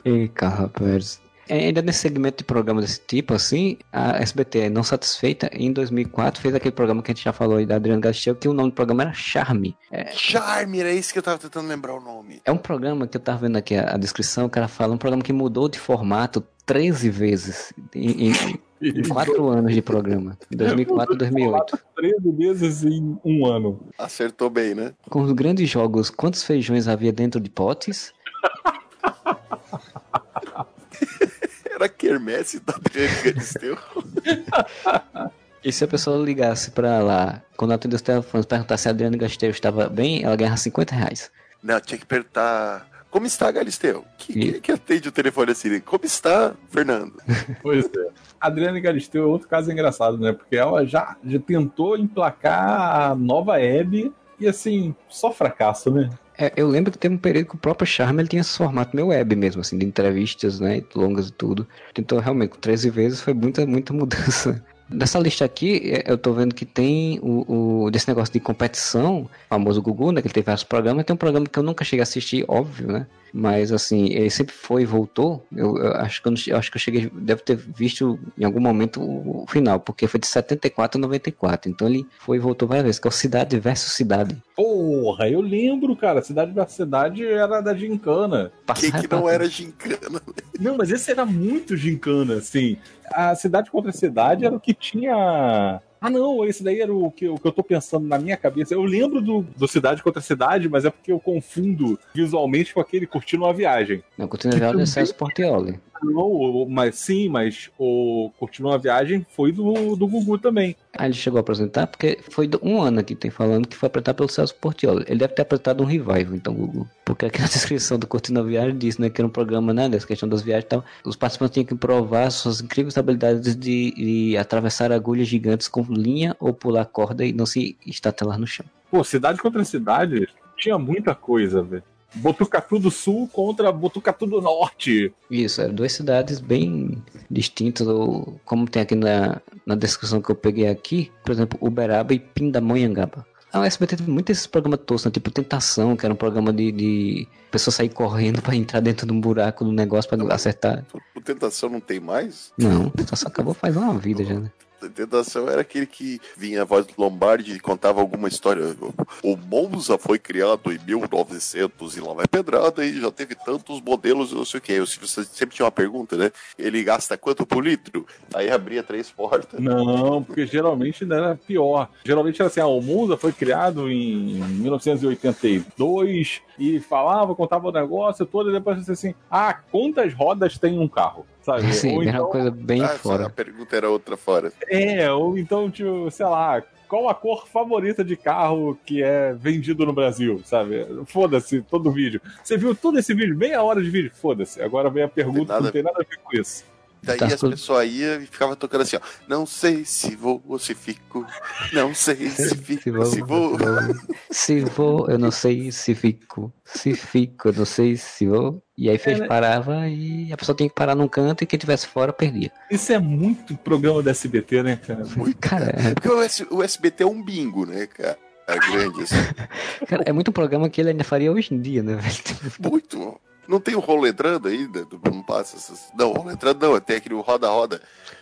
E 0.05 0.29
Carla 0.29 0.69
Pérez. 0.69 1.21
É, 1.49 1.67
Ainda 1.67 1.83
nesse 1.83 2.01
segmento 2.01 2.39
de 2.39 2.45
programa 2.45 2.81
desse 2.81 3.01
tipo, 3.01 3.35
assim, 3.35 3.79
a 3.93 4.19
SBT, 4.19 4.71
não 4.71 4.83
satisfeita, 4.83 5.51
em 5.53 5.73
2004 5.73 6.41
fez 6.41 6.55
aquele 6.55 6.73
programa 6.73 7.03
que 7.03 7.11
a 7.11 7.15
gente 7.15 7.25
já 7.25 7.33
falou 7.33 7.57
aí 7.57 7.67
da 7.67 7.77
Adriana 7.77 8.01
Galisteu, 8.01 8.35
que 8.35 8.49
o 8.49 8.53
nome 8.53 8.71
do 8.71 8.75
programa 8.75 9.03
era 9.03 9.13
Charme. 9.13 9.77
É, 9.91 10.11
Charme, 10.13 10.81
era 10.81 10.93
isso 10.93 11.13
que 11.13 11.19
eu 11.19 11.23
tava 11.23 11.39
tentando 11.39 11.69
lembrar 11.69 11.95
o 11.95 12.01
nome. 12.01 12.41
é 12.45 12.53
um 12.53 12.57
programa 12.57 13.07
que 13.07 13.17
eu 13.17 13.21
tava 13.21 13.39
vendo 13.39 13.57
aqui 13.57 13.75
a, 13.75 13.95
a 13.95 13.97
descrição, 13.97 14.47
o 14.47 14.51
cara 14.51 14.69
fala, 14.69 14.95
um 14.95 14.99
programa 14.99 15.23
que 15.23 15.33
mudou 15.33 15.69
de 15.69 15.79
formato 15.79 16.45
13 16.67 17.11
vezes 17.11 17.73
em, 17.95 18.29
em, 18.29 18.33
em 18.81 19.09
4 19.09 19.49
anos 19.49 19.75
de 19.75 19.83
programa, 19.83 20.39
em 20.51 20.57
2004 20.57 21.15
e 21.15 21.19
2008. 21.19 21.79
13 21.97 22.33
meses 22.33 22.85
em 22.85 23.19
um 23.25 23.47
ano. 23.47 23.81
Acertou 23.99 24.49
bem, 24.49 24.75
né? 24.75 24.93
Com 25.09 25.23
os 25.23 25.33
grandes 25.33 25.69
jogos, 25.69 26.11
quantos 26.11 26.43
feijões 26.43 26.89
havia 26.89 27.13
dentro 27.13 27.41
de 27.41 27.51
potes? 27.51 28.13
Era 31.75 31.87
a 31.87 31.89
quermesse 31.89 32.61
da 32.61 32.75
Adriane 32.75 33.23
Galisteu. 33.23 33.77
E 35.67 35.73
se 35.73 35.83
a 35.83 35.89
pessoa 35.89 36.23
ligasse 36.23 36.73
pra 36.73 36.99
lá, 36.99 37.43
quando 37.57 37.73
atendeu 37.73 37.97
os 37.97 38.03
telefones, 38.03 38.45
perguntasse 38.45 38.83
se 38.83 38.89
a 38.89 38.91
Adriana 38.91 39.17
Gasteiro 39.17 39.55
estava 39.55 39.89
bem, 39.89 40.23
ela 40.23 40.37
ganhava 40.37 40.59
50 40.59 40.95
reais. 40.95 41.31
Não, 41.63 41.81
tinha 41.81 41.97
que 41.97 42.05
apertar. 42.05 42.87
Como 43.11 43.25
está, 43.25 43.51
Galisteu? 43.51 44.05
Que, 44.19 44.33
E- 44.39 44.53
que, 44.53 44.61
que 44.61 44.73
atende 44.73 45.09
o 45.09 45.13
telefone 45.13 45.53
assim? 45.53 45.81
Como 45.81 46.05
está, 46.05 46.53
Fernando? 46.69 47.15
Pois 47.63 47.87
é. 47.87 48.09
Adriane 48.39 48.79
Galisteu 48.79 49.23
é 49.23 49.27
outro 49.27 49.49
caso 49.49 49.73
engraçado, 49.73 50.19
né? 50.19 50.35
Porque 50.35 50.55
ela 50.55 50.85
já, 50.85 51.17
já 51.25 51.39
tentou 51.39 51.97
emplacar 51.97 53.11
a 53.13 53.15
nova 53.15 53.59
Hebe 53.59 54.13
e 54.39 54.47
assim, 54.47 54.95
só 55.09 55.33
fracasso, 55.33 55.91
né? 55.91 56.11
É, 56.37 56.53
eu 56.57 56.67
lembro 56.69 56.91
que 56.91 56.99
teve 56.99 57.15
um 57.15 57.19
período 57.19 57.47
que 57.49 57.55
o 57.55 57.59
próprio 57.59 57.87
Charme 57.87 58.21
ele 58.21 58.29
tinha 58.29 58.41
esse 58.41 58.57
formato 58.57 58.95
meio 58.97 59.09
web 59.09 59.37
mesmo, 59.37 59.61
assim, 59.61 59.79
de 59.79 59.87
entrevistas, 59.87 60.59
né, 60.59 60.83
longas 60.95 61.29
e 61.29 61.33
tudo. 61.33 61.67
Tentou 61.95 62.19
realmente, 62.19 62.59
13 62.59 62.91
vezes 62.91 63.21
foi 63.21 63.33
muita, 63.35 63.65
muita 63.65 63.93
mudança. 63.93 64.63
Nessa 64.91 65.19
lista 65.19 65.45
aqui, 65.45 65.93
é, 65.93 66.11
eu 66.11 66.19
tô 66.19 66.33
vendo 66.33 66.55
que 66.55 66.65
tem 66.67 67.19
o, 67.23 67.85
o- 67.85 67.91
desse 67.91 68.09
negócio 68.09 68.33
de 68.33 68.41
competição, 68.41 69.23
o 69.23 69.31
famoso 69.49 69.81
Gugu, 69.81 70.13
né, 70.13 70.21
que 70.21 70.27
ele 70.27 70.35
teve 70.35 70.45
vários 70.47 70.65
programas, 70.65 71.05
tem 71.05 71.15
um 71.15 71.17
programa 71.17 71.47
que 71.47 71.59
eu 71.59 71.63
nunca 71.63 71.85
cheguei 71.85 72.01
a 72.01 72.03
assistir, 72.03 72.45
óbvio, 72.49 72.89
né, 72.93 73.07
mas 73.37 73.73
assim, 73.73 74.07
ele 74.13 74.31
sempre 74.31 74.55
foi 74.55 74.83
e 74.83 74.87
voltou, 74.87 75.45
eu, 75.55 75.77
eu 75.77 75.93
acho, 75.97 76.23
que 76.23 76.29
eu, 76.29 76.33
não- 76.33 76.39
eu 76.47 76.57
acho 76.57 76.71
que 76.71 76.77
eu 76.77 76.81
cheguei, 76.81 77.11
devo 77.13 77.43
ter 77.43 77.57
visto 77.57 78.17
em 78.39 78.45
algum 78.45 78.61
momento 78.61 79.01
o, 79.03 79.43
o 79.43 79.47
final, 79.49 79.81
porque 79.81 80.07
foi 80.07 80.21
de 80.21 80.29
74 80.29 80.97
a 80.99 81.03
94, 81.03 81.69
então 81.69 81.89
ele 81.89 82.07
foi 82.21 82.37
e 82.37 82.41
voltou 82.41 82.69
várias 82.69 82.85
vezes, 82.85 83.01
que 83.01 83.09
é 83.09 83.11
o 83.11 83.13
Cidade 83.13 83.59
versus 83.59 83.93
Cidade. 83.93 84.37
Porra, 84.55 85.29
eu 85.29 85.41
lembro, 85.41 85.97
cara. 85.97 86.23
Cidade 86.23 86.53
versus 86.53 86.77
Cidade 86.77 87.27
era 87.27 87.61
da 87.61 87.75
Gincana. 87.75 88.53
Quem 88.79 88.93
que 88.93 89.11
não 89.11 89.29
era 89.29 89.49
gincana? 89.49 90.23
Não, 90.61 90.77
mas 90.77 90.93
esse 90.93 91.11
era 91.11 91.27
muito 91.27 91.77
gincana, 91.77 92.35
assim. 92.35 92.77
A 93.13 93.35
Cidade 93.35 93.69
contra 93.69 93.91
a 93.91 93.93
Cidade 93.93 94.45
era 94.45 94.55
o 94.55 94.61
que 94.61 94.73
tinha. 94.73 95.81
Ah, 96.05 96.11
não, 96.11 96.45
esse 96.45 96.63
daí 96.63 96.83
era 96.83 96.93
o 96.93 97.11
que, 97.11 97.27
o 97.27 97.37
que 97.37 97.49
eu 97.49 97.51
tô 97.51 97.63
pensando 97.63 98.07
na 98.07 98.19
minha 98.19 98.37
cabeça. 98.37 98.75
Eu 98.75 98.83
lembro 98.83 99.23
do, 99.23 99.41
do 99.41 99.67
Cidade 99.67 100.03
contra 100.03 100.21
Cidade, 100.21 100.69
mas 100.69 100.85
é 100.85 100.91
porque 100.91 101.11
eu 101.11 101.19
confundo 101.19 101.99
visualmente 102.15 102.75
com 102.75 102.81
aquele 102.81 103.07
Curtindo 103.07 103.45
uma 103.45 103.55
Viagem. 103.55 104.05
Não, 104.19 104.29
continua 104.29 104.55
a 104.55 104.83
é 104.83 104.85
Celso 104.85 105.15
Portioli. 105.15 105.81
Não, 106.03 106.67
mas 106.69 106.97
sim, 106.97 107.29
mas 107.29 107.71
o 107.79 108.31
Curtindo 108.39 108.69
uma 108.69 108.79
Viagem 108.79 109.27
foi 109.31 109.53
do, 109.53 109.97
do 109.97 110.07
Gugu 110.07 110.39
também. 110.39 110.77
Aí 110.97 111.07
ele 111.07 111.15
chegou 111.15 111.39
a 111.39 111.41
apresentar, 111.41 111.87
porque 111.87 112.19
foi 112.31 112.49
um 112.63 112.81
ano 112.81 113.03
que 113.03 113.15
tem 113.15 113.31
falando 113.31 113.67
que 113.67 113.77
foi 113.77 113.87
apresentado 113.87 114.17
pelo 114.17 114.29
Celso 114.29 114.55
Portioli. 114.57 115.05
Ele 115.09 115.19
deve 115.19 115.35
ter 115.35 115.43
apresentado 115.43 115.83
um 115.83 115.87
revival, 115.87 116.35
então, 116.35 116.55
Google. 116.55 116.87
Porque 117.05 117.27
aqui 117.27 117.41
na 117.41 117.47
descrição 117.49 117.99
do 117.99 118.07
Curtindo 118.07 118.41
a 118.41 118.43
Viagem 118.43 118.77
diz, 118.77 118.99
né, 118.99 119.09
que 119.09 119.21
era 119.21 119.27
um 119.27 119.31
programa, 119.31 119.73
né, 119.73 119.89
dessa 119.89 120.07
questão 120.07 120.29
das 120.29 120.43
viagens 120.43 120.65
e 120.65 120.69
tal. 120.69 120.85
Os 121.05 121.17
participantes 121.17 121.55
tinham 121.55 121.67
que 121.67 121.75
provar 121.75 122.31
suas 122.31 122.61
incríveis 122.61 122.99
habilidades 122.99 123.57
de, 123.57 123.93
de 123.93 124.37
atravessar 124.37 124.93
agulhas 124.93 125.29
gigantes 125.29 125.69
com 125.69 125.83
linha 125.83 126.37
ou 126.41 126.53
pular 126.53 126.85
corda 126.87 127.25
e 127.25 127.33
não 127.33 127.47
se 127.47 127.77
estatelar 127.87 128.39
no 128.39 128.47
chão. 128.47 128.67
Pô, 128.91 129.03
Cidade 129.03 129.41
contra 129.41 129.65
Cidade 129.65 130.29
tinha 130.57 130.79
muita 130.79 131.15
coisa, 131.15 131.63
velho. 131.63 131.83
Botucatu 132.15 132.79
do 132.79 132.91
Sul 132.91 133.29
contra 133.33 133.73
Botucatu 133.73 134.27
do 134.27 134.41
Norte. 134.41 135.13
Isso, 135.31 135.61
eram 135.61 135.75
duas 135.75 135.93
cidades 135.93 136.41
bem 136.41 137.03
distintas, 137.31 137.87
ou 137.87 138.41
como 138.45 138.69
tem 138.69 138.83
aqui 138.83 138.95
na, 138.95 139.41
na 139.67 139.75
descrição 139.75 140.21
que 140.21 140.31
eu 140.31 140.37
peguei 140.37 140.69
aqui, 140.69 141.11
por 141.25 141.33
exemplo, 141.33 141.59
Uberaba 141.61 142.15
e 142.15 142.19
Pindamonhangaba. 142.19 143.27
Ah, 143.55 143.61
o 143.61 143.65
SBT 143.65 143.99
teve 143.99 144.11
muito 144.11 144.31
esses 144.31 144.49
programas 144.49 144.81
toscos, 144.81 145.05
né? 145.05 145.13
tipo 145.13 145.31
Tentação, 145.31 145.97
que 145.97 146.05
era 146.05 146.13
um 146.13 146.17
programa 146.17 146.53
de, 146.53 146.73
de 146.73 147.29
pessoa 147.53 147.73
sair 147.73 147.89
correndo 147.89 148.43
pra 148.43 148.57
entrar 148.57 148.81
dentro 148.81 149.07
de 149.07 149.13
um 149.13 149.21
buraco 149.21 149.65
do 149.65 149.71
negócio 149.71 150.11
pra 150.11 150.35
acertar. 150.35 150.85
O 151.15 151.21
Tentação 151.21 151.69
não 151.69 151.79
tem 151.79 152.01
mais? 152.01 152.53
Não, 152.59 152.91
Tentação 152.91 153.29
acabou 153.29 153.55
faz 153.55 153.77
uma 153.77 153.97
vida 153.97 154.25
já, 154.25 154.41
né? 154.41 154.51
Tentação 154.89 155.49
era 155.49 155.61
aquele 155.61 155.87
que 155.87 156.21
vinha 156.37 156.63
a 156.63 156.65
voz 156.65 156.87
do 156.87 156.95
Lombardi 156.99 157.55
e 157.55 157.61
contava 157.61 158.01
alguma 158.01 158.29
história. 158.29 158.75
O 159.23 159.37
Monza 159.37 159.99
foi 159.99 160.19
criado 160.19 160.73
em 160.73 160.79
1900 160.87 161.97
e 161.97 162.01
lá 162.01 162.15
vai 162.15 162.27
pedrada 162.27 162.85
e 162.85 163.01
já 163.01 163.11
teve 163.11 163.35
tantos 163.35 163.81
modelos 163.81 164.33
não 164.33 164.45
sei 164.45 164.59
o 164.59 164.63
que. 164.63 164.81
Você 164.81 165.25
sempre 165.25 165.57
tinha 165.57 165.65
uma 165.65 165.73
pergunta, 165.73 166.17
né? 166.17 166.31
Ele 166.59 166.83
gasta 166.83 167.17
quanto 167.17 167.47
por 167.47 167.65
litro? 167.65 168.07
Aí 168.35 168.51
abria 168.51 168.83
três 168.83 169.11
portas. 169.11 169.61
Não, 169.61 170.23
porque 170.23 170.47
geralmente 170.47 171.05
ainda 171.05 171.17
era 171.17 171.37
pior. 171.37 171.89
Geralmente 172.05 172.41
era 172.41 172.49
assim, 172.49 172.61
ah, 172.61 172.67
o 172.67 172.81
Monza 172.81 173.17
foi 173.17 173.33
criado 173.33 173.91
em 173.91 174.43
1982 174.43 176.43
e 176.59 176.81
falava, 176.81 177.35
contava 177.35 177.69
o 177.69 177.73
negócio 177.73 178.27
todo 178.27 178.51
e 178.51 178.53
depois 178.53 178.89
assim, 178.89 179.15
ah, 179.31 179.55
quantas 179.55 180.13
rodas 180.15 180.59
tem 180.59 180.79
um 180.79 180.89
carro? 180.89 181.27
Sabe? 181.45 181.71
Sim, 181.75 181.95
Ou 181.97 182.03
era 182.03 182.11
então- 182.13 182.25
uma 182.25 182.31
coisa 182.31 182.51
bem 182.51 182.83
Ah, 182.83 182.89
fora. 182.89 183.27
A 183.27 183.31
pergunta 183.31 183.77
era 183.77 183.91
outra 183.91 184.17
fora. 184.17 184.51
É, 184.67 185.11
ou 185.13 185.37
então, 185.37 185.71
tipo, 185.71 186.11
sei 186.11 186.25
lá, 186.25 186.63
qual 186.89 187.07
a 187.09 187.15
cor 187.15 187.47
favorita 187.47 188.03
de 188.03 188.17
carro 188.17 188.79
que 188.87 189.03
é 189.03 189.35
vendido 189.35 189.85
no 189.85 189.93
Brasil, 189.93 190.41
sabe? 190.45 190.87
Foda-se, 191.05 191.61
todo 191.61 191.91
vídeo. 191.93 192.19
Você 192.43 192.57
viu 192.57 192.75
todo 192.75 192.99
esse 192.99 193.13
vídeo, 193.13 193.37
meia 193.37 193.63
hora 193.63 193.83
de 193.83 193.91
vídeo, 193.91 194.11
foda-se. 194.15 194.63
Agora 194.63 194.89
vem 194.89 195.03
a 195.03 195.09
pergunta 195.09 195.53
nada 195.53 195.59
que 195.59 195.65
não 195.65 195.73
tem 195.73 195.83
nada 195.83 195.97
a 196.01 196.05
ver 196.09 196.19
com 196.25 196.35
isso. 196.41 196.65
Daí 197.05 197.19
Tá 197.19 197.27
as 197.27 197.39
tudo- 197.41 197.51
pessoas 197.53 197.91
iam 197.93 198.21
e 198.23 198.27
ficavam 198.27 198.57
tocando 198.57 198.81
assim, 198.83 198.97
ó. 198.97 199.01
Não 199.29 199.45
sei 199.47 199.85
se 199.85 200.17
vou 200.17 200.43
ou 200.47 200.59
se 200.59 200.75
fico. 200.75 201.27
Não 201.73 201.95
sei 201.95 202.17
se 202.31 202.57
fico, 202.57 202.83
Se 202.83 202.91
vou, 202.91 203.05
se 203.07 203.21
vou. 203.23 203.59
se 204.31 204.61
vou, 204.61 205.09
eu 205.11 205.19
não 205.19 205.31
sei 205.31 205.71
se 205.71 205.95
fico. 205.95 206.53
Se 206.65 206.95
fico, 206.95 207.49
eu 207.49 207.53
não 207.53 207.65
sei 207.65 207.97
se 207.97 208.27
vou. 208.27 208.63
E 208.77 208.91
aí 208.91 208.99
fez, 208.99 209.19
É, 209.19 209.21
né? 209.23 209.27
parava 209.29 209.87
e 209.89 210.33
a 210.33 210.37
pessoa 210.37 210.57
tinha 210.57 210.69
que 210.69 210.75
parar 210.75 210.95
num 210.95 211.07
canto 211.07 211.45
e 211.45 211.47
quem 211.47 211.59
tivesse 211.59 211.87
fora 211.87 212.13
perdia. 212.13 212.51
Isso 212.71 212.93
é 212.93 212.99
muito 212.99 213.55
programa 213.57 214.03
da 214.03 214.11
SBT, 214.11 214.63
né, 214.63 214.77
cara? 214.77 215.03
Cara, 215.41 215.67
é, 215.77 215.95
Porque 215.95 216.09
o, 216.09 216.21
S- 216.23 216.47
o 216.51 216.63
SBT 216.63 217.05
é 217.05 217.07
um 217.07 217.23
bingo, 217.23 217.65
né, 217.67 217.87
cara? 217.87 218.19
É 218.47 218.59
grande, 218.59 219.03
assim. 219.03 219.15
cara, 219.89 220.03
é 220.07 220.13
muito 220.13 220.33
programa 220.33 220.69
que 220.69 220.81
ele 220.81 220.91
ainda 220.91 221.05
faria 221.05 221.33
hoje 221.33 221.55
em 221.55 221.61
dia, 221.61 221.83
né, 221.83 221.95
velho? 221.95 222.71
Muito. 222.71 223.21
Não 223.49 223.61
tem 223.61 223.75
o 223.75 223.81
rolo 223.81 224.07
entrando 224.07 224.49
ainda? 224.49 224.87
Não 225.11 225.23
passa 225.23 225.57
essas... 225.57 225.91
Não, 225.97 226.11
o 226.11 226.15
rolo 226.15 226.31
entrando 226.31 226.61
não, 226.67 226.81
tem 226.81 226.97
aquele 226.97 227.15
roda-roda. 227.15 227.81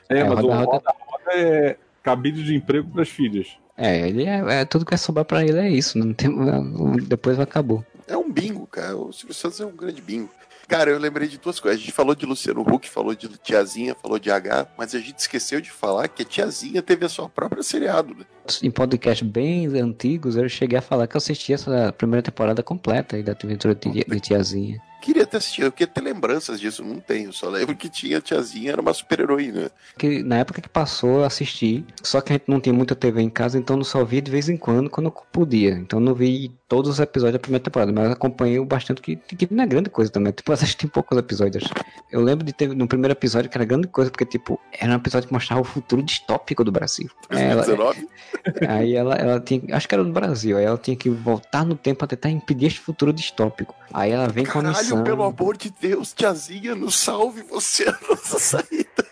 É, 0.09 0.19
É, 0.19 0.25
mas 0.25 0.35
roda- 0.41 0.47
o 0.47 0.51
roda- 0.51 0.65
roda-roda 0.67 1.33
é 1.35 1.77
cabide 2.03 2.43
de 2.45 2.55
emprego 2.55 2.89
para 2.91 3.03
as 3.03 3.09
filhas. 3.09 3.49
É, 3.77 4.07
ele 4.09 4.25
é, 4.25 4.61
é- 4.61 4.65
tudo 4.65 4.85
que 4.85 4.91
vai 4.91 4.99
sobrar 4.99 5.25
pra 5.25 5.45
ele 5.45 5.59
é 5.59 5.69
isso. 5.71 5.97
Não 5.99 6.13
tem, 6.13 6.29
depois 7.09 7.39
acabou. 7.41 7.85
É 8.07 8.17
um 8.17 8.31
bingo, 8.31 8.67
cara. 8.67 8.97
O 8.97 9.13
Silvio 9.13 9.35
Santos 9.35 9.61
é 9.61 9.67
um 9.67 9.75
grande 9.75 10.03
bingo. 10.03 10.29
Cara, 10.69 10.91
eu 10.91 10.99
lembrei 10.99 11.29
de 11.29 11.39
duas 11.39 11.59
coisas. 11.61 11.79
A 11.81 11.83
gente 11.83 11.93
falou 11.93 12.15
de 12.15 12.25
Luciano 12.25 12.63
Huck, 12.63 12.89
falou 12.89 13.15
de 13.15 13.29
Tiazinha, 13.29 13.95
falou 14.01 14.19
de 14.19 14.31
H, 14.31 14.69
mas 14.79 14.95
a 14.95 14.99
gente 14.99 15.19
esqueceu 15.19 15.61
de 15.61 15.71
falar 15.71 16.09
que 16.09 16.23
a 16.23 16.25
Tiazinha 16.25 16.81
teve 16.81 17.05
a 17.05 17.09
sua 17.09 17.29
própria 17.29 17.63
seriado, 17.63 18.15
né? 18.15 18.25
Em 18.63 18.71
podcast 18.71 19.23
bem 19.25 19.67
antigos, 19.79 20.37
eu 20.37 20.49
cheguei 20.49 20.79
a 20.79 20.83
falar 20.83 21.07
que 21.07 21.17
eu 21.17 21.19
assisti 21.19 21.53
essa 21.53 21.93
primeira 21.99 22.23
temporada 22.23 22.63
completa 22.63 23.17
aí 23.17 23.23
da 23.23 23.33
aventura 23.33 23.75
de, 23.75 23.91
de 24.05 24.21
Tiazinha. 24.21 24.81
Queria 25.03 25.27
ter 25.27 25.39
assistido, 25.39 25.65
eu 25.65 25.73
queria 25.73 25.93
ter 25.93 26.01
lembranças 26.01 26.61
disso, 26.61 26.85
não 26.85 27.01
tenho. 27.01 27.33
Só 27.33 27.49
lembro 27.49 27.75
que 27.75 27.89
tinha 27.89 28.19
a 28.19 28.21
Tiazinha, 28.21 28.71
era 28.71 28.81
uma 28.81 28.95
super-heroína. 28.95 29.73
Que 29.99 30.23
na 30.23 30.39
época 30.39 30.61
que 30.63 30.69
passou, 30.69 31.19
eu 31.19 31.25
assisti. 31.25 31.85
Só 32.05 32.21
que 32.21 32.33
a 32.33 32.35
gente 32.35 32.45
não 32.47 32.61
tinha 32.61 32.73
muita 32.73 32.95
TV 32.95 33.21
em 33.21 33.29
casa, 33.29 33.59
então 33.59 33.77
eu 33.77 33.83
só 33.85 34.05
via 34.05 34.23
de 34.23 34.31
vez 34.31 34.49
em 34.49 34.57
quando, 34.57 34.89
quando 34.89 35.07
eu 35.07 35.11
podia. 35.33 35.71
Então 35.71 35.99
eu 35.99 36.05
não 36.05 36.15
vi 36.15 36.53
todos 36.69 36.89
os 36.89 37.01
episódios 37.01 37.33
da 37.33 37.39
primeira 37.41 37.65
temporada, 37.65 37.93
mas 37.93 38.13
acompanhei 38.13 38.61
o 38.61 38.65
bastante, 38.65 39.03
que, 39.03 39.17
que 39.17 39.53
não 39.53 39.65
é 39.65 39.67
grande 39.67 39.91
coisa 39.91 40.09
também. 40.11 40.33
Tipo, 40.33 40.53
eu 40.53 40.55
assisti 40.63 40.87
poucos 40.87 41.19
episódios. 41.19 41.65
Eu 42.11 42.23
lembro 42.23 42.47
de 42.47 42.53
ter 42.53 42.69
no 42.69 42.87
primeiro 42.87 43.13
episódio 43.13 43.51
que 43.51 43.59
era 43.59 43.65
grande 43.65 43.89
coisa, 43.89 44.09
porque, 44.09 44.25
tipo, 44.25 44.61
era 44.79 44.93
um 44.93 44.97
episódio 44.97 45.27
que 45.27 45.35
mostrava 45.35 45.61
o 45.61 45.65
futuro 45.65 46.01
distópico 46.01 46.63
do 46.63 46.71
Brasil. 46.71 47.11
Ela, 47.29 47.65
2019. 47.65 48.09
aí 48.69 48.95
ela, 48.95 49.17
ela 49.17 49.41
tinha. 49.41 49.63
Acho 49.73 49.89
que 49.89 49.95
era 49.95 50.05
do 50.05 50.13
Brasil. 50.13 50.57
Aí 50.57 50.65
ela 50.65 50.79
tinha 50.79 50.97
que 50.97 51.11
voltar 51.11 51.65
no 51.65 51.75
tempo 51.75 51.99
pra 51.99 52.09
tentar 52.09 52.31
impedir 52.31 52.67
esse 52.67 52.79
futuro 52.79 53.13
distópico. 53.13 53.75
Aí 53.93 54.11
ela 54.11 54.29
vem 54.29 54.47
com 54.47 54.59
a 54.59 54.63
Caralho, 54.63 54.87
missão. 54.97 55.05
pelo 55.05 55.23
amor 55.23 55.57
de 55.57 55.71
Deus, 55.71 56.13
Tiazinha, 56.13 56.75
nos 56.75 56.97
salve 56.97 57.43
você 57.43 57.89
a 57.89 57.99
nossa 58.09 58.39
saída. 58.39 59.07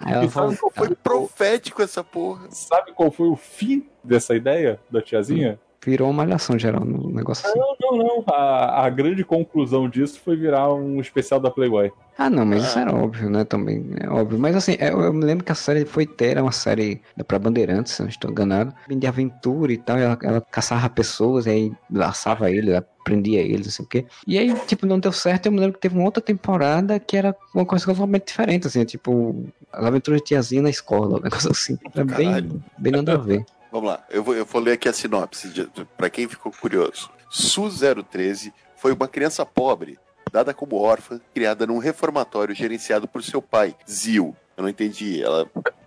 Aí 0.00 0.12
ela 0.14 0.24
E 0.24 0.30
sabe 0.30 0.56
qual 0.56 0.72
Foi 0.72 0.94
profético 0.94 1.82
essa 1.82 2.02
porra. 2.02 2.46
sabe 2.50 2.92
qual 2.92 3.10
foi 3.10 3.28
o 3.28 3.36
fim 3.36 3.86
dessa 4.02 4.34
ideia 4.34 4.80
da 4.90 5.00
tiazinha? 5.02 5.60
Virou 5.86 6.08
uma 6.10 6.24
malhação 6.24 6.58
geral 6.58 6.84
no 6.84 7.10
negócio 7.10 7.48
assim. 7.48 7.58
Não, 7.58 7.76
não, 7.80 7.96
não. 7.98 8.24
A, 8.26 8.84
a 8.84 8.90
grande 8.90 9.24
conclusão 9.24 9.88
disso 9.88 10.20
foi 10.22 10.36
virar 10.36 10.72
um 10.74 11.00
especial 11.00 11.38
da 11.40 11.50
Playboy. 11.50 11.90
Ah, 12.18 12.28
não, 12.30 12.44
mas 12.46 12.64
isso 12.64 12.78
Ah. 12.78 12.82
era 12.82 12.94
óbvio, 12.94 13.30
né? 13.30 13.44
Também 13.44 13.84
é 14.00 14.08
óbvio. 14.08 14.38
Mas 14.38 14.56
assim, 14.56 14.76
eu, 14.80 15.00
eu 15.02 15.12
me 15.12 15.24
lembro 15.24 15.44
que 15.44 15.52
a 15.52 15.54
série 15.54 15.84
foi 15.84 16.06
ter, 16.06 16.30
era 16.32 16.42
uma 16.42 16.52
série 16.52 17.00
da 17.16 17.22
pra 17.22 17.38
Bandeirantes, 17.38 17.92
se 17.92 18.02
não 18.02 18.08
estou 18.08 18.30
enganado, 18.30 18.74
de 18.88 19.06
aventura 19.06 19.72
e 19.72 19.76
tal. 19.78 19.98
e 19.98 20.02
Ela, 20.02 20.18
ela 20.22 20.40
caçava 20.40 20.88
pessoas, 20.88 21.46
e 21.46 21.50
aí 21.50 21.72
laçava 21.92 22.50
eles, 22.50 22.70
ela 22.70 22.86
prendia 23.04 23.40
eles, 23.40 23.66
não 23.66 23.72
sei 23.72 23.84
o 23.84 23.88
quê. 23.88 24.06
E 24.26 24.38
aí, 24.38 24.52
tipo, 24.66 24.86
não 24.86 24.98
deu 24.98 25.12
certo. 25.12 25.46
Eu 25.46 25.52
me 25.52 25.60
lembro 25.60 25.74
que 25.74 25.80
teve 25.80 25.94
uma 25.94 26.04
outra 26.04 26.22
temporada 26.22 26.98
que 26.98 27.16
era 27.16 27.36
uma 27.54 27.64
coisa 27.66 27.84
totalmente 27.86 28.26
diferente, 28.28 28.66
assim, 28.66 28.84
tipo, 28.84 29.44
as 29.72 29.84
aventuras 29.84 30.20
de 30.20 30.26
tiazinha 30.26 30.62
na 30.62 30.70
escola, 30.70 31.18
um 31.18 31.22
negócio 31.22 31.50
assim. 31.50 31.78
Era 31.94 32.04
bem, 32.04 32.62
bem 32.78 32.92
nada 32.92 33.12
a 33.14 33.18
ver. 33.18 33.44
Vamos 33.76 33.90
lá, 33.90 34.02
eu 34.08 34.24
vou, 34.24 34.34
eu 34.34 34.46
vou 34.46 34.62
ler 34.62 34.72
aqui 34.72 34.88
a 34.88 34.92
sinopse, 34.94 35.70
pra 35.98 36.08
quem 36.08 36.26
ficou 36.26 36.50
curioso. 36.50 37.10
Su-013 37.28 38.50
foi 38.74 38.90
uma 38.94 39.06
criança 39.06 39.44
pobre, 39.44 39.98
dada 40.32 40.54
como 40.54 40.80
órfã, 40.80 41.20
criada 41.34 41.66
num 41.66 41.76
reformatório 41.76 42.54
gerenciado 42.54 43.06
por 43.06 43.22
seu 43.22 43.42
pai, 43.42 43.76
Zil. 43.86 44.34
Eu 44.56 44.62
não 44.62 44.70
entendi, 44.70 45.22
ela... 45.22 45.44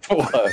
Porra. 0.07 0.43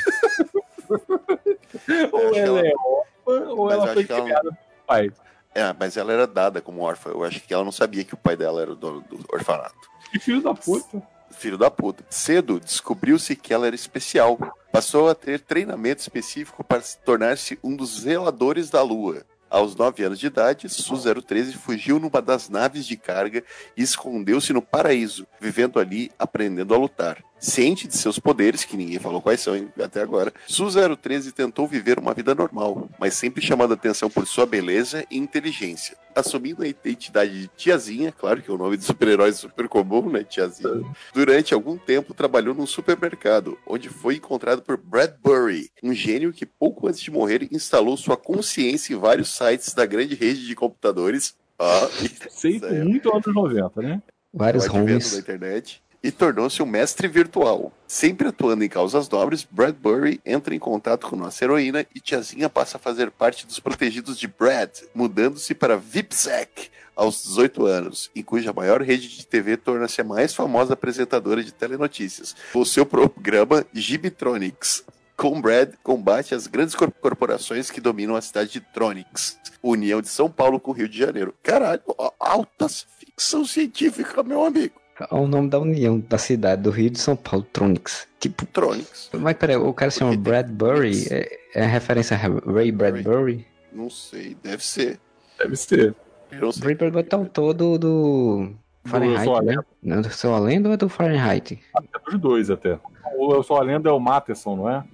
ou 2.11 2.35
ela 2.35 2.63
que 2.63 2.69
é 2.69 2.73
órfã, 2.75 3.51
ou 3.51 3.71
ela 3.71 3.93
foi 3.93 4.05
que 4.05 4.13
ela- 4.13 4.25
criada 4.25 4.43
pelo 4.51 4.57
pai. 4.87 5.13
É, 5.55 5.75
mas 5.79 5.99
ela 5.99 6.15
era 6.15 6.27
dada 6.27 6.63
como 6.63 6.81
órfã. 6.81 7.11
Eu 7.11 7.23
acho 7.23 7.43
que 7.43 7.53
ela 7.53 7.65
não 7.65 7.73
sabia 7.73 8.03
que 8.03 8.15
o 8.15 8.19
pai 8.19 8.35
dela 8.35 8.63
era 8.63 8.73
o 8.73 8.75
dono 8.75 9.03
do 9.03 9.23
orfanato. 9.31 9.77
Que 10.11 10.19
filho 10.19 10.41
da 10.41 10.55
puta. 10.55 11.03
Filho 11.31 11.59
da 11.59 11.71
puta. 11.71 12.05
Cedo 12.09 12.59
descobriu-se 12.61 13.37
que 13.37 13.53
ela 13.53 13.67
era 13.67 13.77
especial. 13.77 14.39
Passou 14.73 15.09
a 15.09 15.15
ter 15.15 15.41
treinamento 15.41 16.01
específico 16.01 16.65
para 16.65 16.81
se 16.81 16.99
tornar-se 16.99 17.59
um 17.63 17.75
dos 17.75 18.01
zeladores 18.01 18.71
da 18.71 18.83
Lua. 18.83 19.25
Aos 19.49 19.77
9 19.77 20.05
anos 20.05 20.19
de 20.19 20.27
idade, 20.27 20.69
Su-013 20.69 21.53
fugiu 21.55 22.01
numa 22.01 22.21
das 22.21 22.49
naves 22.49 22.85
de 22.85 22.97
carga 22.97 23.45
e 23.77 23.83
escondeu-se 23.83 24.53
no 24.53 24.61
paraíso, 24.61 25.27
vivendo 25.41 25.79
ali, 25.79 26.11
aprendendo 26.19 26.75
a 26.75 26.79
lutar. 26.79 27.23
Ciente 27.39 27.87
de 27.87 27.97
seus 27.97 28.19
poderes, 28.19 28.65
que 28.65 28.77
ninguém 28.77 28.99
falou 28.99 29.21
quais 29.21 29.41
são 29.41 29.55
hein, 29.55 29.69
até 29.81 30.01
agora, 30.01 30.33
Su-013 30.47 31.33
tentou 31.33 31.67
viver 31.67 31.99
uma 31.99 32.15
vida 32.15 32.35
normal, 32.35 32.89
mas 32.99 33.15
sempre 33.15 33.45
chamando 33.45 33.75
atenção 33.75 34.09
por 34.09 34.27
sua 34.27 34.47
beleza 34.47 35.05
e 35.11 35.19
inteligência. 35.19 35.97
Assumindo 36.15 36.63
a 36.63 36.67
identidade 36.67 37.43
de 37.43 37.49
Tiazinha, 37.49 38.11
claro 38.11 38.41
que 38.41 38.51
é 38.51 38.55
o 38.55 38.57
nome 38.57 38.79
de 38.79 38.85
super-herói 38.85 39.33
super 39.35 39.69
comum, 39.69 40.09
né, 40.11 40.25
Tiazinha? 40.25 40.83
Durante 41.13 41.53
algum 41.53 41.77
tempo 41.77 42.15
trabalhou 42.15 42.55
num 42.55 42.67
supermercado, 42.67 43.59
onde 43.67 43.91
foi 43.91 44.17
encontrado 44.17 44.63
por 44.63 44.79
Bradbury, 44.79 45.71
um 45.83 45.93
gênio 45.93 46.33
que 46.33 46.47
pouco 46.47 46.89
antes 46.89 47.01
de 47.01 47.11
morrer 47.11 47.47
instalou 47.53 47.99
sua 47.99 48.17
consciência 48.17 48.95
em 48.95 48.99
vários 48.99 49.29
sites 49.29 49.75
da 49.75 49.85
grande 49.85 50.15
rede 50.15 50.47
de 50.47 50.55
computadores. 50.55 51.35
Ah, 51.59 51.87
Feito 51.91 52.65
Isso 52.65 52.67
aí. 52.67 52.83
muito 52.83 53.11
anos 53.15 53.27
90, 53.35 53.83
né? 53.83 54.03
Vários 54.33 54.65
advento 54.65 54.87
da 54.87 54.93
homes. 54.93 55.19
internet. 55.19 55.83
E 56.07 56.13
tornou-se 56.13 56.63
um 56.63 56.67
mestre 56.67 57.09
virtual. 57.09 57.73
Sempre 57.85 58.29
atuando 58.29 58.63
em 58.63 58.69
causas 58.69 59.09
nobres, 59.09 59.43
Bradbury 59.51 60.21
entra 60.25 60.55
em 60.55 60.59
contato 60.59 61.09
com 61.09 61.17
nossa 61.17 61.43
heroína 61.45 61.85
e 61.93 61.99
Tiazinha 62.01 62.49
passa 62.49 62.77
a 62.77 62.81
fazer 62.81 63.11
parte 63.11 63.45
dos 63.45 63.59
protegidos 63.59 64.17
de 64.17 64.29
Brad, 64.29 64.71
mudando-se 64.95 65.53
para 65.53 65.77
VIPSEC 65.77 66.71
aos 66.95 67.25
18 67.25 67.67
anos, 67.67 68.09
em 68.15 68.23
cuja 68.23 68.53
maior 68.53 68.81
rede 68.83 69.09
de 69.09 69.27
TV 69.27 69.57
torna-se 69.57 70.01
a 70.01 70.05
mais 70.05 70.33
famosa 70.33 70.75
apresentadora 70.75 71.43
de 71.43 71.53
telenotícias. 71.53 72.37
O 72.55 72.65
seu 72.65 72.87
programa 72.87 73.67
Gibitronics. 73.73 74.85
Com 75.17 75.41
Brad, 75.41 75.73
combate 75.83 76.35
as 76.35 76.47
grandes 76.47 76.75
cor- 76.75 76.93
corporações 76.93 77.69
que 77.71 77.81
dominam 77.81 78.15
a 78.15 78.21
cidade 78.21 78.51
de 78.53 78.61
Tronics, 78.61 79.39
União 79.63 80.01
de 80.01 80.09
São 80.09 80.31
Paulo 80.31 80.61
com 80.61 80.71
o 80.71 80.75
Rio 80.75 80.89
de 80.89 80.99
Janeiro. 80.99 81.35
Caralho, 81.43 81.83
ó, 81.99 82.13
alta 82.21 82.69
ficção 82.69 83.45
científica, 83.45 84.23
meu 84.23 84.45
amigo. 84.45 84.75
Olha 85.11 85.23
o 85.23 85.29
nome 85.29 85.51
da 85.51 85.59
união 85.59 86.01
da 86.01 86.19
cidade, 86.19 86.63
do 86.63 86.71
Rio 86.71 86.91
de 86.91 86.99
São 86.99 87.15
Paulo, 87.17 87.47
Tronics. 87.53 88.09
Tipo, 88.19 88.47
Tronics. 88.47 89.11
mas 89.13 89.37
peraí, 89.37 89.57
o 89.57 89.73
cara 89.75 89.91
se 89.91 89.99
chama 89.99 90.17
Bradbury? 90.17 91.07
É, 91.11 91.39
é 91.55 91.67
referência 91.67 92.17
a 92.17 92.53
Ray 92.53 92.73
Bradbury? 92.73 93.47
Não 93.73 93.91
sei, 93.91 94.37
deve 94.43 94.65
ser. 94.65 94.99
Deve 95.39 95.55
ser. 95.57 95.95
Reaper 96.31 96.91
God 96.91 97.07
é 97.11 97.17
o 97.17 97.19
autor 97.21 97.55
do, 97.55 97.79
do 97.79 98.55
Fahrenheit, 98.85 99.25
Sou 99.25 99.37
a 99.37 99.43
né? 99.43 99.57
Não, 99.83 100.01
do 100.01 100.11
Seu 100.11 100.35
a 100.35 100.39
Lenda 100.39 100.69
ou 100.69 100.75
é 100.75 100.77
do 100.77 100.89
Fahrenheit? 100.89 101.61
É 101.77 102.11
dos 102.11 102.21
dois 102.21 102.51
até. 102.51 102.79
O 103.17 103.35
Eu 103.35 103.43
Sou 103.43 103.57
a 103.57 103.63
Lenda 103.63 103.89
é 103.89 103.93
o 103.93 104.01
Matheson, 104.01 104.57
não 104.57 104.69
é? 104.69 104.85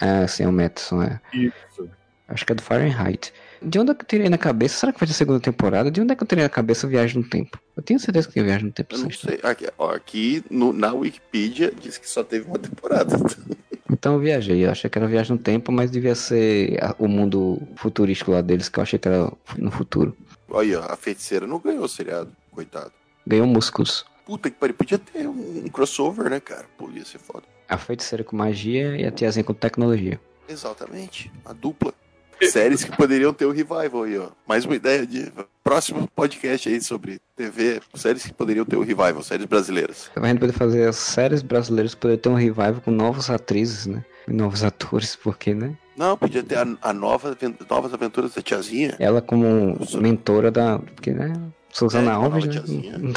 Ah, 0.00 0.26
sim, 0.26 0.44
é 0.44 0.48
o 0.48 0.52
Matheson, 0.52 1.02
é. 1.02 1.20
Isso. 1.32 1.88
Acho 2.28 2.44
que 2.44 2.52
é 2.52 2.54
do 2.56 2.62
Fahrenheit. 2.62 3.32
De 3.64 3.78
onde 3.78 3.90
é 3.92 3.94
que 3.94 4.02
eu 4.02 4.06
tirei 4.06 4.28
na 4.28 4.38
cabeça? 4.38 4.76
Será 4.80 4.92
que 4.92 5.00
vai 5.00 5.06
ter 5.06 5.14
segunda 5.14 5.40
temporada? 5.40 5.90
De 5.90 6.00
onde 6.00 6.12
é 6.12 6.16
que 6.16 6.22
eu 6.22 6.26
tirei 6.26 6.44
na 6.44 6.50
cabeça 6.50 6.86
Viagem 6.86 7.22
no 7.22 7.28
Tempo? 7.28 7.58
Eu 7.76 7.82
tenho 7.82 7.98
certeza 7.98 8.28
que 8.28 8.34
tem 8.34 8.44
Viagem 8.44 8.66
no 8.66 8.72
Tempo. 8.72 8.94
Eu 8.94 8.98
não 9.00 9.10
sei. 9.10 9.40
Aqui, 9.42 9.66
ó, 9.78 9.90
aqui 9.94 10.44
no- 10.50 10.72
na 10.72 10.92
Wikipedia 10.92 11.72
diz 11.80 11.96
que 11.98 12.08
só 12.08 12.22
teve 12.22 12.46
uma 12.46 12.58
temporada. 12.58 13.16
Então 13.90 14.14
eu 14.14 14.18
viajei. 14.20 14.64
Eu 14.64 14.70
achei 14.70 14.88
que 14.88 14.98
era 14.98 15.06
Viagem 15.06 15.36
no 15.36 15.38
Tempo, 15.42 15.70
mas 15.70 15.90
devia 15.90 16.14
ser 16.14 16.82
a- 16.82 16.96
o 16.98 17.06
mundo 17.06 17.60
futurístico 17.76 18.30
lá 18.32 18.40
deles, 18.40 18.68
que 18.68 18.78
eu 18.78 18.82
achei 18.82 18.98
que 18.98 19.06
era 19.06 19.30
no 19.58 19.70
futuro. 19.70 20.16
Olha, 20.48 20.80
a 20.80 20.96
feiticeira 20.96 21.46
não 21.46 21.58
ganhou 21.60 21.84
o 21.84 21.88
seriado, 21.88 22.32
coitado. 22.50 22.90
Ganhou 23.26 23.46
músculos. 23.46 24.04
Puta 24.24 24.48
que 24.50 24.56
pariu, 24.56 24.74
podia 24.74 24.98
ter 24.98 25.28
um, 25.28 25.64
um 25.66 25.68
crossover, 25.68 26.30
né, 26.30 26.40
cara? 26.40 26.64
Pô, 26.78 26.90
ia 26.90 27.04
ser 27.04 27.18
foda. 27.18 27.42
A 27.68 27.76
feiticeira 27.76 28.24
com 28.24 28.34
magia 28.34 28.96
e 28.96 29.04
a 29.04 29.10
tiazinha 29.12 29.44
com 29.44 29.52
tecnologia. 29.52 30.18
Exatamente, 30.48 31.30
a 31.44 31.52
dupla. 31.52 31.92
Séries 32.42 32.84
que 32.84 32.96
poderiam 32.96 33.32
ter 33.32 33.46
o 33.46 33.50
revival 33.50 34.02
aí, 34.04 34.18
ó. 34.18 34.28
Mais 34.46 34.64
uma 34.64 34.74
ideia 34.74 35.06
de 35.06 35.32
próximo 35.62 36.08
podcast 36.14 36.68
aí 36.68 36.80
sobre 36.80 37.18
TV, 37.36 37.80
séries 37.94 38.24
que 38.24 38.32
poderiam 38.32 38.64
ter 38.64 38.76
o 38.76 38.80
revival, 38.82 39.22
séries 39.22 39.46
brasileiras. 39.46 40.10
A 40.14 40.26
gente 40.26 40.40
poder 40.40 40.52
fazer 40.52 40.88
as 40.88 40.96
séries 40.96 41.42
brasileiras 41.42 41.94
poder 41.94 42.18
ter 42.18 42.28
um 42.28 42.34
revival 42.34 42.80
com 42.84 42.90
novas 42.90 43.30
atrizes, 43.30 43.86
né? 43.86 44.04
E 44.28 44.32
novos 44.32 44.62
atores, 44.64 45.16
porque, 45.16 45.54
né? 45.54 45.76
Não, 45.96 46.16
podia 46.16 46.42
ter 46.42 46.58
a, 46.58 46.66
a 46.82 46.92
nova, 46.92 47.36
novas 47.70 47.94
aventuras 47.94 48.34
da 48.34 48.42
tiazinha. 48.42 48.96
Ela 48.98 49.22
como 49.22 49.78
mentora 49.94 50.50
da. 50.50 50.78
Porque, 50.78 51.12
né? 51.12 51.32
Suzana 51.70 52.12
É, 52.12 52.14
Alves 52.14 52.46
né? 52.46 52.62
não, 52.98 53.12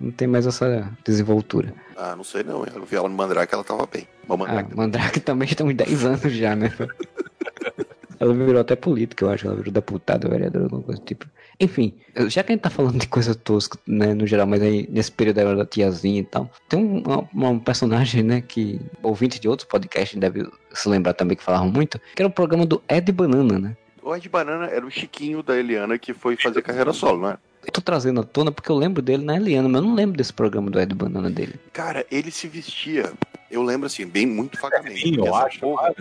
não 0.00 0.10
tem 0.10 0.28
mais 0.28 0.46
essa 0.46 0.90
desenvoltura. 1.02 1.72
Ah, 1.96 2.14
não 2.14 2.22
sei 2.24 2.42
não. 2.42 2.64
Eu 2.66 2.84
vi 2.84 2.94
ela 2.96 3.08
no 3.08 3.14
Mandrake, 3.14 3.54
ela 3.54 3.64
tava 3.64 3.86
bem. 3.86 4.06
Ah, 4.28 4.36
Mandrake. 4.36 4.76
Mandrake 4.76 5.20
também 5.20 5.48
tem 5.48 5.66
uns 5.66 5.74
10 5.74 6.04
anos 6.04 6.32
já, 6.32 6.54
né? 6.54 6.70
Ela 8.22 8.32
virou 8.34 8.60
até 8.60 8.76
política, 8.76 9.24
eu 9.24 9.30
acho. 9.30 9.46
Ela 9.46 9.56
virou 9.56 9.72
deputada, 9.72 10.28
vereadora, 10.28 10.64
alguma 10.66 10.82
coisa 10.82 11.00
do 11.00 11.04
tipo. 11.04 11.26
Enfim, 11.58 11.94
já 12.28 12.42
que 12.44 12.52
a 12.52 12.54
gente 12.54 12.62
tá 12.62 12.70
falando 12.70 12.98
de 12.98 13.08
coisa 13.08 13.34
tosca, 13.34 13.76
né, 13.86 14.14
no 14.14 14.26
geral, 14.26 14.46
mas 14.46 14.62
aí 14.62 14.86
nesse 14.90 15.10
período 15.10 15.38
era 15.40 15.56
da 15.56 15.66
tiazinha 15.66 16.20
e 16.20 16.24
tal, 16.24 16.50
tem 16.68 16.78
um, 16.78 17.02
uma- 17.32 17.48
um 17.50 17.58
personagem, 17.58 18.22
né, 18.22 18.40
que 18.40 18.80
ouvintes 19.02 19.40
de 19.40 19.48
outros 19.48 19.68
podcasts 19.68 20.18
devem 20.18 20.46
se 20.72 20.88
lembrar 20.88 21.14
também 21.14 21.36
que 21.36 21.42
falavam 21.42 21.68
muito, 21.70 21.98
que 22.14 22.22
era 22.22 22.28
o 22.28 22.32
programa 22.32 22.64
do 22.64 22.80
Ed 22.88 23.10
Banana, 23.12 23.58
né? 23.58 23.76
O 24.02 24.14
Ed 24.14 24.28
Banana 24.28 24.66
era 24.66 24.84
o 24.86 24.90
Chiquinho 24.90 25.42
da 25.42 25.56
Eliana 25.56 25.98
que 25.98 26.14
foi 26.14 26.36
fazer 26.36 26.62
carreira 26.62 26.92
solo, 26.92 27.20
não 27.22 27.30
é? 27.30 27.38
Eu 27.64 27.72
tô 27.72 27.80
trazendo 27.80 28.20
à 28.20 28.24
tona 28.24 28.50
porque 28.50 28.70
eu 28.70 28.76
lembro 28.76 29.00
dele 29.02 29.24
na 29.24 29.36
Eliana, 29.36 29.68
mas 29.68 29.80
eu 29.82 29.86
não 29.88 29.94
lembro 29.94 30.16
desse 30.16 30.32
programa 30.32 30.68
do 30.70 30.80
Ed 30.80 30.92
Banana 30.94 31.30
dele. 31.30 31.54
Cara, 31.72 32.04
ele 32.10 32.30
se 32.32 32.48
vestia, 32.48 33.12
eu 33.50 33.62
lembro 33.62 33.86
assim, 33.86 34.04
bem 34.06 34.26
muito 34.26 34.60
vagamente. 34.60 35.00
Sim, 35.02 35.16
eu 35.18 35.32
acho. 35.34 35.60
porra, 35.60 35.94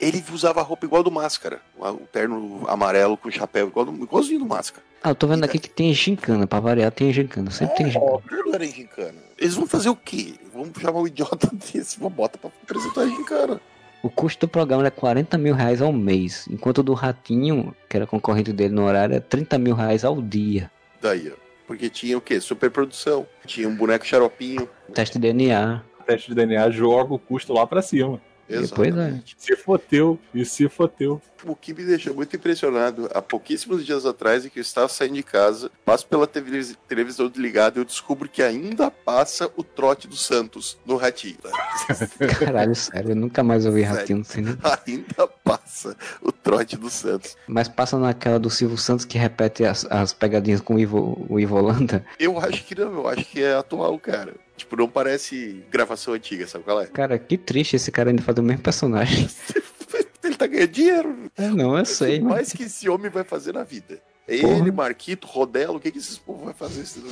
ele 0.00 0.22
usava 0.32 0.62
roupa 0.62 0.86
igual 0.86 1.02
do 1.02 1.10
Máscara. 1.10 1.60
O 1.78 2.06
terno 2.12 2.64
amarelo 2.68 3.16
com 3.16 3.30
chapéu 3.30 3.68
igual 3.68 3.86
do, 3.86 4.02
igualzinho 4.02 4.40
do 4.40 4.46
Máscara. 4.46 4.84
Ah, 5.02 5.10
eu 5.10 5.14
tô 5.14 5.26
vendo 5.26 5.44
aqui 5.44 5.58
que 5.58 5.70
tem 5.70 5.92
gincana, 5.92 6.46
pra 6.46 6.60
variar 6.60 6.90
tem 6.90 7.12
gincana, 7.12 7.50
sempre 7.50 7.76
tem 7.76 7.90
gincana. 7.90 8.22
Não 8.30 8.54
era 8.54 8.66
gincana. 8.66 9.18
Eles 9.38 9.54
vão 9.54 9.66
fazer 9.66 9.88
o 9.88 9.96
quê? 9.96 10.34
Vamos 10.52 10.70
chamar 10.80 11.00
um 11.00 11.06
idiota 11.06 11.48
desse, 11.54 11.98
vamos 11.98 12.14
botar 12.14 12.38
pra 12.38 12.50
apresentar 12.62 13.02
a 13.02 13.08
gincana. 13.08 13.60
O 14.02 14.10
custo 14.10 14.46
do 14.46 14.50
programa 14.50 14.82
era 14.82 14.90
40 14.90 15.36
mil 15.38 15.54
reais 15.54 15.80
ao 15.82 15.92
mês, 15.92 16.46
enquanto 16.50 16.78
o 16.78 16.82
do 16.82 16.94
Ratinho, 16.94 17.74
que 17.88 17.96
era 17.96 18.06
concorrente 18.06 18.52
dele 18.52 18.74
no 18.74 18.84
horário, 18.84 19.16
é 19.16 19.20
30 19.20 19.58
mil 19.58 19.74
reais 19.74 20.04
ao 20.04 20.20
dia. 20.20 20.70
Daí, 21.00 21.32
ó. 21.32 21.46
Porque 21.66 21.90
tinha 21.90 22.16
o 22.16 22.20
quê? 22.20 22.40
Superprodução. 22.40 23.26
Tinha 23.44 23.68
um 23.68 23.74
boneco 23.74 24.06
xaropinho. 24.06 24.68
Teste 24.94 25.18
de 25.18 25.32
DNA. 25.32 25.82
Teste 26.06 26.28
de 26.28 26.34
DNA 26.36 26.70
joga 26.70 27.14
o 27.14 27.18
custo 27.18 27.52
lá 27.52 27.66
pra 27.66 27.82
cima. 27.82 28.20
Depois, 28.48 28.88
Exatamente. 28.88 29.34
Se 29.38 29.56
foteu, 29.56 30.18
e 30.34 30.44
se 30.44 30.68
foteu. 30.68 31.20
O 31.44 31.54
que 31.54 31.74
me 31.74 31.84
deixou 31.84 32.14
muito 32.14 32.34
impressionado 32.34 33.08
há 33.12 33.20
pouquíssimos 33.20 33.84
dias 33.84 34.06
atrás 34.06 34.44
é 34.46 34.48
que 34.48 34.58
eu 34.58 34.62
estava 34.62 34.88
saindo 34.88 35.14
de 35.14 35.22
casa, 35.22 35.70
passo 35.84 36.06
pela 36.06 36.26
televis- 36.26 36.76
televisão 36.88 37.28
desligada 37.28 37.78
e 37.78 37.80
eu 37.80 37.84
descubro 37.84 38.28
que 38.28 38.42
ainda 38.42 38.90
passa 38.90 39.50
o 39.56 39.62
trote 39.62 40.08
do 40.08 40.16
Santos 40.16 40.78
no 40.86 40.96
Ratinho. 40.96 41.36
Caralho, 42.38 42.74
sério, 42.74 43.10
eu 43.10 43.16
nunca 43.16 43.42
mais 43.42 43.66
ouvi 43.66 43.82
Sério. 43.82 43.96
Ratinho. 43.98 44.20
Assim, 44.22 44.40
né? 44.42 44.56
ainda 44.86 45.26
passa 45.44 45.96
o 46.22 46.32
trote 46.32 46.76
do 46.76 46.88
Santos. 46.90 47.36
Mas 47.46 47.68
passa 47.68 47.98
naquela 47.98 48.38
do 48.38 48.50
Silvio 48.50 48.78
Santos 48.78 49.04
que 49.04 49.18
repete 49.18 49.64
as, 49.64 49.84
as 49.90 50.12
pegadinhas 50.12 50.60
com 50.60 50.76
o 50.76 50.78
Ivo, 50.78 51.26
o 51.28 51.38
Ivo 51.38 51.56
Holanda. 51.56 52.04
Eu 52.18 52.38
acho 52.38 52.64
que 52.64 52.74
não, 52.74 52.92
eu 52.92 53.08
acho 53.08 53.24
que 53.24 53.42
é 53.42 53.54
atual, 53.54 53.98
cara. 53.98 54.34
Tipo, 54.56 54.76
não 54.76 54.88
parece 54.88 55.64
gravação 55.70 56.14
antiga, 56.14 56.46
sabe 56.46 56.64
qual 56.64 56.80
é? 56.80 56.86
Cara, 56.86 57.18
que 57.18 57.36
triste 57.36 57.76
esse 57.76 57.92
cara 57.92 58.10
ainda 58.10 58.22
fazer 58.22 58.40
o 58.40 58.44
mesmo 58.44 58.62
personagem. 58.62 59.28
Ele 60.24 60.34
tá 60.34 60.46
ganhando 60.46 60.70
dinheiro. 60.70 61.16
É, 61.36 61.48
não, 61.48 61.78
eu 61.78 61.84
sei, 61.84 62.20
mais 62.20 62.52
que 62.52 62.64
esse 62.64 62.88
homem 62.88 63.10
vai 63.10 63.22
fazer 63.22 63.52
na 63.52 63.62
vida. 63.62 64.00
É 64.26 64.40
Porra. 64.40 64.58
Ele, 64.58 64.72
Marquito, 64.72 65.26
Rodelo, 65.26 65.76
o 65.76 65.80
que, 65.80 65.90
que 65.92 65.98
esses 65.98 66.18
povos 66.18 66.44
vão 66.44 66.54
fazer? 66.54 66.82
Esse... 66.82 67.00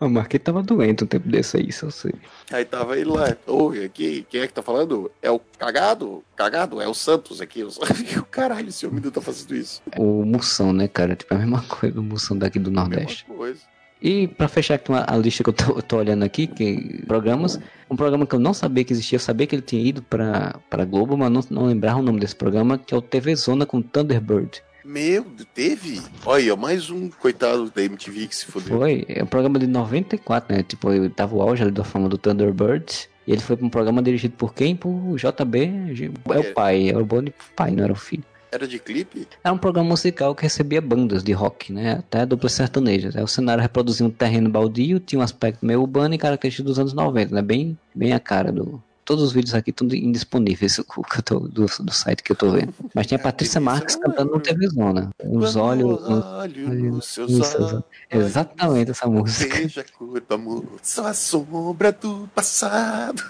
O 0.00 0.08
Marquinhos 0.08 0.44
tava 0.44 0.62
doente 0.62 1.04
um 1.04 1.06
tempo 1.06 1.28
desse 1.28 1.58
aí, 1.58 1.68
eu 1.82 1.90
sei. 1.90 2.14
Aí 2.50 2.64
tava 2.64 2.98
ele 2.98 3.10
lá, 3.10 3.36
oi, 3.46 3.84
aqui, 3.84 4.26
quem 4.30 4.40
é 4.40 4.46
que 4.46 4.54
tá 4.54 4.62
falando? 4.62 5.10
É 5.20 5.30
o 5.30 5.38
cagado? 5.38 6.24
Cagado? 6.34 6.80
É 6.80 6.88
o 6.88 6.94
Santos 6.94 7.38
aqui. 7.42 7.62
O 8.18 8.24
caralho, 8.24 8.70
esse 8.70 8.86
homem 8.86 8.96
ainda 8.98 9.10
tá 9.10 9.20
fazendo 9.20 9.54
isso. 9.54 9.82
O 9.98 10.24
Moção, 10.24 10.72
né, 10.72 10.88
cara? 10.88 11.14
Tipo, 11.14 11.34
é 11.34 11.36
a 11.36 11.40
mesma 11.40 11.62
coisa, 11.64 12.00
o 12.00 12.02
Moção 12.02 12.38
daqui 12.38 12.58
do 12.58 12.70
Nordeste. 12.70 13.26
Mesma 13.28 13.36
coisa. 13.36 13.60
E 14.02 14.26
pra 14.28 14.48
fechar 14.48 14.74
aqui 14.74 14.90
uma- 14.90 15.04
a 15.06 15.16
lista 15.16 15.42
que 15.44 15.50
eu 15.50 15.52
tô, 15.54 15.72
eu 15.76 15.82
tô 15.82 15.96
olhando 15.98 16.22
aqui, 16.24 16.46
que 16.46 17.02
programas, 17.06 17.60
um 17.90 17.96
programa 17.96 18.26
que 18.26 18.34
eu 18.34 18.38
não 18.40 18.54
sabia 18.54 18.82
que 18.84 18.92
existia, 18.92 19.16
eu 19.16 19.20
sabia 19.20 19.46
que 19.46 19.54
ele 19.54 19.62
tinha 19.62 19.82
ido 19.82 20.02
pra, 20.02 20.56
pra 20.70 20.84
Globo, 20.84 21.16
mas 21.18 21.30
não, 21.30 21.40
não 21.50 21.66
lembrava 21.66 21.98
o 21.98 22.02
nome 22.02 22.18
desse 22.20 22.34
programa, 22.34 22.78
que 22.78 22.94
é 22.94 22.96
o 22.96 23.02
TV 23.02 23.34
Zona 23.36 23.66
com 23.66 23.82
Thunderbird. 23.82 24.62
Meu, 24.82 25.26
teve? 25.54 26.00
Olha, 26.24 26.56
mais 26.56 26.88
um 26.88 27.10
coitado 27.10 27.70
da 27.70 27.82
MTV 27.82 28.26
que 28.26 28.34
se 28.34 28.46
fodeu. 28.46 28.78
Foi, 28.78 29.04
é 29.06 29.22
um 29.22 29.26
programa 29.26 29.58
de 29.58 29.66
94, 29.66 30.56
né? 30.56 30.62
Tipo, 30.62 30.90
eu 30.90 31.10
tava 31.10 31.36
o 31.36 31.42
auge 31.42 31.62
ali 31.62 31.70
da 31.70 31.84
fama 31.84 32.08
do 32.08 32.16
Thunderbird. 32.16 33.08
E 33.26 33.32
ele 33.32 33.42
foi 33.42 33.56
pra 33.58 33.66
um 33.66 33.70
programa 33.70 34.02
dirigido 34.02 34.34
por 34.36 34.54
quem? 34.54 34.74
Por 34.74 35.16
JB. 35.16 35.70
É 36.30 36.38
o 36.38 36.54
pai, 36.54 36.88
era 36.88 36.98
o 36.98 37.04
Boni 37.04 37.32
pai, 37.54 37.72
não 37.72 37.84
era 37.84 37.92
o 37.92 37.96
filho. 37.96 38.24
Era 38.52 38.66
de 38.66 38.78
clipe? 38.78 39.28
Era 39.44 39.54
um 39.54 39.58
programa 39.58 39.88
musical 39.88 40.34
que 40.34 40.42
recebia 40.42 40.80
bandas 40.80 41.22
de 41.22 41.32
rock, 41.32 41.72
né? 41.72 41.92
Até 41.92 42.26
duplas 42.26 42.52
sertanejas. 42.52 43.14
O 43.14 43.26
cenário 43.26 43.62
reproduzia 43.62 44.04
um 44.04 44.10
terreno 44.10 44.50
baldio, 44.50 44.98
tinha 44.98 45.20
um 45.20 45.22
aspecto 45.22 45.64
meio 45.64 45.80
urbano 45.80 46.14
e 46.14 46.18
característico 46.18 46.66
dos 46.66 46.78
anos 46.78 46.92
90, 46.92 47.34
né? 47.34 47.42
Bem, 47.42 47.78
bem 47.94 48.12
a 48.12 48.18
cara 48.18 48.50
do. 48.50 48.82
Todos 49.10 49.24
os 49.24 49.32
vídeos 49.32 49.54
aqui 49.54 49.70
estão 49.70 49.88
indisponíveis 49.88 50.78
o 50.78 50.84
que 51.02 51.18
eu 51.18 51.22
tô- 51.24 51.40
do, 51.40 51.66
do 51.66 51.92
site 51.92 52.22
que 52.22 52.30
eu 52.30 52.36
tô 52.36 52.52
vendo. 52.52 52.72
Mas 52.94 53.08
tinha 53.08 53.18
a 53.18 53.20
Patrícia 53.20 53.60
Marques 53.60 53.96
cantando 53.96 54.30
no 54.30 54.38
TV 54.38 54.68
Zona. 54.68 55.10
Os 55.24 55.56
olhos. 55.56 56.00
os- 56.00 56.24
olhos, 56.24 57.06
seus 57.06 57.54
olhos. 57.56 57.82
exatamente 58.08 58.92
essa 58.92 59.08
música. 59.08 59.52
Veja 59.56 59.80
a 59.80 59.98
cor 59.98 60.20
do 60.20 60.32
amor, 60.34 60.64
só 60.80 61.08
a 61.08 61.12
sombra 61.12 61.90
do 61.90 62.28
passado, 62.32 63.20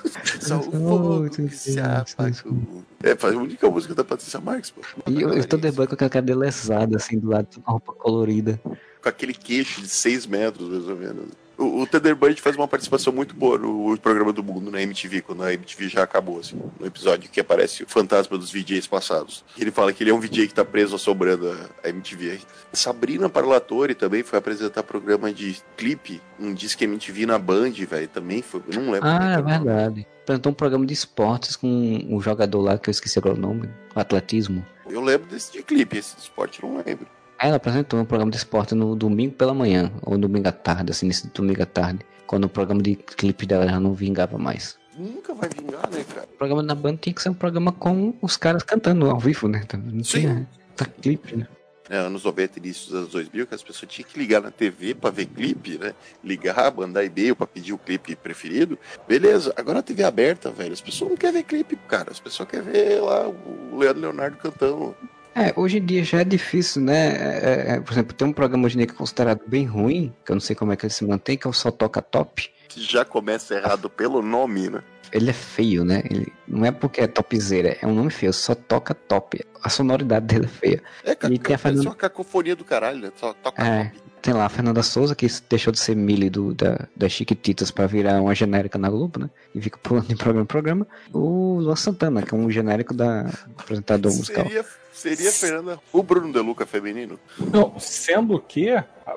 só 0.42 0.58
o 0.58 0.70
fogo 0.70 1.30
que 1.30 1.48
se 1.48 1.80
apagou. 1.80 2.84
É, 3.02 3.16
faz 3.16 3.34
a 3.34 3.38
única 3.38 3.70
música 3.70 3.94
da 3.94 4.04
Patrícia 4.04 4.38
Marques, 4.38 4.72
pô. 4.72 4.82
E 5.10 5.24
o 5.24 5.42
Thunderbird 5.46 5.88
com 5.88 5.94
aquela 5.94 6.10
cadeira 6.10 6.38
lesada, 6.38 6.98
assim, 6.98 7.18
do 7.18 7.30
lado, 7.30 7.48
com 7.58 7.62
a 7.64 7.70
roupa 7.70 7.94
colorida. 7.94 8.60
Com 9.02 9.08
aquele 9.08 9.32
queixo 9.32 9.80
de 9.80 9.88
6 9.88 10.26
metros, 10.26 10.68
mais 10.68 10.86
ou 10.86 10.94
menos. 10.96 11.39
O, 11.60 11.82
o 11.82 11.86
Thunderbird 11.86 12.40
faz 12.40 12.56
uma 12.56 12.66
participação 12.66 13.12
muito 13.12 13.34
boa 13.34 13.58
no 13.58 13.96
programa 13.98 14.32
do 14.32 14.42
mundo, 14.42 14.70
na 14.70 14.80
MTV, 14.80 15.20
quando 15.20 15.42
a 15.42 15.52
MTV 15.52 15.88
já 15.90 16.02
acabou, 16.02 16.40
assim, 16.40 16.58
no 16.80 16.86
episódio 16.86 17.28
que 17.28 17.38
aparece 17.38 17.82
o 17.82 17.86
fantasma 17.86 18.38
dos 18.38 18.50
VJs 18.50 18.86
passados. 18.86 19.44
Ele 19.58 19.70
fala 19.70 19.92
que 19.92 20.02
ele 20.02 20.10
é 20.10 20.14
um 20.14 20.18
VJ 20.18 20.48
que 20.48 20.54
tá 20.54 20.64
preso 20.64 20.96
assombrando 20.96 21.50
a, 21.50 21.86
a 21.86 21.90
MTV. 21.90 22.40
Sabrina 22.72 23.28
Parlatore 23.28 23.94
também 23.94 24.22
foi 24.22 24.38
apresentar 24.38 24.82
programa 24.82 25.30
de 25.34 25.58
clipe, 25.76 26.22
um 26.38 26.54
disque 26.54 26.84
MTV 26.84 27.26
na 27.26 27.38
Band, 27.38 27.72
velho, 27.72 28.08
também 28.08 28.40
foi, 28.40 28.62
não 28.72 28.90
lembro. 28.90 29.06
Ah, 29.06 29.32
é 29.32 29.38
o 29.38 29.42
nome. 29.42 29.52
verdade. 29.52 30.06
Apresentou 30.22 30.52
um 30.52 30.54
programa 30.54 30.86
de 30.86 30.94
esportes 30.94 31.56
com 31.56 31.68
um 32.08 32.20
jogador 32.22 32.62
lá 32.62 32.78
que 32.78 32.88
eu 32.88 32.92
esqueci 32.92 33.18
agora 33.18 33.34
o 33.34 33.38
nome, 33.38 33.68
atletismo. 33.94 34.64
Eu 34.88 35.02
lembro 35.02 35.28
desse 35.28 35.52
de 35.52 35.62
clipe, 35.62 35.98
esse 35.98 36.16
de 36.16 36.22
esporte 36.22 36.62
eu 36.62 36.70
não 36.70 36.82
lembro. 36.86 37.06
Ela 37.40 37.56
apresentou 37.56 37.98
um 37.98 38.04
programa 38.04 38.30
de 38.30 38.36
esporte 38.36 38.74
no 38.74 38.94
domingo 38.94 39.32
pela 39.32 39.54
manhã, 39.54 39.90
ou 40.02 40.18
domingo 40.18 40.46
à 40.46 40.52
tarde, 40.52 40.90
assim, 40.90 41.06
nesse 41.06 41.26
domingo 41.28 41.62
à 41.62 41.66
tarde, 41.66 42.00
quando 42.26 42.44
o 42.44 42.48
programa 42.50 42.82
de 42.82 42.94
clipe 42.96 43.46
dela 43.46 43.66
já 43.66 43.80
não 43.80 43.94
vingava 43.94 44.36
mais. 44.36 44.78
Nunca 44.98 45.32
vai 45.32 45.48
vingar, 45.48 45.88
né, 45.90 46.04
cara? 46.04 46.28
O 46.34 46.36
programa 46.36 46.62
na 46.62 46.74
banda 46.74 46.98
tinha 47.00 47.14
que 47.14 47.22
ser 47.22 47.30
um 47.30 47.34
programa 47.34 47.72
com 47.72 48.14
os 48.20 48.36
caras 48.36 48.62
cantando 48.62 49.08
ao 49.10 49.18
vivo, 49.18 49.48
né? 49.48 49.62
Não 49.72 50.04
Sim. 50.04 50.20
tinha 50.20 50.48
tá, 50.76 50.84
clipe, 50.84 51.34
né? 51.34 51.46
É, 51.88 51.96
anos 51.96 52.24
90 52.24 52.58
e 52.58 52.62
início 52.62 52.86
dos 52.88 52.94
anos 52.94 53.10
2000, 53.10 53.46
que 53.46 53.54
as 53.54 53.62
pessoas 53.62 53.90
tinham 53.90 54.08
que 54.08 54.18
ligar 54.18 54.42
na 54.42 54.50
TV 54.50 54.94
pra 54.94 55.10
ver 55.10 55.24
clipe, 55.24 55.78
né? 55.78 55.94
Ligar, 56.22 56.72
mandar 56.76 57.02
e-mail 57.04 57.34
pra 57.34 57.46
pedir 57.46 57.72
o 57.72 57.78
clipe 57.78 58.14
preferido. 58.14 58.78
Beleza, 59.08 59.52
agora 59.56 59.78
a 59.78 59.82
TV 59.82 60.02
é 60.02 60.06
aberta, 60.06 60.50
velho. 60.50 60.74
As 60.74 60.80
pessoas 60.80 61.10
não 61.10 61.16
querem 61.16 61.36
ver 61.36 61.44
clipe, 61.44 61.74
cara. 61.88 62.10
As 62.12 62.20
pessoas 62.20 62.48
querem 62.48 62.70
ver 62.70 63.00
lá 63.00 63.26
o 63.26 63.78
Leandro 63.78 64.02
Leonardo 64.02 64.36
cantando. 64.36 64.94
É, 65.34 65.52
hoje 65.56 65.78
em 65.78 65.84
dia 65.84 66.02
já 66.04 66.20
é 66.20 66.24
difícil, 66.24 66.82
né? 66.82 67.08
É, 67.16 67.64
é, 67.74 67.80
por 67.80 67.92
exemplo, 67.92 68.14
tem 68.14 68.26
um 68.26 68.32
programa 68.32 68.66
hoje 68.66 68.74
em 68.74 68.78
dia 68.78 68.86
que 68.86 68.92
é 68.94 68.96
considerado 68.96 69.40
bem 69.46 69.64
ruim, 69.64 70.12
que 70.24 70.32
eu 70.32 70.34
não 70.34 70.40
sei 70.40 70.56
como 70.56 70.72
é 70.72 70.76
que 70.76 70.84
ele 70.86 70.92
se 70.92 71.04
mantém, 71.04 71.36
que 71.36 71.46
é 71.46 71.50
o 71.50 71.52
Só 71.52 71.70
Toca 71.70 72.02
Top. 72.02 72.50
Que 72.68 72.82
já 72.82 73.04
começa 73.04 73.54
errado 73.54 73.88
pelo 73.88 74.22
nome, 74.22 74.68
né? 74.68 74.82
Ele 75.12 75.30
é 75.30 75.32
feio, 75.32 75.84
né? 75.84 76.02
Ele, 76.08 76.32
não 76.46 76.64
é 76.64 76.70
porque 76.70 77.00
é 77.00 77.06
topzera, 77.06 77.76
é 77.80 77.86
um 77.86 77.94
nome 77.94 78.10
feio, 78.10 78.32
só 78.32 78.54
toca 78.54 78.94
top. 78.94 79.40
A 79.62 79.68
sonoridade 79.68 80.26
dele 80.26 80.44
é 80.44 80.48
feia. 80.48 80.82
É, 81.04 81.14
cara, 81.14 81.34
E 81.34 81.38
tem 81.38 81.56
a 81.56 81.58
é 81.68 81.82
só 81.82 81.90
cacofonia 81.90 82.54
do 82.54 82.64
caralho, 82.64 83.00
né? 83.00 83.12
Só 83.16 83.32
toca 83.34 83.60
É. 83.60 83.84
top. 83.86 84.09
Tem 84.22 84.34
lá 84.34 84.46
a 84.46 84.48
Fernanda 84.48 84.82
Souza, 84.82 85.14
que 85.14 85.26
deixou 85.48 85.72
de 85.72 85.78
ser 85.78 85.96
Millie 85.96 86.28
do, 86.28 86.54
da, 86.54 86.86
das 86.94 87.12
Chiquititas 87.12 87.70
pra 87.70 87.86
virar 87.86 88.20
uma 88.20 88.34
genérica 88.34 88.78
na 88.78 88.90
Globo, 88.90 89.20
né? 89.20 89.30
E 89.54 89.60
fica 89.60 89.78
pulando 89.78 90.08
de 90.08 90.16
programa 90.16 90.42
em 90.42 90.46
programa. 90.46 90.86
O 91.12 91.58
Luan 91.60 91.76
Santana, 91.76 92.22
que 92.22 92.34
é 92.34 92.36
um 92.36 92.50
genérico 92.50 92.92
da 92.92 93.30
apresentador 93.58 94.12
musical. 94.12 94.44
Seria, 94.44 94.64
seria 94.92 95.32
Fernanda 95.32 95.78
o 95.92 96.02
Bruno 96.02 96.32
De 96.32 96.38
Luca 96.40 96.66
feminino? 96.66 97.18
Não, 97.38 97.78
sendo 97.78 98.38
que 98.40 98.68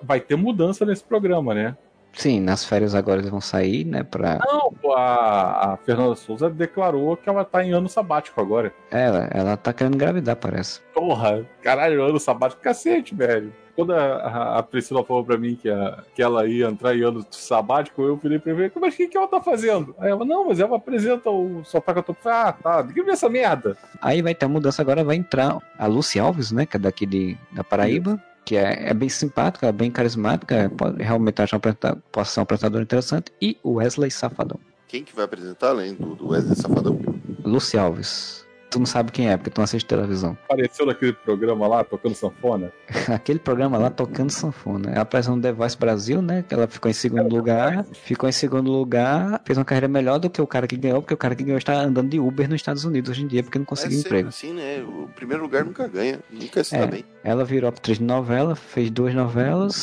vai 0.02 0.22
ter 0.22 0.36
mudança 0.38 0.86
nesse 0.86 1.04
programa, 1.04 1.54
né? 1.54 1.76
Sim, 2.14 2.40
nas 2.40 2.64
férias 2.64 2.94
agora 2.94 3.20
eles 3.20 3.32
vão 3.32 3.42
sair, 3.42 3.84
né? 3.84 4.04
Pra. 4.04 4.38
Não, 4.46 4.72
pô, 4.72 4.94
a, 4.94 5.74
a 5.74 5.78
Fernanda 5.78 6.16
Souza 6.16 6.50
declarou 6.50 7.18
que 7.18 7.28
ela 7.28 7.44
tá 7.44 7.64
em 7.64 7.74
ano 7.74 7.90
sabático 7.90 8.40
agora. 8.40 8.72
Ela, 8.92 9.28
ela 9.32 9.58
tá 9.58 9.74
querendo 9.74 9.96
engravidar, 9.96 10.36
parece. 10.36 10.80
Porra, 10.94 11.44
caralho, 11.62 12.04
ano 12.04 12.20
sabático, 12.20 12.62
cacete, 12.62 13.16
velho. 13.16 13.52
Quando 13.76 13.92
a, 13.94 14.58
a- 14.60 14.64
Priscila 14.64 15.04
falou 15.04 15.24
pra 15.26 15.38
mim 15.38 15.56
que, 15.56 15.70
a- 15.70 16.04
que 16.16 16.22
ela 16.22 16.46
ia 16.48 16.68
entrar 16.68 16.96
em 16.96 17.02
ano 17.04 17.26
sabático, 17.32 18.02
eu 18.04 18.16
virei 18.18 18.38
pra 18.40 18.54
ver, 18.54 18.72
mas 18.80 18.94
o 18.94 18.98
que, 18.98 19.08
que 19.08 19.18
ela 19.18 19.28
tá 19.28 19.42
fazendo? 19.42 19.96
Aí 19.98 20.12
ela, 20.12 20.24
não, 20.24 20.46
mas 20.48 20.60
ela 20.60 20.78
apresenta 20.78 21.30
o 21.30 21.64
Só 21.66 21.80
Toca 21.82 22.04
Top. 22.04 22.20
Ah, 22.26 22.52
tá, 22.54 22.84
ninguém 22.84 23.04
vê 23.04 23.12
essa 23.12 23.28
merda. 23.30 23.76
Aí 24.02 24.22
vai 24.22 24.36
ter 24.36 24.46
a 24.46 24.50
mudança 24.50 24.82
agora, 24.82 25.04
vai 25.04 25.16
entrar 25.16 25.58
a 25.78 25.88
Lucy 25.88 26.20
Alves, 26.20 26.52
né? 26.52 26.66
Que 26.66 26.78
é 26.78 26.80
daqui 26.80 27.06
de, 27.06 27.38
da 27.52 27.64
Paraíba. 27.64 28.22
Que 28.46 28.58
é, 28.58 28.90
é 28.90 28.94
bem 28.94 29.08
simpática, 29.10 29.68
é 29.68 29.72
bem 29.72 29.90
carismática, 29.90 30.70
pode 30.78 31.02
realmente 31.02 31.42
achar 31.42 31.56
um 31.56 31.60
apresenta- 31.60 31.98
pode 32.12 32.28
ser 32.28 32.40
um 32.42 32.44
apresentador 32.44 32.82
interessante. 32.82 33.32
E 33.42 33.58
o 33.64 33.76
Wesley 33.76 34.12
Safadão. 34.12 34.60
Quem 34.88 35.04
que 35.04 35.16
vai 35.16 35.26
apresentar 35.26 35.70
além 35.70 35.94
do, 35.96 36.14
do 36.14 36.28
Wesley 36.30 36.56
Safadão? 36.56 37.00
Lucy 37.44 37.78
Alves. 37.78 38.43
Tu 38.74 38.80
não 38.80 38.86
sabe 38.88 39.12
quem 39.12 39.30
é, 39.30 39.38
porque 39.38 39.52
tu 39.52 39.60
não 39.60 39.64
assiste 39.66 39.86
televisão. 39.86 40.36
Apareceu 40.50 40.86
naquele 40.86 41.14
programa 41.14 41.68
lá, 41.68 41.84
tocando 41.84 42.16
sanfona. 42.16 42.72
Aquele 43.14 43.38
programa 43.40 43.78
lá 43.78 43.90
tocando 43.92 44.32
sanfona. 44.32 44.90
Ela 44.92 45.02
apareceu 45.02 45.36
no 45.36 45.42
The 45.42 45.52
Voice 45.52 45.78
Brasil, 45.78 46.22
né? 46.24 46.44
Ela 46.50 46.68
ficou 46.68 46.90
em 46.90 46.94
segundo 46.94 47.34
lugar. 47.36 47.86
Ficou 47.94 48.28
em 48.28 48.32
segundo 48.32 48.72
lugar. 48.72 49.42
Fez 49.46 49.58
uma 49.60 49.64
carreira 49.66 49.88
melhor 49.88 50.18
do 50.18 50.28
que 50.30 50.42
o 50.42 50.48
cara 50.48 50.66
que 50.68 50.76
ganhou, 50.76 51.02
porque 51.02 51.14
o 51.14 51.18
cara 51.18 51.36
que 51.36 51.44
ganhou 51.44 51.58
está 51.60 51.74
andando 51.76 52.10
de 52.10 52.20
Uber 52.20 52.48
nos 52.50 52.56
Estados 52.56 52.84
Unidos 52.84 53.12
hoje 53.12 53.24
em 53.24 53.28
dia, 53.28 53.44
porque 53.44 53.60
não 53.60 53.64
É 53.64 53.68
conseguiu 53.68 53.98
sempre 53.98 54.10
emprego. 54.10 54.30
assim, 54.30 54.54
né? 54.54 54.82
O 54.82 55.08
primeiro 55.16 55.44
lugar 55.44 55.64
nunca 55.64 55.88
ganha. 55.88 56.20
Nunca 56.32 56.64
se 56.64 56.76
É. 56.76 56.80
dá 56.80 56.88
bem. 56.88 57.06
Ela 57.24 57.46
virou 57.46 57.70
atriz 57.70 57.98
de 58.00 58.04
novela, 58.04 58.54
fez 58.56 58.92
duas 58.92 59.14
novelas, 59.16 59.74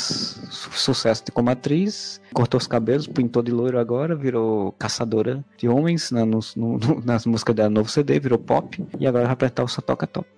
su- 0.51 0.71
sucesso 0.73 1.25
de- 1.25 1.33
como 1.33 1.49
atriz, 1.51 2.21
cortou 2.35 2.59
os 2.59 2.67
cabelos, 2.67 3.07
pintou 3.07 3.43
de 3.43 3.51
loiro 3.51 3.79
agora, 3.79 4.15
virou 4.15 4.73
caçadora 4.73 5.43
de 5.57 5.67
homens 5.69 6.11
na- 6.11 6.27
nos- 6.27 6.55
no- 6.55 6.77
no- 6.79 7.01
nas 7.03 7.25
músicas 7.25 7.55
dela 7.55 7.71
novo 7.71 7.89
CD, 7.89 8.21
virou 8.21 8.39
pop, 8.39 8.85
e 8.99 9.07
agora 9.07 9.25
vai 9.25 9.33
apresentar 9.33 9.65
o 9.65 9.69
Só 9.69 9.81
Toca 9.81 10.07
Top. 10.07 10.29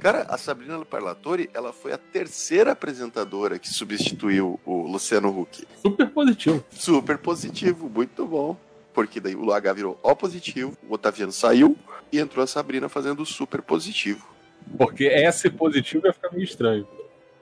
Cara, 0.00 0.26
a 0.28 0.36
Sabrina 0.36 0.78
Parlatore, 0.84 1.48
ela 1.54 1.72
foi 1.72 1.92
a 1.92 1.98
terceira 1.98 2.72
apresentadora 2.72 3.58
que 3.58 3.68
substituiu 3.72 4.60
o 4.66 4.82
Luciano 4.86 5.28
Huck. 5.30 5.66
Super 5.80 6.10
positivo. 6.10 6.64
Super 6.70 7.16
positivo, 7.18 7.88
muito 7.88 8.26
bom. 8.26 8.56
Porque 8.92 9.20
daí 9.20 9.36
o 9.36 9.50
H 9.52 9.72
virou 9.72 9.98
O 10.02 10.16
positivo, 10.16 10.76
o 10.88 10.94
Otaviano 10.94 11.30
saiu 11.32 11.76
e 12.12 12.18
entrou 12.18 12.42
a 12.42 12.46
Sabrina 12.46 12.88
fazendo 12.88 13.24
super 13.24 13.62
positivo. 13.62 14.28
Porque 14.78 15.06
S 15.06 15.48
positivo 15.50 16.06
ia 16.06 16.12
ficar 16.12 16.30
meio 16.32 16.44
estranho. 16.44 16.86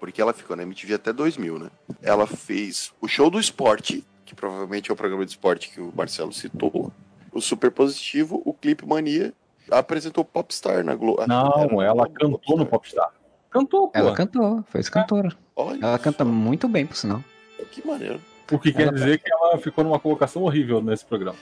Porque 0.01 0.21
ela 0.23 0.33
ficou 0.33 0.57
na 0.57 0.63
MTV 0.63 0.95
até 0.95 1.13
2000, 1.13 1.59
né? 1.59 1.71
Ela 2.03 2.27
fez 2.27 2.93
o 3.01 3.09
show 3.09 3.29
do 3.31 3.39
esporte, 3.41 4.05
que 4.25 4.35
provavelmente 4.35 4.91
é 4.91 4.93
o 4.93 4.97
programa 4.97 5.25
de 5.25 5.33
esporte 5.33 5.71
que 5.71 5.81
o 5.81 5.93
Marcelo 5.95 6.33
citou. 6.33 6.93
O 7.33 7.41
super 7.41 7.71
positivo, 7.71 8.41
o 8.45 8.53
Clipe 8.55 8.87
Mania. 8.87 9.33
Apresentou 9.71 10.25
Popstar 10.25 10.83
na 10.83 10.95
Globo. 10.95 11.27
Não, 11.27 11.83
ela 11.83 12.09
cantou 12.09 12.57
no 12.57 12.65
Popstar. 12.65 13.11
Cantou, 13.51 13.89
pô. 13.89 13.99
Ela 13.99 14.15
cantou, 14.15 14.63
fez 14.71 14.89
cantora. 14.89 15.31
Olha, 15.55 15.79
Ela 15.85 15.99
canta 15.99 16.25
muito 16.25 16.67
bem, 16.69 16.87
por 16.87 16.97
sinal. 16.97 17.23
que 17.71 17.87
maneiro. 17.87 18.19
O 18.51 18.59
que 18.59 18.73
quer 18.73 18.85
Ela- 18.85 18.93
dizer 18.93 19.19
que 19.19 19.31
ela 19.31 19.59
ficou 19.59 19.85
numa 19.85 19.99
colocação 20.01 20.43
horrível 20.43 20.81
nesse 20.81 21.05
programa. 21.05 21.37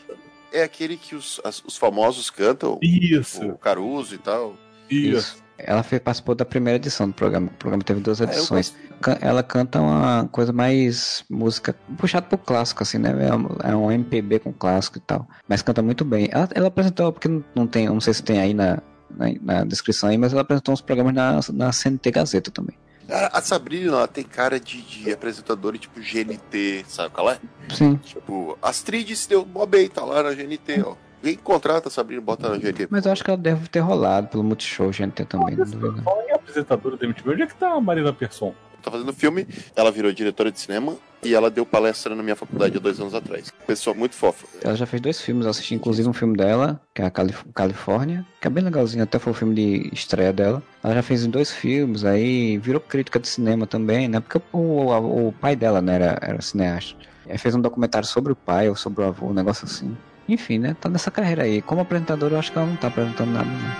É 0.52 0.64
aquele 0.64 0.96
que 0.96 1.14
os, 1.14 1.40
as- 1.44 1.62
os 1.64 1.76
famosos 1.76 2.30
cantam, 2.30 2.80
Isso, 2.82 3.46
o 3.46 3.56
Caruso 3.58 4.14
e 4.14 4.18
tal. 4.18 4.56
isso. 4.90 5.40
Ela 5.58 5.82
fez, 5.82 6.02
participou 6.02 6.34
da 6.34 6.44
primeira 6.44 6.76
edição 6.76 7.08
do 7.08 7.14
programa. 7.14 7.46
O 7.46 7.50
programa 7.58 7.82
teve 7.82 8.00
duas 8.00 8.20
Ah, 8.20 8.24
edições. 8.24 8.74
Can- 9.00 9.18
Ela 9.20 9.42
canta 9.42 9.80
uma 9.80 10.28
coisa 10.30 10.52
mais 10.52 11.24
música 11.30 11.74
puxada 11.98 12.26
pro 12.26 12.36
clássico, 12.38 12.82
assim, 12.82 12.98
né? 12.98 13.10
É 13.62 13.74
um, 13.74 13.90
é 13.90 13.94
MPB 13.94 14.38
com 14.40 14.52
clássico 14.52 14.98
e 14.98 15.00
tal. 15.00 15.26
Mas 15.48 15.62
canta 15.62 15.82
muito 15.82 16.04
bem. 16.04 16.28
Ela, 16.30 16.48
ela 16.54 16.68
apresentou, 16.68 17.12
porque 17.12 17.28
não, 17.54 17.66
tem, 17.66 17.86
não 17.86 18.00
sei 18.00 18.12
se 18.14 18.22
tem 18.22 18.38
aí 18.38 18.52
na, 18.54 18.78
na, 19.10 19.26
na 19.40 19.64
descrição 19.64 20.08
aí, 20.10 20.18
mas 20.18 20.32
ela 20.32 20.42
apresentou 20.42 20.72
uns 20.74 20.80
programas 20.82 21.14
na, 21.14 21.40
na 21.52 21.72
CNT 21.72 22.10
Gazeta 22.10 22.50
também. 22.50 22.76
A, 23.08 23.38
a 23.38 23.40
Sabrina, 23.42 23.92
ela 23.92 24.08
tem 24.08 24.24
cara 24.24 24.58
de, 24.60 24.82
de 24.82 25.12
apresentadora 25.12 25.78
tipo 25.78 26.00
GNT, 26.00 26.84
sabe 26.88 27.10
qual 27.14 27.30
é? 27.30 27.38
Sim. 27.72 27.96
Tipo, 28.02 28.58
Astrid 28.60 29.14
se 29.14 29.28
deu 29.28 29.46
mó 29.46 29.64
bem, 29.64 29.88
tá 29.88 30.04
lá 30.04 30.22
na 30.22 30.32
GNT, 30.34 30.82
ó. 30.84 30.96
Quem 31.26 31.34
contrata 31.34 31.88
a 31.88 31.90
Sabrina 31.90 32.22
e 32.22 32.24
bota 32.24 32.48
na 32.48 32.56
GNT. 32.56 32.86
Mas 32.88 33.04
eu 33.04 33.10
acho 33.10 33.24
que 33.24 33.28
ela 33.28 33.36
deve 33.36 33.66
ter 33.68 33.80
rolado 33.80 34.28
pelo 34.28 34.44
Multishow 34.44 34.92
GNT 34.92 35.24
também, 35.24 35.56
não 35.56 35.64
duvido. 35.64 35.90
não. 35.90 36.02
Fala 36.04 36.22
em 36.22 36.30
apresentadora 36.30 36.96
da 36.96 37.04
MTV, 37.04 37.30
onde 37.30 37.42
é 37.42 37.46
que 37.48 37.54
tá 37.56 37.72
a 37.72 37.80
Marina 37.80 38.12
Persson? 38.12 38.54
Tá 38.80 38.92
fazendo 38.92 39.12
filme, 39.12 39.44
ela 39.74 39.90
virou 39.90 40.12
diretora 40.12 40.52
de 40.52 40.60
cinema 40.60 40.94
e 41.24 41.34
ela 41.34 41.50
deu 41.50 41.66
palestra 41.66 42.14
na 42.14 42.22
minha 42.22 42.36
faculdade 42.36 42.76
há 42.76 42.80
dois 42.80 43.00
anos 43.00 43.12
atrás. 43.12 43.52
Pessoa 43.66 43.92
muito 43.92 44.14
fofa. 44.14 44.46
Ela 44.62 44.76
já 44.76 44.86
fez 44.86 45.02
dois 45.02 45.20
filmes, 45.20 45.46
eu 45.46 45.50
assisti 45.50 45.74
inclusive 45.74 46.08
um 46.08 46.12
filme 46.12 46.36
dela, 46.36 46.80
que 46.94 47.02
é 47.02 47.06
a 47.06 47.10
Calif 47.10 47.42
Califórnia, 47.52 48.24
que 48.40 48.46
é 48.46 48.50
bem 48.50 48.62
legalzinho, 48.62 49.02
até 49.02 49.18
foi 49.18 49.32
o 49.32 49.34
filme 49.34 49.52
de 49.52 49.90
estreia 49.92 50.32
dela. 50.32 50.62
Ela 50.80 50.94
já 50.94 51.02
fez 51.02 51.26
dois 51.26 51.50
filmes, 51.50 52.04
aí 52.04 52.56
virou 52.58 52.80
crítica 52.80 53.18
de 53.18 53.26
cinema 53.26 53.66
também, 53.66 54.06
né? 54.06 54.20
Porque 54.20 54.40
o, 54.52 54.58
o, 54.58 55.28
o 55.28 55.32
pai 55.32 55.56
dela, 55.56 55.82
né, 55.82 55.96
era, 55.96 56.18
era 56.22 56.40
cineasta. 56.40 56.94
Aí 57.28 57.36
fez 57.36 57.52
um 57.56 57.60
documentário 57.60 58.06
sobre 58.06 58.32
o 58.32 58.36
pai 58.36 58.68
ou 58.68 58.76
sobre 58.76 59.02
o 59.02 59.08
avô, 59.08 59.26
um 59.26 59.34
negócio 59.34 59.64
assim. 59.64 59.96
Enfim, 60.28 60.58
né? 60.58 60.74
Tá 60.74 60.88
nessa 60.88 61.10
carreira 61.10 61.44
aí. 61.44 61.62
Como 61.62 61.80
apresentadora, 61.80 62.34
eu 62.34 62.38
acho 62.38 62.52
que 62.52 62.58
ela 62.58 62.66
não 62.66 62.76
tá 62.76 62.88
apresentando 62.88 63.30
nada, 63.32 63.48
né? 63.50 63.76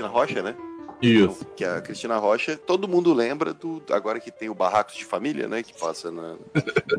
Cristina 0.00 0.08
Rocha, 0.08 0.42
né? 0.42 0.56
Isso. 1.02 1.46
Que 1.56 1.64
a 1.64 1.80
Cristina 1.80 2.18
Rocha, 2.18 2.56
todo 2.56 2.88
mundo 2.88 3.12
lembra 3.14 3.54
do. 3.54 3.82
Agora 3.90 4.20
que 4.20 4.30
tem 4.30 4.50
o 4.50 4.54
Barracos 4.54 4.96
de 4.96 5.04
Família, 5.04 5.48
né? 5.48 5.62
Que 5.62 5.72
passa 5.78 6.10
na, 6.10 6.36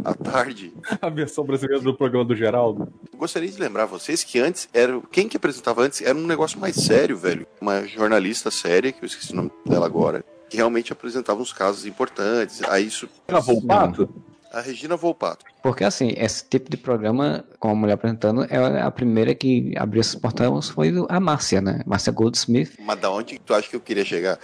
à 0.03 0.13
tarde. 0.13 0.73
A 1.01 1.09
versão 1.09 1.43
brasileira 1.43 1.83
do 1.83 1.93
programa 1.93 2.25
do 2.25 2.35
Geraldo. 2.35 2.91
Gostaria 3.15 3.49
de 3.49 3.59
lembrar 3.59 3.85
vocês 3.85 4.23
que 4.23 4.39
antes 4.39 4.67
era. 4.73 4.99
Quem 5.11 5.27
que 5.27 5.37
apresentava 5.37 5.83
antes 5.83 6.01
era 6.01 6.17
um 6.17 6.25
negócio 6.25 6.59
mais 6.59 6.75
sério, 6.75 7.15
velho. 7.15 7.45
Uma 7.59 7.85
jornalista 7.85 8.49
séria, 8.49 8.91
que 8.91 9.03
eu 9.03 9.07
esqueci 9.07 9.33
o 9.33 9.35
nome 9.35 9.51
dela 9.65 9.85
agora, 9.85 10.25
que 10.49 10.57
realmente 10.57 10.91
apresentava 10.91 11.39
uns 11.39 11.53
casos 11.53 11.85
importantes. 11.85 12.61
Aí 12.63 12.87
isso. 12.87 13.07
Era 13.27 13.39
Volpato? 13.39 14.09
A 14.51 14.59
Regina 14.59 14.97
Volpato. 14.97 15.45
Porque 15.63 15.83
assim, 15.83 16.13
esse 16.17 16.43
tipo 16.47 16.69
de 16.69 16.75
programa, 16.75 17.45
com 17.59 17.69
a 17.69 17.75
mulher 17.75 17.93
apresentando, 17.93 18.43
é 18.49 18.81
a 18.81 18.91
primeira 18.91 19.33
que 19.33 19.73
abriu 19.77 20.01
esses 20.01 20.15
portões 20.15 20.69
foi 20.69 20.91
a 21.07 21.19
Márcia, 21.19 21.61
né? 21.61 21.81
Márcia 21.85 22.11
Goldsmith. 22.11 22.73
Mas 22.79 22.99
da 22.99 23.09
onde 23.09 23.39
tu 23.39 23.53
acha 23.53 23.69
que 23.69 23.75
eu 23.75 23.79
queria 23.79 24.03
chegar? 24.03 24.37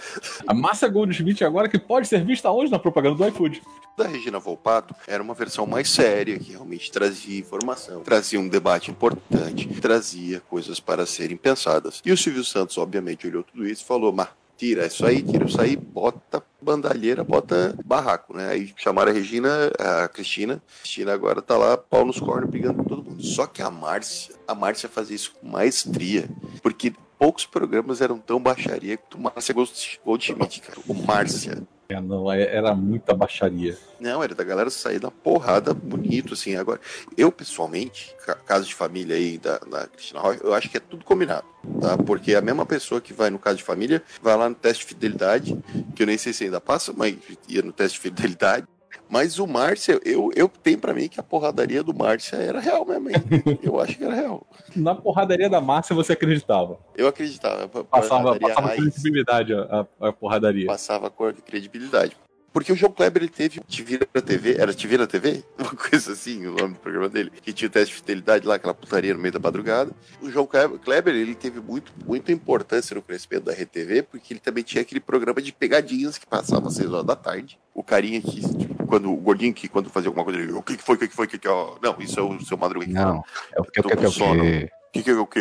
A 0.46 0.54
Márcia 0.54 0.88
Goldschmidt 0.88 1.44
agora 1.44 1.68
que 1.68 1.78
pode 1.78 2.08
ser 2.08 2.24
vista 2.24 2.50
hoje 2.50 2.70
na 2.70 2.78
propaganda 2.78 3.16
do 3.16 3.28
iFood. 3.28 3.60
Da 3.98 4.06
Regina 4.06 4.38
Volpato 4.38 4.94
era 5.08 5.20
uma 5.20 5.34
versão 5.34 5.66
mais 5.66 5.90
séria, 5.90 6.38
que 6.38 6.52
realmente 6.52 6.90
trazia 6.92 7.40
informação, 7.40 8.00
trazia 8.02 8.38
um 8.38 8.46
debate 8.46 8.92
importante, 8.92 9.66
trazia 9.80 10.40
coisas 10.48 10.78
para 10.78 11.04
serem 11.04 11.36
pensadas. 11.36 12.00
E 12.04 12.12
o 12.12 12.16
Silvio 12.16 12.44
Santos, 12.44 12.78
obviamente, 12.78 13.26
olhou 13.26 13.42
tudo 13.42 13.66
isso 13.66 13.82
e 13.82 13.86
falou: 13.86 14.12
Mas 14.12 14.28
tira 14.58 14.86
isso 14.86 15.06
aí, 15.06 15.22
tira 15.22 15.46
isso 15.46 15.60
aí, 15.60 15.76
bota 15.76 16.42
bandalheira, 16.60 17.22
bota 17.22 17.74
barraco, 17.84 18.36
né? 18.36 18.48
Aí 18.50 18.74
chamaram 18.76 19.12
a 19.12 19.14
Regina, 19.14 19.70
a 19.78 20.08
Cristina. 20.08 20.54
A 20.54 20.80
Cristina 20.82 21.14
agora 21.14 21.40
tá 21.40 21.56
lá, 21.56 21.76
pau 21.76 22.04
nos 22.04 22.18
cornos, 22.18 22.50
brigando 22.50 22.82
com 22.82 22.84
todo 22.84 23.04
mundo. 23.04 23.22
Só 23.22 23.46
que 23.46 23.62
a 23.62 23.70
Márcia, 23.70 24.34
a 24.46 24.54
Márcia 24.54 24.88
fazia 24.88 25.14
isso 25.14 25.32
com 25.40 25.48
maestria, 25.48 26.28
porque 26.60 26.92
poucos 27.18 27.44
programas 27.46 28.00
eram 28.00 28.18
tão 28.18 28.40
baixaria 28.40 28.96
quanto 28.96 29.16
o 29.18 29.20
Márcia 29.20 29.52
Gold- 29.54 30.00
Goldschmidt, 30.04 30.60
cara. 30.60 30.78
O 30.86 30.94
Márcia. 30.94 31.62
É, 31.90 31.98
não, 32.00 32.30
é- 32.30 32.54
era 32.54 32.74
muita 32.74 33.14
baixaria. 33.14 33.76
Não, 33.98 34.22
era 34.22 34.34
da 34.34 34.44
galera 34.44 34.68
sair 34.68 34.98
da 34.98 35.10
porrada 35.10 35.72
bonito, 35.72 36.34
assim. 36.34 36.54
Agora, 36.54 36.78
eu 37.16 37.32
pessoalmente, 37.32 38.14
ca- 38.26 38.34
caso 38.34 38.66
de 38.66 38.74
família 38.74 39.16
aí 39.16 39.38
da, 39.38 39.58
da 39.58 39.86
Cristina 39.86 40.20
Rocha, 40.20 40.40
eu 40.44 40.52
acho 40.52 40.68
que 40.68 40.76
é 40.76 40.80
tudo 40.80 41.02
combinado, 41.04 41.46
tá? 41.80 41.96
Porque 41.96 42.34
a 42.34 42.42
mesma 42.42 42.66
pessoa 42.66 43.00
que 43.00 43.14
vai 43.14 43.30
no 43.30 43.38
caso 43.38 43.56
de 43.56 43.64
família 43.64 44.02
vai 44.22 44.36
lá 44.36 44.48
no 44.50 44.54
teste 44.54 44.84
de 44.84 44.88
fidelidade, 44.90 45.58
que 45.96 46.02
eu 46.02 46.06
nem 46.06 46.18
sei 46.18 46.32
se 46.34 46.44
ainda 46.44 46.60
passa, 46.60 46.92
mas 46.94 47.16
ia 47.48 47.62
no 47.62 47.72
teste 47.72 47.96
de 47.96 48.02
fidelidade. 48.02 48.66
Mas 49.08 49.38
o 49.38 49.46
Márcia, 49.46 49.98
eu, 50.04 50.30
eu 50.36 50.48
tenho 50.48 50.78
pra 50.78 50.92
mim 50.92 51.08
que 51.08 51.18
a 51.18 51.22
porradaria 51.22 51.82
do 51.82 51.94
Márcia 51.94 52.36
era 52.36 52.60
real 52.60 52.84
mesmo, 52.84 53.08
hein? 53.08 53.16
Eu 53.62 53.80
acho 53.80 53.96
que 53.96 54.04
era 54.04 54.14
real. 54.14 54.46
Na 54.76 54.94
porradaria 54.94 55.48
da 55.48 55.60
Márcia 55.60 55.96
você 55.96 56.12
acreditava. 56.12 56.78
Eu 56.94 57.08
acreditava. 57.08 57.66
Passava, 57.84 58.38
passava 58.38 58.68
credibilidade 58.74 59.54
a, 59.54 59.86
a, 60.00 60.12
porradaria. 60.12 60.66
passava 60.66 61.08
com 61.10 61.32
credibilidade. 61.32 62.16
Porque 62.52 62.72
o 62.72 62.76
João 62.76 62.92
Kleber 62.92 63.22
ele 63.22 63.30
teve 63.30 63.60
Te 63.66 63.82
Vira 63.82 64.06
na 64.12 64.20
TV, 64.20 64.56
era 64.58 64.72
Te 64.72 64.86
Vira 64.86 65.02
na 65.02 65.06
TV? 65.06 65.44
Uma 65.58 65.74
coisa 65.74 66.12
assim, 66.12 66.46
o 66.46 66.52
nome 66.52 66.74
do 66.74 66.80
programa 66.80 67.08
dele, 67.08 67.30
que 67.42 67.52
tinha 67.52 67.68
o 67.68 67.70
teste 67.70 67.94
de 67.94 68.00
fidelidade 68.00 68.46
lá, 68.46 68.54
aquela 68.54 68.74
putaria 68.74 69.14
no 69.14 69.20
meio 69.20 69.32
da 69.32 69.38
madrugada. 69.38 69.92
O 70.20 70.30
João 70.30 70.46
Kleber, 70.46 71.14
ele 71.14 71.34
teve 71.34 71.60
muito, 71.60 71.92
muita 72.04 72.32
importância 72.32 72.94
no 72.94 73.02
crescimento 73.02 73.44
da 73.44 73.52
RTV, 73.52 74.02
porque 74.02 74.32
ele 74.32 74.40
também 74.40 74.64
tinha 74.64 74.82
aquele 74.82 75.00
programa 75.00 75.40
de 75.42 75.52
pegadinhas 75.52 76.18
que 76.18 76.26
passava 76.26 76.68
às 76.68 76.74
6 76.74 76.92
horas 76.92 77.06
da 77.06 77.16
tarde. 77.16 77.58
O 77.74 77.82
carinha 77.82 78.20
que, 78.20 78.40
tipo, 78.40 78.86
quando, 78.86 79.12
o 79.12 79.16
gordinho 79.16 79.54
que 79.54 79.68
quando 79.68 79.90
fazia 79.90 80.08
alguma 80.08 80.24
coisa, 80.24 80.40
ele, 80.40 80.52
o 80.52 80.62
que 80.62 80.76
que 80.76 80.82
foi, 80.82 80.96
o 80.96 80.98
que 80.98 81.08
que 81.08 81.14
foi, 81.14 81.26
o 81.26 81.28
que 81.28 81.38
que, 81.38 81.48
ó... 81.48 81.76
Não, 81.82 81.96
isso 82.00 82.18
é 82.18 82.22
o 82.22 82.40
seu 82.40 82.56
Madruga 82.56 82.86
que 82.86 82.92
Não, 82.92 83.22
é 83.52 83.60
o 83.60 83.64
que, 83.64 83.80
o 83.80 83.82
Tô 83.82 83.88
que, 83.90 83.96
com 83.96 84.02
o 84.02 84.06
que, 84.06 84.18
sono. 84.18 84.42
o 84.42 84.46
que. 84.46 84.70
O 84.88 84.92
que 84.92 85.02
que 85.02 85.10
é 85.10 85.14
o 85.14 85.26
que? 85.26 85.40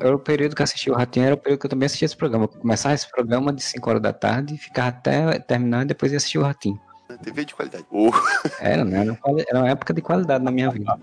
Era 0.00 0.14
o 0.14 0.18
período 0.18 0.56
que 0.56 0.62
eu 0.62 0.64
assisti 0.64 0.90
o 0.90 0.94
Ratinho, 0.94 1.26
era 1.26 1.34
o 1.34 1.38
período 1.38 1.60
que 1.60 1.66
eu 1.66 1.70
também 1.70 1.86
assistia 1.86 2.06
esse 2.06 2.16
programa. 2.16 2.44
Eu 2.44 2.48
começava 2.48 2.94
esse 2.94 3.10
programa 3.10 3.52
de 3.52 3.62
5 3.62 3.90
horas 3.90 4.02
da 4.02 4.12
tarde, 4.12 4.56
ficava 4.56 4.88
até 4.88 5.38
terminar 5.38 5.82
e 5.82 5.86
depois 5.86 6.12
ia 6.12 6.16
assistir 6.18 6.38
o 6.38 6.42
Ratinho. 6.42 6.80
TV 7.22 7.44
de 7.44 7.54
qualidade. 7.54 7.84
O- 7.90 8.10
Era, 8.60 8.84
né? 8.84 9.18
Era, 9.48 9.58
uma 9.58 9.68
época 9.68 9.92
de 9.92 10.00
qualidade 10.00 10.42
na 10.44 10.50
minha 10.50 10.70
vida. 10.70 10.98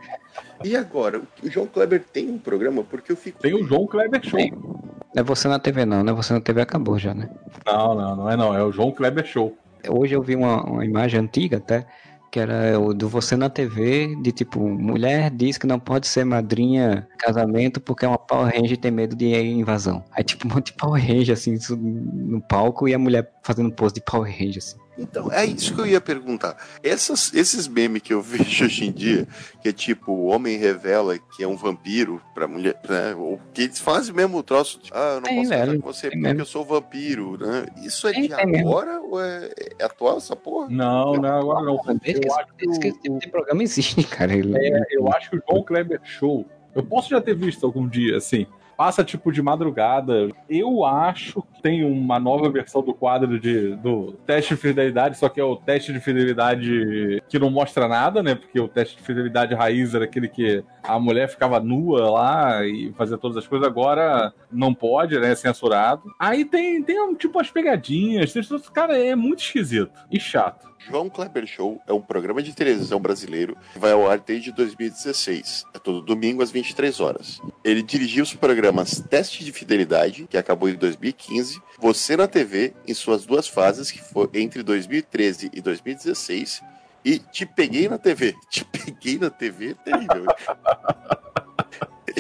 E 0.64 0.76
agora, 0.76 1.22
o 1.44 1.50
João 1.50 1.68
Kleber 1.68 2.04
tem 2.12 2.30
um 2.30 2.40
programa, 2.40 2.84
porque 2.84 3.12
eu 3.12 3.16
fico... 3.18 3.40
Tem 3.40 3.54
o 3.54 3.66
João 3.66 3.86
Kleber 3.86 4.24
Show. 4.24 4.40
Não 4.40 5.22
é 5.22 5.24
você 5.24 5.48
na 5.48 5.60
TV, 5.60 5.86
não, 5.86 6.04
né? 6.04 6.14
Você 6.14 6.34
na 6.34 6.42
TV 6.42 6.62
acabou 6.62 6.98
já, 6.98 7.14
né? 7.14 7.30
Não, 7.66 7.94
não, 7.94 8.16
não 8.16 8.30
é 8.30 8.36
não. 8.38 8.56
É 8.56 8.64
o 8.64 8.72
João 8.72 8.92
Kleber 8.92 9.26
Show. 9.26 9.58
Hoje 9.90 10.16
eu 10.16 10.22
vi 10.22 10.36
uma, 10.36 10.64
uma 10.64 10.86
imagem 10.86 11.20
antiga 11.20 11.58
até, 11.58 11.86
que 12.32 12.40
era 12.40 12.80
o 12.80 12.94
do 12.94 13.08
Você 13.10 13.36
na 13.36 13.50
TV, 13.50 14.16
de 14.22 14.32
tipo, 14.32 14.60
mulher 14.68 15.30
diz 15.30 15.58
que 15.58 15.68
não 15.68 15.80
pode 15.80 16.08
ser 16.08 16.26
madrinha 16.26 17.08
casamento 17.20 17.80
porque 17.80 18.06
é 18.06 18.08
uma 18.08 18.18
Power 18.18 18.54
Ranger 18.54 18.74
e 18.74 18.78
tem 18.78 18.92
medo 18.92 19.16
de 19.16 19.34
invasão. 19.36 20.04
Aí 20.12 20.24
tipo, 20.24 20.48
um 20.48 20.54
monte 20.54 20.68
de 20.68 20.74
Power 20.74 21.02
Ranger 21.02 21.34
assim, 21.34 21.58
no 21.78 22.42
palco 22.42 22.88
e 22.88 22.94
a 22.94 23.00
mulher 23.00 23.32
fazendo 23.44 23.72
pose 23.72 23.96
de 23.96 24.02
Power 24.02 24.32
Ranger 24.32 24.58
assim. 24.58 24.78
Então, 24.98 25.32
é 25.32 25.46
isso 25.46 25.76
que 25.76 25.82
eu 25.82 25.86
ia 25.86 26.02
perguntar. 26.02 26.58
Essas, 26.84 27.34
esses 27.34 27.68
memes 27.68 28.02
que 28.02 28.14
eu 28.14 28.22
vejo 28.24 28.66
hoje 28.66 28.86
em 28.86 28.92
dia, 28.92 29.28
que 29.62 29.70
é 29.70 29.72
tipo, 29.72 30.12
o 30.12 30.26
homem 30.26 30.58
revela 30.58 31.18
que 31.18 31.44
é 31.44 31.48
um 31.48 31.56
vampiro 31.56 32.22
pra 32.34 32.48
mulher, 32.48 32.80
né? 32.90 33.14
Ou 33.16 33.40
que 33.54 33.64
eles 33.64 33.80
fazem 33.80 34.14
mesmo 34.14 34.38
o 34.38 34.44
troço, 34.44 34.80
de, 34.82 34.92
ah, 34.94 35.14
eu 35.16 35.16
não 35.16 35.22
Tem, 35.24 35.38
posso 35.38 35.50
velho, 35.50 35.82
com 35.82 35.94
você 35.94 36.08
porque 36.08 36.18
mesmo. 36.22 36.42
eu 36.42 36.46
sou 36.46 36.66
vampiro, 36.66 37.38
né? 37.38 37.66
Isso 37.84 38.08
é 38.08 38.12
de 38.14 38.28
mesmo. 38.30 38.70
agora 38.70 39.00
ou 39.02 39.22
é, 39.24 39.52
é 39.80 39.86
atual 39.86 40.18
essa 40.18 40.36
porra? 40.36 40.68
Não, 40.70 41.14
não, 41.14 41.40
agora 41.40 41.66
não. 41.66 41.78
Que, 42.00 42.12
Eu 42.26 42.34
acho 42.36 42.54
que 42.58 42.70
esse 42.70 42.80
tipo 43.00 43.20
de 43.20 43.28
programa 43.30 43.64
existe, 43.64 44.04
cara. 44.08 44.34
Ele, 44.34 44.58
É, 44.58 44.82
eu 44.92 45.08
acho 45.14 45.30
que 45.30 45.38
o 45.38 45.44
João 45.48 45.64
Kleber 45.64 46.02
Show. 46.04 46.46
Eu 46.76 46.84
posso 46.84 47.10
já 47.10 47.20
ter 47.22 47.36
visto 47.36 47.66
algum 47.66 47.88
dia, 47.88 48.18
assim. 48.18 48.46
Passa 48.78 49.04
tipo 49.04 49.32
de 49.32 49.42
madrugada. 49.42 50.30
Eu 50.48 50.86
acho 50.86 51.42
que 51.42 51.62
tem 51.64 51.84
uma 51.84 52.20
nova 52.20 52.48
versão 52.50 52.84
do 52.84 52.94
quadro 52.94 53.40
de, 53.40 53.76
do 53.78 54.14
teste 54.26 54.54
de 54.54 54.62
fidelidade, 54.62 55.18
só 55.18 55.28
que 55.28 55.40
é 55.40 55.44
o 55.44 55.56
teste 55.56 55.92
de 55.92 56.00
fidelidade 56.00 57.24
que 57.28 57.40
não 57.40 57.50
mostra 57.50 57.88
nada, 57.88 58.22
né? 58.22 58.36
Porque 58.36 58.60
o 58.60 58.68
teste 58.68 58.96
de 58.98 59.04
fidelidade 59.04 59.56
raiz 59.56 59.96
era 59.96 60.06
aquele 60.06 60.28
que 60.28 60.64
a 60.84 61.00
mulher 61.00 61.28
ficava 61.28 61.60
nua 61.60 62.10
lá 62.10 62.66
e 62.66 62.94
fazia 62.96 63.18
todas 63.18 63.38
as 63.38 63.48
coisas. 63.48 63.68
Agora 63.68 64.32
não 64.52 64.74
pode, 64.74 65.20
né? 65.20 65.32
É 65.32 65.36
censurado. 65.36 66.04
Aí 66.20 66.46
tem, 66.46 66.84
tem 66.84 67.16
tipo 67.16 67.40
as 67.40 67.50
pegadinhas. 67.50 68.34
Cara, 68.72 68.98
é 68.98 69.16
muito 69.16 69.40
esquisito 69.40 69.92
e 70.12 70.20
chato. 70.20 70.67
João 70.80 71.10
Kleber 71.10 71.46
Show 71.46 71.82
é 71.88 71.94
um 71.94 72.02
programa 72.02 72.42
de 72.42 72.54
televisão 72.54 73.00
brasileiro 73.00 73.58
que 73.74 73.80
vai 73.80 73.92
ao 73.92 74.10
ar 74.10 74.20
desde 74.20 74.52
2016. 74.52 75.66
É 75.74 75.80
todo 75.80 76.02
domingo 76.02 76.42
às 76.42 76.52
23 76.52 77.00
horas. 77.00 77.42
Ele 77.64 77.82
dirigiu 77.82 78.24
os 78.24 78.34
programas 78.34 79.02
Teste 79.02 79.44
de 79.44 79.52
Fidelidade, 79.52 80.28
que 80.28 80.38
acabou 80.38 80.70
em 80.70 80.76
2015, 80.76 81.62
Você 81.80 82.16
na 82.16 82.28
TV, 82.28 82.74
em 82.88 82.94
suas 82.94 83.26
duas 83.26 83.48
fases, 83.48 83.92
que 83.92 84.02
foi 84.02 84.30
entre 84.34 84.64
2013 84.64 85.52
e 85.54 85.62
2016, 85.62 86.62
e 87.04 87.20
Te 87.20 87.46
Peguei 87.46 87.90
na 87.90 87.98
TV. 87.98 88.36
Te 88.50 88.64
Peguei 88.66 89.18
na 89.18 89.30
TV 89.30 89.72
é 89.72 89.74
terrível. 89.74 90.26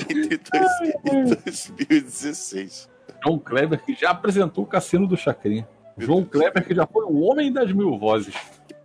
entre 0.09 0.37
dois, 0.37 1.65
e 1.79 1.85
2016. 1.85 2.89
João 3.23 3.39
Kleber, 3.39 3.83
que 3.83 3.93
já 3.93 4.11
apresentou 4.11 4.63
o 4.63 4.67
Cassino 4.67 5.07
do 5.07 5.17
Chacrinha. 5.17 5.67
João 5.97 6.23
Kleber, 6.23 6.65
que 6.65 6.75
já 6.75 6.85
foi 6.85 7.05
o 7.05 7.19
homem 7.21 7.51
das 7.51 7.71
mil 7.71 7.97
vozes. 7.97 8.33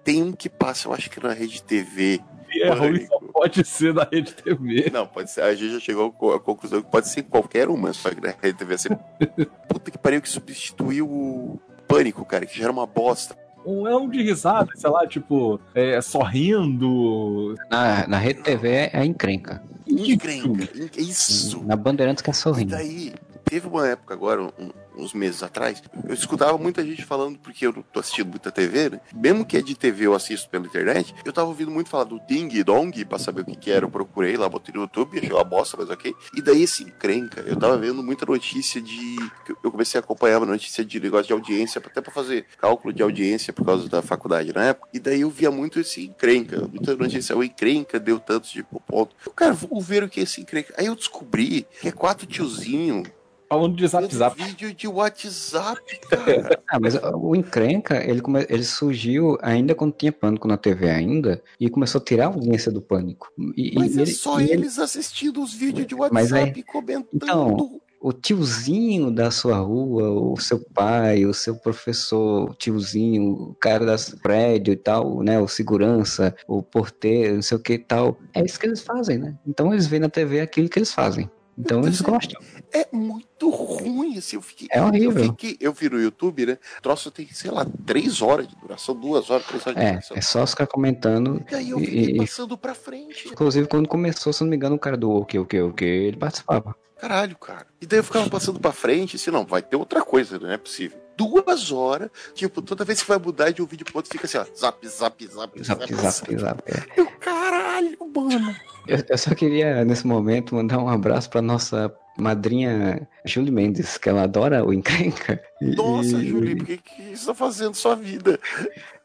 Tem 0.05 0.23
um 0.23 0.33
que 0.33 0.49
passa, 0.49 0.89
eu 0.89 0.93
acho 0.95 1.09
que 1.11 1.23
na 1.23 1.33
Rede 1.33 1.63
TV. 1.63 2.21
E 2.55 2.63
é 2.63 2.71
ruim, 2.75 3.07
só 3.07 3.19
pode 3.33 3.65
ser 3.65 3.95
da 3.95 4.07
Rede 4.11 4.33
TV. 4.35 4.91
Não, 4.93 5.07
pode 5.07 5.31
ser. 5.31 5.43
A 5.43 5.55
gente 5.55 5.73
já 5.75 5.81
chegou 5.81 6.13
à 6.35 6.41
conclusão 6.41 6.83
que 6.83 6.91
pode 6.91 7.09
ser 7.09 7.23
qualquer 7.23 7.69
uma, 7.69 7.93
só 7.93 8.11
que 8.11 8.21
na 8.21 8.35
Rede 8.43 8.59
TV 8.59 8.77
ser. 8.79 8.99
Puta 9.69 9.91
que 9.91 9.99
pariu 9.99 10.21
que 10.21 10.29
substituiu 10.29 11.07
o 11.09 11.61
Pânico, 11.89 12.25
cara, 12.25 12.45
que 12.47 12.57
já 12.59 12.65
era 12.65 12.73
uma 12.73 12.87
bosta. 12.87 13.37
Um 13.65 13.87
é 13.87 13.97
um 13.97 14.09
de 14.09 14.21
risada, 14.23 14.69
sei 14.75 14.91
lá, 14.91 15.07
tipo, 15.07 15.61
é, 15.75 16.01
sorrindo. 16.03 17.55
Na, 17.71 18.07
na 18.09 18.19
Rede 18.19 18.43
TV 18.43 18.69
é 18.69 18.91
a 18.99 19.05
encrenca. 19.05 19.63
Encrenca. 19.87 20.69
Isso. 20.99 21.63
Na 21.65 21.77
Bandeirantes 21.77 22.23
que 22.23 22.31
é 22.31 22.33
E 22.33 22.37
sorrindo. 22.37 22.71
daí, 22.73 23.13
teve 23.45 23.67
uma 23.69 23.87
época 23.89 24.15
agora, 24.15 24.43
um- 24.43 24.71
uns 24.97 25.13
meses 25.13 25.43
atrás, 25.43 25.83
eu 26.07 26.15
escutava 26.15 26.57
muita 26.59 26.85
gente 26.85 27.05
falando, 27.05 27.39
porque 27.39 27.67
eu 27.67 27.73
tô 27.93 28.01
assistindo 28.01 28.29
muita 28.29 28.51
TV, 28.51 28.91
né? 28.91 29.01
Mesmo 29.15 29.45
que 29.45 29.57
é 29.57 29.63
de 29.63 29.75
TV 29.75 30.07
eu 30.07 30.15
assisto 30.15 30.49
pela 30.49 30.67
internet, 30.67 31.15
eu 31.25 31.33
tava 31.33 31.49
ouvindo 31.49 31.71
muito 31.71 31.91
falar 31.91 32.05
do 32.05 32.21
Ding 32.29 32.63
Dong, 32.63 33.05
pra 33.05 33.19
saber 33.19 33.43
o 33.43 33.45
que 33.45 33.57
que 33.57 33.71
era, 33.71 33.85
eu 33.85 33.91
procurei 33.91 34.37
lá, 34.37 34.49
botei 34.49 34.75
no 34.75 34.83
YouTube, 34.83 35.19
achei 35.19 35.33
uma 35.33 35.45
bosta, 35.45 35.77
mas 35.79 35.91
ok. 35.91 36.15
E 36.35 36.43
daí 36.43 36.63
esse 36.63 36.83
encrenca, 36.83 37.41
eu 37.43 37.57
tava 37.57 37.77
vendo 37.79 38.03
muita 38.03 38.27
notícia 38.27 38.81
de... 38.81 39.17
Eu 39.63 39.71
comecei 39.71 39.99
a 39.99 40.03
acompanhar 40.03 40.39
uma 40.39 40.47
notícia 40.47 40.85
de 40.85 41.01
negócio 41.01 41.27
de 41.27 41.33
audiência, 41.33 41.81
até 41.85 42.01
pra 42.01 42.13
fazer 42.13 42.47
cálculo 42.59 42.93
de 42.93 43.03
audiência 43.03 43.53
por 43.53 43.65
causa 43.65 43.89
da 43.89 44.03
faculdade 44.03 44.53
na 44.53 44.65
época, 44.65 44.89
e 44.93 44.99
daí 44.99 45.23
eu 45.23 45.31
via 45.31 45.51
muito 45.51 45.81
esse 45.81 46.05
encrenca, 46.05 46.69
muita 46.69 46.95
notícia, 46.97 47.37
o 47.37 47.43
encrenca 47.43 47.99
deu 47.99 48.19
tantos 48.19 48.51
de 48.51 48.63
ponto. 48.63 49.15
Eu, 49.25 49.33
cara, 49.33 49.53
vamos 49.53 49.87
ver 49.87 50.03
o 50.03 50.09
que 50.09 50.21
é 50.21 50.23
esse 50.23 50.41
encrenca. 50.41 50.75
Aí 50.77 50.87
eu 50.87 50.95
descobri 50.95 51.67
que 51.81 51.89
é 51.89 51.93
quatro 51.93 52.27
tiozinho 52.27 53.05
Falando 53.53 53.77
de 53.77 53.87
zap 53.87 54.15
zap. 54.15 54.43
vídeo 54.43 54.73
de 54.73 54.89
WhatsApp, 54.89 55.81
cara. 56.09 56.63
Ah, 56.69 56.81
mas 56.81 56.95
o 57.15 57.37
encrenca, 57.37 58.03
ele, 58.03 58.21
come... 58.23 58.47
ele 58.49 58.65
surgiu 58.65 59.37
ainda 59.43 59.75
quando 59.75 59.93
tinha 59.93 60.11
pânico 60.11 60.49
na 60.49 60.57
TV 60.57 60.89
ainda 60.89 61.43
e 61.61 61.69
começou 61.69 62.01
a 62.01 62.05
tirar 62.05 62.25
a 62.25 62.29
audiência 62.29 62.73
do 62.73 62.81
pânico. 62.81 63.29
E, 63.57 63.73
Mas 63.75 63.95
e 63.95 63.99
é 63.99 64.03
ele- 64.03 64.11
só 64.13 64.41
e 64.41 64.45
ele- 64.45 64.53
eles 64.55 64.79
assistindo 64.79 65.43
os 65.43 65.53
vídeos 65.53 65.87
de 65.87 65.95
Mas 65.95 66.33
WhatsApp 66.33 66.63
comentando. 66.63 67.09
Então, 67.15 67.81
o 68.01 68.13
tiozinho 68.13 69.11
da 69.11 69.31
sua 69.31 69.59
rua, 69.59 70.11
o 70.11 70.37
seu 70.41 70.59
pai, 70.59 71.25
o 71.27 71.35
seu 71.35 71.55
professor, 71.55 72.51
o 72.51 72.55
tiozinho, 72.55 73.23
o 73.33 73.55
cara 73.61 73.85
do 73.97 74.17
prédio 74.23 74.73
e 74.73 74.77
tal, 74.77 75.23
né? 75.23 75.39
O 75.39 75.47
segurança, 75.47 76.35
o 76.49 76.63
porteiro, 76.63 77.35
não 77.35 77.43
sei 77.43 77.57
o 77.57 77.61
que 77.61 77.75
e 77.75 77.79
tal. 77.79 78.17
É 78.35 78.43
isso 78.45 78.59
que 78.59 78.67
eles 78.67 78.83
fazem, 78.83 79.19
né? 79.19 79.37
Então 79.47 79.73
eles 79.73 79.87
veem 79.87 80.01
na 80.01 80.09
TV 80.09 80.41
aquilo 80.41 80.69
que 80.69 80.79
eles 80.79 80.93
fazem. 80.93 81.31
Então 81.59 81.81
eles 81.83 82.01
gostam. 82.01 82.41
É 82.73 82.87
muito 82.93 83.51
ruim, 83.51 84.17
assim. 84.17 84.37
Eu 84.37 84.43
fiquei. 84.43 84.69
É 84.71 84.83
horrível. 84.83 85.11
Eu, 85.25 85.25
fiquei, 85.33 85.57
eu 85.61 85.73
vi 85.73 85.91
no 85.91 86.01
YouTube, 86.01 86.47
né? 86.47 86.59
O 86.79 86.83
troço 86.83 87.11
tem, 87.11 87.29
sei 87.29 87.51
lá, 87.51 87.67
três 87.87 88.23
horas 88.23 88.49
de 88.49 88.57
duração, 88.57 88.95
duas 88.95 89.29
horas, 89.31 89.47
três 89.47 89.67
horas 89.67 89.79
de 89.79 89.85
É, 89.85 89.91
duração. 89.91 90.17
é 90.17 90.21
só 90.23 90.47
ficar 90.47 90.67
comentando. 90.67 91.45
E 91.51 91.55
aí 91.55 91.71
eu 91.71 91.79
fiquei 91.79 92.05
e- 92.05 92.17
passando 92.17 92.57
pra 92.57 92.75
frente. 92.75 93.29
Inclusive, 93.29 93.69
quando 93.69 93.87
começou, 93.89 94.33
se 94.33 94.43
não 94.43 94.49
me 94.51 94.57
engano, 94.57 94.77
o 94.77 94.79
cara 94.79 94.97
do 94.97 95.11
o 95.11 95.25
que, 95.27 95.39
o 95.39 95.45
que, 95.45 95.61
o 95.61 95.73
que, 95.73 95.85
ele 95.85 96.17
participava. 96.17 96.75
Caralho, 97.03 97.37
cara. 97.37 97.67
E 97.81 97.87
daí 97.87 97.99
eu 97.99 98.05
ficava 98.05 98.31
passando 98.31 98.61
pra 98.61 98.71
frente, 98.71 99.17
assim, 99.17 99.33
não, 99.33 99.45
vai 99.45 99.61
ter 99.61 99.75
outra 99.75 100.03
coisa, 100.03 100.39
não 100.39 100.49
é 100.53 100.57
possível. 100.57 100.97
Duas 101.17 101.73
horas, 101.73 102.09
tipo, 102.33 102.63
toda 102.63 102.85
vez 102.85 103.03
que 103.03 103.09
vai 103.09 103.19
mudar 103.19 103.51
de 103.51 103.61
um 103.61 103.67
vídeo 103.67 103.85
pro 103.85 103.97
outro, 103.97 104.13
fica 104.13 104.25
assim, 104.27 104.39
ó, 104.39 104.45
zap, 104.57 104.87
zap, 104.89 105.27
zap, 105.27 105.63
Zap, 105.65 105.95
zap, 105.95 106.37
zap. 106.39 106.63
é. 106.67 107.01
Eu, 107.01 107.07
caralho, 107.19 107.99
mano. 108.15 108.55
Eu, 108.87 108.99
eu 109.09 109.19
só 109.19 109.35
queria, 109.35 109.85
nesse 109.85 110.07
momento, 110.07 110.55
mandar 110.55 110.79
um 110.79 110.89
abraço 110.89 111.29
pra 111.29 111.43
nossa 111.43 111.93
madrinha 112.17 113.07
Julie 113.27 113.51
Mendes, 113.51 113.99
que 113.99 114.09
ela 114.09 114.23
adora 114.23 114.65
o 114.65 114.73
encrenca. 114.73 115.43
Nossa, 115.61 116.17
e- 116.19 116.29
Julie, 116.29 116.55
por 116.57 116.67
que, 116.67 116.77
que 116.79 117.17
você 117.17 117.27
tá 117.27 117.35
fazendo 117.35 117.75
sua 117.75 117.97
vida? 117.97 118.39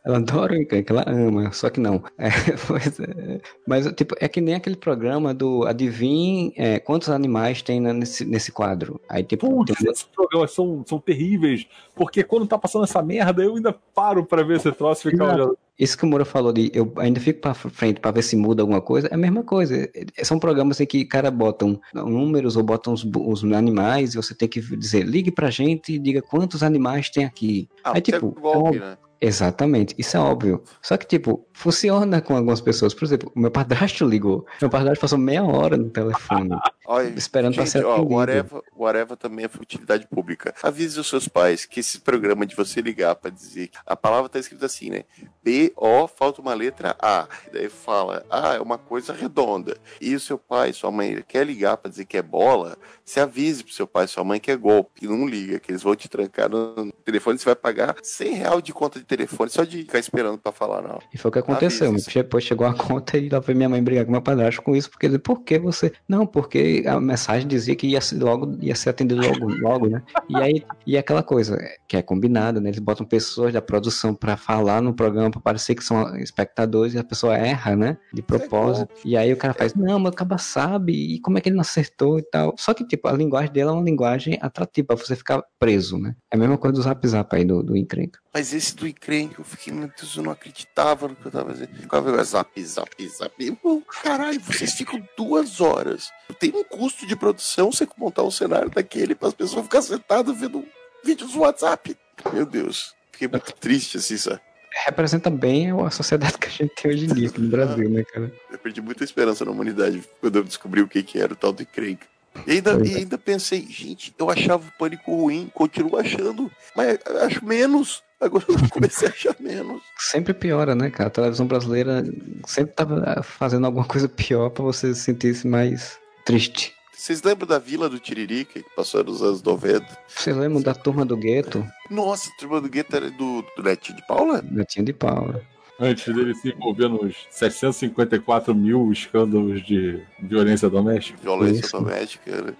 Ela 0.07 0.17
adora 0.19 0.53
o 0.53 0.55
encrenca, 0.55 0.93
ela 0.93 1.03
ama, 1.05 1.51
só 1.51 1.69
que 1.69 1.79
não. 1.81 2.01
É, 2.17 2.29
pois 2.65 2.97
é. 2.99 3.41
Mas, 3.67 3.85
tipo, 3.93 4.15
é 4.21 4.27
que 4.29 4.39
nem 4.39 4.55
aquele 4.55 4.77
programa 4.77 5.33
do 5.33 5.65
Adivinhe 5.65 6.53
é, 6.55 6.79
quantos 6.79 7.09
animais 7.09 7.61
tem 7.61 7.81
na- 7.81 7.93
nesse, 7.93 8.23
nesse 8.23 8.51
quadro. 8.51 9.01
Aí, 9.09 9.21
tipo, 9.23 9.49
Putz, 9.49 9.77
tem- 9.77 9.91
esses 9.91 10.03
programas 10.03 10.51
são, 10.51 10.81
são 10.87 10.97
terríveis, 10.99 11.67
porque 11.93 12.23
quando 12.23 12.47
tá 12.47 12.57
passando 12.57 12.85
essa 12.85 13.01
merda, 13.03 13.43
eu 13.43 13.55
ainda 13.55 13.73
paro 13.93 14.25
pra 14.25 14.43
ver 14.43 14.55
esse 14.57 14.71
troço 14.71 15.07
e 15.07 15.11
ficar 15.11 15.33
olhando. 15.33 15.57
Isso 15.77 15.95
que 15.97 16.05
o 16.05 16.07
Moura 16.07 16.25
falou 16.25 16.51
de 16.51 16.71
eu 16.73 16.91
ainda 16.97 17.19
fico 17.19 17.39
pra 17.39 17.53
frente 17.53 17.99
pra 17.99 18.09
ver 18.09 18.23
se 18.23 18.35
muda 18.35 18.63
alguma 18.63 18.81
coisa, 18.81 19.07
é 19.09 19.13
a 19.13 19.17
mesma 19.17 19.43
coisa. 19.43 19.87
São 20.23 20.39
programas 20.39 20.79
em 20.79 20.85
que 20.87 21.05
cara 21.05 21.29
botam 21.29 21.79
números 21.93 22.55
ou 22.55 22.63
botam 22.63 22.93
os, 22.93 23.05
os 23.15 23.43
animais 23.43 24.13
e 24.13 24.17
você 24.17 24.33
tem 24.33 24.47
que 24.47 24.59
dizer, 24.59 25.03
ligue 25.05 25.29
pra 25.29 25.51
gente 25.51 25.93
e 25.93 25.99
diga 25.99 26.21
quantos 26.21 26.63
animais 26.63 27.09
tem 27.11 27.25
aqui. 27.25 27.69
Ah, 27.83 27.91
Aí, 27.93 28.01
tipo, 28.01 28.33
é 28.37 28.41
golpe, 28.41 28.77
é 28.77 28.79
né? 28.79 28.97
Exatamente, 29.19 29.95
isso 29.97 30.15
é 30.15 30.19
óbvio. 30.19 30.63
Só 30.81 30.95
que, 30.95 31.07
tipo, 31.07 31.47
funciona 31.53 32.21
com 32.21 32.35
algumas 32.35 32.61
pessoas. 32.61 32.93
Por 32.93 33.05
exemplo, 33.05 33.31
meu 33.35 33.49
padrasto 33.49 34.05
ligou. 34.05 34.45
Meu 34.61 34.69
padrasto 34.69 35.01
passou 35.01 35.17
meia 35.17 35.43
hora 35.43 35.75
no 35.75 35.89
telefone, 35.89 36.55
Olha, 36.89 37.09
esperando 37.17 37.53
pra 37.53 37.65
gente, 37.65 37.73
ser 37.73 37.85
ó, 37.85 38.01
o 38.01 38.17
Areva, 38.17 38.63
o 38.73 38.85
Areva 38.85 39.17
também 39.17 39.43
é 39.43 39.49
utilidade 39.59 40.07
pública. 40.07 40.55
Avise 40.63 40.97
os 40.97 41.09
seus 41.09 41.27
pais 41.27 41.65
que 41.65 41.81
esse 41.81 41.99
programa 41.99 42.45
de 42.45 42.55
você 42.55 42.79
ligar 42.79 43.13
pra 43.15 43.29
dizer 43.29 43.67
que 43.67 43.77
a 43.85 43.95
palavra 43.95 44.29
tá 44.29 44.39
escrita 44.39 44.65
assim, 44.65 44.89
né? 44.89 45.03
B-O, 45.43 46.07
falta 46.07 46.41
uma 46.41 46.53
letra 46.53 46.95
A. 47.01 47.27
E 47.47 47.51
daí 47.51 47.67
fala, 47.67 48.25
ah, 48.29 48.53
é 48.53 48.61
uma 48.61 48.77
coisa 48.77 49.11
redonda. 49.11 49.77
E 49.99 50.15
o 50.15 50.19
seu 50.19 50.37
pai, 50.37 50.71
sua 50.71 50.89
mãe 50.89 51.21
quer 51.27 51.45
ligar 51.45 51.75
pra 51.75 51.89
dizer 51.89 52.05
que 52.05 52.15
é 52.15 52.21
bola, 52.21 52.77
se 53.03 53.19
avise 53.19 53.65
pro 53.65 53.73
seu 53.73 53.85
pai 53.85 54.07
sua 54.07 54.23
mãe 54.23 54.39
que 54.39 54.49
é 54.49 54.55
golpe. 54.55 55.03
E 55.03 55.07
não 55.07 55.27
liga, 55.27 55.59
que 55.59 55.71
eles 55.71 55.83
vão 55.83 55.93
te 55.93 56.07
trancar 56.07 56.49
no 56.49 56.89
telefone, 57.03 57.37
você 57.37 57.45
vai 57.45 57.55
pagar 57.55 57.97
100 58.01 58.33
real 58.33 58.61
de 58.61 58.71
conta 58.71 58.97
de 58.97 59.05
telefone 59.05 59.49
só 59.49 59.65
de 59.65 59.79
ficar 59.79 59.99
esperando 59.99 60.37
pra 60.37 60.53
falar, 60.53 60.81
não. 60.81 60.99
E 61.13 61.17
foi 61.17 61.27
o 61.27 61.31
que 61.33 61.39
aconteceu. 61.39 61.89
Avise. 61.89 62.09
Depois 62.13 62.45
chegou 62.45 62.65
a 62.65 62.73
conta 62.73 63.17
e 63.17 63.27
lá 63.27 63.41
foi 63.41 63.53
minha 63.53 63.67
mãe 63.67 63.83
brigar 63.83 64.05
com 64.05 64.11
meu 64.11 64.21
padrasto 64.21 64.61
com 64.61 64.73
isso, 64.73 64.89
porque 64.89 65.19
por 65.19 65.41
que 65.41 65.59
você. 65.59 65.91
Não, 66.07 66.25
porque 66.25 66.76
a 66.85 66.99
mensagem 66.99 67.47
dizia 67.47 67.75
que 67.75 67.87
ia 67.87 68.01
ser 68.01 68.21
logo, 68.21 68.57
ia 68.61 68.75
ser 68.75 68.89
atendido 68.89 69.21
logo, 69.21 69.53
logo, 69.55 69.89
né? 69.89 70.03
E 70.29 70.35
aí, 70.35 70.65
e 70.85 70.97
aquela 70.97 71.23
coisa 71.23 71.57
que 71.87 71.95
é 71.95 72.01
combinada, 72.01 72.59
né? 72.59 72.69
Eles 72.69 72.79
botam 72.79 73.05
pessoas 73.05 73.53
da 73.53 73.61
produção 73.61 74.13
pra 74.13 74.35
falar 74.35 74.81
no 74.81 74.93
programa 74.93 75.31
pra 75.31 75.39
parecer 75.39 75.75
que 75.75 75.83
são 75.83 76.15
espectadores 76.17 76.93
e 76.93 76.97
a 76.97 77.03
pessoa 77.03 77.37
erra, 77.37 77.75
né? 77.75 77.97
De 78.13 78.21
propósito. 78.21 78.93
E 79.05 79.15
aí 79.15 79.31
o 79.31 79.37
cara 79.37 79.53
faz, 79.53 79.73
não, 79.73 79.99
meu 79.99 80.11
caba 80.11 80.37
sabe, 80.37 80.93
e 80.93 81.19
como 81.21 81.37
é 81.37 81.41
que 81.41 81.49
ele 81.49 81.55
não 81.55 81.61
acertou 81.61 82.19
e 82.19 82.23
tal. 82.23 82.55
Só 82.57 82.73
que, 82.73 82.85
tipo, 82.85 83.07
a 83.07 83.13
linguagem 83.13 83.51
dele 83.51 83.69
é 83.69 83.71
uma 83.71 83.83
linguagem 83.83 84.37
atrativa 84.41 84.87
pra 84.87 84.97
você 84.97 85.15
ficar 85.15 85.43
preso, 85.59 85.97
né? 85.97 86.15
É 86.31 86.35
a 86.35 86.39
mesma 86.39 86.57
coisa 86.57 86.75
do 86.75 86.81
zap 86.81 87.07
zap 87.07 87.35
aí 87.35 87.45
do, 87.45 87.63
do 87.63 87.75
encrenca. 87.75 88.19
Mas 88.33 88.53
esse 88.53 88.75
do 88.75 88.87
encrenque, 88.87 89.39
eu 89.39 89.45
fiquei, 89.45 89.73
meu 89.73 89.87
Deus, 89.87 90.15
eu 90.15 90.21
não 90.21 90.31
acreditava 90.31 91.07
no 91.07 91.15
que 91.15 91.25
eu 91.25 91.31
tava 91.31 91.49
fazendo. 91.49 91.75
Ficava 91.75 92.23
zap, 92.23 92.63
zap, 92.63 93.07
zap. 93.07 93.51
Pô, 93.63 93.81
caralho, 94.03 94.39
vocês 94.39 94.73
ficam 94.73 95.01
duas 95.17 95.59
horas. 95.59 96.11
Tem 96.39 96.51
um 96.51 96.63
custo 96.67 97.05
de 97.05 97.15
produção 97.15 97.71
você 97.71 97.87
montar 97.97 98.23
um 98.23 98.31
cenário 98.31 98.69
daquele 98.69 99.15
para 99.15 99.29
as 99.29 99.33
pessoas 99.33 99.63
ficarem 99.63 99.87
sentadas 99.87 100.37
vendo 100.37 100.65
vídeos 101.03 101.31
do 101.31 101.39
WhatsApp. 101.39 101.97
Meu 102.33 102.45
Deus, 102.45 102.95
fiquei 103.11 103.27
muito 103.27 103.53
triste 103.53 103.97
assim, 103.97 104.17
sabe? 104.17 104.41
Representa 104.85 105.29
bem 105.29 105.71
a 105.71 105.89
sociedade 105.89 106.37
que 106.37 106.47
a 106.47 106.51
gente 106.51 106.73
tem 106.75 106.91
hoje 106.91 107.05
em 107.05 107.13
dia 107.13 107.31
no 107.37 107.49
Brasil, 107.49 107.89
né, 107.89 108.03
cara? 108.03 108.31
Eu 108.51 108.59
perdi 108.59 108.81
muita 108.81 109.03
esperança 109.03 109.43
na 109.43 109.51
humanidade 109.51 110.03
quando 110.21 110.35
eu 110.35 110.43
descobri 110.43 110.81
o 110.81 110.87
que, 110.87 111.01
que 111.01 111.19
era 111.19 111.33
o 111.33 111.35
tal 111.35 111.51
do 111.51 111.63
encrenca. 111.63 112.05
E 112.45 112.51
ainda, 112.51 112.87
e 112.87 112.95
ainda 112.95 113.17
pensei, 113.17 113.65
gente, 113.67 114.13
eu 114.17 114.29
achava 114.29 114.67
o 114.67 114.77
pânico 114.77 115.15
ruim, 115.15 115.49
continuo 115.53 115.97
achando, 115.97 116.51
mas 116.75 116.99
acho 117.23 117.43
menos. 117.43 118.03
Agora 118.19 118.45
eu 118.47 118.55
comecei 118.69 119.07
a 119.07 119.11
achar 119.11 119.35
menos. 119.39 119.81
Sempre 119.97 120.33
piora, 120.33 120.75
né, 120.75 120.89
cara? 120.89 121.07
A 121.07 121.11
televisão 121.11 121.47
brasileira 121.47 122.03
sempre 122.45 122.73
tava 122.73 123.23
fazendo 123.23 123.65
alguma 123.65 123.85
coisa 123.85 124.09
pior 124.09 124.49
pra 124.49 124.63
você 124.63 124.93
se 124.93 125.01
sentir 125.01 125.45
mais 125.45 125.99
triste. 126.27 126.73
Vocês 126.93 127.21
lembram 127.23 127.47
da 127.47 127.57
Vila 127.57 127.87
do 127.87 127.99
Tiririca, 127.99 128.61
que 128.61 128.75
passou 128.75 129.03
nos 129.03 129.21
anos 129.21 129.41
90? 129.41 129.85
Você 130.07 130.33
lembra 130.33 130.61
da 130.61 130.73
turma 130.73 131.05
do 131.05 131.15
gueto? 131.15 131.65
Nossa, 131.89 132.29
a 132.29 132.39
turma 132.39 132.59
do 132.59 132.67
gueto 132.67 132.95
era 132.95 133.09
do, 133.09 133.45
do 133.55 133.63
Netinho 133.63 133.97
de 133.97 134.07
Paula? 134.07 134.41
Netinho 134.41 134.85
de 134.85 134.93
Paula. 134.93 135.41
Antes 135.79 136.13
dele 136.13 136.33
se 136.33 136.49
envolver 136.49 136.89
nos 136.89 137.15
754 137.29 138.53
mil 138.53 138.91
escândalos 138.91 139.63
de 139.65 140.01
violência 140.19 140.69
doméstica. 140.69 141.19
Violência 141.21 141.61
Isso. 141.61 141.77
doméstica, 141.77 142.41
né? 142.41 142.53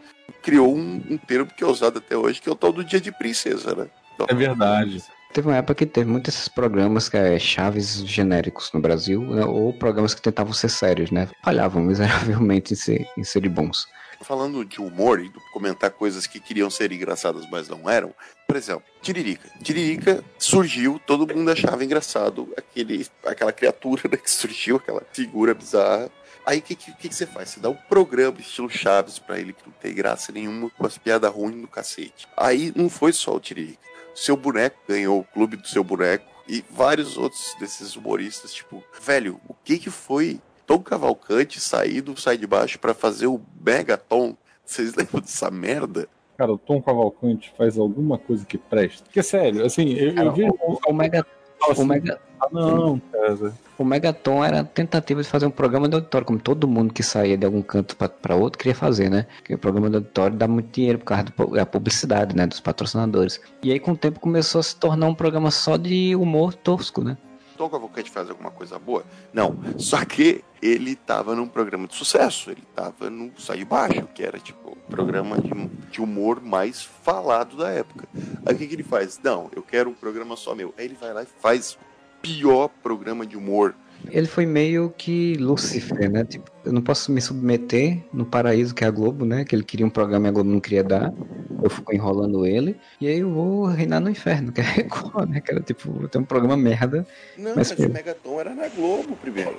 Criou 0.44 0.74
um, 0.74 1.04
um 1.10 1.18
termo 1.18 1.52
que 1.52 1.64
é 1.64 1.68
usado 1.68 1.98
até 1.98 2.16
hoje, 2.16 2.40
que 2.40 2.48
é 2.48 2.52
o 2.52 2.56
tal 2.56 2.72
do 2.72 2.84
dia 2.84 3.02
de 3.02 3.12
princesa, 3.12 3.76
né? 3.76 3.88
Então, 4.14 4.28
É 4.30 4.36
verdade. 4.36 5.04
Teve 5.38 5.50
uma 5.50 5.58
época 5.58 5.76
que 5.76 5.86
teve 5.86 6.10
muitos 6.10 6.34
esses 6.34 6.48
programas 6.48 7.08
que 7.08 7.16
é 7.16 7.38
chaves 7.38 8.04
genéricos 8.04 8.72
no 8.74 8.80
Brasil, 8.80 9.22
né? 9.22 9.46
ou 9.46 9.72
programas 9.72 10.16
que 10.16 10.20
tentavam 10.20 10.52
ser 10.52 10.68
sérios, 10.68 11.12
né? 11.12 11.30
Falhavam 11.44 11.80
miseravelmente 11.86 12.74
em 12.74 12.76
ser, 12.76 13.08
em 13.16 13.24
serem 13.24 13.52
bons. 13.52 13.86
Falando 14.22 14.66
de 14.66 14.82
humor 14.82 15.20
e 15.20 15.32
comentar 15.54 15.92
coisas 15.92 16.26
que 16.26 16.40
queriam 16.40 16.72
ser 16.72 16.92
engraçadas, 16.92 17.48
mas 17.52 17.70
não 17.70 17.88
eram. 17.88 18.16
Por 18.48 18.56
exemplo, 18.56 18.82
Tiririca. 19.00 19.48
Tiririca 19.62 20.24
surgiu, 20.40 21.00
todo 21.06 21.32
mundo 21.32 21.52
achava 21.52 21.86
engraçado 21.86 22.52
aquele, 22.58 23.06
aquela 23.24 23.52
criatura 23.52 24.10
né, 24.10 24.18
que 24.18 24.32
surgiu, 24.32 24.78
aquela 24.78 25.04
figura 25.14 25.54
bizarra. 25.54 26.10
Aí 26.48 26.58
o 26.58 26.62
que, 26.64 26.74
que, 26.74 26.94
que 26.94 27.14
você 27.14 27.28
faz? 27.28 27.50
Você 27.50 27.60
dá 27.60 27.70
um 27.70 27.78
programa 27.88 28.40
estilo 28.40 28.72
Chaves 28.72 29.20
pra 29.20 29.38
ele 29.38 29.54
que 29.54 29.68
não 29.68 29.74
tem 29.74 29.94
graça 29.94 30.32
nenhuma, 30.32 30.72
com 30.72 30.88
as 30.88 30.98
piadas 30.98 31.32
ruins 31.32 31.62
do 31.62 31.68
cacete. 31.68 32.28
Aí 32.36 32.74
não 32.76 32.90
foi 32.90 33.14
só 33.14 33.36
o 33.36 33.40
Tiririca. 33.40 33.86
Seu 34.18 34.36
boneco 34.36 34.80
ganhou 34.90 35.20
o 35.20 35.24
clube 35.24 35.56
do 35.58 35.68
seu 35.68 35.84
boneco 35.84 36.26
e 36.50 36.66
vários 36.72 37.20
outros 37.20 37.56
desses 37.60 37.96
humoristas, 37.96 38.52
tipo, 38.52 38.84
velho, 39.00 39.40
o 39.48 39.54
que 39.54 39.78
que 39.78 39.92
foi 39.92 40.42
Tom 40.66 40.80
Cavalcante 40.80 41.60
sair 41.62 42.02
do 42.02 42.20
Sai 42.20 42.36
de 42.36 42.48
Baixo 42.48 42.80
pra 42.80 42.96
fazer 42.96 43.28
o 43.28 43.40
Megaton? 43.64 44.36
Vocês 44.66 44.96
lembram 44.98 45.22
dessa 45.22 45.52
merda? 45.52 46.10
Cara, 46.36 46.52
o 46.52 46.58
Tom 46.58 46.82
Cavalcante 46.82 47.54
faz 47.56 47.78
alguma 47.78 48.18
coisa 48.18 48.44
que 48.44 48.58
presta. 48.58 49.04
Porque, 49.04 49.22
sério, 49.22 49.64
assim, 49.64 49.94
eu, 49.94 50.16
Cara, 50.16 50.30
eu 50.30 50.34
vejo. 50.34 50.54
o, 50.62 50.80
o, 50.88 50.94
Mega, 50.94 51.24
assim, 51.70 51.84
o, 51.84 51.86
Mega, 51.86 52.20
ah, 52.40 52.48
não, 52.52 53.00
cara. 53.12 53.54
o 53.78 53.84
Megaton 53.86 54.44
era 54.44 54.62
a 54.62 54.64
tentativa 54.64 55.22
de 55.22 55.28
fazer 55.28 55.46
um 55.46 55.52
programa 55.52 55.88
de 55.90 55.96
auditório, 55.96 56.26
como 56.26 56.40
todo 56.40 56.68
mundo 56.68 56.94
que 56.94 57.04
saía 57.04 57.38
de 57.38 57.46
algum 57.46 57.62
canto 57.62 57.96
pra- 57.96 58.10
pra 58.10 58.36
outro 58.36 58.58
queria 58.60 58.76
fazer, 58.76 59.10
né? 59.10 59.26
Porque 59.38 59.56
o 59.56 59.58
programa 59.58 59.90
de 59.90 59.96
auditório 59.98 60.36
dá 60.38 60.48
muito 60.48 60.70
dinheiro 60.72 61.00
por 61.00 61.06
causa 61.06 61.26
da 61.54 61.66
publicidade, 61.66 62.36
né? 62.36 62.46
Dos 62.48 62.60
patrocinadores. 62.60 63.40
E 63.64 63.72
aí, 63.72 63.80
com 63.80 63.92
o 63.92 63.98
tempo, 63.98 64.20
começou 64.20 64.60
a 64.60 64.64
se 64.64 64.76
tornar 64.76 65.08
um 65.08 65.16
programa 65.16 65.52
só 65.52 65.78
de 65.78 66.16
humor 66.16 66.54
tosco, 66.54 67.04
né? 67.04 67.18
Tom 67.58 67.70
Cavalcante 67.70 68.12
faz 68.12 68.30
alguma 68.30 68.52
coisa 68.52 68.78
boa? 68.78 69.04
Não. 69.34 69.58
Só 69.80 70.06
que 70.06 70.44
ele 70.62 70.96
tava 70.96 71.34
num 71.36 71.48
programa 71.48 71.88
de 71.88 71.96
sucesso. 71.96 72.52
Ele 72.52 72.62
tava 72.76 73.10
no 73.10 73.32
Sai 73.36 73.58
de 73.58 73.66
Baixo, 73.66 74.08
que 74.14 74.22
era 74.22 74.38
tipo 74.38 74.74
o 74.74 74.76
programa 74.92 75.40
de, 75.42 75.50
de 75.90 76.00
humor 76.00 76.40
mais 76.40 76.84
falado 76.84 77.58
da 77.58 77.70
época. 77.72 78.08
Aí 78.46 78.54
o 78.54 78.58
que, 78.60 78.68
que 78.68 78.76
ele 78.76 78.84
faz? 78.84 79.20
Não, 79.24 79.50
eu 79.56 79.64
quero 79.64 79.90
um 79.90 79.94
programa 79.96 80.36
só 80.36 80.54
meu. 80.54 80.72
Aí 80.78 80.86
ele 80.86 80.96
vai 81.02 81.12
lá 81.12 81.24
e 81.24 81.28
faz 81.42 81.72
o 81.74 81.87
pior 82.36 82.70
programa 82.84 83.26
de 83.26 83.38
humor. 83.38 83.76
Ele 84.10 84.28
foi 84.28 84.46
meio 84.46 84.94
que 84.96 85.36
Lúcifer, 85.36 86.10
né? 86.10 86.24
Tipo, 86.24 86.52
eu 86.68 86.74
não 86.74 86.82
posso 86.82 87.12
me 87.12 87.22
submeter 87.22 88.04
no 88.12 88.26
paraíso 88.26 88.76
que 88.76 88.84
é 88.84 88.88
a 88.88 88.92
Globo, 88.92 89.26
né? 89.26 89.46
Que 89.46 89.56
ele 89.56 89.64
queria 89.64 89.86
um 89.86 89.90
programa 89.90 90.28
e 90.28 90.30
a 90.30 90.32
Globo 90.32 90.50
não 90.50 90.60
queria 90.60 90.84
dar. 90.84 91.14
Eu 91.64 91.70
fico 91.70 91.96
enrolando 91.96 92.46
ele. 92.46 92.78
E 93.00 93.08
aí 93.08 93.20
eu 93.20 93.32
vou 93.32 93.66
reinar 93.66 94.02
no 94.02 94.10
inferno, 94.10 94.52
que 94.54 94.62
é 94.62 94.64
Record, 94.64 95.30
né? 95.30 95.42
Que 95.42 95.52
era 95.52 95.62
tipo, 95.62 96.08
tem 96.10 96.22
um 96.22 96.26
programa 96.26 96.58
merda. 96.58 97.08
Não, 97.38 97.56
Mas 97.56 97.72
mas, 97.72 97.80
o 97.80 97.90
Megaton 97.90 98.40
era 98.40 98.54
na 98.54 98.68
Globo 98.68 99.16
primeiro. 99.16 99.56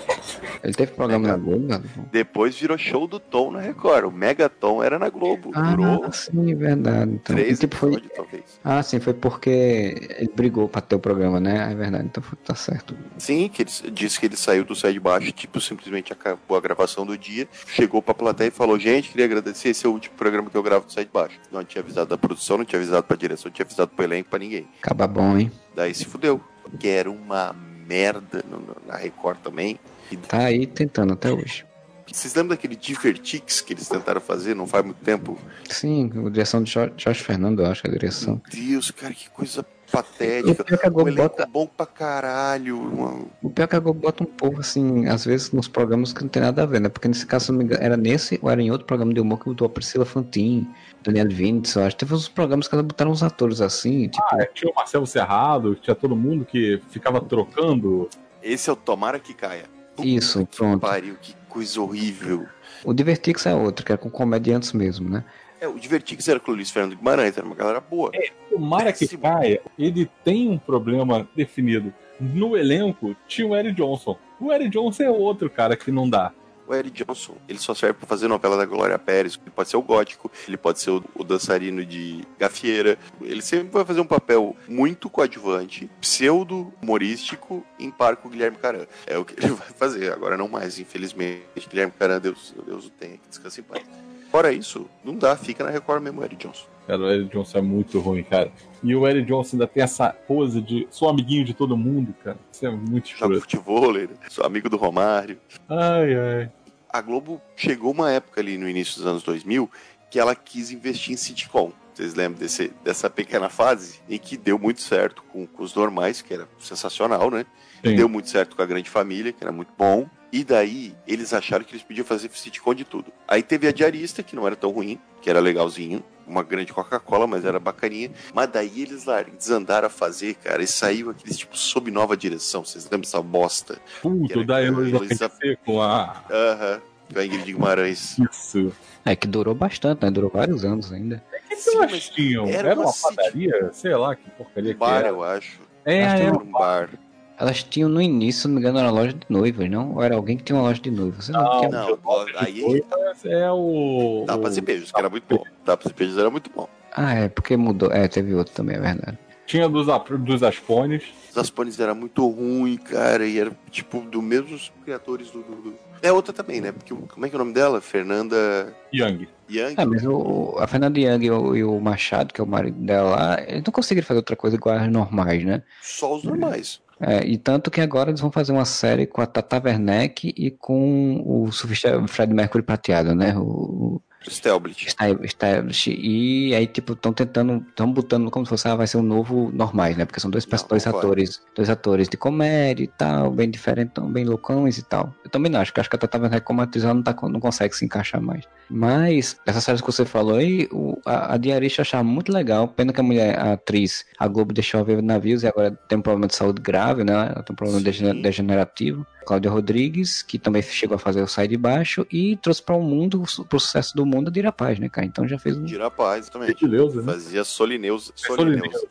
Ele 0.63 0.75
teve 0.75 0.93
programa 0.93 1.29
na 1.29 1.37
Globo? 1.37 1.67
Depois 2.11 2.59
virou 2.59 2.77
show 2.77 3.07
do 3.07 3.19
Tom 3.19 3.53
na 3.53 3.61
Record. 3.61 4.05
O 4.05 4.13
Megaton 4.13 4.83
era 4.83 4.99
na 4.99 5.09
Globo. 5.09 5.53
Durou 5.53 6.05
Ah, 6.05 6.13
sim, 6.13 6.55
verdade. 6.55 7.13
Então, 7.13 7.37
e, 7.37 7.41
três 7.41 7.59
tipo, 7.59 7.77
foi... 7.77 8.01
talvez. 8.15 8.61
Ah, 8.63 8.83
sim, 8.83 9.01
foi 9.01 9.15
porque 9.15 9.95
ele 10.19 10.31
brigou 10.35 10.69
pra 10.69 10.81
ter 10.81 10.95
o 10.97 10.99
programa, 10.99 11.41
né? 11.41 11.73
É 11.73 11.75
verdade, 11.75 12.07
então 12.07 12.23
tá 12.45 12.55
certo. 12.55 12.95
Sim, 13.17 13.49
que 13.49 13.63
ele 13.63 13.71
disse 13.93 14.19
que 14.21 14.27
ele 14.27 14.37
saiu 14.37 14.65
do 14.65 14.75
Sai 14.75 14.93
de 14.93 15.01
Baixo, 15.01 15.33
tipo, 15.33 15.61
simplesmente 15.61 16.13
acabou 16.13 16.57
a 16.57 16.61
gravação 16.61 16.98
do 17.05 17.17
dia, 17.17 17.49
chegou 17.67 18.03
pra 18.03 18.15
plateia 18.15 18.49
e 18.49 18.51
falou, 18.51 18.79
gente, 18.79 19.11
queria 19.11 19.25
agradecer, 19.25 19.71
esse 19.71 19.87
é 19.87 19.89
o 19.89 19.93
último 19.93 20.17
programa 20.17 20.51
que 20.51 20.57
eu 20.57 20.63
gravo 20.63 20.87
do 20.87 20.93
Sai 20.93 21.05
de 21.05 21.11
Baixo. 21.11 21.39
Não 21.51 21.65
tinha 21.65 21.83
avisado 21.83 22.09
da 22.09 22.19
produção, 22.19 22.59
não 22.59 22.65
tinha 22.65 22.79
avisado 22.81 23.03
pra 23.03 23.17
direção, 23.17 23.49
não 23.49 23.53
tinha 23.53 23.65
avisado 23.65 23.91
pro 23.91 24.05
elenco, 24.05 24.31
pra 24.31 24.39
ninguém. 24.39 24.67
Acaba 24.83 25.07
bom, 25.07 25.37
hein? 25.39 25.53
Daí 25.75 25.95
se 25.95 26.05
fudeu. 26.05 26.41
Que 26.79 26.89
era 26.89 27.11
uma 27.11 27.55
merda 27.87 28.45
na 28.87 28.97
Record 28.97 29.39
também. 29.39 29.79
E 30.11 30.17
Tá 30.17 30.45
aí 30.45 30.67
tentando 30.67 31.15
até 31.15 31.33
hoje. 31.33 31.65
Vocês 32.11 32.35
lembram 32.35 32.57
daquele 32.57 32.75
Divertix 32.75 33.61
que 33.61 33.75
eles 33.75 33.87
tentaram 33.89 34.21
fazer 34.21 34.55
não 34.55 34.67
faz 34.67 34.85
muito 34.85 34.99
tempo? 35.05 35.39
Sim, 35.69 36.11
a 36.27 36.31
direção 36.31 36.63
de 36.63 36.71
Jorge, 36.71 37.23
Fernando, 37.23 37.63
eu 37.63 37.67
acho, 37.67 37.87
a 37.87 37.91
direção. 37.91 38.41
Meu 38.53 38.65
Deus, 38.67 38.91
cara, 38.91 39.13
que 39.13 39.29
coisa 39.29 39.65
patética. 39.91 40.51
O 40.63 40.65
pior 40.65 40.75
é 40.75 40.79
que 40.79 40.87
a 40.87 40.91
Globo 40.91 41.09
elenco 41.09 41.23
bota, 41.37 41.47
bom 41.47 41.67
pra 41.67 41.87
caralho. 41.87 42.79
uma- 42.81 43.25
o 43.43 43.51
pior 43.51 43.65
é 43.65 43.67
que 43.69 43.77
a 43.77 43.81
Globo 43.81 44.01
bota 44.01 44.23
um 44.23 44.27
povo, 44.27 44.61
assim, 44.61 45.07
às 45.07 45.25
vezes 45.25 45.51
nos 45.53 45.69
programas 45.69 46.13
que 46.13 46.23
não 46.23 46.29
tem 46.29 46.43
nada 46.43 46.63
a 46.63 46.67
ver, 46.67 46.81
né? 46.81 46.89
Porque 46.89 47.09
nesse 47.09 47.27
caso, 47.27 47.47
se 47.47 47.53
não 47.53 47.59
me 47.59 47.65
engano, 47.65 47.83
era 47.83 47.97
nesse 47.97 48.39
ou 48.43 48.51
era 48.51 48.61
em 48.63 48.71
outro 48.71 48.87
programa 48.87 49.13
de 49.13 49.21
humor 49.21 49.39
que 49.39 49.47
botou 49.47 49.67
a 49.67 49.71
Priscila 49.71 50.05
Fantin, 50.05 50.69
Daniel 51.03 51.29
Vintes, 51.29 51.75
eu 51.75 51.85
acho. 51.85 51.97
Teve 51.97 52.15
uns 52.15 52.29
programas 52.29 52.69
que 52.69 52.75
ela 52.75 52.83
botaram 52.83 53.11
uns 53.11 53.23
atores 53.23 53.61
assim, 53.61 54.09
tipo. 54.09 54.25
Ah, 54.31 54.47
tinha 54.47 54.71
o 54.71 54.75
Marcelo 54.75 55.07
Serrado, 55.07 55.75
tinha 55.77 55.95
todo 55.95 56.15
mundo 56.17 56.45
que 56.45 56.81
ficava 56.91 57.21
trocando. 57.21 58.09
Esse 58.43 58.71
é 58.71 58.73
o 58.73 58.77
Tomara 58.77 59.19
que 59.19 59.35
caia. 59.35 59.65
Puta 59.97 60.09
Isso, 60.09 60.47
que 60.47 60.57
pronto. 60.57 60.81
Pariu, 60.81 61.17
que 61.21 61.35
coisa 61.49 61.81
horrível. 61.81 62.47
O 62.85 62.93
Divertix 62.95 63.47
é 63.47 63.55
outro, 63.55 63.85
que 63.85 63.93
é 63.93 63.97
com 63.97 64.09
comediantes 64.09 64.73
mesmo, 64.73 65.09
né? 65.11 65.25
É, 65.61 65.67
o 65.67 65.79
Divertix 65.79 66.29
era 66.29 66.39
com 66.39 66.53
o 66.53 66.55
Luiz 66.55 66.71
Fernando 66.71 66.97
Guimarães, 66.97 67.37
era 67.37 67.47
uma 67.47 67.55
galera 67.55 67.81
boa. 67.81 68.13
Tomara 68.49 68.93
que 68.93 69.01
Péssimo. 69.01 69.23
caia, 69.23 69.61
ele 69.79 70.09
tem 70.25 70.49
um 70.49 70.59
problema 70.59 71.29
definido. 71.35 71.93
No 72.21 72.57
elenco 72.57 73.17
tinha 73.27 73.47
o 73.47 73.57
Eric 73.57 73.75
Johnson. 73.75 74.17
O 74.41 74.53
Eric 74.53 74.71
Johnson 74.71 75.03
é 75.03 75.11
outro 75.11 75.51
cara 75.51 75.77
que 75.77 75.91
não 75.91 76.09
dá. 76.09 76.33
O 76.67 76.75
Eric 76.75 77.03
Johnson, 77.03 77.35
ele 77.49 77.59
só 77.59 77.75
serve 77.75 77.95
pra 77.95 78.07
fazer 78.07 78.29
novela 78.29 78.55
da 78.57 78.67
Glória 78.67 78.99
Pérez. 78.99 79.39
Ele 79.41 79.51
pode 79.51 79.71
ser 79.71 79.79
o 79.79 79.83
gótico, 79.83 80.31
ele 80.47 80.57
pode 80.59 80.81
ser 80.81 80.91
o, 80.91 81.03
o 81.15 81.25
dançarino 81.25 81.85
de 81.85 82.23
gafieira. 82.39 82.99
Ele 83.23 83.41
sempre 83.41 83.71
vai 83.71 83.87
fazer 83.87 84.01
um 84.01 84.07
papel 84.07 84.55
muito 84.69 85.09
coadjuvante, 85.09 85.89
pseudo-humorístico, 85.99 87.65
em 87.79 87.91
par 87.91 88.17
com 88.17 88.29
o 88.29 88.31
Guilherme 88.31 88.59
Caran. 88.59 88.87
É 89.07 89.17
o 89.17 89.25
que 89.25 89.33
ele 89.43 89.55
vai 89.55 89.69
fazer. 89.69 90.13
Agora 90.13 90.37
não 90.37 90.47
mais, 90.47 90.79
infelizmente. 90.79 91.69
Guilherme 91.71 91.93
Caran, 91.99 92.21
Deus, 92.21 92.55
Deus 92.67 92.87
o 92.87 92.91
tenha, 92.91 93.17
que 93.17 93.29
descanse 93.29 93.61
em 93.61 93.65
paz. 93.65 93.83
Fora 94.31 94.53
isso, 94.53 94.87
não 95.05 95.15
dá, 95.17 95.37
fica 95.37 95.65
na 95.65 95.71
Record 95.71 96.03
mesmo 96.03 96.21
o 96.21 96.25
Eric 96.25 96.47
Johnson. 96.47 96.67
Cara, 96.87 97.01
o 97.01 97.11
Eric 97.11 97.31
Johnson 97.31 97.59
é 97.59 97.63
muito 97.63 98.01
ruim, 98.01 98.23
cara. 98.23 98.51
E 98.83 98.95
o 98.95 99.07
Eric 99.07 99.27
Johnson 99.27 99.57
ainda 99.57 99.67
tem 99.67 99.83
essa 99.83 100.11
pose 100.11 100.61
de 100.61 100.87
sou 100.91 101.09
amiguinho 101.09 101.45
de 101.45 101.53
todo 101.55 101.77
mundo, 101.77 102.15
cara. 102.25 102.39
Isso 102.53 102.67
é 102.67 102.71
muito 102.71 103.09
Joga 103.09 103.35
escroto. 103.37 103.41
futebol, 103.41 103.93
né? 103.93 104.09
sou 104.29 104.45
amigo 104.45 104.69
do 104.69 104.77
Romário. 104.77 105.39
Ai, 105.69 106.15
ai. 106.15 106.51
a 106.91 107.01
Globo 107.01 107.41
chegou 107.57 107.91
uma 107.93 108.11
época 108.11 108.41
ali 108.41 108.57
no 108.57 108.69
início 108.69 108.97
dos 108.97 109.07
anos 109.07 109.23
2000 109.23 109.71
que 110.11 110.19
ela 110.19 110.35
quis 110.35 110.71
investir 110.71 111.13
em 111.13 111.17
sitcom. 111.17 111.73
Vocês 111.93 112.15
lembram 112.15 112.39
desse, 112.39 112.73
dessa 112.83 113.11
pequena 113.11 113.49
fase 113.49 114.01
em 114.09 114.19
que 114.19 114.37
deu 114.37 114.59
muito 114.59 114.81
certo 114.81 115.23
com, 115.31 115.47
com 115.47 115.63
os 115.63 115.75
normais, 115.75 116.23
que 116.23 116.33
era 116.33 116.49
sensacional, 116.59 117.31
né? 117.31 117.45
Sim. 117.85 117.97
Deu 117.97 118.09
muito 118.09 118.31
certo 118.31 118.57
com 118.57 118.63
a 118.63 118.67
Grande 118.67 118.89
Família, 118.89 119.33
que 119.33 119.43
era 119.43 119.53
muito 119.53 119.73
bom. 119.77 120.09
E 120.33 120.45
daí 120.45 120.95
eles 121.07 121.33
acharam 121.33 121.65
que 121.65 121.73
eles 121.73 121.83
podiam 121.83 122.05
fazer 122.05 122.31
sitcom 122.33 122.75
de 122.75 122.85
tudo. 122.85 123.13
Aí 123.27 123.43
teve 123.43 123.67
a 123.67 123.73
Diarista, 123.73 124.23
que 124.23 124.37
não 124.37 124.47
era 124.47 124.55
tão 124.57 124.71
ruim, 124.71 125.01
que 125.23 125.31
era 125.31 125.41
legalzinho. 125.41 126.05
Uma 126.27 126.43
grande 126.43 126.75
Coca-Cola, 126.75 127.27
mas 127.27 127.47
era 127.47 127.59
bacaninha. 127.59 128.11
Mas 128.35 128.51
daí 128.51 128.83
eles 128.83 129.07
lá 129.07 129.23
desandaram 129.23 129.87
a 129.87 129.91
fazer, 129.91 130.35
cara. 130.35 130.63
E 130.63 130.67
saiu 130.67 131.09
aqueles 131.09 131.39
tipo 131.39 131.57
sob 131.57 131.91
nova 131.91 132.15
direção. 132.15 132.63
Vocês 132.63 132.85
lembram 132.85 133.01
dessa 133.01 133.23
bosta? 133.23 133.79
Puto, 134.03 134.31
era 134.31 134.45
da 134.45 134.63
Heloísa 134.63 134.97
Heloísa- 134.97 135.29
PNC 135.31 135.59
com 135.65 135.81
a. 135.81 136.23
Aham. 136.31 136.83
Com 137.11 137.19
a 137.19 137.25
Ingrid 137.25 137.45
Guimarães. 137.45 138.19
Isso. 138.19 138.71
É 139.07 139.17
que 139.17 139.27
durou 139.27 139.55
bastante, 139.55 140.05
né? 140.05 140.11
Durou 140.11 140.29
vários 140.29 140.63
anos 140.67 140.93
ainda. 140.93 141.25
O 141.33 141.49
que, 141.49 141.57
que 141.57 141.63
Sim, 141.63 141.77
elas 141.79 142.09
tinham? 142.11 142.47
era 142.47 142.69
Era, 142.73 142.75
uma 142.81 142.85
uma 142.91 142.93
padaria? 143.17 143.71
Sei 143.73 143.95
lá 143.97 144.15
que 144.15 144.29
porcaria 144.33 144.75
que 144.75 144.79
bar, 144.79 144.99
era. 144.99 145.09
eu 145.09 145.25
acho. 145.25 145.59
É, 145.87 146.05
Acho 146.05 146.17
que 146.17 146.23
era. 146.25 146.31
Era 146.35 146.39
um 146.45 146.51
bar. 146.53 146.91
Elas 147.39 147.63
tinham 147.63 147.89
no 147.89 148.03
início, 148.03 148.43
se 148.43 148.49
não 148.49 148.55
me 148.55 148.61
engano, 148.61 148.79
era 148.81 148.91
loja 148.91 149.13
de 149.13 149.21
noivas, 149.29 149.71
não? 149.71 149.95
Ou 149.95 150.03
era 150.03 150.17
alguém 150.17 150.37
que 150.37 150.43
tinha 150.43 150.57
uma 150.59 150.63
loja 150.69 150.81
de 150.81 150.91
noivas? 150.91 151.29
Lá, 151.29 151.41
Não, 151.43 151.59
tinha- 151.61 151.71
Não, 151.71 151.99
aí 152.37 152.83
é 153.27 153.51
o. 153.53 154.25
Tapas 154.27 154.57
e 154.57 154.61
beijos, 154.61 154.91
que 154.91 154.99
era 154.99 155.09
muito 155.09 155.25
bom. 155.37 155.45
Tapas 155.65 155.91
e 155.91 155.95
beijos 155.95 156.19
era 156.19 156.31
muito 156.31 156.51
bom. 156.55 156.69
Ah, 156.93 157.15
é, 157.15 157.29
porque 157.29 157.57
mudou. 157.57 157.93
É, 157.93 158.09
teve 158.09 158.35
outro 158.35 158.53
também, 158.55 158.77
é 158.77 158.81
verdade. 158.81 159.19
Tinha 159.47 159.69
dos, 159.69 159.87
dos 160.21 160.43
Aspones. 160.43 161.05
Os 161.31 161.39
Aspones 161.39 161.79
era 161.81 161.95
muito 161.95 162.27
ruim, 162.29 162.77
cara, 162.77 163.25
e 163.25 163.39
era 163.39 163.51
tipo 163.71 164.01
do 164.01 164.21
mesmos 164.21 164.71
criadores 164.85 165.31
do, 165.31 165.43
do- 165.43 165.63
do- 165.63 165.75
É 166.03 166.13
outra 166.13 166.33
também, 166.35 166.61
né? 166.61 166.73
Porque 166.73 166.93
como 166.95 167.25
é 167.25 167.29
que 167.31 167.35
é 167.35 167.37
o 167.37 167.39
nome 167.39 167.55
dela? 167.55 167.81
Fernanda 167.81 168.75
Young. 168.93 169.27
Young. 169.49 169.75
É, 169.77 169.85
mas 169.87 170.05
o, 170.05 170.55
a 170.59 170.67
Fernanda 170.67 170.99
Young 171.01 171.25
e 171.25 171.31
o, 171.31 171.57
e 171.57 171.65
o 171.65 171.81
Machado, 171.81 172.35
que 172.35 172.41
é 172.41 172.45
o 172.45 172.47
marido 172.47 172.79
dela 172.85 173.11
lá, 173.11 173.41
eles 173.43 173.63
não 173.65 173.73
conseguiram 173.73 174.07
fazer 174.07 174.19
outra 174.19 174.37
coisa 174.37 174.57
igual 174.57 174.77
as 174.77 174.91
normais, 174.91 175.43
né? 175.45 175.63
Só 175.81 176.15
os 176.17 176.25
normais. 176.25 176.81
É, 177.01 177.25
e 177.25 177.39
tanto 177.39 177.71
que 177.71 177.81
agora 177.81 178.11
eles 178.11 178.21
vão 178.21 178.31
fazer 178.31 178.53
uma 178.53 178.65
série 178.65 179.07
com 179.07 179.21
a 179.21 179.27
Tata 179.27 179.61
Werneck 179.65 180.35
e 180.37 180.51
com 180.51 181.23
o 181.25 181.53
surfista 181.53 182.07
Fred 182.09 182.35
Mercury 182.35 182.63
prateado, 182.65 183.15
né? 183.15 183.37
O, 183.39 184.03
Stelblit. 184.31 184.87
Establish. 185.25 185.87
E 185.91 186.55
aí, 186.55 186.67
tipo, 186.67 186.93
estão 186.93 187.13
tentando, 187.13 187.65
estão 187.69 187.91
botando 187.93 188.31
como 188.31 188.45
se 188.47 188.51
fosse, 188.51 188.69
ah, 188.69 188.75
vai 188.75 188.87
ser 188.87 188.97
um 188.99 189.03
novo 189.03 189.51
normais, 189.53 189.97
né? 189.97 190.05
Porque 190.05 190.21
são 190.21 190.31
dois, 190.31 190.47
Não, 190.47 190.59
dois 190.69 190.85
não 190.85 190.93
vai. 190.93 191.01
atores, 191.01 191.43
dois 191.55 191.71
atores 191.71 192.09
de 192.09 192.17
comédia 192.17 192.85
e 192.85 192.89
tal, 192.89 193.31
bem 193.31 193.51
diferentão, 193.51 194.11
bem 194.11 194.25
loucões 194.25 194.79
e 194.79 194.83
tal. 194.83 195.15
Eu 195.25 195.31
também 195.31 195.51
não 195.51 195.61
acho, 195.61 195.73
que 195.73 195.81
acho 195.81 195.89
que 195.91 195.97
a 195.97 195.99
Tata 195.99 196.19
Werneck 196.19 196.45
como 196.45 196.61
atriz 196.61 196.85
ela 196.85 196.95
não, 196.95 197.03
tá, 197.03 197.15
não 197.29 197.41
consegue 197.41 197.75
se 197.77 197.85
encaixar 197.85 198.21
mais. 198.21 198.45
Mas, 198.71 199.37
essas 199.47 199.65
séries 199.65 199.81
que 199.81 199.87
você 199.87 200.05
falou 200.05 200.37
aí, 200.37 200.69
o, 200.71 200.99
a, 201.05 201.35
a 201.35 201.37
Diarista 201.37 201.83
achava 201.83 202.05
muito 202.05 202.33
legal. 202.33 202.69
Pena 202.69 202.93
que 202.93 203.01
a 203.01 203.03
mulher, 203.03 203.39
a 203.39 203.53
atriz, 203.55 204.05
a 204.19 204.29
Globo 204.29 204.53
deixou 204.53 204.81
a 204.81 204.85
ver 204.85 205.03
navios 205.03 205.43
e 205.43 205.47
agora 205.47 205.71
tem 205.89 205.99
um 205.99 206.03
problema 206.03 206.27
de 206.27 206.35
saúde 206.35 206.61
grave, 206.61 207.03
né? 207.05 207.13
Ela 207.13 207.43
tem 207.43 207.53
um 207.53 207.57
problema 207.57 207.79
Sim. 207.79 207.85
degen- 207.85 208.23
degenerativo. 208.23 209.07
Cláudia 209.27 209.51
Rodrigues, 209.51 210.23
que 210.23 210.39
também 210.39 210.63
chegou 210.63 210.95
a 210.95 210.99
fazer 210.99 211.23
o 211.23 211.29
Sai 211.29 211.47
de 211.47 211.57
Baixo 211.57 212.07
e 212.11 212.37
trouxe 212.37 212.63
para 212.63 212.75
o 212.75 212.83
mundo, 212.83 213.23
pro 213.49 213.61
sucesso 213.61 213.95
do 213.95 214.07
mundo, 214.07 214.29
a 214.29 214.31
Dira 214.31 214.51
Paz, 214.51 214.79
né, 214.79 214.89
cara? 214.89 215.07
Então 215.07 215.29
já 215.29 215.39
fez 215.39 215.57
um. 215.57 215.65
Dira 215.65 215.91
Paz, 215.91 216.25
exatamente. 216.25 216.53
Gentileza, 216.53 217.03
né? 217.03 217.13
Fazia 217.13 217.45
Solineusa. 217.45 218.13
Solineusa. 218.15 218.87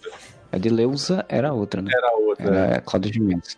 A 0.52 0.58
de 0.58 0.70
Leusa 0.70 1.26
era 1.28 1.54
outra, 1.54 1.82
né? 1.82 1.92
Era 1.94 2.16
outra. 2.18 2.46
Era 2.46 2.82
Cláudia 2.82 3.12
Gimenez. 3.12 3.58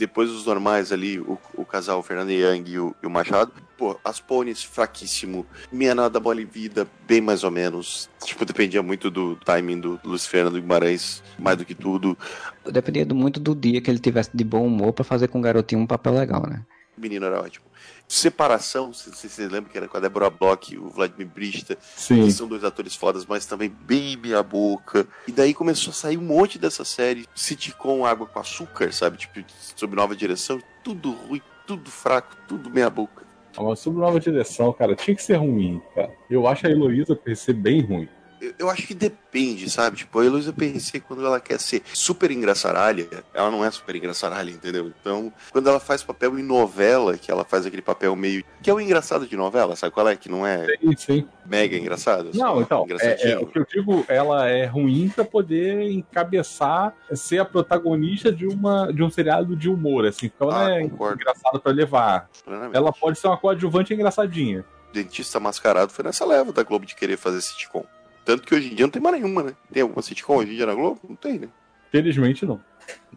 Depois 0.00 0.30
dos 0.30 0.46
normais 0.46 0.92
ali, 0.92 1.20
o, 1.20 1.38
o 1.54 1.62
casal 1.62 2.02
Fernanda 2.02 2.32
Young 2.32 2.64
e 2.66 2.78
o, 2.78 2.96
e 3.02 3.06
o 3.06 3.10
Machado. 3.10 3.52
Pô, 3.76 4.00
Aspones, 4.02 4.64
fraquíssimo. 4.64 5.44
Minha 5.70 5.94
Nada 5.94 6.18
Bola 6.18 6.40
em 6.40 6.46
Vida, 6.46 6.88
bem 7.06 7.20
mais 7.20 7.44
ou 7.44 7.50
menos. 7.50 8.08
Tipo, 8.24 8.46
dependia 8.46 8.82
muito 8.82 9.10
do 9.10 9.36
timing 9.36 9.78
do 9.78 10.00
Luiz 10.02 10.24
Fernando 10.24 10.58
Guimarães, 10.58 11.22
mais 11.38 11.58
do 11.58 11.66
que 11.66 11.74
tudo. 11.74 12.16
Dependia 12.64 13.04
muito 13.04 13.38
do 13.38 13.54
dia 13.54 13.82
que 13.82 13.90
ele 13.90 13.98
tivesse 13.98 14.30
de 14.32 14.42
bom 14.42 14.66
humor 14.66 14.94
para 14.94 15.04
fazer 15.04 15.28
com 15.28 15.38
o 15.38 15.42
garotinho 15.42 15.82
um 15.82 15.86
papel 15.86 16.14
legal, 16.14 16.46
né? 16.48 16.64
Menino 17.00 17.26
era 17.26 17.40
ótimo. 17.40 17.66
Separação, 18.06 18.92
se 18.92 19.14
se 19.14 19.28
vocês 19.28 19.50
lembram 19.50 19.70
que 19.70 19.78
era 19.78 19.88
com 19.88 19.96
a 19.96 20.00
Débora 20.00 20.28
Bloch 20.28 20.74
e 20.74 20.78
o 20.78 20.88
Vladimir 20.88 21.28
Brista. 21.28 21.78
Sim. 21.80 22.24
que 22.24 22.32
são 22.32 22.48
dois 22.48 22.64
atores 22.64 22.94
fodas, 22.94 23.24
mas 23.24 23.46
também 23.46 23.68
bem 23.68 24.16
meia 24.16 24.42
boca. 24.42 25.06
E 25.26 25.32
daí 25.32 25.54
começou 25.54 25.90
a 25.90 25.94
sair 25.94 26.18
um 26.18 26.22
monte 26.22 26.58
dessa 26.58 26.84
série, 26.84 27.26
sitcom 27.34 28.04
Água 28.04 28.26
com 28.26 28.38
Açúcar, 28.38 28.92
sabe? 28.92 29.16
Tipo, 29.16 29.44
sob 29.76 29.94
nova 29.94 30.14
direção, 30.14 30.60
tudo 30.82 31.12
ruim, 31.12 31.40
tudo 31.66 31.90
fraco, 31.90 32.36
tudo 32.48 32.68
meia 32.70 32.90
boca. 32.90 33.24
Uma 33.58 33.76
sobre 33.76 34.00
nova 34.00 34.20
direção, 34.20 34.72
cara, 34.72 34.94
tinha 34.94 35.14
que 35.14 35.22
ser 35.22 35.36
ruim, 35.36 35.80
cara. 35.94 36.12
Eu 36.30 36.46
acho 36.46 36.66
a 36.66 36.70
Heloísa 36.70 37.16
PC 37.16 37.52
bem 37.52 37.80
ruim. 37.80 38.08
Eu, 38.40 38.54
eu 38.58 38.70
acho 38.70 38.86
que 38.86 38.94
depende, 38.94 39.68
sabe? 39.68 39.98
Tipo, 39.98 40.18
a 40.20 40.24
Heloísa 40.24 40.52
PNC, 40.52 41.00
quando 41.00 41.24
ela 41.26 41.38
quer 41.40 41.60
ser 41.60 41.82
super 41.92 42.30
engraçaralha, 42.30 43.06
ela 43.34 43.50
não 43.50 43.64
é 43.64 43.70
super 43.70 43.94
engraçaralha, 43.96 44.50
entendeu? 44.50 44.90
Então, 45.00 45.32
quando 45.50 45.68
ela 45.68 45.78
faz 45.80 46.02
papel 46.02 46.38
em 46.38 46.42
novela, 46.42 47.16
que 47.18 47.30
ela 47.30 47.44
faz 47.44 47.66
aquele 47.66 47.82
papel 47.82 48.14
meio. 48.16 48.42
que 48.62 48.70
é 48.70 48.74
o 48.74 48.80
engraçado 48.80 49.26
de 49.26 49.36
novela, 49.36 49.76
sabe 49.76 49.92
qual 49.92 50.08
é? 50.08 50.16
Que 50.16 50.28
não 50.30 50.46
é 50.46 50.66
Sim, 50.80 50.96
sim. 50.96 51.28
mega 51.44 51.76
engraçado? 51.76 52.30
Não, 52.34 52.54
só 52.56 52.60
então, 52.62 52.86
é, 53.00 53.30
é, 53.32 53.38
o 53.38 53.46
que 53.46 53.58
eu 53.58 53.66
digo, 53.70 54.04
ela 54.08 54.48
é 54.48 54.64
ruim 54.64 55.08
pra 55.14 55.24
poder 55.24 55.82
encabeçar, 55.90 56.94
ser 57.12 57.38
a 57.40 57.44
protagonista 57.44 58.30
de, 58.32 58.46
uma, 58.46 58.92
de 58.92 59.02
um 59.02 59.10
seriado 59.10 59.54
de 59.56 59.68
humor, 59.68 60.06
assim, 60.06 60.28
porque 60.28 60.42
ela 60.44 60.66
Ah, 60.66 60.70
é 60.80 60.88
concordo. 60.88 61.20
engraçada 61.20 61.58
pra 61.58 61.72
levar. 61.72 62.28
Plenamente. 62.44 62.76
Ela 62.76 62.92
pode 62.92 63.18
ser 63.18 63.26
uma 63.26 63.36
coadjuvante 63.36 63.92
engraçadinha. 63.94 64.64
Dentista 64.92 65.38
Mascarado 65.38 65.92
foi 65.92 66.04
nessa 66.04 66.24
leva 66.24 66.52
da 66.52 66.62
Globo 66.62 66.84
de 66.86 66.94
querer 66.96 67.16
fazer 67.16 67.40
sitcom. 67.40 67.84
Tanto 68.24 68.42
que 68.42 68.54
hoje 68.54 68.72
em 68.72 68.74
dia 68.74 68.86
não 68.86 68.90
tem 68.90 69.02
mais 69.02 69.16
nenhuma, 69.16 69.42
né? 69.42 69.52
Tem 69.72 69.82
alguma 69.82 70.02
sitcom 70.02 70.36
hoje 70.36 70.52
em 70.52 70.56
dia 70.56 70.66
na 70.66 70.74
Globo? 70.74 71.00
Não 71.08 71.16
tem, 71.16 71.38
né? 71.38 71.48
Felizmente 71.90 72.46
não. 72.46 72.60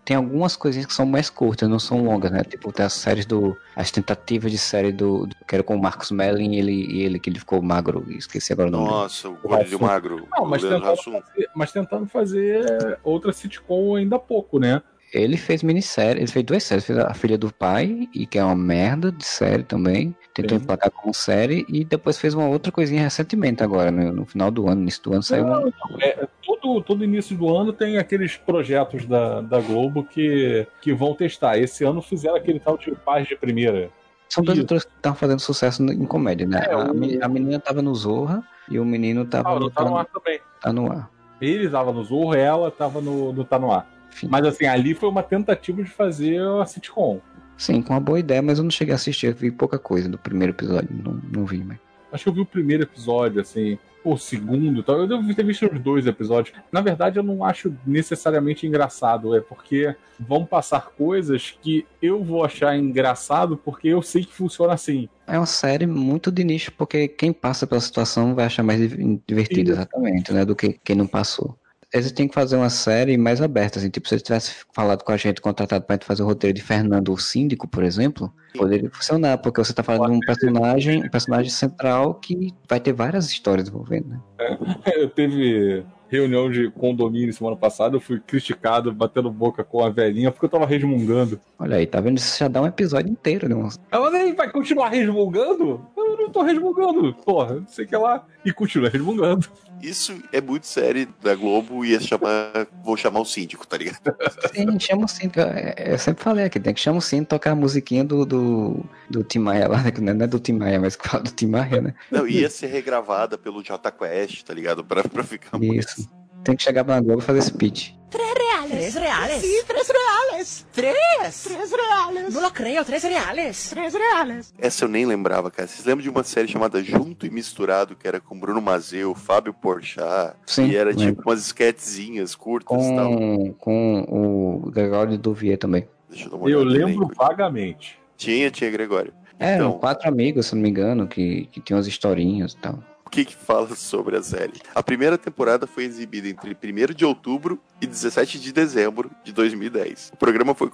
Tem 0.04 0.18
algumas 0.18 0.56
coisinhas 0.56 0.86
que 0.86 0.94
são 0.94 1.06
mais 1.06 1.30
curtas, 1.30 1.70
não 1.70 1.80
são 1.80 2.04
longas, 2.04 2.32
né? 2.32 2.44
Tipo, 2.44 2.72
tem 2.72 2.86
as 2.86 2.94
séries 2.94 3.26
do. 3.26 3.56
As 3.76 3.90
tentativas 3.90 4.52
de 4.52 4.58
série 4.58 4.92
do. 4.92 5.26
do 5.26 5.36
que 5.48 5.56
era 5.56 5.64
com 5.64 5.76
o 5.76 5.82
Marcos 5.82 6.12
Melling 6.12 6.56
e 6.56 6.60
ele, 6.60 6.72
e 6.72 7.02
ele 7.04 7.20
que 7.20 7.30
ele 7.30 7.40
ficou 7.40 7.62
magro. 7.62 8.06
Esqueci 8.10 8.52
agora 8.52 8.68
o 8.68 8.72
nome. 8.72 8.86
dele. 8.86 8.96
Nossa, 8.96 9.30
o 9.30 9.36
gordo 9.36 9.80
magro. 9.80 10.28
Não, 10.36 10.46
mas 10.46 10.62
tentando, 10.62 10.96
fazer, 10.96 11.50
mas 11.56 11.72
tentando 11.72 12.06
fazer 12.08 13.00
outra 13.04 13.32
sitcom 13.32 13.96
ainda 13.96 14.18
há 14.18 14.20
pouco, 14.20 14.60
né? 14.60 14.82
Ele 15.14 15.38
fez 15.38 15.62
minissérie, 15.62 16.22
ele 16.22 16.32
fez 16.32 16.44
duas 16.44 16.64
séries. 16.64 16.86
Fez 16.86 16.98
A 17.00 17.14
Filha 17.14 17.38
do 17.38 17.54
Pai, 17.54 18.10
e 18.14 18.26
que 18.26 18.38
é 18.38 18.44
uma 18.44 18.56
merda 18.56 19.12
de 19.12 19.24
série 19.24 19.64
também. 19.64 20.16
Tentou 20.34 20.58
Sim. 20.58 20.64
emplacar 20.64 20.90
como 20.92 21.14
série. 21.14 21.66
E 21.70 21.86
depois 21.86 22.18
fez 22.18 22.34
uma 22.34 22.48
outra 22.48 22.72
coisinha 22.72 23.04
recentemente 23.04 23.64
agora, 23.64 23.92
no, 23.92 24.12
no 24.12 24.26
final 24.26 24.50
do 24.50 24.66
ano. 24.68 24.76
No 24.78 24.82
início 24.84 25.04
do 25.04 25.14
ano 25.14 25.22
saiu 25.24 25.46
um. 25.46 25.72
É, 26.02 26.28
todo, 26.46 26.82
todo 26.82 27.04
início 27.04 27.38
do 27.38 27.56
ano 27.56 27.72
tem 27.72 27.98
aqueles 27.98 28.36
projetos 28.36 29.06
da, 29.06 29.42
da 29.42 29.60
Globo 29.60 30.04
que, 30.04 30.66
que 30.82 30.92
vão 30.94 31.14
testar. 31.14 31.58
Esse 31.58 31.84
ano 31.84 32.02
fizeram 32.02 32.36
aquele 32.36 32.60
tal 32.60 32.78
de 32.78 32.92
Paz 32.96 33.28
de 33.28 33.36
Primeira. 33.36 33.90
São 34.28 34.44
dois 34.44 34.58
atores 34.58 34.84
que 34.84 34.92
estavam 34.96 35.16
fazendo 35.16 35.40
sucesso 35.40 35.84
em 35.84 36.06
comédia, 36.06 36.48
né? 36.48 36.66
É, 36.68 36.74
a, 36.74 36.78
o- 36.80 37.24
a 37.24 37.28
menina 37.28 37.60
tava 37.60 37.84
no 37.84 37.94
Zorra 37.94 38.44
e 38.68 38.80
o 38.80 38.86
menino 38.86 39.26
tava 39.26 39.52
Ah, 39.52 39.60
no, 39.60 39.70
tá 39.70 39.86
no 39.86 39.96
ar 39.98 40.06
também. 40.08 40.40
tá 40.60 40.74
no 40.74 40.92
ar. 40.92 41.10
Ele 41.40 41.70
tava 41.70 41.94
no 41.94 42.04
Zorro, 42.04 42.34
ela 42.34 42.72
tava 42.72 43.00
no, 43.02 43.32
no 43.34 43.44
Tá 43.44 43.60
No 43.60 43.72
Ar. 43.72 43.88
Enfim. 44.12 44.28
Mas 44.32 44.46
assim, 44.46 44.66
ali 44.66 44.94
foi 44.96 45.10
uma 45.10 45.22
tentativa 45.22 45.84
de 45.84 45.90
fazer 45.90 46.40
a 46.42 46.66
sitcom. 46.66 47.20
Sim, 47.58 47.82
com 47.82 47.94
uma 47.94 48.00
boa 48.00 48.20
ideia, 48.20 48.42
mas 48.42 48.58
eu 48.58 48.64
não 48.64 48.72
cheguei 48.72 48.94
a 48.94 48.96
assistir, 48.96 49.28
eu 49.28 49.36
vi 49.36 49.52
pouca 49.52 49.78
coisa 49.80 50.10
do 50.10 50.18
primeiro 50.18 50.54
episódio, 50.54 50.90
não, 50.92 51.20
não 51.32 51.46
vi, 51.46 51.64
mas. 51.64 51.78
Acho 52.12 52.26
que 52.26 52.30
eu 52.30 52.34
vi 52.34 52.42
o 52.42 52.46
primeiro 52.46 52.84
episódio, 52.84 53.42
assim, 53.42 53.78
o 54.04 54.18
segundo 54.18 54.84
tal. 54.84 55.00
Eu 55.00 55.08
devo 55.08 55.34
ter 55.34 55.44
visto 55.46 55.66
os 55.66 55.80
dois 55.80 56.06
episódios. 56.06 56.56
Na 56.72 56.82
verdade, 56.82 57.18
eu 57.18 57.24
não 57.24 57.44
acho 57.44 57.74
necessariamente 57.88 58.68
engraçado, 58.68 59.36
é 59.36 59.42
porque 59.42 59.96
vão 60.20 60.46
passar 60.46 60.92
coisas 60.92 61.58
que 61.62 61.86
eu 62.02 62.24
vou 62.24 62.44
achar 62.44 62.78
engraçado 62.78 63.58
porque 63.58 63.88
eu 63.88 64.02
sei 64.02 64.24
que 64.24 64.34
funciona 64.34 64.74
assim. 64.74 65.10
É 65.26 65.40
uma 65.40 65.46
série 65.46 65.88
muito 65.88 66.32
de 66.32 66.44
nicho, 66.44 66.72
porque 66.74 67.08
quem 67.08 67.32
passa 67.34 67.66
pela 67.66 67.82
situação 67.82 68.36
vai 68.36 68.46
achar 68.46 68.62
mais 68.62 68.80
div- 68.80 69.20
divertido, 69.26 69.72
exatamente, 69.72 70.32
né? 70.34 70.46
Do 70.46 70.56
que 70.56 70.80
quem 70.84 70.96
não 70.96 71.08
passou. 71.08 71.58
Eles 71.94 72.12
têm 72.12 72.28
que 72.28 72.34
fazer 72.34 72.56
uma 72.56 72.70
série 72.72 73.16
mais 73.18 73.40
aberta, 73.40 73.78
assim, 73.78 73.90
tipo, 73.90 74.08
se 74.08 74.16
eles 74.16 74.24
tivessem 74.24 74.56
falado 74.74 75.04
com 75.04 75.12
a 75.12 75.18
gente, 75.18 75.40
contratado 75.40 75.86
pra 75.86 75.96
gente 75.96 76.06
fazer 76.06 76.24
o 76.24 76.26
roteiro 76.26 76.56
de 76.56 76.64
Fernando 76.64 77.14
o 77.14 77.18
Síndico, 77.18 77.68
por 77.68 77.84
exemplo, 77.84 78.34
poderia 78.58 78.90
funcionar, 78.90 79.38
porque 79.38 79.64
você 79.64 79.74
tá 79.74 79.84
falando 79.84 80.12
de 80.12 80.18
um 80.18 80.20
personagem, 80.20 81.04
um 81.04 81.10
personagem 81.10 81.52
central 81.52 82.16
que 82.16 82.52
vai 82.68 82.80
ter 82.80 82.94
várias 82.94 83.28
histórias 83.28 83.68
envolvendo, 83.68 84.10
né? 84.10 84.20
Eu 84.96 85.10
teve 85.10 85.86
reunião 86.14 86.50
de 86.50 86.70
condomínio 86.72 87.34
semana 87.34 87.56
passada, 87.56 87.96
eu 87.96 88.02
fui 88.02 88.20
criticado, 88.20 88.94
batendo 88.94 89.32
boca 89.32 89.64
com 89.64 89.84
a 89.84 89.90
velhinha, 89.90 90.32
porque 90.32 90.46
eu 90.46 90.50
tava 90.50 90.66
resmungando. 90.66 91.40
Olha 91.58 91.78
aí, 91.78 91.88
tá 91.88 92.00
vendo? 92.00 92.18
Isso 92.18 92.38
já 92.38 92.48
dá 92.48 92.62
um 92.62 92.68
episódio 92.68 93.12
inteiro, 93.12 93.50
né? 93.50 93.70
Ela 93.92 94.12
nem 94.12 94.34
vai 94.34 94.52
continuar 94.52 94.90
resmungando? 94.90 95.86
Eu 95.98 96.18
não 96.18 96.30
tô 96.30 96.42
resmungando, 96.44 97.14
porra, 97.26 97.56
não 97.56 97.68
sei 97.68 97.86
o 97.86 97.88
que 97.88 97.98
lá. 97.98 98.26
E 98.46 98.52
continua 98.52 98.90
resmungando. 98.90 99.50
Isso 99.82 100.18
é 100.32 100.40
muito 100.40 100.66
série 100.66 101.08
da 101.22 101.36
Globo 101.36 101.84
e 101.84 101.92
ia 101.92 102.00
chamar. 102.00 102.68
Vou 102.84 102.96
chamar 102.96 103.20
o 103.20 103.26
síndico, 103.26 103.68
tá 103.68 103.78
ligado? 103.78 104.16
Sim, 104.54 104.80
chama 104.80 105.06
o 105.06 105.08
Síndico. 105.08 105.42
Eu 105.78 105.98
sempre 105.98 106.24
falei 106.24 106.46
aqui, 106.46 106.60
tem 106.60 106.74
que 106.74 106.80
chamar 106.80 107.00
o 107.00 107.02
Síndico 107.02 107.32
tocar 107.32 107.52
a 107.52 107.56
musiquinha 107.56 108.04
do, 108.04 108.26
do, 108.26 108.86
do 109.10 109.24
Tim 109.24 109.40
Maia 109.40 109.68
lá, 109.68 109.82
né? 109.82 110.14
Não 110.14 110.24
é 110.24 110.28
do 110.28 110.40
Tim 110.40 110.54
Maia, 110.54 110.80
mas 110.80 110.96
que 110.96 111.08
fala 111.08 111.24
do 111.24 111.32
Tim 111.32 111.48
Maia, 111.48 111.82
né? 111.82 111.94
Não, 112.10 112.26
ia 112.26 112.50
ser 112.50 112.68
regravada 112.68 113.38
pelo 113.38 113.62
J 113.62 113.92
Quest, 113.92 114.44
tá 114.44 114.54
ligado? 114.54 114.84
Pra, 114.86 115.04
pra 115.04 115.24
ficar 115.24 115.62
Isso. 115.62 116.03
Tem 116.44 116.56
que 116.56 116.64
chegar 116.64 116.84
na 116.86 117.00
Globo 117.00 117.22
e 117.22 117.26
fazer 117.26 117.40
esse 117.40 117.54
pitch. 117.54 117.92
Tres 118.10 118.34
reales. 118.36 118.70
¿Tres 118.72 118.96
reales? 118.96 119.42
Sí, 119.42 119.64
tres 119.68 119.88
reales. 119.90 120.66
¿Tres? 120.74 121.44
Tres 121.44 121.72
reales. 121.72 122.34
No 122.34 122.42
lo 122.42 122.52
creo, 122.52 122.84
tres 122.86 123.04
reales. 123.04 123.70
Tres 123.70 123.94
reales. 123.94 124.54
Essa 124.60 124.86
eu 124.86 124.90
nem 124.90 125.06
lembrava, 125.06 125.50
cara. 125.50 125.68
Vocês 125.68 125.86
lembram 125.86 126.04
de 126.04 126.10
uma 126.10 126.24
série 126.24 126.48
chamada 126.48 126.84
Junto 126.84 127.26
e 127.26 127.30
Misturado, 127.30 127.96
que 127.96 128.08
era 128.08 128.20
com 128.20 128.38
Bruno 128.40 128.62
Mazeu, 128.62 129.16
Fábio 129.16 129.54
Porchat? 129.54 130.36
Sim, 130.46 130.68
E 130.68 130.76
era 130.76 130.90
lembro. 130.92 131.06
tipo 131.06 131.22
umas 131.30 131.40
esquetezinhas 131.42 132.36
curtas 132.36 132.86
e 132.86 132.96
tal. 132.96 133.10
Com, 133.18 133.54
com 133.58 134.62
o 134.66 134.70
Gregório 134.72 135.18
Duvier 135.18 135.58
também. 135.58 135.88
Deixa 136.10 136.26
eu 136.26 136.30
dar 136.32 136.38
uma 136.38 136.50
Eu 136.50 136.64
lembro 136.64 137.08
também. 137.08 137.18
vagamente. 137.18 137.98
Tinha, 138.18 138.52
tinha 138.52 138.70
Gregório. 138.70 139.14
Eram 139.40 139.68
Então. 139.70 139.80
quatro 139.80 140.08
amigos, 140.08 140.46
se 140.48 140.56
não 140.56 140.62
me 140.62 140.70
engano, 140.70 141.08
que, 141.08 141.48
que 141.52 141.60
tinham 141.60 141.78
umas 141.78 141.88
historinhas 141.88 142.54
e 142.54 142.58
tal. 142.58 142.80
O 143.14 143.16
que 143.16 143.26
que 143.26 143.36
fala 143.36 143.76
sobre 143.76 144.18
a 144.18 144.24
série? 144.24 144.60
A 144.74 144.82
primeira 144.82 145.20
temporada 145.20 145.68
foi 145.68 145.84
exibida 145.84 146.28
entre 146.28 146.50
1 146.52 146.96
de 146.96 147.06
outubro 147.06 147.60
e 147.80 147.86
17 147.86 148.40
de 148.40 148.52
dezembro 148.52 149.12
de 149.24 149.32
2010. 149.32 150.14
O 150.16 150.18
programa 150.18 150.56
foi 150.56 150.68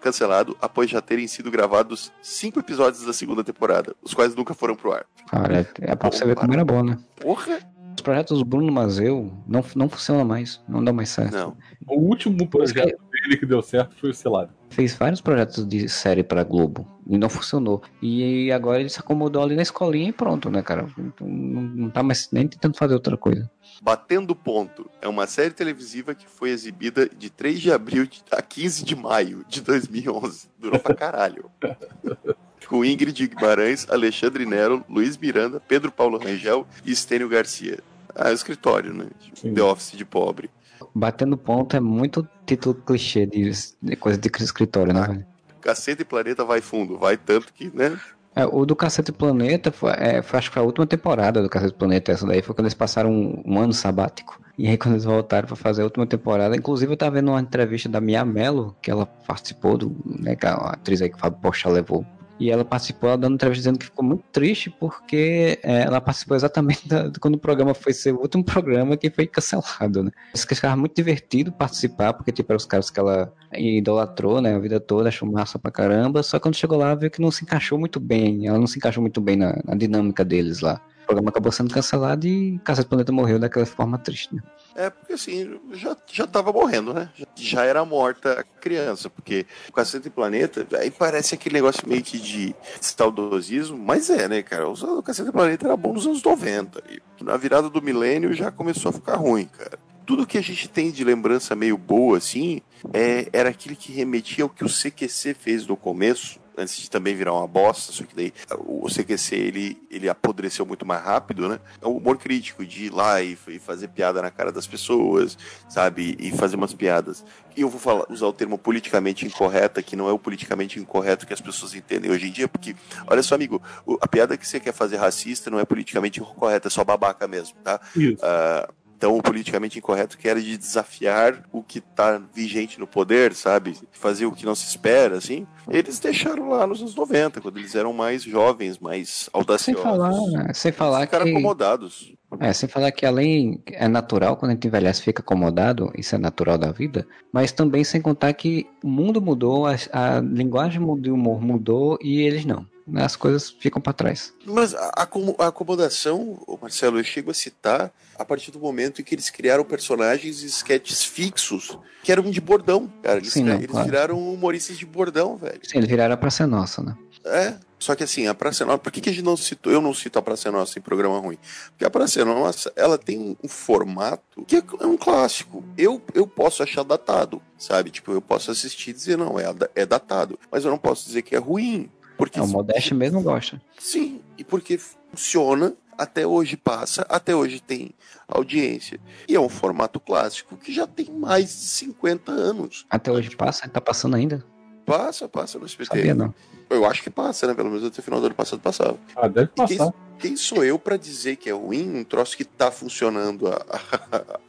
cancelado 0.00 0.56
após 0.60 0.90
já 0.90 1.00
terem 1.00 1.28
sido 1.28 1.52
gravados 1.52 2.12
cinco 2.20 2.58
episódios 2.58 3.04
da 3.04 3.12
segunda 3.12 3.44
temporada, 3.44 3.94
os 4.02 4.12
quais 4.12 4.34
nunca 4.34 4.54
foram 4.54 4.74
pro 4.74 4.92
ar. 4.92 5.06
Cara, 5.30 5.70
é 5.82 5.94
pra 5.94 6.10
você 6.10 6.24
ver 6.24 6.34
como 6.34 6.52
era 6.52 6.64
bom, 6.64 6.82
né? 6.82 6.98
Porra! 7.14 7.60
Os 8.04 8.06
projetos 8.06 8.38
do 8.38 8.44
Bruno 8.44 8.70
Mazeu 8.70 9.32
não, 9.46 9.64
não 9.74 9.88
funcionam 9.88 10.26
mais, 10.26 10.60
não 10.68 10.84
dão 10.84 10.92
mais 10.92 11.08
certo. 11.08 11.32
Não. 11.32 11.56
O 11.88 11.98
último 11.98 12.46
projeto 12.46 13.02
dele 13.10 13.38
que 13.38 13.46
deu 13.46 13.62
certo 13.62 13.96
foi 13.96 14.10
o 14.10 14.14
Selado. 14.14 14.52
Fez 14.68 14.94
vários 14.94 15.22
projetos 15.22 15.66
de 15.66 15.88
série 15.88 16.22
pra 16.22 16.44
Globo 16.44 16.86
e 17.08 17.16
não 17.16 17.30
funcionou. 17.30 17.80
E 18.02 18.52
agora 18.52 18.80
ele 18.80 18.90
se 18.90 19.00
acomodou 19.00 19.42
ali 19.42 19.56
na 19.56 19.62
escolinha 19.62 20.10
e 20.10 20.12
pronto, 20.12 20.50
né, 20.50 20.62
cara? 20.62 20.86
Não, 21.18 21.62
não 21.62 21.88
tá 21.88 22.02
mais 22.02 22.28
nem 22.30 22.46
tentando 22.46 22.76
fazer 22.76 22.92
outra 22.92 23.16
coisa. 23.16 23.50
Batendo 23.80 24.36
Ponto 24.36 24.90
é 25.00 25.08
uma 25.08 25.26
série 25.26 25.54
televisiva 25.54 26.14
que 26.14 26.28
foi 26.28 26.50
exibida 26.50 27.08
de 27.08 27.30
3 27.30 27.58
de 27.58 27.72
abril 27.72 28.06
a 28.30 28.42
15 28.42 28.84
de 28.84 28.94
maio 28.94 29.46
de 29.48 29.62
2011. 29.62 30.50
Durou 30.58 30.78
pra 30.78 30.94
caralho. 30.94 31.50
Com 32.68 32.84
Ingrid 32.84 33.28
Guimarães, 33.28 33.86
Alexandre 33.90 34.46
Nero, 34.46 34.84
Luiz 34.88 35.16
Miranda, 35.18 35.60
Pedro 35.60 35.92
Paulo 35.92 36.18
Rangel 36.18 36.66
e 36.84 36.92
Estênio 36.92 37.28
Garcia. 37.28 37.78
Ah, 38.14 38.28
é 38.28 38.32
o 38.32 38.34
escritório, 38.34 38.92
né? 38.92 39.06
Sim. 39.34 39.54
The 39.54 39.62
Office 39.62 39.96
de 39.96 40.04
pobre. 40.04 40.50
Batendo 40.94 41.36
ponto 41.36 41.76
é 41.76 41.80
muito 41.80 42.26
título 42.46 42.74
clichê 42.74 43.26
de, 43.26 43.50
de 43.82 43.96
coisa 43.96 44.18
de 44.18 44.30
escritório, 44.40 44.92
né? 44.92 45.24
Caceta 45.60 46.02
e 46.02 46.04
Planeta 46.04 46.44
vai 46.44 46.60
fundo. 46.60 46.98
Vai 46.98 47.16
tanto 47.16 47.52
que, 47.52 47.74
né? 47.74 47.98
É, 48.36 48.44
o 48.44 48.66
do 48.66 48.74
Cacete 48.74 49.12
Planeta 49.12 49.70
foi, 49.70 49.92
é, 49.92 50.20
foi- 50.20 50.38
acho 50.38 50.50
que 50.50 50.54
foi 50.54 50.62
a 50.62 50.66
última 50.66 50.86
temporada 50.86 51.40
do 51.40 51.48
Cacete 51.48 51.74
Planeta. 51.74 52.12
Essa 52.12 52.26
daí 52.26 52.42
foi 52.42 52.54
quando 52.54 52.66
eles 52.66 52.74
passaram 52.74 53.10
um, 53.10 53.42
um 53.46 53.58
ano 53.58 53.72
sabático. 53.72 54.40
E 54.58 54.68
aí, 54.68 54.76
quando 54.76 54.94
eles 54.94 55.04
voltaram 55.04 55.46
pra 55.46 55.56
fazer 55.56 55.82
a 55.82 55.84
última 55.84 56.06
temporada, 56.06 56.56
inclusive 56.56 56.92
eu 56.92 56.96
tava 56.96 57.12
vendo 57.16 57.30
uma 57.30 57.40
entrevista 57.40 57.88
da 57.88 58.00
Mia 58.00 58.24
Mello, 58.24 58.76
que 58.82 58.90
ela 58.90 59.06
participou 59.06 59.76
do. 59.78 59.96
Né, 60.04 60.36
que 60.36 60.46
a 60.46 60.54
atriz 60.54 61.00
aí 61.00 61.08
que 61.08 61.16
o 61.16 61.18
Fábio 61.18 61.40
Pochá 61.40 61.68
levou. 61.70 62.04
E 62.38 62.50
ela 62.50 62.64
participou, 62.64 63.08
ela 63.08 63.18
dando 63.18 63.34
entrevista 63.34 63.60
dizendo 63.62 63.78
que 63.78 63.86
ficou 63.86 64.04
muito 64.04 64.24
triste 64.32 64.70
porque 64.70 65.58
é, 65.62 65.82
ela 65.82 66.00
participou 66.00 66.36
exatamente 66.36 66.86
da- 66.88 67.10
quando 67.20 67.34
o 67.34 67.38
programa 67.38 67.74
foi 67.74 67.92
ser 67.92 68.12
o 68.12 68.20
último 68.20 68.44
programa 68.44 68.96
que 68.96 69.10
foi 69.10 69.26
cancelado, 69.26 70.02
né? 70.02 70.10
Isso 70.34 70.46
que 70.46 70.54
ficava 70.54 70.76
muito 70.76 70.94
divertido 70.96 71.52
participar, 71.52 72.12
porque 72.12 72.32
tipo, 72.32 72.50
eram 72.52 72.56
os 72.56 72.66
caras 72.66 72.90
que 72.90 72.98
ela 72.98 73.32
idolatrou, 73.56 74.40
né, 74.40 74.54
a 74.54 74.58
vida 74.58 74.80
toda, 74.80 75.08
achou 75.08 75.30
massa 75.30 75.58
pra 75.58 75.70
caramba, 75.70 76.22
só 76.22 76.38
que 76.38 76.42
quando 76.42 76.56
chegou 76.56 76.78
lá 76.78 76.94
viu 76.94 77.10
que 77.10 77.20
não 77.22 77.30
se 77.30 77.44
encaixou 77.44 77.78
muito 77.78 78.00
bem, 78.00 78.46
ela 78.46 78.58
não 78.58 78.66
se 78.66 78.78
encaixou 78.78 79.00
muito 79.00 79.20
bem 79.20 79.36
na, 79.36 79.60
na 79.64 79.74
dinâmica 79.74 80.24
deles 80.24 80.60
lá. 80.60 80.80
O 81.04 81.06
programa 81.06 81.28
acabou 81.28 81.52
sendo 81.52 81.72
cancelado 81.72 82.26
e 82.26 82.58
Cacete 82.64 82.88
Planeta 82.88 83.12
morreu 83.12 83.38
daquela 83.38 83.66
forma 83.66 83.98
triste, 83.98 84.34
né? 84.34 84.42
É, 84.74 84.88
porque 84.88 85.12
assim, 85.12 85.60
já, 85.74 85.94
já 86.10 86.26
tava 86.26 86.50
morrendo, 86.50 86.94
né? 86.94 87.10
Já, 87.14 87.26
já 87.36 87.64
era 87.64 87.84
morta 87.84 88.40
a 88.40 88.42
criança, 88.42 89.10
porque 89.10 89.46
o 89.68 89.72
Caceta 89.72 90.08
e 90.08 90.10
Planeta, 90.10 90.66
aí 90.78 90.90
parece 90.90 91.34
aquele 91.34 91.56
negócio 91.56 91.86
meio 91.86 92.02
que 92.02 92.18
de 92.18 92.56
saudosismo, 92.80 93.76
mas 93.76 94.08
é, 94.08 94.26
né, 94.26 94.42
cara? 94.42 94.66
O 94.66 95.02
Caceta 95.02 95.28
e 95.28 95.32
Planeta 95.32 95.66
era 95.66 95.76
bom 95.76 95.92
nos 95.92 96.06
anos 96.06 96.22
90. 96.22 96.82
E 96.90 97.22
na 97.22 97.36
virada 97.36 97.68
do 97.68 97.82
milênio 97.82 98.32
já 98.32 98.50
começou 98.50 98.88
a 98.88 98.92
ficar 98.92 99.16
ruim, 99.16 99.44
cara. 99.44 99.78
Tudo 100.06 100.26
que 100.26 100.38
a 100.38 100.42
gente 100.42 100.68
tem 100.68 100.90
de 100.90 101.04
lembrança 101.04 101.54
meio 101.54 101.76
boa, 101.76 102.16
assim, 102.18 102.62
é, 102.92 103.28
era 103.32 103.50
aquele 103.50 103.76
que 103.76 103.92
remetia 103.92 104.44
ao 104.44 104.50
que 104.50 104.64
o 104.64 104.68
CQC 104.68 105.34
fez 105.34 105.66
no 105.66 105.76
começo, 105.76 106.40
antes 106.56 106.76
de 106.76 106.90
também 106.90 107.14
virar 107.14 107.32
uma 107.32 107.46
bosta, 107.46 107.92
só 107.92 108.04
que 108.04 108.14
daí 108.14 108.32
o 108.58 108.86
CQC 108.88 109.34
ele, 109.34 109.82
ele 109.90 110.08
apodreceu 110.08 110.64
muito 110.64 110.86
mais 110.86 111.02
rápido, 111.02 111.48
né? 111.48 111.60
É 111.80 111.86
o 111.86 111.96
humor 111.96 112.16
crítico 112.18 112.64
de 112.64 112.86
ir 112.86 112.90
lá 112.90 113.22
e, 113.22 113.36
e 113.48 113.58
fazer 113.58 113.88
piada 113.88 114.22
na 114.22 114.30
cara 114.30 114.52
das 114.52 114.66
pessoas, 114.66 115.36
sabe? 115.68 116.16
E 116.18 116.30
fazer 116.32 116.56
umas 116.56 116.74
piadas. 116.74 117.24
E 117.56 117.60
eu 117.60 117.68
vou 117.68 117.80
falar, 117.80 118.06
usar 118.10 118.26
o 118.26 118.32
termo 118.32 118.58
politicamente 118.58 119.26
incorreta, 119.26 119.82
que 119.82 119.96
não 119.96 120.08
é 120.08 120.12
o 120.12 120.18
politicamente 120.18 120.78
incorreto 120.78 121.26
que 121.26 121.32
as 121.32 121.40
pessoas 121.40 121.74
entendem 121.74 122.10
hoje 122.10 122.28
em 122.28 122.32
dia, 122.32 122.48
porque, 122.48 122.74
olha 123.06 123.22
só, 123.22 123.34
amigo, 123.34 123.62
a 124.00 124.08
piada 124.08 124.36
que 124.36 124.46
você 124.46 124.58
quer 124.58 124.72
fazer 124.72 124.96
racista 124.96 125.50
não 125.50 125.58
é 125.58 125.64
politicamente 125.64 126.20
incorreta, 126.20 126.68
é 126.68 126.70
só 126.70 126.84
babaca 126.84 127.28
mesmo, 127.28 127.56
tá? 127.62 127.80
Isso. 127.96 128.18
Ah, 128.22 128.68
então, 129.04 129.18
o 129.18 129.22
politicamente 129.22 129.78
incorreto 129.78 130.16
que 130.16 130.26
era 130.26 130.40
de 130.40 130.56
desafiar 130.56 131.44
o 131.52 131.62
que 131.62 131.78
tá 131.78 132.18
vigente 132.32 132.80
no 132.80 132.86
poder, 132.86 133.34
sabe? 133.34 133.76
Fazer 133.92 134.24
o 134.24 134.32
que 134.32 134.46
não 134.46 134.54
se 134.54 134.66
espera, 134.66 135.18
assim. 135.18 135.46
Eles 135.68 135.98
deixaram 135.98 136.48
lá 136.48 136.66
nos 136.66 136.80
anos 136.80 136.94
90, 136.94 137.42
quando 137.42 137.58
eles 137.58 137.74
eram 137.74 137.92
mais 137.92 138.22
jovens, 138.22 138.78
mais 138.78 139.08
Sem 139.08 139.30
audaciosos. 139.34 139.82
falar, 139.82 140.10
né, 140.30 140.54
sem 140.54 140.72
falar 140.72 141.02
Ficaram 141.02 141.26
que... 141.26 141.32
acomodados. 141.32 142.14
É, 142.40 142.50
sem 142.54 142.66
falar 142.66 142.90
que 142.92 143.04
além 143.04 143.62
é 143.66 143.86
natural, 143.86 144.38
quando 144.38 144.52
a 144.52 144.54
gente 144.54 144.66
envelhece 144.66 145.02
fica 145.02 145.20
acomodado, 145.20 145.92
isso 145.96 146.14
é 146.14 146.18
natural 146.18 146.56
da 146.56 146.72
vida, 146.72 147.06
mas 147.30 147.52
também 147.52 147.84
sem 147.84 148.00
contar 148.00 148.32
que 148.32 148.66
o 148.82 148.88
mundo 148.88 149.20
mudou, 149.20 149.66
a, 149.66 149.76
a 149.92 150.20
linguagem 150.20 150.82
de 150.96 151.10
humor 151.10 151.42
mudou 151.42 151.98
e 152.02 152.22
eles 152.22 152.46
não. 152.46 152.66
As 152.96 153.16
coisas 153.16 153.50
ficam 153.50 153.80
pra 153.80 153.92
trás. 153.92 154.34
Mas 154.44 154.74
a, 154.74 154.92
a 155.38 155.46
acomodação, 155.46 156.38
Marcelo, 156.60 156.98
eu 156.98 157.04
chego 157.04 157.30
a 157.30 157.34
citar 157.34 157.90
a 158.18 158.24
partir 158.24 158.50
do 158.50 158.60
momento 158.60 159.00
em 159.00 159.04
que 159.04 159.14
eles 159.14 159.30
criaram 159.30 159.64
personagens 159.64 160.42
e 160.42 160.46
sketches 160.46 161.02
fixos 161.02 161.78
que 162.02 162.12
eram 162.12 162.30
de 162.30 162.40
bordão, 162.40 162.92
cara. 163.02 163.18
Eles, 163.18 163.32
Sim, 163.32 163.44
não, 163.44 163.54
eles 163.54 163.70
claro. 163.70 163.86
viraram 163.86 164.32
humoristas 164.32 164.76
de 164.76 164.84
bordão, 164.84 165.36
velho. 165.36 165.60
Sim, 165.62 165.78
eles 165.78 165.88
viraram 165.88 166.16
pra 166.16 166.30
ser 166.30 166.46
nossa, 166.46 166.82
né? 166.82 166.94
É, 167.24 167.54
só 167.78 167.94
que 167.94 168.04
assim, 168.04 168.26
a 168.26 168.34
Praça 168.34 168.64
Nossa, 168.64 168.78
por 168.78 168.92
que, 168.92 169.00
que 169.00 169.08
a 169.08 169.12
gente 169.12 169.24
não 169.24 169.36
citou, 169.36 169.72
eu 169.72 169.80
não 169.80 169.94
cito 169.94 170.18
a 170.18 170.22
Praça 170.22 170.50
Nossa 170.50 170.78
em 170.78 170.82
programa 170.82 171.18
ruim? 171.18 171.38
Porque 171.70 171.84
a 171.84 171.90
Praça 171.90 172.22
Nossa, 172.24 172.72
ela 172.76 172.98
tem 172.98 173.36
um 173.42 173.48
formato 173.48 174.44
que 174.46 174.56
é 174.56 174.62
é 174.80 174.86
um 174.86 174.96
clássico. 174.96 175.64
Eu, 175.76 176.02
eu 176.14 176.26
posso 176.26 176.62
achar 176.62 176.82
datado, 176.82 177.40
sabe? 177.58 177.90
Tipo, 177.90 178.12
eu 178.12 178.20
posso 178.20 178.50
assistir 178.50 178.90
e 178.90 178.92
dizer, 178.92 179.16
não, 179.16 179.38
é, 179.38 179.44
é 179.74 179.86
datado. 179.86 180.38
Mas 180.50 180.64
eu 180.64 180.70
não 180.70 180.78
posso 180.78 181.06
dizer 181.06 181.22
que 181.22 181.34
é 181.34 181.38
ruim. 181.38 181.90
Porque 182.16 182.38
É, 182.38 182.42
o 182.42 182.46
Modeste 182.48 182.94
mesmo 182.94 183.20
gosta. 183.22 183.60
Sim, 183.78 184.20
e 184.38 184.44
porque 184.44 184.78
funciona 184.78 185.74
até 185.96 186.26
hoje 186.26 186.56
passa, 186.56 187.06
até 187.08 187.34
hoje 187.36 187.60
tem 187.60 187.90
audiência. 188.26 188.98
E 189.28 189.34
é 189.34 189.40
um 189.40 189.48
formato 189.48 190.00
clássico 190.00 190.56
que 190.56 190.72
já 190.72 190.86
tem 190.86 191.06
mais 191.10 191.46
de 191.46 191.68
50 191.68 192.32
anos. 192.32 192.84
Até 192.90 193.10
hoje 193.12 193.34
passa? 193.36 193.68
Tá 193.68 193.80
passando 193.80 194.16
ainda? 194.16 194.44
Passa, 194.84 195.28
passa 195.28 195.58
no 195.58 195.64
SBT. 195.64 195.86
Sabia 195.96 196.14
não. 196.14 196.34
Eu 196.68 196.84
acho 196.84 197.02
que 197.02 197.10
passa, 197.10 197.46
né? 197.46 197.54
Pelo 197.54 197.70
menos 197.70 197.84
até 197.84 198.00
o 198.00 198.02
final 198.02 198.20
do 198.20 198.26
ano 198.26 198.34
passado 198.34 198.60
passava. 198.60 198.98
Ah, 199.16 199.28
deve 199.28 199.50
E 199.56 199.66
quem, 199.66 199.78
passar. 199.78 199.94
quem 200.18 200.36
sou 200.36 200.64
eu 200.64 200.78
pra 200.78 200.96
dizer 200.96 201.36
que 201.36 201.48
é 201.48 201.52
ruim 201.52 201.98
um 201.98 202.04
troço 202.04 202.36
que 202.36 202.44
tá 202.44 202.70
funcionando 202.70 203.46
há, 203.48 203.64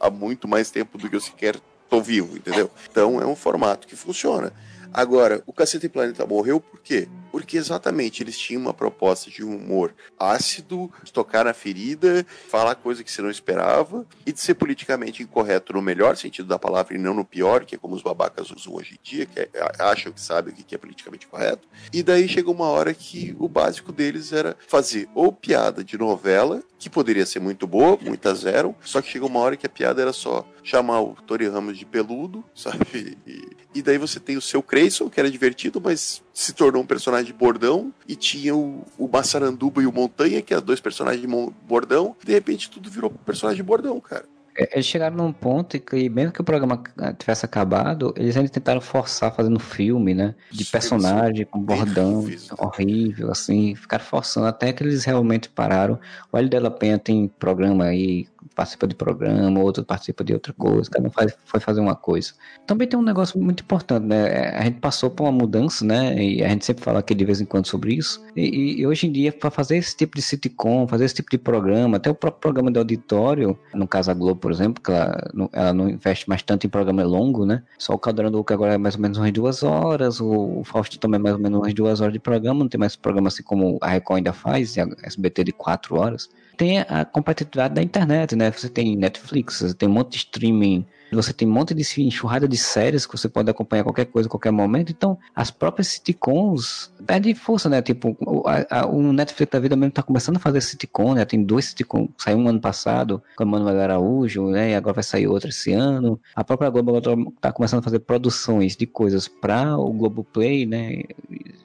há 0.00 0.10
muito 0.10 0.48
mais 0.48 0.70
tempo 0.70 0.98
do 0.98 1.08
que 1.08 1.16
eu 1.16 1.20
sequer 1.20 1.56
tô 1.88 2.00
vivo, 2.02 2.36
entendeu? 2.36 2.70
Então 2.90 3.20
é 3.20 3.26
um 3.26 3.36
formato 3.36 3.86
que 3.86 3.94
funciona. 3.94 4.52
Agora, 4.96 5.42
o 5.44 5.52
Cacete 5.52 5.90
Planeta 5.90 6.24
morreu 6.24 6.58
por 6.58 6.80
quê? 6.80 7.06
Porque 7.30 7.58
exatamente 7.58 8.22
eles 8.22 8.38
tinham 8.38 8.62
uma 8.62 8.72
proposta 8.72 9.30
de 9.30 9.44
um 9.44 9.54
humor 9.54 9.94
ácido, 10.18 10.90
de 11.04 11.12
tocar 11.12 11.44
na 11.44 11.52
ferida, 11.52 12.24
falar 12.48 12.74
coisa 12.76 13.04
que 13.04 13.12
você 13.12 13.20
não 13.20 13.28
esperava 13.28 14.06
e 14.24 14.32
de 14.32 14.40
ser 14.40 14.54
politicamente 14.54 15.22
incorreto 15.22 15.74
no 15.74 15.82
melhor 15.82 16.16
sentido 16.16 16.48
da 16.48 16.58
palavra 16.58 16.94
e 16.94 16.98
não 16.98 17.12
no 17.12 17.26
pior, 17.26 17.66
que 17.66 17.74
é 17.74 17.78
como 17.78 17.94
os 17.94 18.00
babacas 18.00 18.50
usam 18.50 18.72
hoje 18.72 18.94
em 18.94 18.98
dia, 19.02 19.26
que 19.26 19.38
é, 19.38 19.50
acham 19.78 20.10
que 20.10 20.20
sabem 20.20 20.54
o 20.54 20.56
que 20.56 20.74
é 20.74 20.78
politicamente 20.78 21.26
correto. 21.26 21.68
E 21.92 22.02
daí 22.02 22.26
chegou 22.26 22.54
uma 22.54 22.68
hora 22.68 22.94
que 22.94 23.36
o 23.38 23.48
básico 23.48 23.92
deles 23.92 24.32
era 24.32 24.56
fazer 24.66 25.10
ou 25.14 25.30
piada 25.30 25.84
de 25.84 25.98
novela, 25.98 26.62
que 26.78 26.88
poderia 26.88 27.26
ser 27.26 27.40
muito 27.40 27.66
boa, 27.66 27.98
muitas 28.00 28.46
eram, 28.46 28.74
só 28.80 29.02
que 29.02 29.10
chegou 29.10 29.28
uma 29.28 29.40
hora 29.40 29.58
que 29.58 29.66
a 29.66 29.68
piada 29.68 30.00
era 30.00 30.12
só 30.12 30.46
chamar 30.62 31.00
o 31.02 31.14
Tori 31.26 31.48
Ramos 31.48 31.78
de 31.78 31.84
peludo, 31.84 32.44
sabe? 32.54 33.18
E, 33.26 33.56
e 33.74 33.82
daí 33.82 33.98
você 33.98 34.18
tem 34.18 34.36
o 34.36 34.42
seu 34.42 34.62
Creyson, 34.86 35.10
que 35.10 35.20
era 35.20 35.30
divertido, 35.30 35.80
mas 35.82 36.22
se 36.32 36.52
tornou 36.52 36.82
um 36.82 36.86
personagem 36.86 37.26
de 37.26 37.32
bordão, 37.32 37.92
e 38.06 38.14
tinha 38.14 38.54
o, 38.54 38.84
o 38.98 39.08
Massaranduba 39.08 39.82
e 39.82 39.86
o 39.86 39.92
Montanha, 39.92 40.40
que 40.40 40.54
eram 40.54 40.64
dois 40.64 40.80
personagens 40.80 41.20
de 41.20 41.28
bordão, 41.66 42.16
e 42.22 42.26
de 42.26 42.32
repente 42.32 42.70
tudo 42.70 42.88
virou 42.88 43.10
personagem 43.10 43.56
de 43.56 43.66
bordão, 43.66 44.00
cara. 44.00 44.24
É, 44.58 44.70
Eles 44.74 44.86
chegaram 44.86 45.16
num 45.16 45.32
ponto 45.32 45.76
em 45.76 45.80
que, 45.80 46.08
mesmo 46.08 46.32
que 46.32 46.40
o 46.40 46.44
programa 46.44 46.82
ah, 46.96 47.12
tivesse 47.12 47.44
acabado, 47.44 48.14
eles 48.16 48.36
ainda 48.36 48.48
tentaram 48.48 48.80
forçar 48.80 49.34
fazendo 49.34 49.58
filme, 49.58 50.14
né? 50.14 50.34
De 50.50 50.64
personagem 50.64 51.44
com 51.44 51.60
bordão, 51.60 52.20
horríveis, 52.20 52.48
né? 52.48 52.56
horrível, 52.58 53.30
assim. 53.30 53.74
Ficaram 53.74 54.04
forçando 54.04 54.46
até 54.46 54.72
que 54.72 54.82
eles 54.82 55.04
realmente 55.04 55.50
pararam. 55.50 55.98
O 56.32 56.38
L 56.38 56.48
Della 56.48 56.70
Penha 56.70 56.98
tem 56.98 57.28
programa 57.28 57.84
aí, 57.84 58.26
participa 58.54 58.86
de 58.86 58.94
programa, 58.94 59.60
outro 59.60 59.84
participa 59.84 60.24
de 60.24 60.32
outra 60.32 60.52
coisa, 60.52 60.90
cada 60.90 61.06
um 61.06 61.10
faz, 61.10 61.36
foi 61.44 61.60
fazer 61.60 61.80
uma 61.80 61.94
coisa. 61.94 62.32
Também 62.66 62.86
tem 62.86 62.98
um 62.98 63.02
negócio 63.02 63.38
muito 63.40 63.62
importante, 63.62 64.04
né? 64.04 64.28
É, 64.28 64.58
A 64.58 64.64
gente 64.64 64.80
passou 64.80 65.10
por 65.10 65.24
uma 65.24 65.32
mudança, 65.32 65.84
né? 65.84 66.22
E 66.22 66.42
a 66.42 66.48
gente 66.48 66.64
sempre 66.64 66.84
fala 66.84 67.00
aqui 67.00 67.14
de 67.14 67.24
vez 67.24 67.40
em 67.40 67.44
quando 67.44 67.66
sobre 67.66 67.94
isso. 67.94 68.24
E, 68.34 68.80
e 68.80 68.86
hoje 68.86 69.06
em 69.06 69.12
dia, 69.12 69.32
para 69.32 69.50
fazer 69.50 69.76
esse 69.76 69.96
tipo 69.96 70.16
de 70.16 70.22
sitcom, 70.22 70.86
fazer 70.86 71.04
esse 71.04 71.14
tipo 71.14 71.30
de 71.30 71.38
programa, 71.38 71.96
até 71.96 72.10
o 72.10 72.14
próprio 72.14 72.40
programa 72.40 72.70
de 72.70 72.78
auditório, 72.78 73.58
no 73.74 73.86
caso 73.86 74.10
a 74.10 74.14
Globo, 74.14 74.40
por 74.40 74.50
exemplo, 74.50 74.82
que 74.82 74.90
ela 74.92 75.16
ela 75.52 75.72
não 75.72 75.88
investe 75.88 76.28
mais 76.28 76.42
tanto 76.42 76.66
em 76.66 76.70
programa 76.70 77.02
longo, 77.04 77.44
né? 77.44 77.62
Só 77.78 77.94
o 77.94 77.98
Caldeirão 77.98 78.30
do 78.30 78.38
Hulk 78.38 78.52
agora 78.52 78.74
é 78.74 78.78
mais 78.78 78.94
ou 78.94 79.00
menos 79.00 79.18
umas 79.18 79.32
duas 79.32 79.62
horas, 79.62 80.20
o, 80.20 80.62
Fausto 80.64 80.98
também 80.98 81.18
é 81.18 81.22
mais 81.22 81.34
ou 81.34 81.40
menos 81.40 81.58
umas 81.58 81.74
duas 81.74 82.00
horas 82.00 82.12
de 82.12 82.18
programa, 82.18 82.60
não 82.60 82.68
tem 82.68 82.78
mais 82.78 82.96
programa 82.96 83.28
assim 83.28 83.42
como 83.42 83.78
a 83.80 83.88
Record 83.88 84.18
ainda 84.18 84.32
faz, 84.32 84.76
a 84.78 84.86
SBT 85.02 85.44
de 85.44 85.52
quatro 85.52 85.96
horas 85.96 86.28
tem 86.56 86.80
a 86.80 87.04
competitividade 87.04 87.74
da 87.74 87.82
internet, 87.82 88.36
né? 88.36 88.50
Você 88.50 88.68
tem 88.68 88.96
Netflix, 88.96 89.60
você 89.60 89.74
tem 89.74 89.88
um 89.88 89.92
monte 89.92 90.12
de 90.12 90.16
streaming, 90.18 90.86
você 91.14 91.32
tem 91.32 91.46
um 91.46 91.52
monte 91.52 91.74
de 91.74 91.82
enxurrada 92.02 92.48
de 92.48 92.56
séries 92.56 93.06
que 93.06 93.16
você 93.16 93.28
pode 93.28 93.50
acompanhar 93.50 93.84
qualquer 93.84 94.06
coisa, 94.06 94.28
qualquer 94.28 94.50
momento. 94.50 94.90
Então, 94.90 95.18
as 95.34 95.50
próprias 95.50 95.88
sitcoms 95.88 96.92
perdem 97.06 97.34
força, 97.34 97.68
né? 97.68 97.80
Tipo, 97.80 98.16
a- 98.46 98.80
a- 98.80 98.86
o 98.86 99.12
Netflix 99.12 99.50
da 99.52 99.60
vida 99.60 99.76
mesmo 99.76 99.92
tá 99.92 100.02
começando 100.02 100.36
a 100.36 100.40
fazer 100.40 100.60
sitcom, 100.60 101.14
né? 101.14 101.24
Tem 101.24 101.42
dois 101.42 101.66
sitcoms, 101.66 102.10
saiu 102.18 102.38
um 102.38 102.48
ano 102.48 102.60
passado 102.60 103.22
com 103.36 103.42
a 103.42 103.46
Manuel 103.46 103.80
Araújo, 103.80 104.48
né? 104.50 104.70
E 104.70 104.74
agora 104.74 104.94
vai 104.94 105.04
sair 105.04 105.26
outro 105.26 105.48
esse 105.50 105.72
ano. 105.72 106.20
A 106.34 106.42
própria 106.42 106.70
Globo 106.70 106.96
agora 106.96 107.16
tá 107.40 107.52
começando 107.52 107.80
a 107.80 107.82
fazer 107.82 108.00
produções 108.00 108.76
de 108.76 108.86
coisas 108.86 109.28
para 109.28 109.76
o 109.76 109.92
Globoplay, 109.92 110.66
né? 110.66 111.02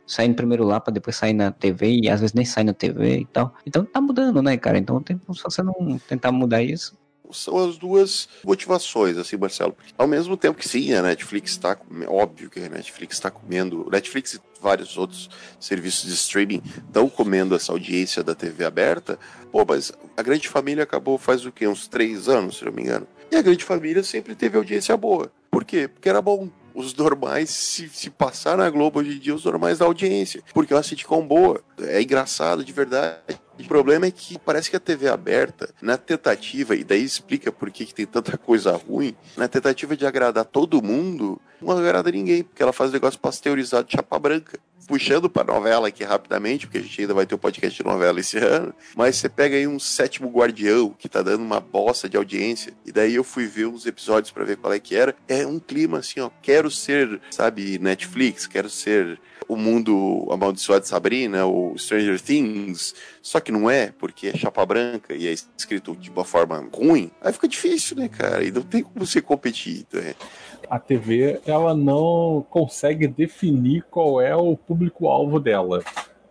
sair 0.05 0.27
em 0.27 0.33
primeiro 0.33 0.65
lá 0.65 0.77
pra 0.79 0.91
depois 0.93 1.15
sair 1.15 1.31
na 1.31 1.51
TV 1.51 2.01
e 2.03 2.09
às 2.09 2.19
vezes 2.19 2.33
nem 2.33 2.43
sai 2.43 2.65
na 2.65 2.73
TV 2.73 3.19
e 3.19 3.25
tal. 3.25 3.53
Então 3.65 3.85
tá 3.85 4.01
mudando, 4.01 4.41
né, 4.41 4.57
cara? 4.57 4.77
Então 4.77 5.01
tem 5.01 5.15
se 5.33 5.41
você 5.43 5.63
não 5.63 5.97
tentar 6.07 6.33
mudar 6.33 6.61
isso. 6.61 6.97
São 7.33 7.57
as 7.57 7.77
duas 7.77 8.27
motivações, 8.43 9.17
assim, 9.17 9.37
Marcelo. 9.37 9.75
Ao 9.97 10.07
mesmo 10.07 10.35
tempo 10.37 10.57
que 10.57 10.67
sim, 10.67 10.93
a 10.93 11.01
Netflix 11.01 11.51
está, 11.51 11.77
óbvio 12.07 12.49
que 12.49 12.59
a 12.59 12.69
Netflix 12.69 13.15
está 13.15 13.31
comendo, 13.31 13.87
Netflix 13.91 14.33
e 14.33 14.41
vários 14.61 14.97
outros 14.97 15.29
serviços 15.59 16.07
de 16.07 16.13
streaming 16.13 16.61
estão 16.87 17.09
comendo 17.09 17.55
essa 17.55 17.71
audiência 17.71 18.23
da 18.23 18.35
TV 18.35 18.63
aberta. 18.63 19.17
Pô, 19.51 19.65
mas 19.67 19.91
a 20.15 20.21
Grande 20.21 20.47
Família 20.47 20.83
acabou 20.83 21.17
faz 21.17 21.45
o 21.45 21.51
quê? 21.51 21.67
Uns 21.67 21.87
três 21.87 22.29
anos, 22.29 22.57
se 22.57 22.65
não 22.65 22.71
me 22.71 22.83
engano. 22.83 23.07
E 23.31 23.35
a 23.35 23.41
Grande 23.41 23.63
Família 23.63 24.03
sempre 24.03 24.35
teve 24.35 24.57
audiência 24.57 24.95
boa. 24.95 25.31
Por 25.49 25.65
quê? 25.65 25.87
Porque 25.87 26.09
era 26.09 26.21
bom. 26.21 26.49
Os 26.73 26.95
normais, 26.95 27.49
se, 27.49 27.89
se 27.89 28.09
passar 28.09 28.57
na 28.57 28.69
Globo 28.69 28.99
hoje 28.99 29.17
em 29.17 29.19
dia, 29.19 29.35
os 29.35 29.43
normais 29.43 29.79
da 29.79 29.85
audiência. 29.85 30.41
Porque 30.53 30.71
é 30.71 30.75
uma 30.77 30.83
sitcom 30.83 31.25
boa. 31.27 31.61
É 31.81 32.01
engraçado 32.01 32.63
de 32.63 32.71
verdade. 32.71 33.19
O 33.65 33.67
problema 33.67 34.05
é 34.05 34.11
que 34.11 34.37
parece 34.39 34.69
que 34.69 34.75
a 34.75 34.79
TV 34.79 35.07
aberta, 35.07 35.69
na 35.81 35.97
tentativa, 35.97 36.75
e 36.75 36.83
daí 36.83 37.03
explica 37.03 37.51
por 37.51 37.71
que, 37.71 37.85
que 37.85 37.93
tem 37.93 38.05
tanta 38.05 38.37
coisa 38.37 38.75
ruim, 38.75 39.15
na 39.37 39.47
tentativa 39.47 39.95
de 39.95 40.05
agradar 40.05 40.45
todo 40.45 40.81
mundo, 40.81 41.39
não 41.61 41.71
agrada 41.71 42.11
ninguém, 42.11 42.43
porque 42.43 42.61
ela 42.61 42.73
faz 42.73 42.91
negócio 42.91 43.19
pasteurizado 43.19 43.87
de 43.87 43.93
chapa 43.93 44.17
branca. 44.19 44.59
Puxando 44.91 45.29
pra 45.29 45.45
novela 45.45 45.87
aqui 45.87 46.03
rapidamente, 46.03 46.67
porque 46.67 46.79
a 46.79 46.81
gente 46.81 46.99
ainda 46.99 47.13
vai 47.13 47.25
ter 47.25 47.33
o 47.33 47.37
um 47.37 47.39
podcast 47.39 47.81
de 47.81 47.89
novela 47.89 48.19
esse 48.19 48.37
ano, 48.37 48.73
mas 48.93 49.15
você 49.15 49.29
pega 49.29 49.55
aí 49.55 49.65
um 49.65 49.79
sétimo 49.79 50.29
guardião 50.29 50.93
que 50.99 51.07
tá 51.07 51.21
dando 51.21 51.45
uma 51.45 51.61
bosta 51.61 52.09
de 52.09 52.17
audiência, 52.17 52.73
e 52.85 52.91
daí 52.91 53.15
eu 53.15 53.23
fui 53.23 53.47
ver 53.47 53.67
uns 53.67 53.85
episódios 53.85 54.33
para 54.33 54.43
ver 54.43 54.57
qual 54.57 54.73
é 54.73 54.79
que 54.79 54.93
era. 54.93 55.15
É 55.29 55.47
um 55.47 55.59
clima 55.59 55.99
assim, 55.99 56.19
ó, 56.19 56.29
quero 56.41 56.69
ser, 56.69 57.21
sabe, 57.31 57.79
Netflix, 57.79 58.45
quero 58.45 58.69
ser 58.69 59.17
o 59.47 59.55
mundo 59.55 60.27
amaldiçoado 60.29 60.81
de 60.81 60.89
Sabrina, 60.89 61.45
ou 61.45 61.77
Stranger 61.77 62.19
Things, 62.19 62.93
só 63.21 63.39
que 63.39 63.51
não 63.51 63.69
é, 63.69 63.93
porque 63.97 64.27
é 64.27 64.35
chapa 64.35 64.65
branca 64.65 65.15
e 65.15 65.25
é 65.25 65.31
escrito 65.57 65.95
de 65.95 66.09
uma 66.09 66.25
forma 66.25 66.67
ruim, 66.73 67.09
aí 67.21 67.31
fica 67.31 67.47
difícil, 67.47 67.95
né, 67.95 68.09
cara? 68.09 68.43
E 68.43 68.51
não 68.51 68.61
tem 68.61 68.83
como 68.83 69.05
você 69.05 69.21
competir. 69.21 69.85
Né? 69.93 70.15
A 70.69 70.79
TV, 70.79 71.41
ela 71.45 71.73
não 71.73 72.45
consegue 72.49 73.07
definir 73.07 73.85
qual 73.89 74.21
é 74.21 74.35
o 74.35 74.55
público-alvo 74.55 75.39
dela. 75.39 75.83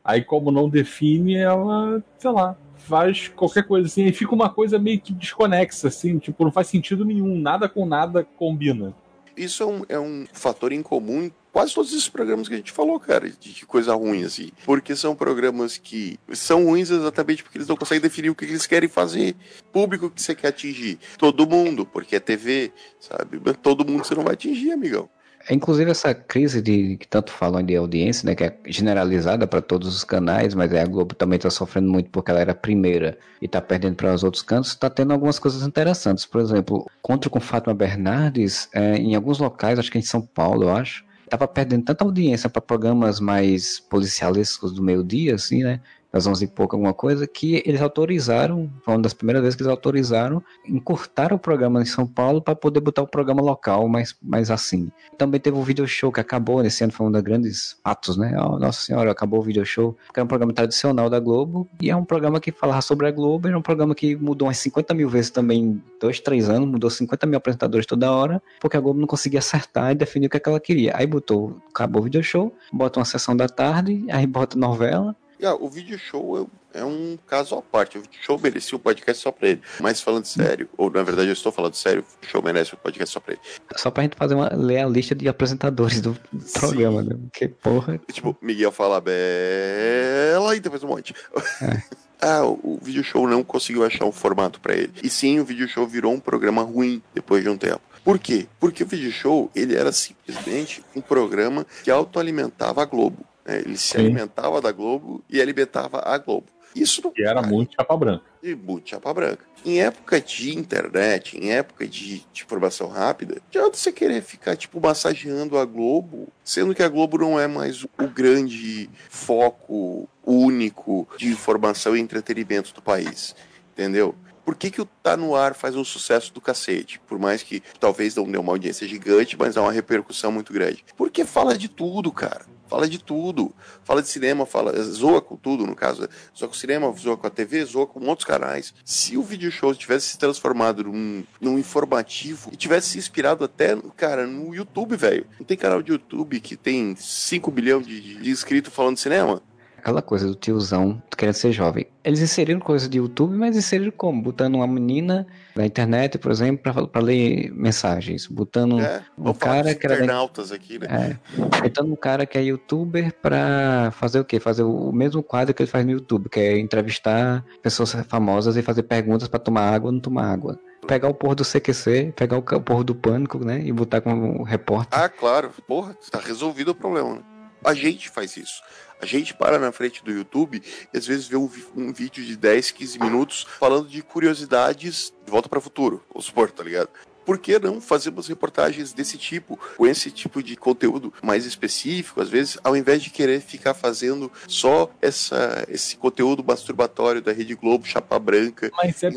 Aí, 0.05 0.25
como 0.25 0.51
não 0.51 0.69
define, 0.69 1.37
ela, 1.37 2.03
sei 2.19 2.31
lá, 2.31 2.57
faz 2.77 3.29
qualquer 3.29 3.65
coisa 3.67 3.87
assim, 3.87 4.07
e 4.07 4.13
fica 4.13 4.35
uma 4.35 4.49
coisa 4.49 4.79
meio 4.79 5.01
que 5.01 5.13
desconexa, 5.13 5.89
assim, 5.89 6.19
tipo, 6.19 6.45
não 6.45 6.51
faz 6.51 6.67
sentido 6.69 7.05
nenhum, 7.05 7.39
nada 7.39 7.69
com 7.69 7.87
nada 7.87 8.27
combina. 8.37 8.95
Isso 9.37 9.63
é 9.63 9.67
um, 9.67 9.83
é 9.89 9.99
um 9.99 10.27
fator 10.33 10.73
em 10.73 10.83
comum 10.83 11.23
em 11.23 11.33
quase 11.53 11.75
todos 11.75 11.91
esses 11.93 12.09
programas 12.09 12.49
que 12.49 12.55
a 12.55 12.57
gente 12.57 12.73
falou, 12.73 12.99
cara, 12.99 13.29
de, 13.29 13.53
de 13.53 13.67
coisa 13.67 13.95
ruim, 13.95 14.25
assim. 14.25 14.51
Porque 14.65 14.95
são 14.97 15.15
programas 15.15 15.77
que 15.77 16.19
são 16.33 16.65
ruins 16.65 16.91
exatamente 16.91 17.43
porque 17.43 17.59
eles 17.59 17.69
não 17.69 17.77
conseguem 17.77 18.03
definir 18.03 18.31
o 18.31 18.35
que 18.35 18.45
eles 18.45 18.67
querem 18.67 18.89
fazer. 18.89 19.35
Público 19.73 20.11
que 20.11 20.23
você 20.23 20.35
quer 20.35 20.49
atingir. 20.49 20.99
Todo 21.19 21.47
mundo, 21.47 21.85
porque 21.85 22.17
é 22.17 22.21
TV, 22.21 22.73
sabe? 22.99 23.41
Todo 23.63 23.85
mundo 23.85 24.05
você 24.05 24.15
não 24.15 24.25
vai 24.25 24.35
atingir, 24.35 24.73
amigão. 24.73 25.09
Inclusive 25.49 25.91
essa 25.91 26.15
crise 26.15 26.61
de 26.61 26.97
que 26.99 27.09
tanto 27.09 27.33
falam 27.33 27.63
de 27.63 27.75
audiência, 27.75 28.27
né, 28.27 28.35
que 28.35 28.45
é 28.45 28.57
generalizada 28.67 29.47
para 29.47 29.63
todos 29.63 29.89
os 29.89 30.05
canais, 30.05 30.55
mas 30.55 30.73
a 30.75 30.85
Globo 30.85 31.15
também 31.15 31.37
está 31.37 31.49
sofrendo 31.49 31.91
muito 31.91 32.11
porque 32.11 32.31
ela 32.31 32.41
era 32.41 32.53
a 32.53 32.55
primeira 32.55 33.17
e 33.41 33.47
está 33.47 33.61
perdendo 33.61 33.97
para 33.97 34.13
os 34.13 34.23
outros 34.23 34.43
cantos, 34.43 34.71
está 34.71 34.91
tendo 34.91 35.13
algumas 35.13 35.39
coisas 35.39 35.67
interessantes. 35.67 36.27
Por 36.27 36.41
exemplo, 36.41 36.87
Contra 37.01 37.31
com 37.31 37.41
Fátima 37.41 37.75
Bernardes, 37.75 38.69
é, 38.75 38.97
em 38.97 39.15
alguns 39.15 39.39
locais, 39.39 39.79
acho 39.79 39.91
que 39.91 39.99
em 39.99 40.03
São 40.03 40.21
Paulo, 40.21 40.65
eu 40.65 40.71
acho, 40.71 41.05
estava 41.31 41.47
perdendo 41.49 41.85
tanta 41.85 42.05
audiência 42.05 42.51
para 42.51 42.61
programas 42.61 43.21
mais 43.21 43.79
policialescos 43.81 44.73
do 44.73 44.83
meio-dia, 44.83 45.37
assim, 45.37 45.63
né? 45.63 45.81
Das 46.13 46.27
11 46.27 46.45
e 46.45 46.49
pouco, 46.49 46.77
alguma 46.77 46.93
coisa, 46.93 47.27
que 47.27 47.63
eles 47.65 47.81
autorizaram, 47.81 48.71
foi 48.85 48.95
uma 48.95 49.03
das 49.03 49.15
primeiras 49.15 49.43
vezes 49.43 49.57
que 49.57 49.63
eles 49.63 49.71
autorizaram, 49.71 50.43
encurtar 50.67 51.33
o 51.33 51.39
programa 51.39 51.81
em 51.81 51.85
São 51.85 52.07
Paulo 52.07 52.43
para 52.43 52.55
poder 52.57 52.81
botar 52.81 53.03
o 53.03 53.07
programa 53.07 53.41
local 53.41 53.89
mais, 53.89 54.15
mais 54.23 54.51
assim. 54.51 54.91
Também 55.17 55.41
teve 55.41 55.57
o 55.57 55.63
video 55.63 55.87
show 55.87 56.11
que 56.11 56.21
acabou 56.21 56.63
nesse 56.63 56.83
ano, 56.83 56.93
foi 56.93 57.07
um 57.07 57.13
dos 57.13 57.23
grandes 57.23 57.77
atos, 57.85 58.17
né? 58.17 58.37
Oh, 58.41 58.59
nossa 58.59 58.81
senhora, 58.81 59.11
acabou 59.11 59.41
o 59.41 59.43
video 59.43 59.65
show, 59.65 59.97
que 60.13 60.19
era 60.19 60.25
um 60.25 60.29
programa 60.29 60.53
tradicional 60.53 61.09
da 61.09 61.21
Globo, 61.21 61.69
e 61.81 61.91
é 61.91 61.97
um 61.97 62.05
programa 62.05 62.41
que 62.41 62.51
falava 62.51 62.83
sobre 62.83 63.07
a 63.07 63.11
Globo, 63.11 63.49
era 63.49 63.59
um 63.59 63.63
programa 63.63 63.95
que 63.95 64.17
mudou 64.17 64.49
umas 64.49 64.59
50 64.59 64.93
mil 64.95 65.09
vezes 65.09 65.31
também 65.31 65.83
dois, 66.01 66.19
três 66.21 66.49
anos, 66.49 66.69
mudou 66.69 66.91
50 66.91 67.27
mil 67.27 67.37
apresentadores 67.37 67.87
toda 67.87 68.11
hora, 68.11 68.43
porque 68.61 68.77
a 68.77 68.81
Globo 68.81 68.99
não 68.99 69.07
conseguia 69.07 69.39
acertar 69.39 69.93
e 69.93 69.95
definir 69.95 70.27
o 70.27 70.31
que, 70.31 70.37
é 70.37 70.41
que 70.41 70.49
ela 70.49 70.61
queria. 70.61 70.93
Aí 70.97 71.07
botou, 71.07 71.57
acabou 71.69 72.01
o 72.01 72.05
video 72.05 72.23
show, 72.23 72.53
bota 72.73 72.99
uma 72.99 73.05
sessão 73.05 73.37
da 73.37 73.49
tarde, 73.49 74.05
aí 74.11 74.27
bota 74.27 74.59
novela, 74.59 75.15
Ah, 75.43 75.55
o 75.55 75.69
vídeo 75.69 75.99
show 75.99 76.51
é, 76.75 76.81
é 76.81 76.85
um 76.85 77.19
caso 77.27 77.55
à 77.55 77.63
parte. 77.63 77.99
O 77.99 78.03
vídeo 78.03 78.19
show 78.21 78.39
merecia 78.39 78.77
um 78.77 78.81
podcast 78.81 79.23
só 79.23 79.33
pra 79.33 79.49
ele. 79.49 79.63
Mas 79.81 80.01
falando 80.01 80.25
sério, 80.25 80.69
ou 80.77 80.91
na 80.91 81.03
verdade 81.03 81.29
eu 81.29 81.33
estou 81.33 81.51
falando 81.51 81.75
sério, 81.75 82.05
o 82.23 82.27
show 82.27 82.43
merece 82.43 82.75
um 82.75 82.79
podcast 82.79 83.13
só 83.13 83.21
pra 83.21 83.35
ele. 83.35 83.43
Só 83.77 83.91
pra 83.91 84.03
gente 84.03 84.17
fazer 84.17 84.35
uma, 84.35 84.53
ler 84.55 84.79
a 84.79 84.87
lista 84.87 85.15
de 85.15 85.29
apresentadores 85.29 86.01
do 86.01 86.17
programa, 86.53 87.03
né? 87.03 87.17
Porque, 87.31 87.49
porra. 87.49 87.99
Tipo, 88.13 88.37
Miguel 88.43 88.73
fala 88.73 89.01
Bela 89.01 90.57
e 90.57 90.61
depois 90.61 90.83
um 90.83 90.89
monte. 90.89 91.15
É. 91.63 91.83
ah, 92.21 92.45
o 92.45 92.79
vídeo 92.83 93.03
show 93.03 93.27
não 93.27 93.43
conseguiu 93.43 93.85
achar 93.85 94.05
um 94.05 94.13
formato 94.13 94.61
para 94.61 94.75
ele. 94.75 94.93
E 95.03 95.09
sim, 95.09 95.41
o 95.41 95.45
vídeo 95.45 95.69
show 95.69 95.87
virou 95.87 96.13
um 96.13 96.21
programa 96.21 96.63
ruim 96.63 97.03
depois 97.15 97.43
de 97.43 97.49
um 97.49 97.57
tempo. 97.57 97.81
Por 98.05 98.19
quê? 98.19 98.47
Porque 98.59 98.83
o 98.83 98.87
vídeo 98.87 99.13
show 99.13 99.51
ele 99.55 99.77
era 99.77 99.93
simplesmente 99.93 100.83
um 100.97 101.01
programa 101.01 101.67
que 101.85 101.91
autoalimentava 101.91 102.83
a 102.83 102.85
Globo. 102.85 103.25
Né? 103.51 103.61
Ele 103.61 103.77
se 103.77 103.89
Sim. 103.93 103.99
alimentava 103.99 104.61
da 104.61 104.73
Globo 104.73 105.23
e 105.29 105.41
alimentava 105.41 106.01
a 106.05 106.17
Globo. 106.19 106.47
Isso 106.75 107.01
não 107.03 107.11
Que 107.11 107.25
era 107.25 107.43
muito 107.43 107.75
chapa 107.75 107.97
branca. 107.97 108.23
de 108.41 108.55
muito 108.55 108.89
chapa 108.89 109.13
branca. 109.13 109.45
Em 109.65 109.81
época 109.81 110.21
de 110.21 110.57
internet, 110.57 111.37
em 111.37 111.51
época 111.51 111.87
de, 111.87 112.21
de 112.33 112.43
informação 112.45 112.87
rápida, 112.89 113.43
adianta 113.49 113.77
você 113.77 113.91
querer 113.91 114.23
ficar, 114.23 114.57
tipo, 114.57 114.81
massageando 114.81 115.59
a 115.59 115.65
Globo, 115.65 116.29
sendo 116.45 116.73
que 116.75 116.83
a 116.83 116.89
Globo 116.89 117.19
não 117.19 117.39
é 117.41 117.49
mais 117.49 117.83
o 117.83 117.89
grande 118.15 118.89
foco 119.11 120.09
único 120.25 121.09
de 121.19 121.27
informação 121.27 121.97
e 121.97 122.01
entretenimento 122.01 122.73
do 122.73 122.81
país. 122.81 123.35
Entendeu? 123.73 124.15
Por 124.45 124.55
que, 124.55 124.71
que 124.71 124.81
o 124.81 124.85
Tá 124.87 125.17
No 125.17 125.35
Ar 125.35 125.55
faz 125.55 125.75
um 125.77 125.85
sucesso 125.85 126.33
do 126.33 126.41
cacete? 126.41 127.01
Por 127.07 127.19
mais 127.19 127.43
que 127.43 127.63
talvez 127.79 128.15
não 128.15 128.31
dê 128.31 128.39
uma 128.39 128.53
audiência 128.53 128.87
gigante, 128.87 129.37
mas 129.39 129.57
dá 129.57 129.63
uma 129.63 129.73
repercussão 129.73 130.31
muito 130.33 130.53
grande. 130.53 130.85
Porque 130.97 131.25
fala 131.25 131.59
de 131.59 131.69
tudo, 131.69 132.11
cara. 132.13 132.47
Fala 132.71 132.89
de 132.89 133.01
tudo. 133.01 133.53
Fala 133.83 134.01
de 134.01 134.09
cinema, 134.09 134.47
fala, 134.47 134.81
zoa 134.81 135.21
com 135.21 135.35
tudo, 135.35 135.67
no 135.67 135.75
caso. 135.75 136.09
Zoa 136.39 136.49
com 136.49 136.55
cinema, 136.55 136.93
zoa 136.93 137.17
com 137.17 137.27
a 137.27 137.31
TV, 137.31 137.65
zoa 137.65 137.85
com 137.85 137.99
outros 138.07 138.25
canais. 138.25 138.73
Se 138.85 139.17
o 139.17 139.23
vídeo 139.23 139.51
show 139.51 139.75
tivesse 139.75 140.11
se 140.11 140.19
transformado 140.19 140.85
num, 140.85 141.25
num 141.41 141.59
informativo 141.59 142.49
e 142.53 142.57
tivesse 142.57 142.91
se 142.91 142.99
inspirado 142.99 143.45
até, 143.45 143.77
cara, 143.97 144.25
no 144.25 144.55
YouTube, 144.55 144.97
velho. 144.97 145.27
Não 145.37 145.45
tem 145.45 145.57
canal 145.57 145.83
de 145.83 145.91
YouTube 145.91 146.39
que 146.39 146.57
tem 146.57 146.95
5 146.97 147.51
bilhões 147.51 147.85
de, 147.85 148.23
de 148.23 148.31
inscritos 148.31 148.73
falando 148.73 148.95
de 148.95 149.01
cinema? 149.01 149.43
Aquela 149.81 150.03
coisa 150.03 150.27
do 150.27 150.35
tiozão 150.35 151.03
querendo 151.17 151.35
ser 151.35 151.53
jovem. 151.53 151.87
Eles 152.05 152.21
inseriram 152.21 152.61
coisa 152.61 152.87
de 152.87 152.99
YouTube, 152.99 153.35
mas 153.35 153.57
inseriram 153.57 153.91
como? 153.91 154.21
Botando 154.21 154.57
uma 154.57 154.67
menina 154.67 155.27
na 155.57 155.65
internet, 155.65 156.19
por 156.19 156.31
exemplo, 156.31 156.87
pra 156.87 157.01
ler 157.01 157.51
mensagens. 157.55 158.27
Botando 158.27 158.79
É, 158.79 159.03
um 159.17 159.33
cara 159.33 159.75
que 159.75 159.87
era 159.87 159.97
internautas 159.97 160.53
aqui, 160.53 160.79
né? 160.79 161.19
É. 161.35 161.63
Botando 161.63 161.91
um 161.91 161.97
cara 161.97 162.27
que 162.27 162.37
é 162.37 162.43
youtuber 162.43 163.11
pra 163.23 163.91
fazer 163.93 164.21
o 164.21 164.25
quê? 164.25 164.39
Fazer 164.39 164.65
o 164.65 164.93
mesmo 164.93 165.23
quadro 165.23 165.55
que 165.55 165.63
ele 165.63 165.71
faz 165.71 165.85
no 165.87 165.93
YouTube, 165.93 166.29
que 166.29 166.39
é 166.39 166.59
entrevistar 166.59 167.43
pessoas 167.63 167.93
famosas 168.07 168.59
e 168.59 168.63
fazer 168.63 168.83
perguntas 168.83 169.29
pra 169.29 169.41
tomar 169.41 169.73
água 169.73 169.89
ou 169.89 169.93
não 169.93 170.01
tomar 170.01 170.31
água. 170.31 170.61
Pegar 170.87 171.09
o 171.09 171.15
porro 171.15 171.37
do 171.37 171.45
CQC, 171.45 172.13
pegar 172.15 172.37
o 172.37 172.43
porro 172.43 172.85
do 172.85 172.95
Pânico, 172.95 173.43
né? 173.43 173.63
E 173.65 173.73
botar 173.73 174.03
como 174.03 174.43
repórter. 174.43 174.99
Ah, 174.99 175.09
claro. 175.09 175.51
Porra, 175.67 175.97
tá 176.11 176.19
resolvido 176.19 176.73
o 176.73 176.75
problema, 176.75 177.15
né? 177.15 177.23
A 177.65 177.75
gente 177.75 178.09
faz 178.09 178.37
isso. 178.37 178.63
A 179.01 179.07
gente 179.07 179.35
para 179.35 179.59
na 179.59 179.73
frente 179.73 180.05
do 180.05 180.11
YouTube 180.11 180.63
e 180.93 180.99
às 180.99 181.07
vezes 181.07 181.27
vê 181.27 181.37
um, 181.37 181.51
um 181.75 181.93
vídeo 181.93 182.25
de 182.25 182.37
10, 182.37 182.71
15 182.71 182.99
minutos 182.99 183.47
falando 183.59 183.89
de 183.89 184.03
curiosidades 184.03 185.13
de 185.25 185.31
volta 185.31 185.49
para 185.49 185.59
o 185.59 185.63
futuro, 185.63 186.05
vamos 186.13 186.27
supor, 186.27 186.51
tá 186.51 186.63
ligado? 186.63 186.91
Por 187.25 187.39
que 187.39 187.59
não 187.59 187.81
fazermos 187.81 188.27
reportagens 188.29 188.93
desse 188.93 189.17
tipo, 189.17 189.59
com 189.77 189.87
esse 189.87 190.11
tipo 190.11 190.43
de 190.43 190.57
conteúdo 190.57 191.13
mais 191.23 191.45
específico, 191.47 192.21
às 192.21 192.29
vezes, 192.29 192.59
ao 192.63 192.77
invés 192.77 193.03
de 193.03 193.11
querer 193.11 193.41
ficar 193.41 193.75
fazendo 193.75 194.31
só 194.47 194.91
essa, 195.01 195.65
esse 195.69 195.97
conteúdo 195.97 196.45
masturbatório 196.45 197.21
da 197.21 197.33
Rede 197.33 197.55
Globo, 197.55 197.87
chapa 197.87 198.19
branca, 198.19 198.71
Mas 198.77 199.03
é. 199.03 199.11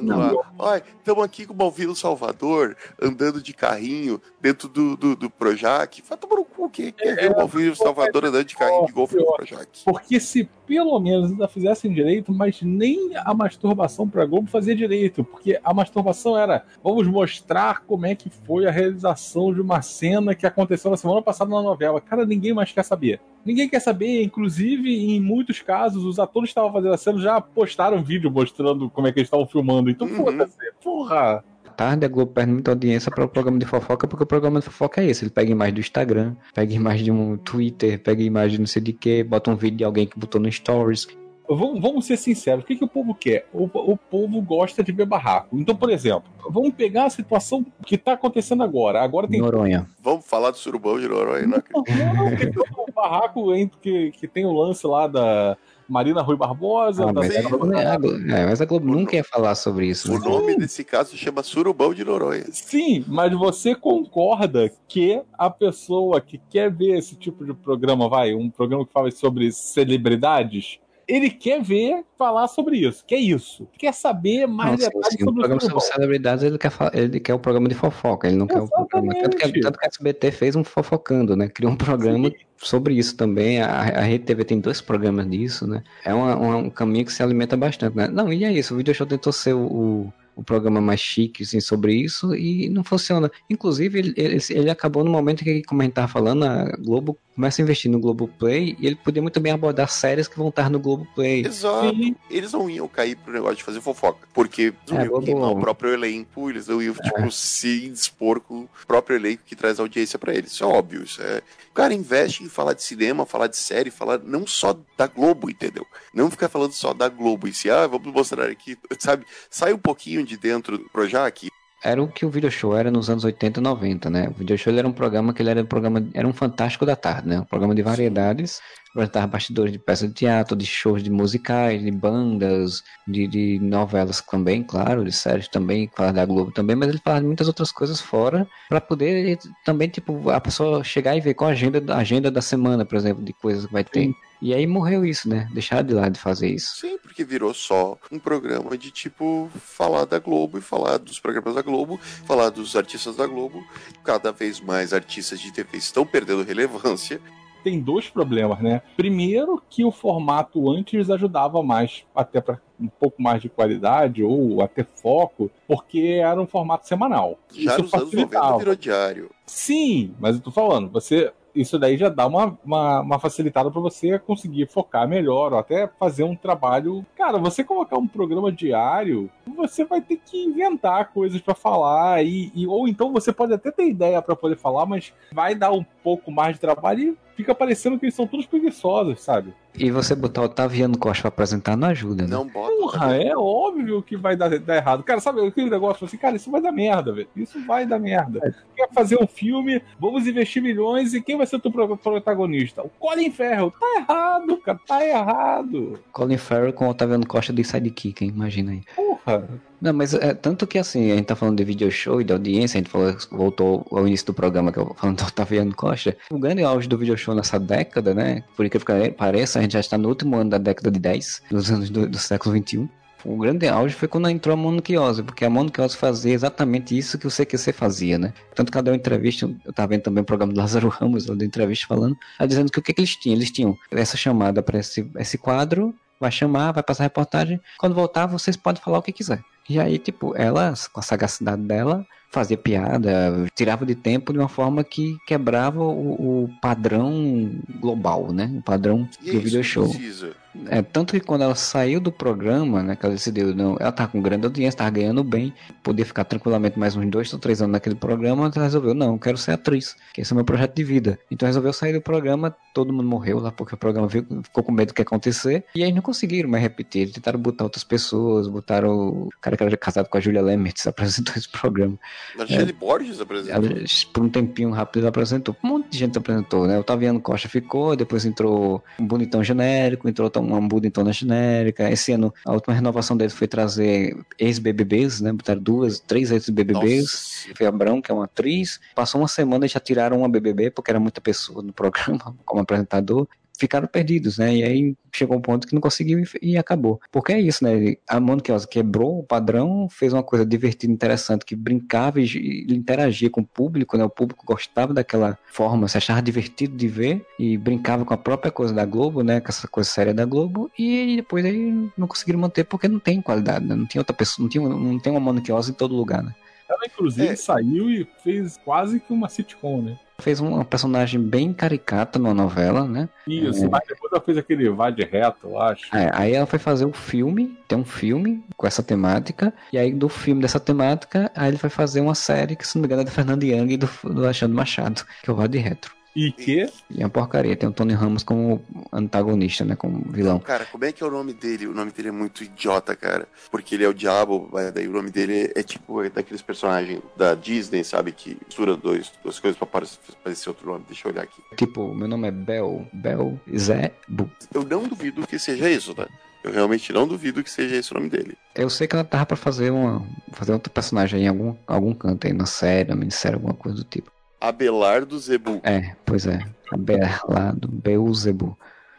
Ai, 0.59 0.83
estamos 0.97 1.23
aqui 1.23 1.45
com 1.45 1.53
o 1.53 1.57
Malvino 1.57 1.95
Salvador, 1.95 2.75
andando 3.01 3.41
de 3.41 3.53
carrinho 3.53 4.21
dentro 4.41 4.67
do, 4.67 4.95
do, 4.95 5.15
do 5.15 5.29
Projac. 5.29 6.01
Vai 6.07 6.17
tomar 6.17 6.35
no 6.35 6.45
cu, 6.45 6.69
quem 6.69 6.91
quer 6.91 7.15
ver 7.15 7.31
o 7.31 7.37
Malvino 7.37 7.75
Salvador 7.75 8.25
andando 8.25 8.45
de 8.45 8.55
carrinho 8.55 8.85
de 8.85 8.91
golfe 8.91 9.15
no 9.15 9.25
Projac? 9.25 9.67
Porque 9.85 10.19
se 10.19 10.47
pelo 10.65 10.99
menos 10.99 11.31
ainda 11.31 11.47
fizessem 11.47 11.93
direito, 11.93 12.33
mas 12.33 12.61
nem 12.61 13.11
a 13.17 13.33
masturbação 13.33 14.07
pra 14.07 14.25
Globo 14.25 14.49
fazia 14.49 14.75
direito. 14.75 15.23
Porque 15.23 15.59
a 15.63 15.73
masturbação 15.73 16.37
era 16.37 16.65
vamos 16.83 17.07
mostrar 17.07 17.81
como 17.85 17.92
é 18.03 18.15
que 18.15 18.29
foi 18.29 18.65
a 18.67 18.71
realização 18.71 19.53
de 19.53 19.61
uma 19.61 19.81
cena 19.81 20.33
que 20.33 20.45
aconteceu 20.45 20.89
na 20.91 20.97
semana 20.97 21.21
passada 21.21 21.51
na 21.51 21.61
novela. 21.61 22.01
Cara, 22.01 22.25
ninguém 22.25 22.53
mais 22.53 22.71
quer 22.71 22.83
saber. 22.83 23.19
Ninguém 23.45 23.67
quer 23.69 23.79
saber, 23.79 24.23
inclusive, 24.23 24.89
em 24.89 25.19
muitos 25.19 25.61
casos, 25.61 26.03
os 26.05 26.17
atores 26.19 26.49
que 26.49 26.51
estavam 26.51 26.71
fazendo 26.71 26.93
a 26.93 26.97
cena 26.97 27.19
já 27.19 27.41
postaram 27.41 28.03
vídeo 28.03 28.31
mostrando 28.31 28.89
como 28.89 29.07
é 29.07 29.11
que 29.11 29.19
eles 29.19 29.27
estavam 29.27 29.45
filmando. 29.47 29.89
Então, 29.89 30.07
Uhum. 30.07 30.15
foda-se, 30.15 30.57
porra! 30.83 31.43
tarde 31.75 32.05
a 32.05 32.07
Globo 32.07 32.31
perde 32.31 32.51
muita 32.51 32.69
audiência 32.69 33.11
para 33.11 33.25
o 33.25 33.27
programa 33.27 33.57
de 33.57 33.65
fofoca, 33.65 34.07
porque 34.07 34.23
o 34.23 34.27
programa 34.27 34.59
de 34.59 34.65
fofoca 34.65 35.01
é 35.01 35.07
esse. 35.07 35.23
Ele 35.23 35.31
pega 35.31 35.51
imagem 35.51 35.73
do 35.73 35.79
Instagram, 35.79 36.35
pega 36.53 36.71
imagem 36.71 37.05
de 37.05 37.11
um 37.11 37.35
Twitter, 37.35 37.99
pega 37.99 38.21
imagem 38.21 38.51
de 38.51 38.59
não 38.59 38.67
sei 38.67 38.79
de 38.81 38.93
que, 38.93 39.23
bota 39.23 39.49
um 39.49 39.55
vídeo 39.55 39.77
de 39.77 39.83
alguém 39.83 40.05
que 40.05 40.17
botou 40.19 40.39
no 40.39 40.51
Stories. 40.51 41.07
Vamos, 41.47 41.81
vamos 41.81 42.05
ser 42.05 42.17
sinceros, 42.17 42.63
o 42.63 42.67
que, 42.67 42.75
que 42.75 42.83
o 42.85 42.87
povo 42.87 43.13
quer? 43.13 43.47
O, 43.53 43.65
o 43.65 43.97
povo 43.97 44.41
gosta 44.41 44.83
de 44.83 44.91
ver 44.91 45.05
barraco. 45.05 45.57
Então, 45.57 45.75
por 45.75 45.89
exemplo, 45.89 46.31
vamos 46.49 46.73
pegar 46.73 47.05
a 47.05 47.09
situação 47.09 47.65
que 47.85 47.97
tá 47.97 48.13
acontecendo 48.13 48.63
agora. 48.63 49.01
Agora 49.01 49.27
tem 49.27 49.41
Noronha. 49.41 49.87
Vamos 50.01 50.25
falar 50.25 50.51
do 50.51 50.57
surubão 50.57 50.99
de 50.99 51.07
Noronha, 51.07 51.45
não 51.45 51.57
acredito. 51.57 51.97
Não, 51.97 52.13
não, 52.13 52.37
tem 52.37 52.49
um 52.49 52.91
barraco 52.93 53.53
entre 53.53 53.77
que, 53.81 54.11
que 54.11 54.27
tem 54.27 54.45
o 54.45 54.53
lance 54.53 54.87
lá 54.87 55.07
da 55.07 55.57
Marina 55.87 56.21
Rui 56.21 56.37
Barbosa. 56.37 57.09
Ah, 57.09 57.13
mas, 57.13 57.35
a 57.35 57.41
Globo, 57.41 57.65
não 57.65 57.77
é- 57.77 57.85
a 57.87 57.97
Globo- 57.97 58.31
é, 58.31 58.45
mas 58.45 58.61
a 58.61 58.65
Globo 58.65 58.87
nunca 58.87 59.15
ia 59.15 59.23
falar 59.23 59.55
sobre 59.55 59.87
isso. 59.87 60.11
O 60.11 60.19
né? 60.19 60.27
nome 60.27 60.55
desse 60.57 60.83
caso 60.83 61.15
chama 61.17 61.43
surubão 61.43 61.93
de 61.93 62.03
Noronha. 62.03 62.45
Sim, 62.51 63.03
mas 63.07 63.33
você 63.33 63.75
concorda 63.75 64.71
que 64.87 65.21
a 65.37 65.49
pessoa 65.49 66.21
que 66.21 66.39
quer 66.49 66.71
ver 66.71 66.97
esse 66.97 67.15
tipo 67.15 67.45
de 67.45 67.53
programa, 67.53 68.07
vai, 68.07 68.33
um 68.33 68.49
programa 68.49 68.85
que 68.85 68.93
fala 68.93 69.11
sobre 69.11 69.51
celebridades, 69.51 70.79
ele 71.07 71.29
quer 71.29 71.61
ver 71.61 72.03
falar 72.17 72.47
sobre 72.47 72.77
isso, 72.77 73.03
que 73.05 73.13
é 73.15 73.19
isso. 73.19 73.67
Quer 73.77 73.93
saber 73.93 74.47
mais 74.47 74.71
Não, 74.71 74.77
sim, 74.77 74.83
detalhes 74.85 75.07
sim, 75.09 75.15
o 75.15 75.25
sobre 75.25 75.31
o 75.31 75.35
programa 75.35 75.61
sobre 75.61 75.79
celebridades 75.81 76.43
ele 76.43 76.57
quer, 76.57 76.71
ele 76.93 77.19
quer 77.19 77.33
o 77.33 77.39
programa 77.39 77.67
de 77.67 77.75
fofoca, 77.75 78.27
ele 78.27 78.37
não 78.37 78.47
quer 78.47 78.61
o 78.61 78.67
programa. 78.67 79.13
Tanto 79.13 79.37
que, 79.37 79.43
Exatamente. 79.43 79.61
tanto 79.61 79.79
que 79.79 79.85
a 79.85 79.89
SBT 79.89 80.31
fez 80.31 80.55
um 80.55 80.63
fofocando, 80.63 81.35
né? 81.35 81.47
Criou 81.49 81.71
um 81.73 81.75
programa 81.77 82.31
sobre 82.57 82.93
isso 82.95 83.15
também. 83.17 83.61
A, 83.61 83.67
a 83.81 84.01
Rede 84.01 84.23
TV 84.25 84.45
tem 84.45 84.59
dois 84.59 84.79
programas 84.81 85.29
disso, 85.29 85.67
né? 85.67 85.83
É 86.05 86.13
uma- 86.13 86.35
uma- 86.35 86.57
um 86.57 86.69
caminho 86.69 87.05
que 87.05 87.11
se 87.13 87.21
alimenta 87.21 87.57
bastante, 87.57 87.95
né? 87.95 88.07
Não, 88.07 88.31
e 88.31 88.43
é 88.45 88.51
isso. 88.51 88.73
O 88.73 88.77
Video 88.77 88.93
Show 88.93 89.05
tentou 89.05 89.33
ser 89.33 89.53
o, 89.53 89.59
o, 89.65 90.13
o 90.37 90.43
programa 90.43 90.79
mais 90.81 90.99
chique, 90.99 91.43
assim, 91.43 91.59
sobre 91.59 91.93
isso 91.93 92.33
e 92.35 92.69
não 92.69 92.83
funciona. 92.83 93.29
Inclusive, 93.49 93.99
ele, 93.99 94.13
ele, 94.15 94.37
ele 94.49 94.69
acabou 94.69 95.03
no 95.03 95.11
momento 95.11 95.43
que, 95.43 95.61
como 95.63 95.81
a 95.81 95.85
gente 95.85 95.93
tava 95.93 96.07
falando, 96.07 96.45
a 96.45 96.71
Globo 96.79 97.17
começa 97.35 97.61
a 97.61 97.63
investir 97.63 97.89
no 97.91 97.99
Globoplay 97.99 98.75
e 98.79 98.85
ele 98.87 98.95
podia 98.95 99.21
muito 99.21 99.39
bem 99.39 99.51
abordar 99.51 99.89
séries 99.89 100.27
que 100.27 100.37
vão 100.37 100.49
estar 100.49 100.69
no 100.69 100.79
Globoplay. 100.79 101.45
Exato. 101.45 101.89
Sim, 101.95 102.15
Eles 102.29 102.51
não 102.53 102.69
iam 102.69 102.87
cair 102.87 103.15
pro 103.15 103.33
negócio 103.33 103.57
de 103.57 103.63
fazer 103.63 103.81
fofoca. 103.81 104.27
Porque 104.33 104.73
não 104.89 104.97
É, 104.97 105.01
iam 105.03 105.09
Globo- 105.09 105.25
queimar 105.25 105.49
o 105.51 105.59
próprio 105.59 105.91
elenco, 105.93 106.49
eles 106.49 106.67
não 106.67 106.81
iam, 106.81 106.93
tipo, 106.93 107.31
se 107.31 107.89
dispor 107.89 108.39
com 108.39 108.61
o 108.61 108.69
próprio 108.87 109.15
elenco 109.15 109.43
que 109.45 109.55
traz 109.55 109.79
audiência 109.79 110.17
pra 110.19 110.33
eles. 110.33 110.51
Isso 110.51 110.63
é 110.63 110.67
óbvio. 110.67 111.03
Isso 111.03 111.21
é... 111.21 111.41
O 111.69 111.73
cara 111.73 111.93
investe 111.93 112.43
em 112.43 112.49
falar 112.49 112.73
de 112.73 112.83
cinema, 112.83 113.25
falar 113.25 113.47
de 113.47 113.57
série, 113.57 113.89
falar 113.89 114.19
não 114.19 114.45
só 114.45 114.77
da 114.97 115.07
Globo, 115.07 115.49
entendeu? 115.49 115.85
Não 116.13 116.29
ficar 116.29 116.47
falando 116.49 116.71
só 116.73 116.93
da 116.93 117.09
Globo 117.09 117.47
em 117.47 117.51
si. 117.53 117.69
Ah, 117.69 117.87
vamos 117.87 118.13
mostrar 118.13 118.47
aqui, 118.49 118.77
sabe? 118.99 119.25
Sai 119.49 119.73
um 119.73 119.77
pouquinho 119.79 120.23
de 120.23 120.37
dentro 120.37 120.77
do 120.77 120.89
Projac. 120.89 121.49
Era 121.83 122.01
o 122.01 122.07
que 122.07 122.25
o 122.25 122.29
video 122.29 122.49
show 122.49 122.75
era 122.75 122.89
nos 122.89 123.09
anos 123.09 123.23
80 123.23 123.59
e 123.59 123.63
90, 123.63 124.09
né? 124.09 124.29
O 124.29 124.33
video 124.33 124.57
show 124.57 124.73
era 124.73 124.87
um 124.87 124.93
programa 124.93 125.33
que 125.33 125.41
ele 125.41 125.49
era 125.49 125.61
um 125.61 125.65
programa, 125.65 126.07
era 126.13 126.27
um 126.27 126.33
fantástico 126.33 126.85
da 126.85 126.95
tarde, 126.95 127.27
né? 127.27 127.39
Um 127.41 127.45
programa 127.45 127.75
de 127.75 127.81
variedades, 127.81 128.61
apresentava 128.91 129.27
bastidores 129.27 129.71
de 129.71 129.79
peças 129.79 130.07
de 130.07 130.13
teatro, 130.13 130.55
de 130.55 130.65
shows 130.65 131.03
de 131.03 131.09
musicais, 131.09 131.81
de 131.81 131.91
bandas, 131.91 132.83
de, 133.07 133.27
de 133.27 133.59
novelas 133.59 134.21
também, 134.21 134.63
claro, 134.63 135.03
de 135.03 135.11
séries 135.11 135.47
também, 135.47 135.89
falar 135.95 136.11
da 136.11 136.25
Globo 136.25 136.51
também, 136.51 136.75
mas 136.75 136.89
ele 136.89 136.99
falava 137.03 137.21
de 137.21 137.27
muitas 137.27 137.47
outras 137.47 137.71
coisas 137.71 137.99
fora, 137.99 138.47
para 138.69 138.79
poder 138.79 139.37
também, 139.65 139.89
tipo, 139.89 140.29
a 140.29 140.39
pessoa 140.39 140.83
chegar 140.83 141.17
e 141.17 141.21
ver 141.21 141.33
qual 141.33 141.49
a 141.49 141.53
agenda, 141.53 141.93
a 141.93 141.97
agenda 141.97 142.31
da 142.31 142.41
semana, 142.41 142.85
por 142.85 142.95
exemplo, 142.95 143.23
de 143.23 143.33
coisas 143.33 143.65
que 143.65 143.73
vai 143.73 143.83
ter. 143.83 144.03
Sim. 144.03 144.15
E 144.43 144.53
aí 144.53 144.67
morreu 144.67 145.05
isso, 145.05 145.29
né? 145.29 145.47
Deixaram 145.53 145.87
de 145.87 145.93
lado 145.93 146.11
de 146.11 146.19
fazer 146.19 146.49
isso. 146.49 146.75
Sim, 146.75 146.97
porque 146.97 147.23
virou 147.23 147.53
só 147.53 147.97
um 148.11 148.19
programa 148.19 148.77
de 148.77 148.91
tipo 148.91 149.49
falar 149.55 150.03
da 150.03 150.19
Globo 150.19 150.57
e 150.57 150.61
falar 150.61 150.97
dos 150.97 151.17
programas 151.17 151.55
da 151.55 151.61
Globo, 151.61 151.97
falar 152.25 152.49
dos 152.49 152.75
artistas 152.75 153.15
da 153.15 153.25
Globo. 153.25 153.63
Cada 154.03 154.33
vez 154.33 154.59
mais 154.59 154.91
artistas 154.91 155.39
de 155.39 155.49
TV 155.53 155.77
estão 155.77 156.05
perdendo 156.05 156.43
relevância. 156.43 157.21
tem 157.63 157.79
dois 157.79 158.09
problemas, 158.09 158.59
né? 158.59 158.81
Primeiro, 158.97 159.63
que 159.69 159.85
o 159.85 159.91
formato 159.91 160.69
antes 160.69 161.09
ajudava 161.09 161.63
mais, 161.63 162.03
até 162.13 162.41
para 162.41 162.59
um 162.77 162.89
pouco 162.89 163.21
mais 163.21 163.41
de 163.41 163.47
qualidade 163.47 164.21
ou 164.21 164.61
até 164.61 164.83
foco, 164.83 165.49
porque 165.65 166.19
era 166.21 166.41
um 166.41 166.45
formato 166.45 166.85
semanal. 166.85 167.39
Já 167.49 167.71
Isso 167.71 167.83
nos 167.83 167.93
anos 167.93 168.05
90 168.11 168.27
facilitava. 168.27 168.57
virou 168.57 168.75
diário. 168.75 169.31
Sim, 169.45 170.13
mas 170.19 170.35
eu 170.35 170.41
tô 170.41 170.51
falando, 170.51 170.89
você 170.91 171.31
isso 171.55 171.77
daí 171.77 171.97
já 171.97 172.09
dá 172.09 172.25
uma, 172.25 172.57
uma, 172.63 173.01
uma 173.01 173.19
facilitada 173.19 173.69
para 173.69 173.81
você 173.81 174.17
conseguir 174.17 174.67
focar 174.67 175.07
melhor, 175.07 175.53
ou 175.53 175.59
até 175.59 175.87
fazer 175.99 176.23
um 176.23 176.35
trabalho. 176.35 177.05
Cara, 177.15 177.37
você 177.37 177.63
colocar 177.63 177.97
um 177.97 178.07
programa 178.07 178.51
diário, 178.51 179.29
você 179.55 179.85
vai 179.85 180.01
ter 180.01 180.17
que 180.17 180.43
inventar 180.43 181.11
coisas 181.13 181.41
para 181.41 181.53
falar, 181.53 182.23
e, 182.25 182.51
e, 182.55 182.67
ou 182.67 182.87
então 182.87 183.11
você 183.11 183.31
pode 183.31 183.53
até 183.53 183.71
ter 183.71 183.87
ideia 183.87 184.21
para 184.21 184.35
poder 184.35 184.57
falar, 184.57 184.85
mas 184.85 185.13
vai 185.31 185.55
dar 185.55 185.71
um 185.71 185.83
pouco 186.03 186.31
mais 186.31 186.55
de 186.55 186.61
trabalho 186.61 187.01
e 187.01 187.35
fica 187.35 187.53
parecendo 187.53 187.99
que 187.99 188.05
eles 188.05 188.15
são 188.15 188.27
todos 188.27 188.45
preguiçosos, 188.45 189.21
sabe? 189.21 189.53
E 189.77 189.89
você 189.91 190.13
botar 190.15 190.41
o 190.41 190.45
Otaviano 190.45 190.97
Costa 190.97 191.21
pra 191.23 191.29
apresentar 191.29 191.75
não 191.75 191.87
ajuda, 191.87 192.23
né? 192.23 192.29
Não 192.29 192.47
bota. 192.47 192.73
Porra, 192.75 193.15
é 193.15 193.35
óbvio 193.35 194.03
que 194.03 194.15
vai 194.15 194.35
dar, 194.35 194.59
dar 194.59 194.75
errado. 194.75 195.03
Cara, 195.03 195.19
sabe 195.19 195.45
aquele 195.45 195.69
negócio 195.69 196.05
assim, 196.05 196.17
cara, 196.17 196.35
isso 196.35 196.51
vai 196.51 196.61
dar 196.61 196.71
merda, 196.71 197.11
velho. 197.11 197.27
Isso 197.35 197.59
vai 197.65 197.85
dar 197.85 197.97
merda. 197.97 198.53
Quer 198.75 198.89
fazer 198.93 199.17
um 199.21 199.25
filme, 199.25 199.81
vamos 199.99 200.27
investir 200.27 200.61
milhões 200.61 201.13
e 201.13 201.21
quem 201.21 201.37
vai 201.37 201.45
ser 201.47 201.55
o 201.55 201.59
teu 201.59 201.71
pro- 201.71 201.97
protagonista? 201.97 202.83
O 202.83 202.89
Colin 202.89 203.31
Farrell. 203.31 203.71
Tá 203.79 203.95
errado, 203.97 204.57
cara, 204.57 204.79
tá 204.87 205.05
errado. 205.05 205.99
Colin 206.11 206.37
Farrell 206.37 206.73
com 206.73 206.85
o 206.85 206.89
Otaviano 206.89 207.25
Costa 207.25 207.51
de 207.53 207.63
sidekick, 207.63 208.23
hein? 208.23 208.31
Imagina 208.35 208.71
aí. 208.73 208.81
Porra. 208.95 209.47
Não, 209.81 209.91
mas 209.93 210.13
é 210.13 210.33
tanto 210.33 210.65
que 210.65 210.77
assim, 210.77 211.11
a 211.11 211.15
gente 211.15 211.25
tá 211.25 211.35
falando 211.35 211.57
de 211.57 211.63
video 211.65 211.91
show 211.91 212.21
e 212.21 212.23
de 212.23 212.31
audiência, 212.31 212.77
a 212.77 212.81
gente 212.81 212.89
falou, 212.89 213.13
voltou 213.29 213.85
ao 213.91 214.07
início 214.07 214.27
do 214.27 214.33
programa 214.33 214.71
que 214.71 214.79
eu 214.79 214.93
falando 214.95 215.17
do 215.17 215.25
Otaviano 215.25 215.75
Costa. 215.75 216.15
O 216.31 216.39
grande 216.39 216.63
auge 216.63 216.87
do 216.87 216.97
video 216.97 217.17
show 217.17 217.35
nessa 217.35 217.59
década, 217.59 218.13
né? 218.13 218.43
Por 218.55 218.65
incrível 218.65 218.85
que 218.85 219.11
pareça, 219.11 219.59
gente 219.63 219.73
já 219.73 219.79
está 219.79 219.97
no 219.97 220.09
último 220.09 220.35
ano 220.35 220.49
da 220.49 220.57
década 220.57 220.91
de 220.91 220.99
10, 220.99 221.43
dos 221.49 221.71
anos 221.71 221.89
do, 221.89 222.07
do 222.07 222.17
século 222.17 222.53
21. 222.53 222.87
O 223.25 223.37
grande 223.37 223.67
auge 223.69 223.95
foi 223.95 224.07
quando 224.07 224.29
entrou 224.29 224.53
a 224.53 224.57
Mono 224.57 224.81
Kiose, 224.81 225.23
porque 225.23 225.45
a 225.45 225.49
Mono 225.49 225.71
Kiose 225.71 225.95
fazia 225.95 226.33
exatamente 226.33 226.97
isso 226.97 227.17
que 227.17 227.25
o 227.25 227.31
CQC 227.31 227.71
fazia, 227.71 228.17
né? 228.17 228.33
Tanto 228.53 228.69
que 228.69 228.77
ela 228.77 228.83
deu 228.83 228.93
entrevista, 228.93 229.49
eu 229.65 229.71
tava 229.71 229.89
vendo 229.89 230.01
também 230.01 230.21
o 230.21 230.25
programa 230.25 230.51
do 230.51 230.59
Lázaro 230.59 230.89
Ramos, 230.89 231.25
ela 231.25 231.37
deu 231.37 231.47
entrevista 231.47 231.87
falando, 231.87 232.17
ela 232.37 232.47
dizendo 232.47 232.69
que 232.69 232.79
o 232.79 232.81
que, 232.81 232.93
que 232.93 232.99
eles 232.99 233.15
tinham? 233.15 233.37
Eles 233.37 233.49
tinham 233.49 233.77
essa 233.91 234.17
chamada 234.17 234.61
para 234.61 234.77
esse, 234.77 235.09
esse 235.17 235.37
quadro, 235.37 235.95
vai 236.19 236.31
chamar, 236.31 236.73
vai 236.73 236.83
passar 236.83 237.03
a 237.03 237.05
reportagem, 237.05 237.61
quando 237.77 237.95
voltar 237.95 238.25
vocês 238.25 238.57
podem 238.57 238.81
falar 238.81 238.97
o 238.97 239.01
que 239.01 239.13
quiser. 239.13 239.41
E 239.69 239.79
aí, 239.79 239.97
tipo, 239.97 240.35
ela, 240.35 240.73
com 240.91 240.99
a 240.99 241.03
sagacidade 241.03 241.61
dela, 241.61 242.05
fazia 242.33 242.57
piada, 242.57 243.45
tirava 243.55 243.85
de 243.85 243.95
tempo 243.95 244.33
de 244.33 244.39
uma 244.39 244.49
forma 244.49 244.83
que 244.83 245.15
quebrava 245.25 245.81
o, 245.83 246.43
o 246.45 246.49
padrão 246.61 247.51
global, 247.79 248.33
né? 248.33 248.51
O 248.57 248.61
padrão 248.63 249.07
E 249.21 249.29
é 249.29 249.31
do 249.33 249.37
isso 249.37 249.43
video 249.45 249.63
show. 249.63 249.87
precisa. 249.89 250.42
É, 250.67 250.81
tanto 250.81 251.13
que 251.13 251.19
quando 251.19 251.43
ela 251.43 251.55
saiu 251.55 251.99
do 251.99 252.11
programa, 252.11 252.83
né, 252.83 252.95
que 252.95 253.05
ela 253.05 253.15
decidiu, 253.15 253.55
não, 253.55 253.75
ela 253.79 253.91
tava 253.91 254.11
com 254.11 254.21
grande 254.21 254.45
audiência, 254.45 254.77
tava 254.77 254.89
ganhando 254.89 255.23
bem, 255.23 255.53
podia 255.81 256.05
ficar 256.05 256.23
tranquilamente 256.23 256.77
mais 256.77 256.95
uns 256.95 257.09
dois 257.09 257.33
ou 257.33 257.39
três 257.39 257.61
anos 257.61 257.73
naquele 257.73 257.95
programa, 257.95 258.51
ela 258.53 258.63
resolveu, 258.63 258.93
não, 258.93 259.17
quero 259.17 259.37
ser 259.37 259.51
atriz, 259.51 259.95
que 260.13 260.21
esse 260.21 260.31
é 260.31 260.33
o 260.33 260.35
meu 260.35 260.45
projeto 260.45 260.75
de 260.75 260.83
vida. 260.83 261.19
Então 261.31 261.47
resolveu 261.47 261.73
sair 261.73 261.93
do 261.93 262.01
programa, 262.01 262.55
todo 262.73 262.93
mundo 262.93 263.07
morreu 263.07 263.39
lá, 263.39 263.51
porque 263.51 263.75
o 263.75 263.77
programa 263.77 264.07
ficou 264.09 264.63
com 264.63 264.71
medo 264.71 264.89
do 264.89 264.93
que 264.93 265.01
ia 265.01 265.03
acontecer, 265.03 265.65
e 265.75 265.83
aí 265.83 265.91
não 265.91 266.01
conseguiram 266.01 266.49
mais 266.49 266.61
repetir, 266.61 267.01
eles 267.03 267.13
tentaram 267.13 267.39
botar 267.39 267.63
outras 267.63 267.83
pessoas, 267.83 268.47
botaram 268.47 268.93
o 268.93 269.29
cara 269.41 269.57
que 269.57 269.63
era 269.63 269.77
casado 269.77 270.07
com 270.07 270.17
a 270.17 270.21
Julia 270.21 270.41
Lemmertz, 270.41 270.85
apresentou 270.87 271.33
esse 271.35 271.49
programa. 271.49 271.97
A 272.39 272.45
Shelley 272.45 272.73
Borges 272.73 273.19
apresentou. 273.19 273.55
Ela, 273.55 273.85
por 274.13 274.23
um 274.23 274.29
tempinho 274.29 274.71
rápido 274.71 275.01
ela 275.01 275.09
apresentou. 275.09 275.55
Um 275.63 275.67
monte 275.67 275.89
de 275.89 275.97
gente 275.97 276.17
apresentou, 276.17 276.67
né? 276.67 276.77
O 276.77 276.83
Taviano 276.83 277.19
Costa 277.19 277.47
ficou, 277.47 277.95
depois 277.95 278.25
entrou 278.25 278.83
um 278.99 279.05
bonitão 279.05 279.43
genérico, 279.43 280.07
entrou 280.07 280.29
um 280.43 280.67
bonitona 280.67 281.13
genérica. 281.13 281.89
Esse 281.89 282.11
ano, 282.11 282.33
a 282.45 282.53
última 282.53 282.73
renovação 282.73 283.15
deles 283.15 283.33
foi 283.33 283.47
trazer 283.47 284.17
ex-BBBs, 284.37 285.21
né? 285.21 285.31
Botaram 285.31 285.61
duas, 285.61 285.99
três 285.99 286.31
ex-BBBs. 286.31 287.47
Foi 287.55 287.65
Abrão, 287.65 288.01
que 288.01 288.11
é 288.11 288.13
uma 288.13 288.25
atriz. 288.25 288.79
Passou 288.95 289.21
uma 289.21 289.27
semana 289.27 289.65
e 289.65 289.69
já 289.69 289.79
tiraram 289.79 290.19
uma 290.19 290.29
BBB, 290.29 290.71
porque 290.71 290.91
era 290.91 290.99
muita 290.99 291.21
pessoa 291.21 291.61
no 291.61 291.73
programa, 291.73 292.35
como 292.45 292.61
apresentador. 292.61 293.27
Ficaram 293.57 293.87
perdidos, 293.87 294.37
né? 294.37 294.55
E 294.55 294.63
aí 294.63 294.95
chegou 295.13 295.37
um 295.37 295.41
ponto 295.41 295.67
que 295.67 295.73
não 295.73 295.81
conseguiu 295.81 296.19
e, 296.19 296.53
e 296.53 296.57
acabou. 296.57 296.99
Porque 297.11 297.33
é 297.33 297.39
isso, 297.39 297.63
né? 297.63 297.95
A 298.07 298.19
Oza 298.53 298.67
quebrou 298.67 299.19
o 299.19 299.23
padrão, 299.23 299.87
fez 299.89 300.11
uma 300.11 300.23
coisa 300.23 300.45
divertida, 300.45 300.91
interessante, 300.91 301.45
que 301.45 301.55
brincava 301.55 302.19
e, 302.19 302.25
e 302.25 302.73
interagia 302.73 303.29
com 303.29 303.41
o 303.41 303.45
público, 303.45 303.97
né? 303.97 304.03
O 304.03 304.09
público 304.09 304.43
gostava 304.45 304.93
daquela 304.93 305.37
forma, 305.45 305.87
se 305.87 305.97
achava 305.97 306.21
divertido 306.21 306.75
de 306.75 306.87
ver 306.87 307.25
e 307.37 307.57
brincava 307.57 308.03
com 308.03 308.13
a 308.13 308.17
própria 308.17 308.51
coisa 308.51 308.73
da 308.73 308.85
Globo, 308.85 309.21
né? 309.21 309.39
Com 309.39 309.49
essa 309.49 309.67
coisa 309.67 309.89
séria 309.89 310.13
da 310.13 310.25
Globo. 310.25 310.71
E 310.77 311.17
depois 311.17 311.45
aí 311.45 311.89
não 311.97 312.07
conseguiram 312.07 312.39
manter 312.39 312.63
porque 312.63 312.87
não 312.87 312.99
tem 312.99 313.21
qualidade, 313.21 313.65
né? 313.65 313.75
Não 313.75 313.85
tem 313.85 313.99
outra 313.99 314.15
pessoa, 314.15 314.43
não, 314.43 314.49
tinha, 314.49 314.67
não 314.67 314.99
tem 314.99 315.15
uma 315.15 315.33
Oza 315.53 315.71
em 315.71 315.73
todo 315.73 315.95
lugar, 315.95 316.23
né? 316.23 316.33
Ela, 316.73 316.85
inclusive, 316.85 317.27
É. 317.27 317.35
saiu 317.35 317.89
e 317.89 318.07
fez 318.23 318.57
quase 318.65 318.99
que 318.99 319.13
uma 319.13 319.29
sitcom, 319.29 319.81
né? 319.81 319.97
Fez 320.19 320.39
uma 320.39 320.63
personagem 320.63 321.19
bem 321.21 321.51
caricata 321.53 322.17
numa 322.17 322.33
novela, 322.33 322.85
né? 322.87 323.09
Isso, 323.27 323.65
É. 323.65 323.67
mas 323.69 323.81
depois 323.87 324.11
ela 324.11 324.21
fez 324.21 324.37
aquele 324.37 324.69
Vai 324.69 324.91
de 324.91 325.03
Reto, 325.03 325.47
eu 325.47 325.59
acho. 325.61 325.93
É, 325.95 326.09
aí 326.13 326.33
ela 326.33 326.45
foi 326.45 326.59
fazer 326.59 326.85
o 326.85 326.93
filme, 326.93 327.57
tem 327.67 327.77
um 327.77 327.83
filme 327.85 328.43
com 328.55 328.65
essa 328.65 328.81
temática, 328.81 329.53
e 329.71 329.77
aí 329.77 329.91
do 329.91 330.07
filme 330.09 330.41
dessa 330.41 330.59
temática, 330.59 331.31
aí 331.35 331.49
ele 331.49 331.57
vai 331.57 331.69
fazer 331.69 331.99
uma 332.01 332.15
série 332.15 332.55
que, 332.55 332.65
se 332.67 332.75
não 332.75 332.81
me 332.81 332.87
engano, 332.87 333.01
é 333.01 333.05
do 333.05 333.11
Fernando 333.11 333.43
Young 333.43 333.73
e 333.73 333.77
do, 333.77 333.89
do 334.03 334.23
Alexandre 334.23 334.55
Machado, 334.55 335.03
que 335.23 335.29
é 335.29 335.33
o 335.33 335.35
Rod 335.35 335.53
Retro. 335.55 335.93
E 336.15 336.31
que 336.31 336.69
E 336.89 337.01
é 337.01 337.05
uma 337.05 337.09
porcaria, 337.09 337.55
tem 337.55 337.67
o 337.67 337.71
Tony 337.71 337.93
Ramos 337.93 338.23
como 338.23 338.61
antagonista, 338.91 339.65
né, 339.65 339.75
como 339.75 340.03
vilão. 340.11 340.39
Cara, 340.39 340.65
como 340.65 340.85
é 340.85 340.91
que 340.91 341.03
é 341.03 341.07
o 341.07 341.11
nome 341.11 341.33
dele? 341.33 341.67
O 341.67 341.73
nome 341.73 341.91
dele 341.91 342.09
é 342.09 342.11
muito 342.11 342.43
idiota, 342.43 342.95
cara. 342.95 343.27
Porque 343.49 343.75
ele 343.75 343.83
é 343.83 343.87
o 343.87 343.93
diabo, 343.93 344.49
mas 344.51 344.71
daí 344.71 344.87
o 344.87 344.91
nome 344.91 345.09
dele 345.09 345.51
é, 345.55 345.63
tipo 345.63 346.03
é 346.03 346.09
daqueles 346.09 346.41
personagens 346.41 347.01
da 347.17 347.33
Disney, 347.33 347.83
sabe? 347.83 348.11
Que 348.11 348.37
mistura 348.45 348.75
dois, 348.75 349.11
duas 349.23 349.39
coisas 349.39 349.57
pra 349.57 349.65
parecer, 349.67 349.97
parecer 350.23 350.49
outro 350.49 350.67
nome. 350.67 350.85
Deixa 350.87 351.07
eu 351.07 351.11
olhar 351.11 351.23
aqui. 351.23 351.41
Tipo, 351.55 351.93
meu 351.93 352.07
nome 352.07 352.27
é 352.27 352.31
Bel, 352.31 352.87
Bel 352.93 353.39
Zé 353.57 353.91
Bu. 354.07 354.29
Eu 354.53 354.63
não 354.63 354.87
duvido 354.87 355.25
que 355.25 355.39
seja 355.39 355.69
isso, 355.69 355.93
tá? 355.93 356.07
Eu 356.43 356.51
realmente 356.51 356.91
não 356.91 357.07
duvido 357.07 357.41
que 357.41 357.49
seja 357.49 357.77
esse 357.77 357.91
o 357.91 357.95
nome 357.95 358.09
dele. 358.09 358.37
Eu 358.53 358.69
sei 358.69 358.85
que 358.85 358.95
ela 358.95 359.05
tava 359.05 359.25
pra 359.25 359.37
fazer 359.37 359.71
uma 359.71 360.05
fazer 360.33 360.51
outro 360.51 360.71
personagem 360.71 361.19
aí 361.19 361.25
em 361.25 361.29
algum, 361.29 361.55
algum 361.65 361.93
canto 361.93 362.27
aí, 362.27 362.33
na 362.33 362.45
série, 362.45 362.89
na 362.89 362.95
minissérie, 362.95 363.35
alguma 363.35 363.53
coisa 363.53 363.77
do 363.77 363.83
tipo. 363.85 364.11
Abelardo 364.43 365.17
Zebu. 365.17 365.61
É, 365.63 365.95
pois 366.05 366.27
é. 366.27 366.45
Aberlado, 366.69 367.69
Beuzebu. 367.69 368.57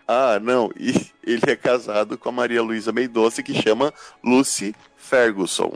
Ah, 0.09 0.41
não. 0.41 0.71
E 0.75 0.93
ele 1.23 1.43
é 1.49 1.55
casado 1.55 2.17
com 2.17 2.31
a 2.31 2.33
Maria 2.33 2.63
Luísa 2.63 2.93
Mendonça, 2.93 3.43
que 3.43 3.53
chama 3.53 3.93
Lucy 4.25 4.75
Ferguson. 4.97 5.75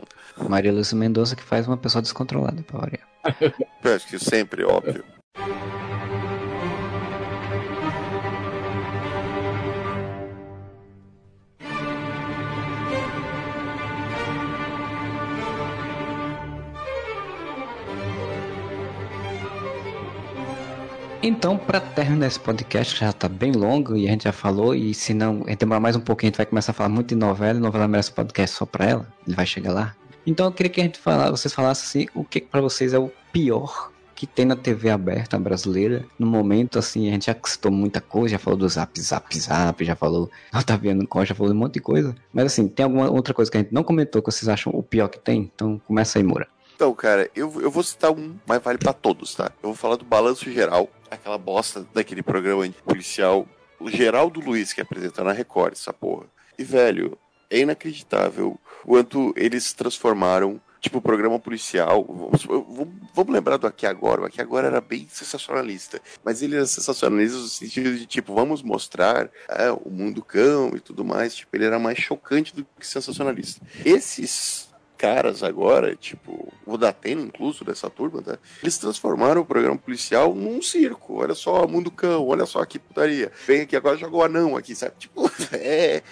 Maria 0.49 0.73
Lúcia 0.73 0.97
Mendonça 0.97 1.35
que 1.35 1.43
faz 1.43 1.67
uma 1.67 1.77
pessoa 1.77 2.01
descontrolada. 2.01 2.65
Eu 3.83 3.95
acho 3.95 4.07
que 4.07 4.17
sempre, 4.17 4.63
óbvio. 4.63 5.03
Então, 21.21 21.57
para 21.57 21.81
terminar 21.81 22.27
esse 22.27 22.39
podcast, 22.39 22.93
que 22.93 23.01
já 23.01 23.11
tá 23.11 23.27
bem 23.27 23.51
longo 23.51 23.97
e 23.97 24.07
a 24.07 24.11
gente 24.11 24.23
já 24.23 24.31
falou, 24.31 24.73
e 24.73 24.93
se 24.93 25.13
não, 25.13 25.41
demorar 25.57 25.81
mais 25.81 25.97
um 25.97 25.99
pouquinho, 25.99 26.29
a 26.29 26.31
gente 26.31 26.37
vai 26.37 26.45
começar 26.45 26.71
a 26.71 26.73
falar 26.73 26.87
muito 26.87 27.09
de 27.09 27.15
novela, 27.15 27.59
e 27.59 27.61
novela 27.61 27.89
merece 27.89 28.11
um 28.11 28.13
podcast 28.13 28.55
só 28.55 28.65
pra 28.65 28.85
ela, 28.85 29.07
ele 29.27 29.35
vai 29.35 29.45
chegar 29.45 29.73
lá. 29.73 29.95
Então 30.25 30.45
eu 30.45 30.51
queria 30.53 30.69
que 30.69 30.79
a 30.79 30.83
gente 30.85 30.97
falasse, 30.97 31.31
vocês 31.31 31.53
falassem 31.53 32.03
assim, 32.03 32.09
o 32.15 32.23
que 32.23 32.39
para 32.39 32.61
vocês 32.61 32.93
é 32.93 32.99
o 32.99 33.11
pior 33.33 33.91
que 34.15 34.25
tem 34.25 34.45
na 34.45 34.55
TV 34.55 34.89
aberta 34.89 35.37
brasileira. 35.39 36.05
No 36.17 36.27
momento, 36.27 36.77
assim, 36.79 37.07
a 37.09 37.11
gente 37.11 37.27
já 37.27 37.35
citou 37.45 37.71
muita 37.71 37.99
coisa, 37.99 38.33
já 38.33 38.39
falou 38.39 38.59
do 38.59 38.67
Zap 38.67 38.99
Zap 38.99 39.39
Zap, 39.39 39.83
já 39.83 39.95
falou 39.95 40.29
Otaviano 40.53 41.05
Costa, 41.07 41.27
já 41.27 41.35
falou 41.35 41.53
um 41.53 41.57
monte 41.57 41.75
de 41.75 41.79
coisa. 41.81 42.15
Mas 42.33 42.45
assim, 42.45 42.67
tem 42.67 42.83
alguma 42.85 43.09
outra 43.09 43.33
coisa 43.33 43.49
que 43.51 43.57
a 43.57 43.61
gente 43.61 43.73
não 43.73 43.83
comentou 43.83 44.21
que 44.21 44.31
vocês 44.31 44.47
acham 44.47 44.73
o 44.73 44.83
pior 44.83 45.07
que 45.09 45.19
tem? 45.19 45.49
Então 45.53 45.81
começa 45.85 46.19
aí, 46.19 46.23
Moura. 46.23 46.47
Então, 46.79 46.95
cara, 46.95 47.29
eu, 47.35 47.61
eu 47.61 47.69
vou 47.69 47.83
citar 47.83 48.09
um, 48.09 48.39
mas 48.47 48.63
vale 48.63 48.77
pra 48.77 48.93
todos, 48.93 49.35
tá? 49.35 49.51
Eu 49.61 49.67
vou 49.67 49.75
falar 49.75 49.97
do 49.97 50.05
Balanço 50.05 50.49
Geral, 50.49 50.89
aquela 51.11 51.37
bosta 51.37 51.85
daquele 51.93 52.23
programa 52.23 52.65
policial, 52.85 53.45
o 53.77 53.91
Geraldo 53.91 54.39
Luiz 54.39 54.71
que 54.71 54.79
apresentou 54.79 55.25
na 55.25 55.33
Record, 55.33 55.73
essa 55.73 55.91
porra. 55.91 56.27
E, 56.57 56.63
velho, 56.63 57.17
é 57.49 57.59
inacreditável 57.59 58.57
quanto 58.85 59.33
eles 59.35 59.73
transformaram, 59.73 60.61
tipo, 60.79 61.01
programa 61.01 61.37
policial. 61.37 62.05
Vamos, 62.07 62.45
vamos, 62.45 62.87
vamos 63.13 63.33
lembrar 63.33 63.57
do 63.57 63.67
Aqui 63.67 63.85
Agora, 63.85 64.21
o 64.21 64.25
Aqui 64.25 64.39
Agora 64.39 64.67
era 64.67 64.79
bem 64.79 65.05
sensacionalista, 65.11 66.01
mas 66.23 66.41
ele 66.41 66.55
era 66.55 66.65
sensacionalista 66.65 67.39
no 67.39 67.47
sentido 67.47 67.93
de, 67.93 68.05
tipo, 68.05 68.33
vamos 68.33 68.61
mostrar 68.61 69.29
é, 69.49 69.69
o 69.69 69.89
mundo 69.89 70.23
cão 70.23 70.71
e 70.73 70.79
tudo 70.79 71.03
mais, 71.03 71.35
tipo, 71.35 71.53
ele 71.57 71.65
era 71.65 71.77
mais 71.77 71.97
chocante 71.97 72.55
do 72.55 72.65
que 72.79 72.87
sensacionalista. 72.87 73.61
Esses 73.83 74.68
caras 74.99 75.41
agora, 75.43 75.95
tipo, 75.95 76.51
o 76.65 76.77
Datena 76.77 77.21
incluso 77.21 77.63
dessa 77.63 77.89
turma, 77.89 78.21
tá? 78.21 78.37
Eles 78.61 78.77
transformaram 78.77 79.39
o 79.41 79.45
programa 79.45 79.77
policial 79.77 80.35
num 80.35 80.61
circo. 80.61 81.21
Olha 81.21 81.33
só, 81.33 81.65
mundo 81.65 81.89
cão, 81.89 82.27
olha 82.27 82.45
só 82.45 82.63
que 82.65 82.77
putaria. 82.77 83.31
Vem 83.47 83.61
aqui 83.61 83.77
agora, 83.77 83.97
joga 83.97 84.17
o 84.17 84.23
anão 84.23 84.57
aqui, 84.57 84.75
sabe? 84.75 84.95
Tipo, 84.99 85.31
é. 85.55 86.03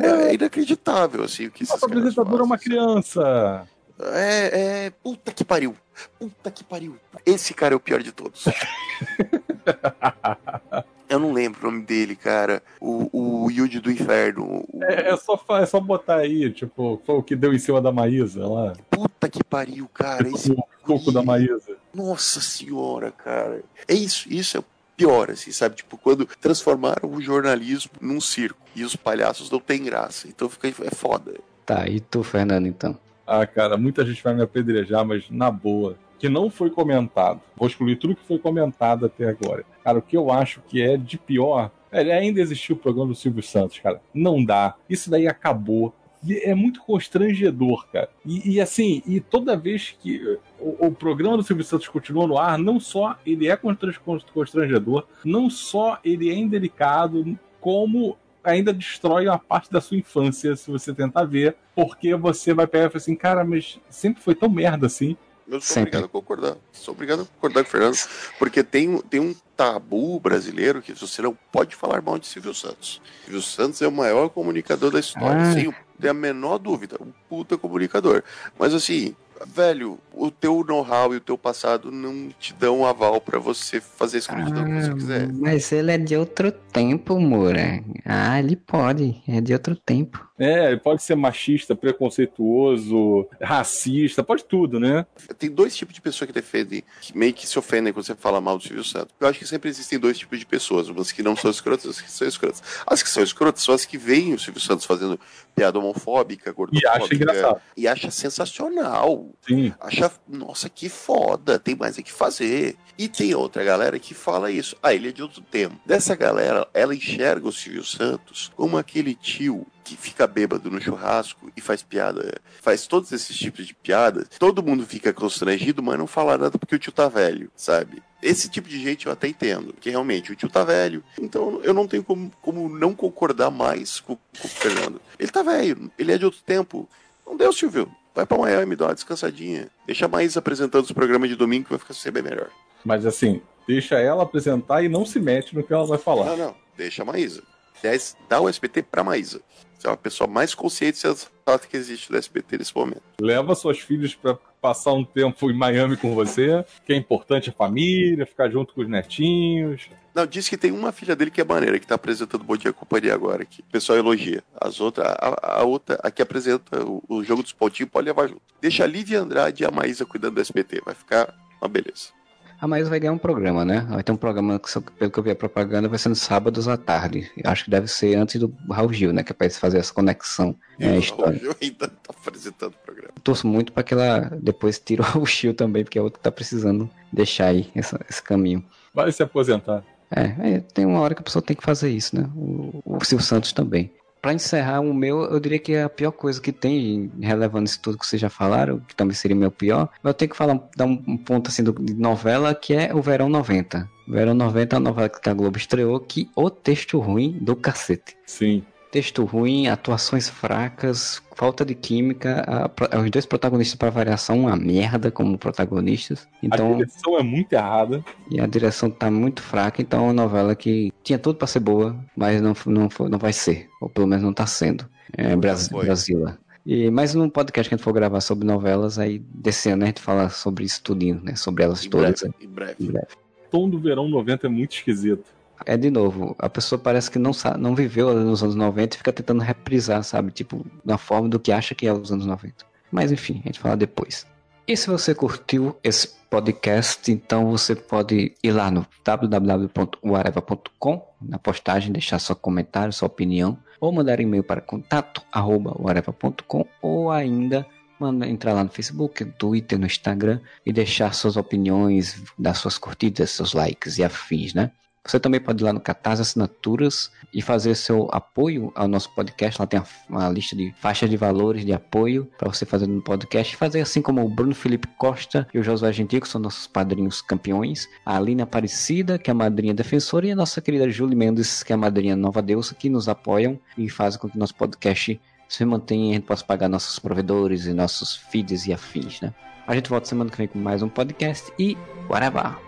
É, 0.00 0.30
é 0.30 0.34
inacreditável, 0.34 1.22
assim, 1.22 1.46
o 1.46 1.50
que 1.50 1.64
esses 1.64 1.74
Nossa 1.74 1.86
caras 1.86 1.98
apresentadora 1.98 2.42
é 2.42 2.46
uma 2.46 2.56
fazem. 2.56 2.72
criança. 2.72 3.68
É, 4.00 4.86
é. 4.86 4.90
Puta 4.90 5.30
que 5.30 5.44
pariu. 5.44 5.76
Puta 6.18 6.50
que 6.50 6.64
pariu. 6.64 6.96
Esse 7.26 7.52
cara 7.52 7.74
é 7.74 7.76
o 7.76 7.80
pior 7.80 8.02
de 8.02 8.12
todos. 8.12 8.46
Eu 11.08 11.18
não 11.18 11.32
lembro 11.32 11.60
o 11.60 11.70
nome 11.70 11.84
dele, 11.84 12.14
cara. 12.14 12.62
O, 12.80 13.44
o 13.44 13.50
Yuji 13.50 13.80
do 13.80 13.90
Inferno. 13.90 14.64
O... 14.72 14.84
É, 14.84 15.10
é, 15.10 15.16
só, 15.16 15.40
é 15.50 15.66
só 15.66 15.80
botar 15.80 16.16
aí, 16.16 16.50
tipo, 16.50 17.00
foi 17.04 17.14
o 17.14 17.22
que 17.22 17.34
deu 17.34 17.52
em 17.52 17.58
cima 17.58 17.80
da 17.80 17.90
Maísa 17.90 18.46
lá. 18.46 18.74
Puta 18.90 19.28
que 19.28 19.42
pariu, 19.42 19.88
cara. 19.92 20.28
Esse 20.28 20.52
o 20.52 20.62
coco 20.82 21.10
da 21.10 21.22
Maísa. 21.22 21.76
Nossa 21.94 22.40
senhora, 22.40 23.10
cara. 23.10 23.62
É 23.86 23.94
isso, 23.94 24.28
isso 24.30 24.58
é 24.58 24.62
pior, 24.96 25.30
assim, 25.30 25.52
sabe? 25.52 25.76
Tipo, 25.76 25.96
quando 25.96 26.26
transformaram 26.40 27.08
o 27.10 27.22
jornalismo 27.22 27.92
num 28.00 28.20
circo 28.20 28.58
e 28.74 28.84
os 28.84 28.96
palhaços 28.96 29.50
não 29.50 29.60
têm 29.60 29.84
graça. 29.84 30.28
Então 30.28 30.48
fica, 30.48 30.68
é 30.68 30.90
foda. 30.90 31.34
Tá, 31.64 31.88
e 31.88 32.00
tu, 32.00 32.22
Fernando, 32.22 32.66
então? 32.66 32.98
Ah, 33.26 33.46
cara, 33.46 33.76
muita 33.76 34.04
gente 34.04 34.22
vai 34.22 34.34
me 34.34 34.42
apedrejar, 34.42 35.04
mas 35.04 35.24
na 35.30 35.50
boa. 35.50 35.96
Que 36.18 36.28
não 36.28 36.50
foi 36.50 36.70
comentado. 36.70 37.40
Vou 37.56 37.68
excluir 37.68 37.96
tudo 37.96 38.16
que 38.16 38.26
foi 38.26 38.38
comentado 38.38 39.06
até 39.06 39.28
agora. 39.28 39.64
Cara, 39.84 39.98
o 39.98 40.02
que 40.02 40.16
eu 40.16 40.30
acho 40.30 40.60
que 40.68 40.82
é 40.82 40.96
de 40.96 41.16
pior. 41.18 41.70
É, 41.90 42.00
ainda 42.12 42.40
existiu 42.40 42.76
o 42.76 42.78
programa 42.78 43.12
do 43.12 43.14
Silvio 43.14 43.42
Santos, 43.42 43.78
cara. 43.78 44.00
Não 44.12 44.44
dá. 44.44 44.74
Isso 44.88 45.10
daí 45.10 45.26
acabou. 45.26 45.94
é 46.42 46.54
muito 46.54 46.82
constrangedor, 46.82 47.86
cara. 47.90 48.10
E, 48.26 48.54
e, 48.54 48.60
assim, 48.60 49.02
e 49.06 49.20
toda 49.20 49.56
vez 49.56 49.96
que 49.98 50.38
o, 50.60 50.88
o, 50.88 50.92
programa 50.92 51.36
do 51.36 51.42
Silvio 51.42 51.64
Santos 51.64 51.88
continua 51.88 52.26
no 52.26 52.36
ar, 52.36 52.58
não 52.58 52.78
só 52.78 53.16
ele 53.24 53.48
é 53.48 53.56
constrangedor, 53.56 55.06
não 55.24 55.48
só 55.48 55.98
ele 56.04 56.28
é 56.28 56.34
indelicado, 56.34 57.38
como 57.60 58.16
ainda 58.42 58.72
destrói 58.72 59.26
uma 59.26 59.38
parte 59.38 59.70
da 59.70 59.80
sua 59.80 59.96
infância 59.96 60.56
se 60.56 60.70
você 60.70 60.94
tentar 60.94 61.24
ver, 61.24 61.56
porque 61.74 62.14
você 62.14 62.54
vai 62.54 62.66
pegar 62.66 62.86
e 62.86 62.88
falar 62.88 62.96
assim, 62.98 63.16
cara, 63.16 63.44
mas 63.44 63.78
sempre 63.88 64.22
foi 64.22 64.34
tão 64.34 64.48
merda 64.48 64.86
assim. 64.86 65.16
Eu 65.48 65.60
sou 65.60 65.74
sempre. 65.74 65.82
obrigado 65.88 66.04
a 66.04 66.08
concordar. 66.08 66.56
Sou 66.72 66.92
obrigado 66.92 67.22
a 67.22 67.24
concordar 67.24 67.62
com 67.64 67.68
o 67.68 67.70
Fernando, 67.70 67.96
porque 68.38 68.62
tem, 68.62 68.98
tem 69.02 69.18
um 69.18 69.34
tabu 69.56 70.20
brasileiro 70.20 70.82
que 70.82 70.92
você 70.92 71.22
não 71.22 71.36
pode 71.50 71.74
falar 71.74 72.02
mal 72.02 72.18
de 72.18 72.26
Silvio 72.26 72.54
Santos. 72.54 73.00
Silvio 73.24 73.42
Santos 73.42 73.80
é 73.80 73.88
o 73.88 73.92
maior 73.92 74.28
comunicador 74.28 74.90
da 74.90 75.00
história, 75.00 75.40
ah. 75.40 75.52
sem 75.52 75.74
ter 75.98 76.08
a 76.08 76.14
menor 76.14 76.58
dúvida. 76.58 76.96
Um 77.00 77.12
puta 77.28 77.56
comunicador. 77.56 78.22
Mas 78.58 78.74
assim, 78.74 79.16
velho, 79.46 79.98
o 80.12 80.30
teu 80.30 80.64
know-how 80.64 81.14
e 81.14 81.18
o 81.18 81.20
teu 81.20 81.38
passado 81.38 81.90
não 81.90 82.28
te 82.38 82.52
dão 82.54 82.84
aval 82.84 83.20
para 83.20 83.38
você 83.38 83.80
fazer 83.80 84.18
escrotidão 84.18 84.62
ah, 84.62 84.66
que 84.66 84.80
você 84.80 84.94
quiser. 84.94 85.32
Mas 85.32 85.72
ele 85.72 85.92
é 85.92 85.98
de 85.98 86.16
outro 86.16 86.50
tempo, 86.50 87.18
Moura. 87.18 87.82
Ah, 88.04 88.38
ele 88.38 88.56
pode. 88.56 89.22
É 89.28 89.40
de 89.40 89.52
outro 89.52 89.76
tempo. 89.76 90.26
É, 90.38 90.68
ele 90.68 90.80
pode 90.80 91.02
ser 91.02 91.16
machista, 91.16 91.74
preconceituoso, 91.74 93.28
racista, 93.40 94.22
pode 94.22 94.44
tudo, 94.44 94.78
né? 94.78 95.04
Tem 95.36 95.50
dois 95.50 95.76
tipos 95.76 95.94
de 95.94 96.00
pessoas 96.00 96.28
que 96.28 96.32
defendem, 96.32 96.84
que 97.00 97.16
meio 97.16 97.34
que 97.34 97.46
se 97.46 97.58
ofendem 97.58 97.92
quando 97.92 98.06
você 98.06 98.14
fala 98.14 98.40
mal 98.40 98.56
do 98.56 98.62
Silvio 98.62 98.84
Santos. 98.84 99.14
Eu 99.18 99.26
acho 99.26 99.38
que 99.38 99.46
sempre 99.46 99.68
existem 99.68 99.98
dois 99.98 100.16
tipos 100.16 100.38
de 100.38 100.46
pessoas, 100.46 100.88
umas 100.88 101.10
que 101.10 101.22
não 101.22 101.34
são 101.34 101.50
escrotas 101.50 101.86
e 101.86 101.88
as 101.88 102.00
que 102.00 102.10
são 102.10 102.28
escrotas. 102.28 102.62
As 102.86 103.02
que 103.02 103.10
são 103.10 103.22
escrotas 103.22 103.62
são 103.62 103.74
as 103.74 103.84
que 103.84 103.98
veem 103.98 104.32
o 104.32 104.38
Silvio 104.38 104.60
Santos 104.60 104.84
fazendo 104.84 105.18
piada 105.56 105.78
homofóbica, 105.78 106.52
gordofóbica. 106.52 106.88
E 106.88 107.02
acha 107.02 107.14
engraçado. 107.14 107.60
E 107.76 107.88
acha 107.88 108.10
sensacional. 108.10 109.27
Sim. 109.46 109.72
Acha, 109.80 110.10
nossa, 110.28 110.68
que 110.68 110.88
foda, 110.88 111.58
tem 111.58 111.74
mais 111.74 111.98
o 111.98 112.02
que 112.02 112.12
fazer. 112.12 112.76
E 112.98 113.08
tem 113.08 113.34
outra 113.34 113.62
galera 113.62 113.98
que 113.98 114.12
fala 114.12 114.50
isso. 114.50 114.76
Ah, 114.82 114.92
ele 114.92 115.08
é 115.08 115.12
de 115.12 115.22
outro 115.22 115.40
tempo. 115.40 115.76
Dessa 115.86 116.16
galera, 116.16 116.66
ela 116.74 116.94
enxerga 116.94 117.46
o 117.46 117.52
Silvio 117.52 117.84
Santos 117.84 118.50
como 118.56 118.76
aquele 118.76 119.14
tio 119.14 119.66
que 119.88 119.96
fica 119.96 120.26
bêbado 120.26 120.70
no 120.70 120.80
churrasco 120.80 121.50
e 121.56 121.62
faz 121.62 121.82
piada, 121.82 122.38
faz 122.60 122.86
todos 122.86 123.10
esses 123.10 123.34
tipos 123.34 123.66
de 123.66 123.72
piadas, 123.72 124.28
todo 124.38 124.62
mundo 124.62 124.84
fica 124.84 125.14
constrangido, 125.14 125.82
mas 125.82 125.98
não 125.98 126.06
fala 126.06 126.36
nada 126.36 126.58
porque 126.58 126.74
o 126.74 126.78
tio 126.78 126.92
tá 126.92 127.08
velho, 127.08 127.50
sabe? 127.56 128.02
Esse 128.22 128.50
tipo 128.50 128.68
de 128.68 128.78
gente 128.78 129.06
eu 129.06 129.12
até 129.12 129.28
entendo, 129.28 129.74
que 129.80 129.88
realmente 129.88 130.30
o 130.30 130.36
tio 130.36 130.50
tá 130.50 130.62
velho, 130.62 131.02
então 131.18 131.60
eu 131.62 131.72
não 131.72 131.88
tenho 131.88 132.04
como, 132.04 132.30
como 132.42 132.68
não 132.68 132.94
concordar 132.94 133.50
mais 133.50 133.98
com, 133.98 134.14
com 134.14 134.46
o 134.46 134.48
Fernando. 134.48 135.00
Ele 135.18 135.30
tá 135.30 135.42
velho, 135.42 135.90
ele 135.98 136.12
é 136.12 136.18
de 136.18 136.26
outro 136.26 136.40
tempo. 136.44 136.86
Não 137.26 137.34
deu, 137.34 137.50
Silvio. 137.50 137.90
Vai 138.18 138.26
pra 138.26 138.36
Miami, 138.36 138.74
dá 138.74 138.86
uma 138.86 138.94
descansadinha. 138.96 139.68
Deixa 139.86 140.06
a 140.06 140.08
Maísa 140.08 140.40
apresentando 140.40 140.82
os 140.82 140.90
programas 140.90 141.30
de 141.30 141.36
domingo 141.36 141.66
que 141.66 141.70
vai 141.70 141.78
ficar 141.78 141.94
ser 141.94 142.10
bem 142.10 142.20
melhor. 142.20 142.50
Mas 142.84 143.06
assim, 143.06 143.40
deixa 143.64 143.94
ela 143.94 144.24
apresentar 144.24 144.82
e 144.82 144.88
não 144.88 145.06
se 145.06 145.20
mete 145.20 145.54
no 145.54 145.62
que 145.62 145.72
ela 145.72 145.86
vai 145.86 145.98
falar. 145.98 146.24
Não, 146.24 146.36
não. 146.36 146.54
Deixa 146.76 147.02
a 147.02 147.04
Maísa. 147.04 147.44
10, 147.80 148.16
dá 148.28 148.40
o 148.40 148.48
SBT 148.48 148.82
pra 148.82 149.04
Maísa. 149.04 149.40
Você 149.78 149.86
é 149.86 149.90
uma 149.90 149.96
pessoa 149.96 150.26
mais 150.26 150.52
consciente 150.52 150.98
sensato 150.98 151.68
que 151.70 151.76
existe 151.76 152.10
do 152.10 152.16
SBT 152.18 152.58
nesse 152.58 152.74
momento. 152.74 153.02
Leva 153.20 153.54
suas 153.54 153.78
filhas 153.78 154.16
para 154.16 154.36
passar 154.60 154.92
um 154.92 155.04
tempo 155.04 155.50
em 155.50 155.54
Miami 155.54 155.96
com 155.96 156.14
você, 156.14 156.64
que 156.84 156.92
é 156.92 156.96
importante 156.96 157.50
a 157.50 157.52
família, 157.52 158.26
ficar 158.26 158.50
junto 158.50 158.74
com 158.74 158.80
os 158.80 158.88
netinhos. 158.88 159.88
Não, 160.14 160.26
diz 160.26 160.48
que 160.48 160.56
tem 160.56 160.72
uma 160.72 160.92
filha 160.92 161.14
dele 161.14 161.30
que 161.30 161.40
é 161.40 161.44
maneira, 161.44 161.78
que 161.78 161.86
tá 161.86 161.94
apresentando 161.94 162.44
Bom 162.44 162.56
Dia 162.56 162.72
Companhia 162.72 163.14
agora, 163.14 163.44
que 163.44 163.60
o 163.60 163.64
pessoal 163.64 163.98
elogia. 163.98 164.42
As 164.60 164.80
outras, 164.80 165.06
a, 165.06 165.60
a 165.60 165.64
outra, 165.64 165.98
a 166.02 166.10
que 166.10 166.22
apresenta 166.22 166.84
o, 166.84 167.02
o 167.08 167.22
jogo 167.22 167.42
dos 167.42 167.52
pontinhos, 167.52 167.90
pode 167.90 168.06
levar 168.06 168.28
junto. 168.28 168.42
Deixa 168.60 168.84
a 168.84 168.86
Lívia 168.86 169.20
Andrade 169.20 169.62
e 169.62 169.66
a 169.66 169.70
Maísa 169.70 170.04
cuidando 170.04 170.34
do 170.34 170.40
SBT, 170.40 170.82
vai 170.84 170.94
ficar 170.94 171.32
uma 171.60 171.68
beleza. 171.68 172.17
A 172.60 172.66
Maísa 172.66 172.90
vai 172.90 172.98
ganhar 172.98 173.12
um 173.12 173.18
programa, 173.18 173.64
né? 173.64 173.86
Vai 173.88 174.02
ter 174.02 174.10
um 174.10 174.16
programa 174.16 174.58
que, 174.58 174.80
pelo 174.98 175.10
que 175.10 175.18
eu 175.18 175.22
vi 175.22 175.30
a 175.30 175.36
propaganda, 175.36 175.88
vai 175.88 175.98
ser 175.98 176.08
nos 176.08 176.18
sábados 176.18 176.66
à 176.66 176.76
tarde. 176.76 177.30
Eu 177.36 177.50
acho 177.50 177.64
que 177.64 177.70
deve 177.70 177.86
ser 177.86 178.16
antes 178.16 178.40
do 178.40 178.52
Raul 178.68 178.92
Gil, 178.92 179.12
né? 179.12 179.22
Que 179.22 179.30
é 179.30 179.34
pra 179.34 179.48
fazer 179.48 179.78
essa 179.78 179.94
conexão. 179.94 180.56
E 180.78 180.84
é, 180.84 180.98
o 180.98 181.22
Raul 181.22 181.34
Gil 181.34 181.54
ainda 181.62 181.88
tá 181.88 182.14
apresentando 182.18 182.74
o 182.74 182.84
programa. 182.84 183.12
Torço 183.22 183.46
muito 183.46 183.72
pra 183.72 183.84
que 183.84 183.94
ela 183.94 184.30
depois 184.42 184.78
tire 184.78 185.00
o 185.00 185.04
Raul 185.04 185.26
Gil 185.26 185.54
também, 185.54 185.84
porque 185.84 185.98
é 185.98 186.02
outro 186.02 186.18
que 186.18 186.24
tá 186.24 186.32
precisando 186.32 186.90
deixar 187.12 187.46
aí 187.46 187.70
essa, 187.76 188.00
esse 188.10 188.22
caminho. 188.22 188.64
Vai 188.92 189.12
se 189.12 189.22
aposentar. 189.22 189.84
É, 190.10 190.54
é, 190.54 190.60
tem 190.60 190.84
uma 190.86 191.00
hora 191.00 191.14
que 191.14 191.20
a 191.20 191.24
pessoa 191.24 191.42
tem 191.42 191.54
que 191.54 191.62
fazer 191.62 191.90
isso, 191.90 192.16
né? 192.16 192.28
O, 192.34 192.82
o 192.84 193.04
Silvio 193.04 193.24
Santos 193.24 193.52
também. 193.52 193.92
Para 194.28 194.34
encerrar 194.34 194.80
o 194.80 194.92
meu, 194.92 195.22
eu 195.22 195.40
diria 195.40 195.58
que 195.58 195.74
a 195.74 195.88
pior 195.88 196.10
coisa 196.10 196.38
que 196.38 196.52
tem, 196.52 197.10
relevando 197.18 197.64
isso 197.64 197.80
tudo 197.80 197.96
que 197.96 198.06
vocês 198.06 198.20
já 198.20 198.28
falaram, 198.28 198.78
que 198.80 198.94
também 198.94 199.14
seria 199.14 199.34
meu 199.34 199.50
pior, 199.50 199.88
eu 200.04 200.12
tenho 200.12 200.30
que 200.30 200.36
falar, 200.36 200.60
dar 200.76 200.84
um, 200.84 201.16
ponto 201.16 201.48
assim 201.48 201.64
de 201.64 201.94
novela, 201.94 202.54
que 202.54 202.74
é 202.74 202.94
o 202.94 203.00
Verão 203.00 203.30
90. 203.30 203.88
Verão 204.06 204.34
90 204.34 204.76
é 204.76 204.76
a 204.76 204.80
novela 204.80 205.08
que 205.08 205.30
a 205.30 205.32
Globo 205.32 205.56
estreou, 205.56 205.98
que 205.98 206.28
o 206.36 206.50
texto 206.50 206.98
ruim 206.98 207.38
do 207.40 207.56
cacete. 207.56 208.18
Sim. 208.26 208.62
Texto 208.90 209.24
ruim, 209.24 209.66
atuações 209.66 210.30
fracas, 210.30 211.22
falta 211.36 211.64
de 211.64 211.74
química. 211.74 212.42
A, 212.46 212.96
a, 212.96 213.00
os 213.00 213.10
dois 213.10 213.26
protagonistas, 213.26 213.76
para 213.76 213.90
variação, 213.90 214.40
uma 214.40 214.56
merda 214.56 215.10
como 215.10 215.36
protagonistas. 215.36 216.26
Então, 216.42 216.72
a 216.72 216.76
direção 216.76 217.18
é 217.18 217.22
muito 217.22 217.52
errada. 217.52 218.02
E 218.30 218.40
a 218.40 218.46
direção 218.46 218.90
tá 218.90 219.10
muito 219.10 219.42
fraca, 219.42 219.82
então 219.82 220.00
é 220.00 220.02
uma 220.04 220.12
novela 220.14 220.54
que 220.54 220.90
tinha 221.02 221.18
tudo 221.18 221.36
para 221.36 221.46
ser 221.46 221.60
boa, 221.60 221.96
mas 222.16 222.40
não, 222.40 222.54
não, 222.66 222.88
foi, 222.88 223.08
não 223.10 223.18
vai 223.18 223.32
ser. 223.32 223.68
Ou 223.80 223.90
pelo 223.90 224.06
menos 224.06 224.24
não 224.24 224.32
tá 224.32 224.46
sendo. 224.46 224.88
É 225.12 225.36
Brasil, 225.36 225.78
Brasília. 225.78 226.38
E 226.64 226.90
mais 226.90 227.14
num 227.14 227.28
podcast 227.28 227.68
que 227.68 227.74
a 227.74 227.76
gente 227.76 227.84
for 227.84 227.92
gravar 227.92 228.20
sobre 228.20 228.46
novelas, 228.46 228.98
aí 228.98 229.18
desse 229.18 229.70
ano 229.70 229.84
a 229.84 229.86
gente 229.86 230.00
fala 230.00 230.28
sobre 230.28 230.64
isso 230.64 230.82
tudinho, 230.82 231.20
né? 231.22 231.34
Sobre 231.34 231.64
elas 231.64 231.84
em 231.84 231.90
todas. 231.90 232.20
Breve, 232.20 232.34
em 232.40 232.48
breve. 232.48 232.74
Em 232.80 232.86
breve. 232.86 233.06
O 233.46 233.50
tom 233.50 233.68
do 233.68 233.78
verão 233.78 234.08
90 234.08 234.46
é 234.46 234.50
muito 234.50 234.72
esquisito 234.76 235.37
é 235.66 235.76
de 235.76 235.90
novo, 235.90 236.36
a 236.38 236.48
pessoa 236.48 236.78
parece 236.78 237.10
que 237.10 237.18
não 237.18 237.32
não 237.58 237.74
viveu 237.74 238.14
nos 238.14 238.42
anos 238.42 238.54
90 238.54 238.94
e 238.94 238.98
fica 238.98 239.12
tentando 239.12 239.42
reprisar, 239.42 240.02
sabe? 240.02 240.30
Tipo, 240.30 240.64
na 240.84 240.98
forma 240.98 241.28
do 241.28 241.40
que 241.40 241.52
acha 241.52 241.74
que 241.74 241.86
é 241.86 241.92
os 241.92 242.12
anos 242.12 242.26
90. 242.26 242.64
Mas 242.90 243.12
enfim, 243.12 243.42
a 243.44 243.48
gente 243.48 243.60
fala 243.60 243.76
depois. 243.76 244.26
E 244.66 244.74
se 244.76 244.88
você 244.88 245.14
curtiu 245.14 245.76
esse 245.82 246.08
podcast, 246.28 247.10
então 247.10 247.50
você 247.50 247.74
pode 247.74 248.34
ir 248.42 248.52
lá 248.52 248.70
no 248.70 248.86
www.uareva.com, 249.02 251.08
na 251.22 251.38
postagem, 251.38 251.90
deixar 251.90 252.18
seu 252.18 252.36
comentário, 252.36 252.92
sua 252.92 253.06
opinião, 253.06 253.56
ou 253.80 253.90
mandar 253.92 254.20
e-mail 254.20 254.44
para 254.44 254.60
contato@uareva.com 254.60 256.66
ou 256.82 257.10
ainda 257.10 257.66
manda 257.98 258.28
entrar 258.28 258.52
lá 258.52 258.62
no 258.62 258.70
Facebook, 258.70 259.24
no 259.24 259.32
Twitter, 259.32 259.78
no 259.78 259.86
Instagram 259.86 260.40
e 260.64 260.72
deixar 260.72 261.12
suas 261.14 261.36
opiniões, 261.36 262.22
dar 262.38 262.54
suas 262.54 262.78
curtidas, 262.78 263.30
seus 263.30 263.54
likes 263.54 263.98
e 263.98 264.04
afins, 264.04 264.54
né? 264.54 264.70
Você 265.08 265.18
também 265.18 265.40
pode 265.40 265.62
ir 265.62 265.64
lá 265.64 265.72
no 265.72 265.80
Catarse 265.80 266.20
Assinaturas 266.20 267.10
e 267.32 267.40
fazer 267.40 267.74
seu 267.74 268.10
apoio 268.12 268.70
ao 268.74 268.86
nosso 268.86 269.10
podcast. 269.14 269.58
Lá 269.58 269.66
tem 269.66 269.82
uma 270.06 270.28
lista 270.28 270.54
de 270.54 270.74
faixas 270.78 271.08
de 271.08 271.16
valores 271.16 271.64
de 271.64 271.72
apoio 271.72 272.30
para 272.36 272.52
você 272.52 272.66
fazer 272.66 272.86
no 272.86 273.00
podcast. 273.00 273.56
Fazer 273.56 273.80
assim 273.80 274.02
como 274.02 274.22
o 274.22 274.28
Bruno 274.28 274.54
Felipe 274.54 274.86
Costa 274.98 275.48
e 275.54 275.58
o 275.58 275.62
Josué 275.62 275.94
Gentil, 275.94 276.20
que 276.20 276.28
são 276.28 276.38
nossos 276.38 276.66
padrinhos 276.66 277.22
campeões. 277.22 277.88
A 278.04 278.18
Alina 278.18 278.42
Aparecida, 278.42 279.18
que 279.18 279.30
é 279.30 279.32
a 279.32 279.34
madrinha 279.34 279.72
defensora. 279.72 280.26
E 280.26 280.32
a 280.32 280.36
nossa 280.36 280.60
querida 280.60 280.90
Julie 280.90 281.16
Mendes, 281.16 281.62
que 281.62 281.72
é 281.72 281.74
a 281.74 281.78
madrinha 281.78 282.14
Nova 282.14 282.42
Deusa, 282.42 282.74
que 282.74 282.90
nos 282.90 283.08
apoiam 283.08 283.58
e 283.78 283.88
fazem 283.88 284.20
com 284.20 284.28
que 284.28 284.36
nosso 284.36 284.54
podcast 284.54 285.18
se 285.48 285.64
mantenha 285.64 286.08
e 286.08 286.10
a 286.10 286.14
gente 286.16 286.26
possa 286.26 286.44
pagar 286.44 286.68
nossos 286.68 286.98
provedores 286.98 287.64
e 287.64 287.72
nossos 287.72 288.14
feeds 288.14 288.66
e 288.66 288.74
afins, 288.74 289.22
né? 289.22 289.32
A 289.66 289.74
gente 289.74 289.88
volta 289.88 290.06
semana 290.06 290.30
que 290.30 290.36
vem 290.36 290.48
com 290.48 290.58
mais 290.58 290.82
um 290.82 290.88
podcast 290.88 291.50
e 291.58 291.78
whatever! 292.10 292.67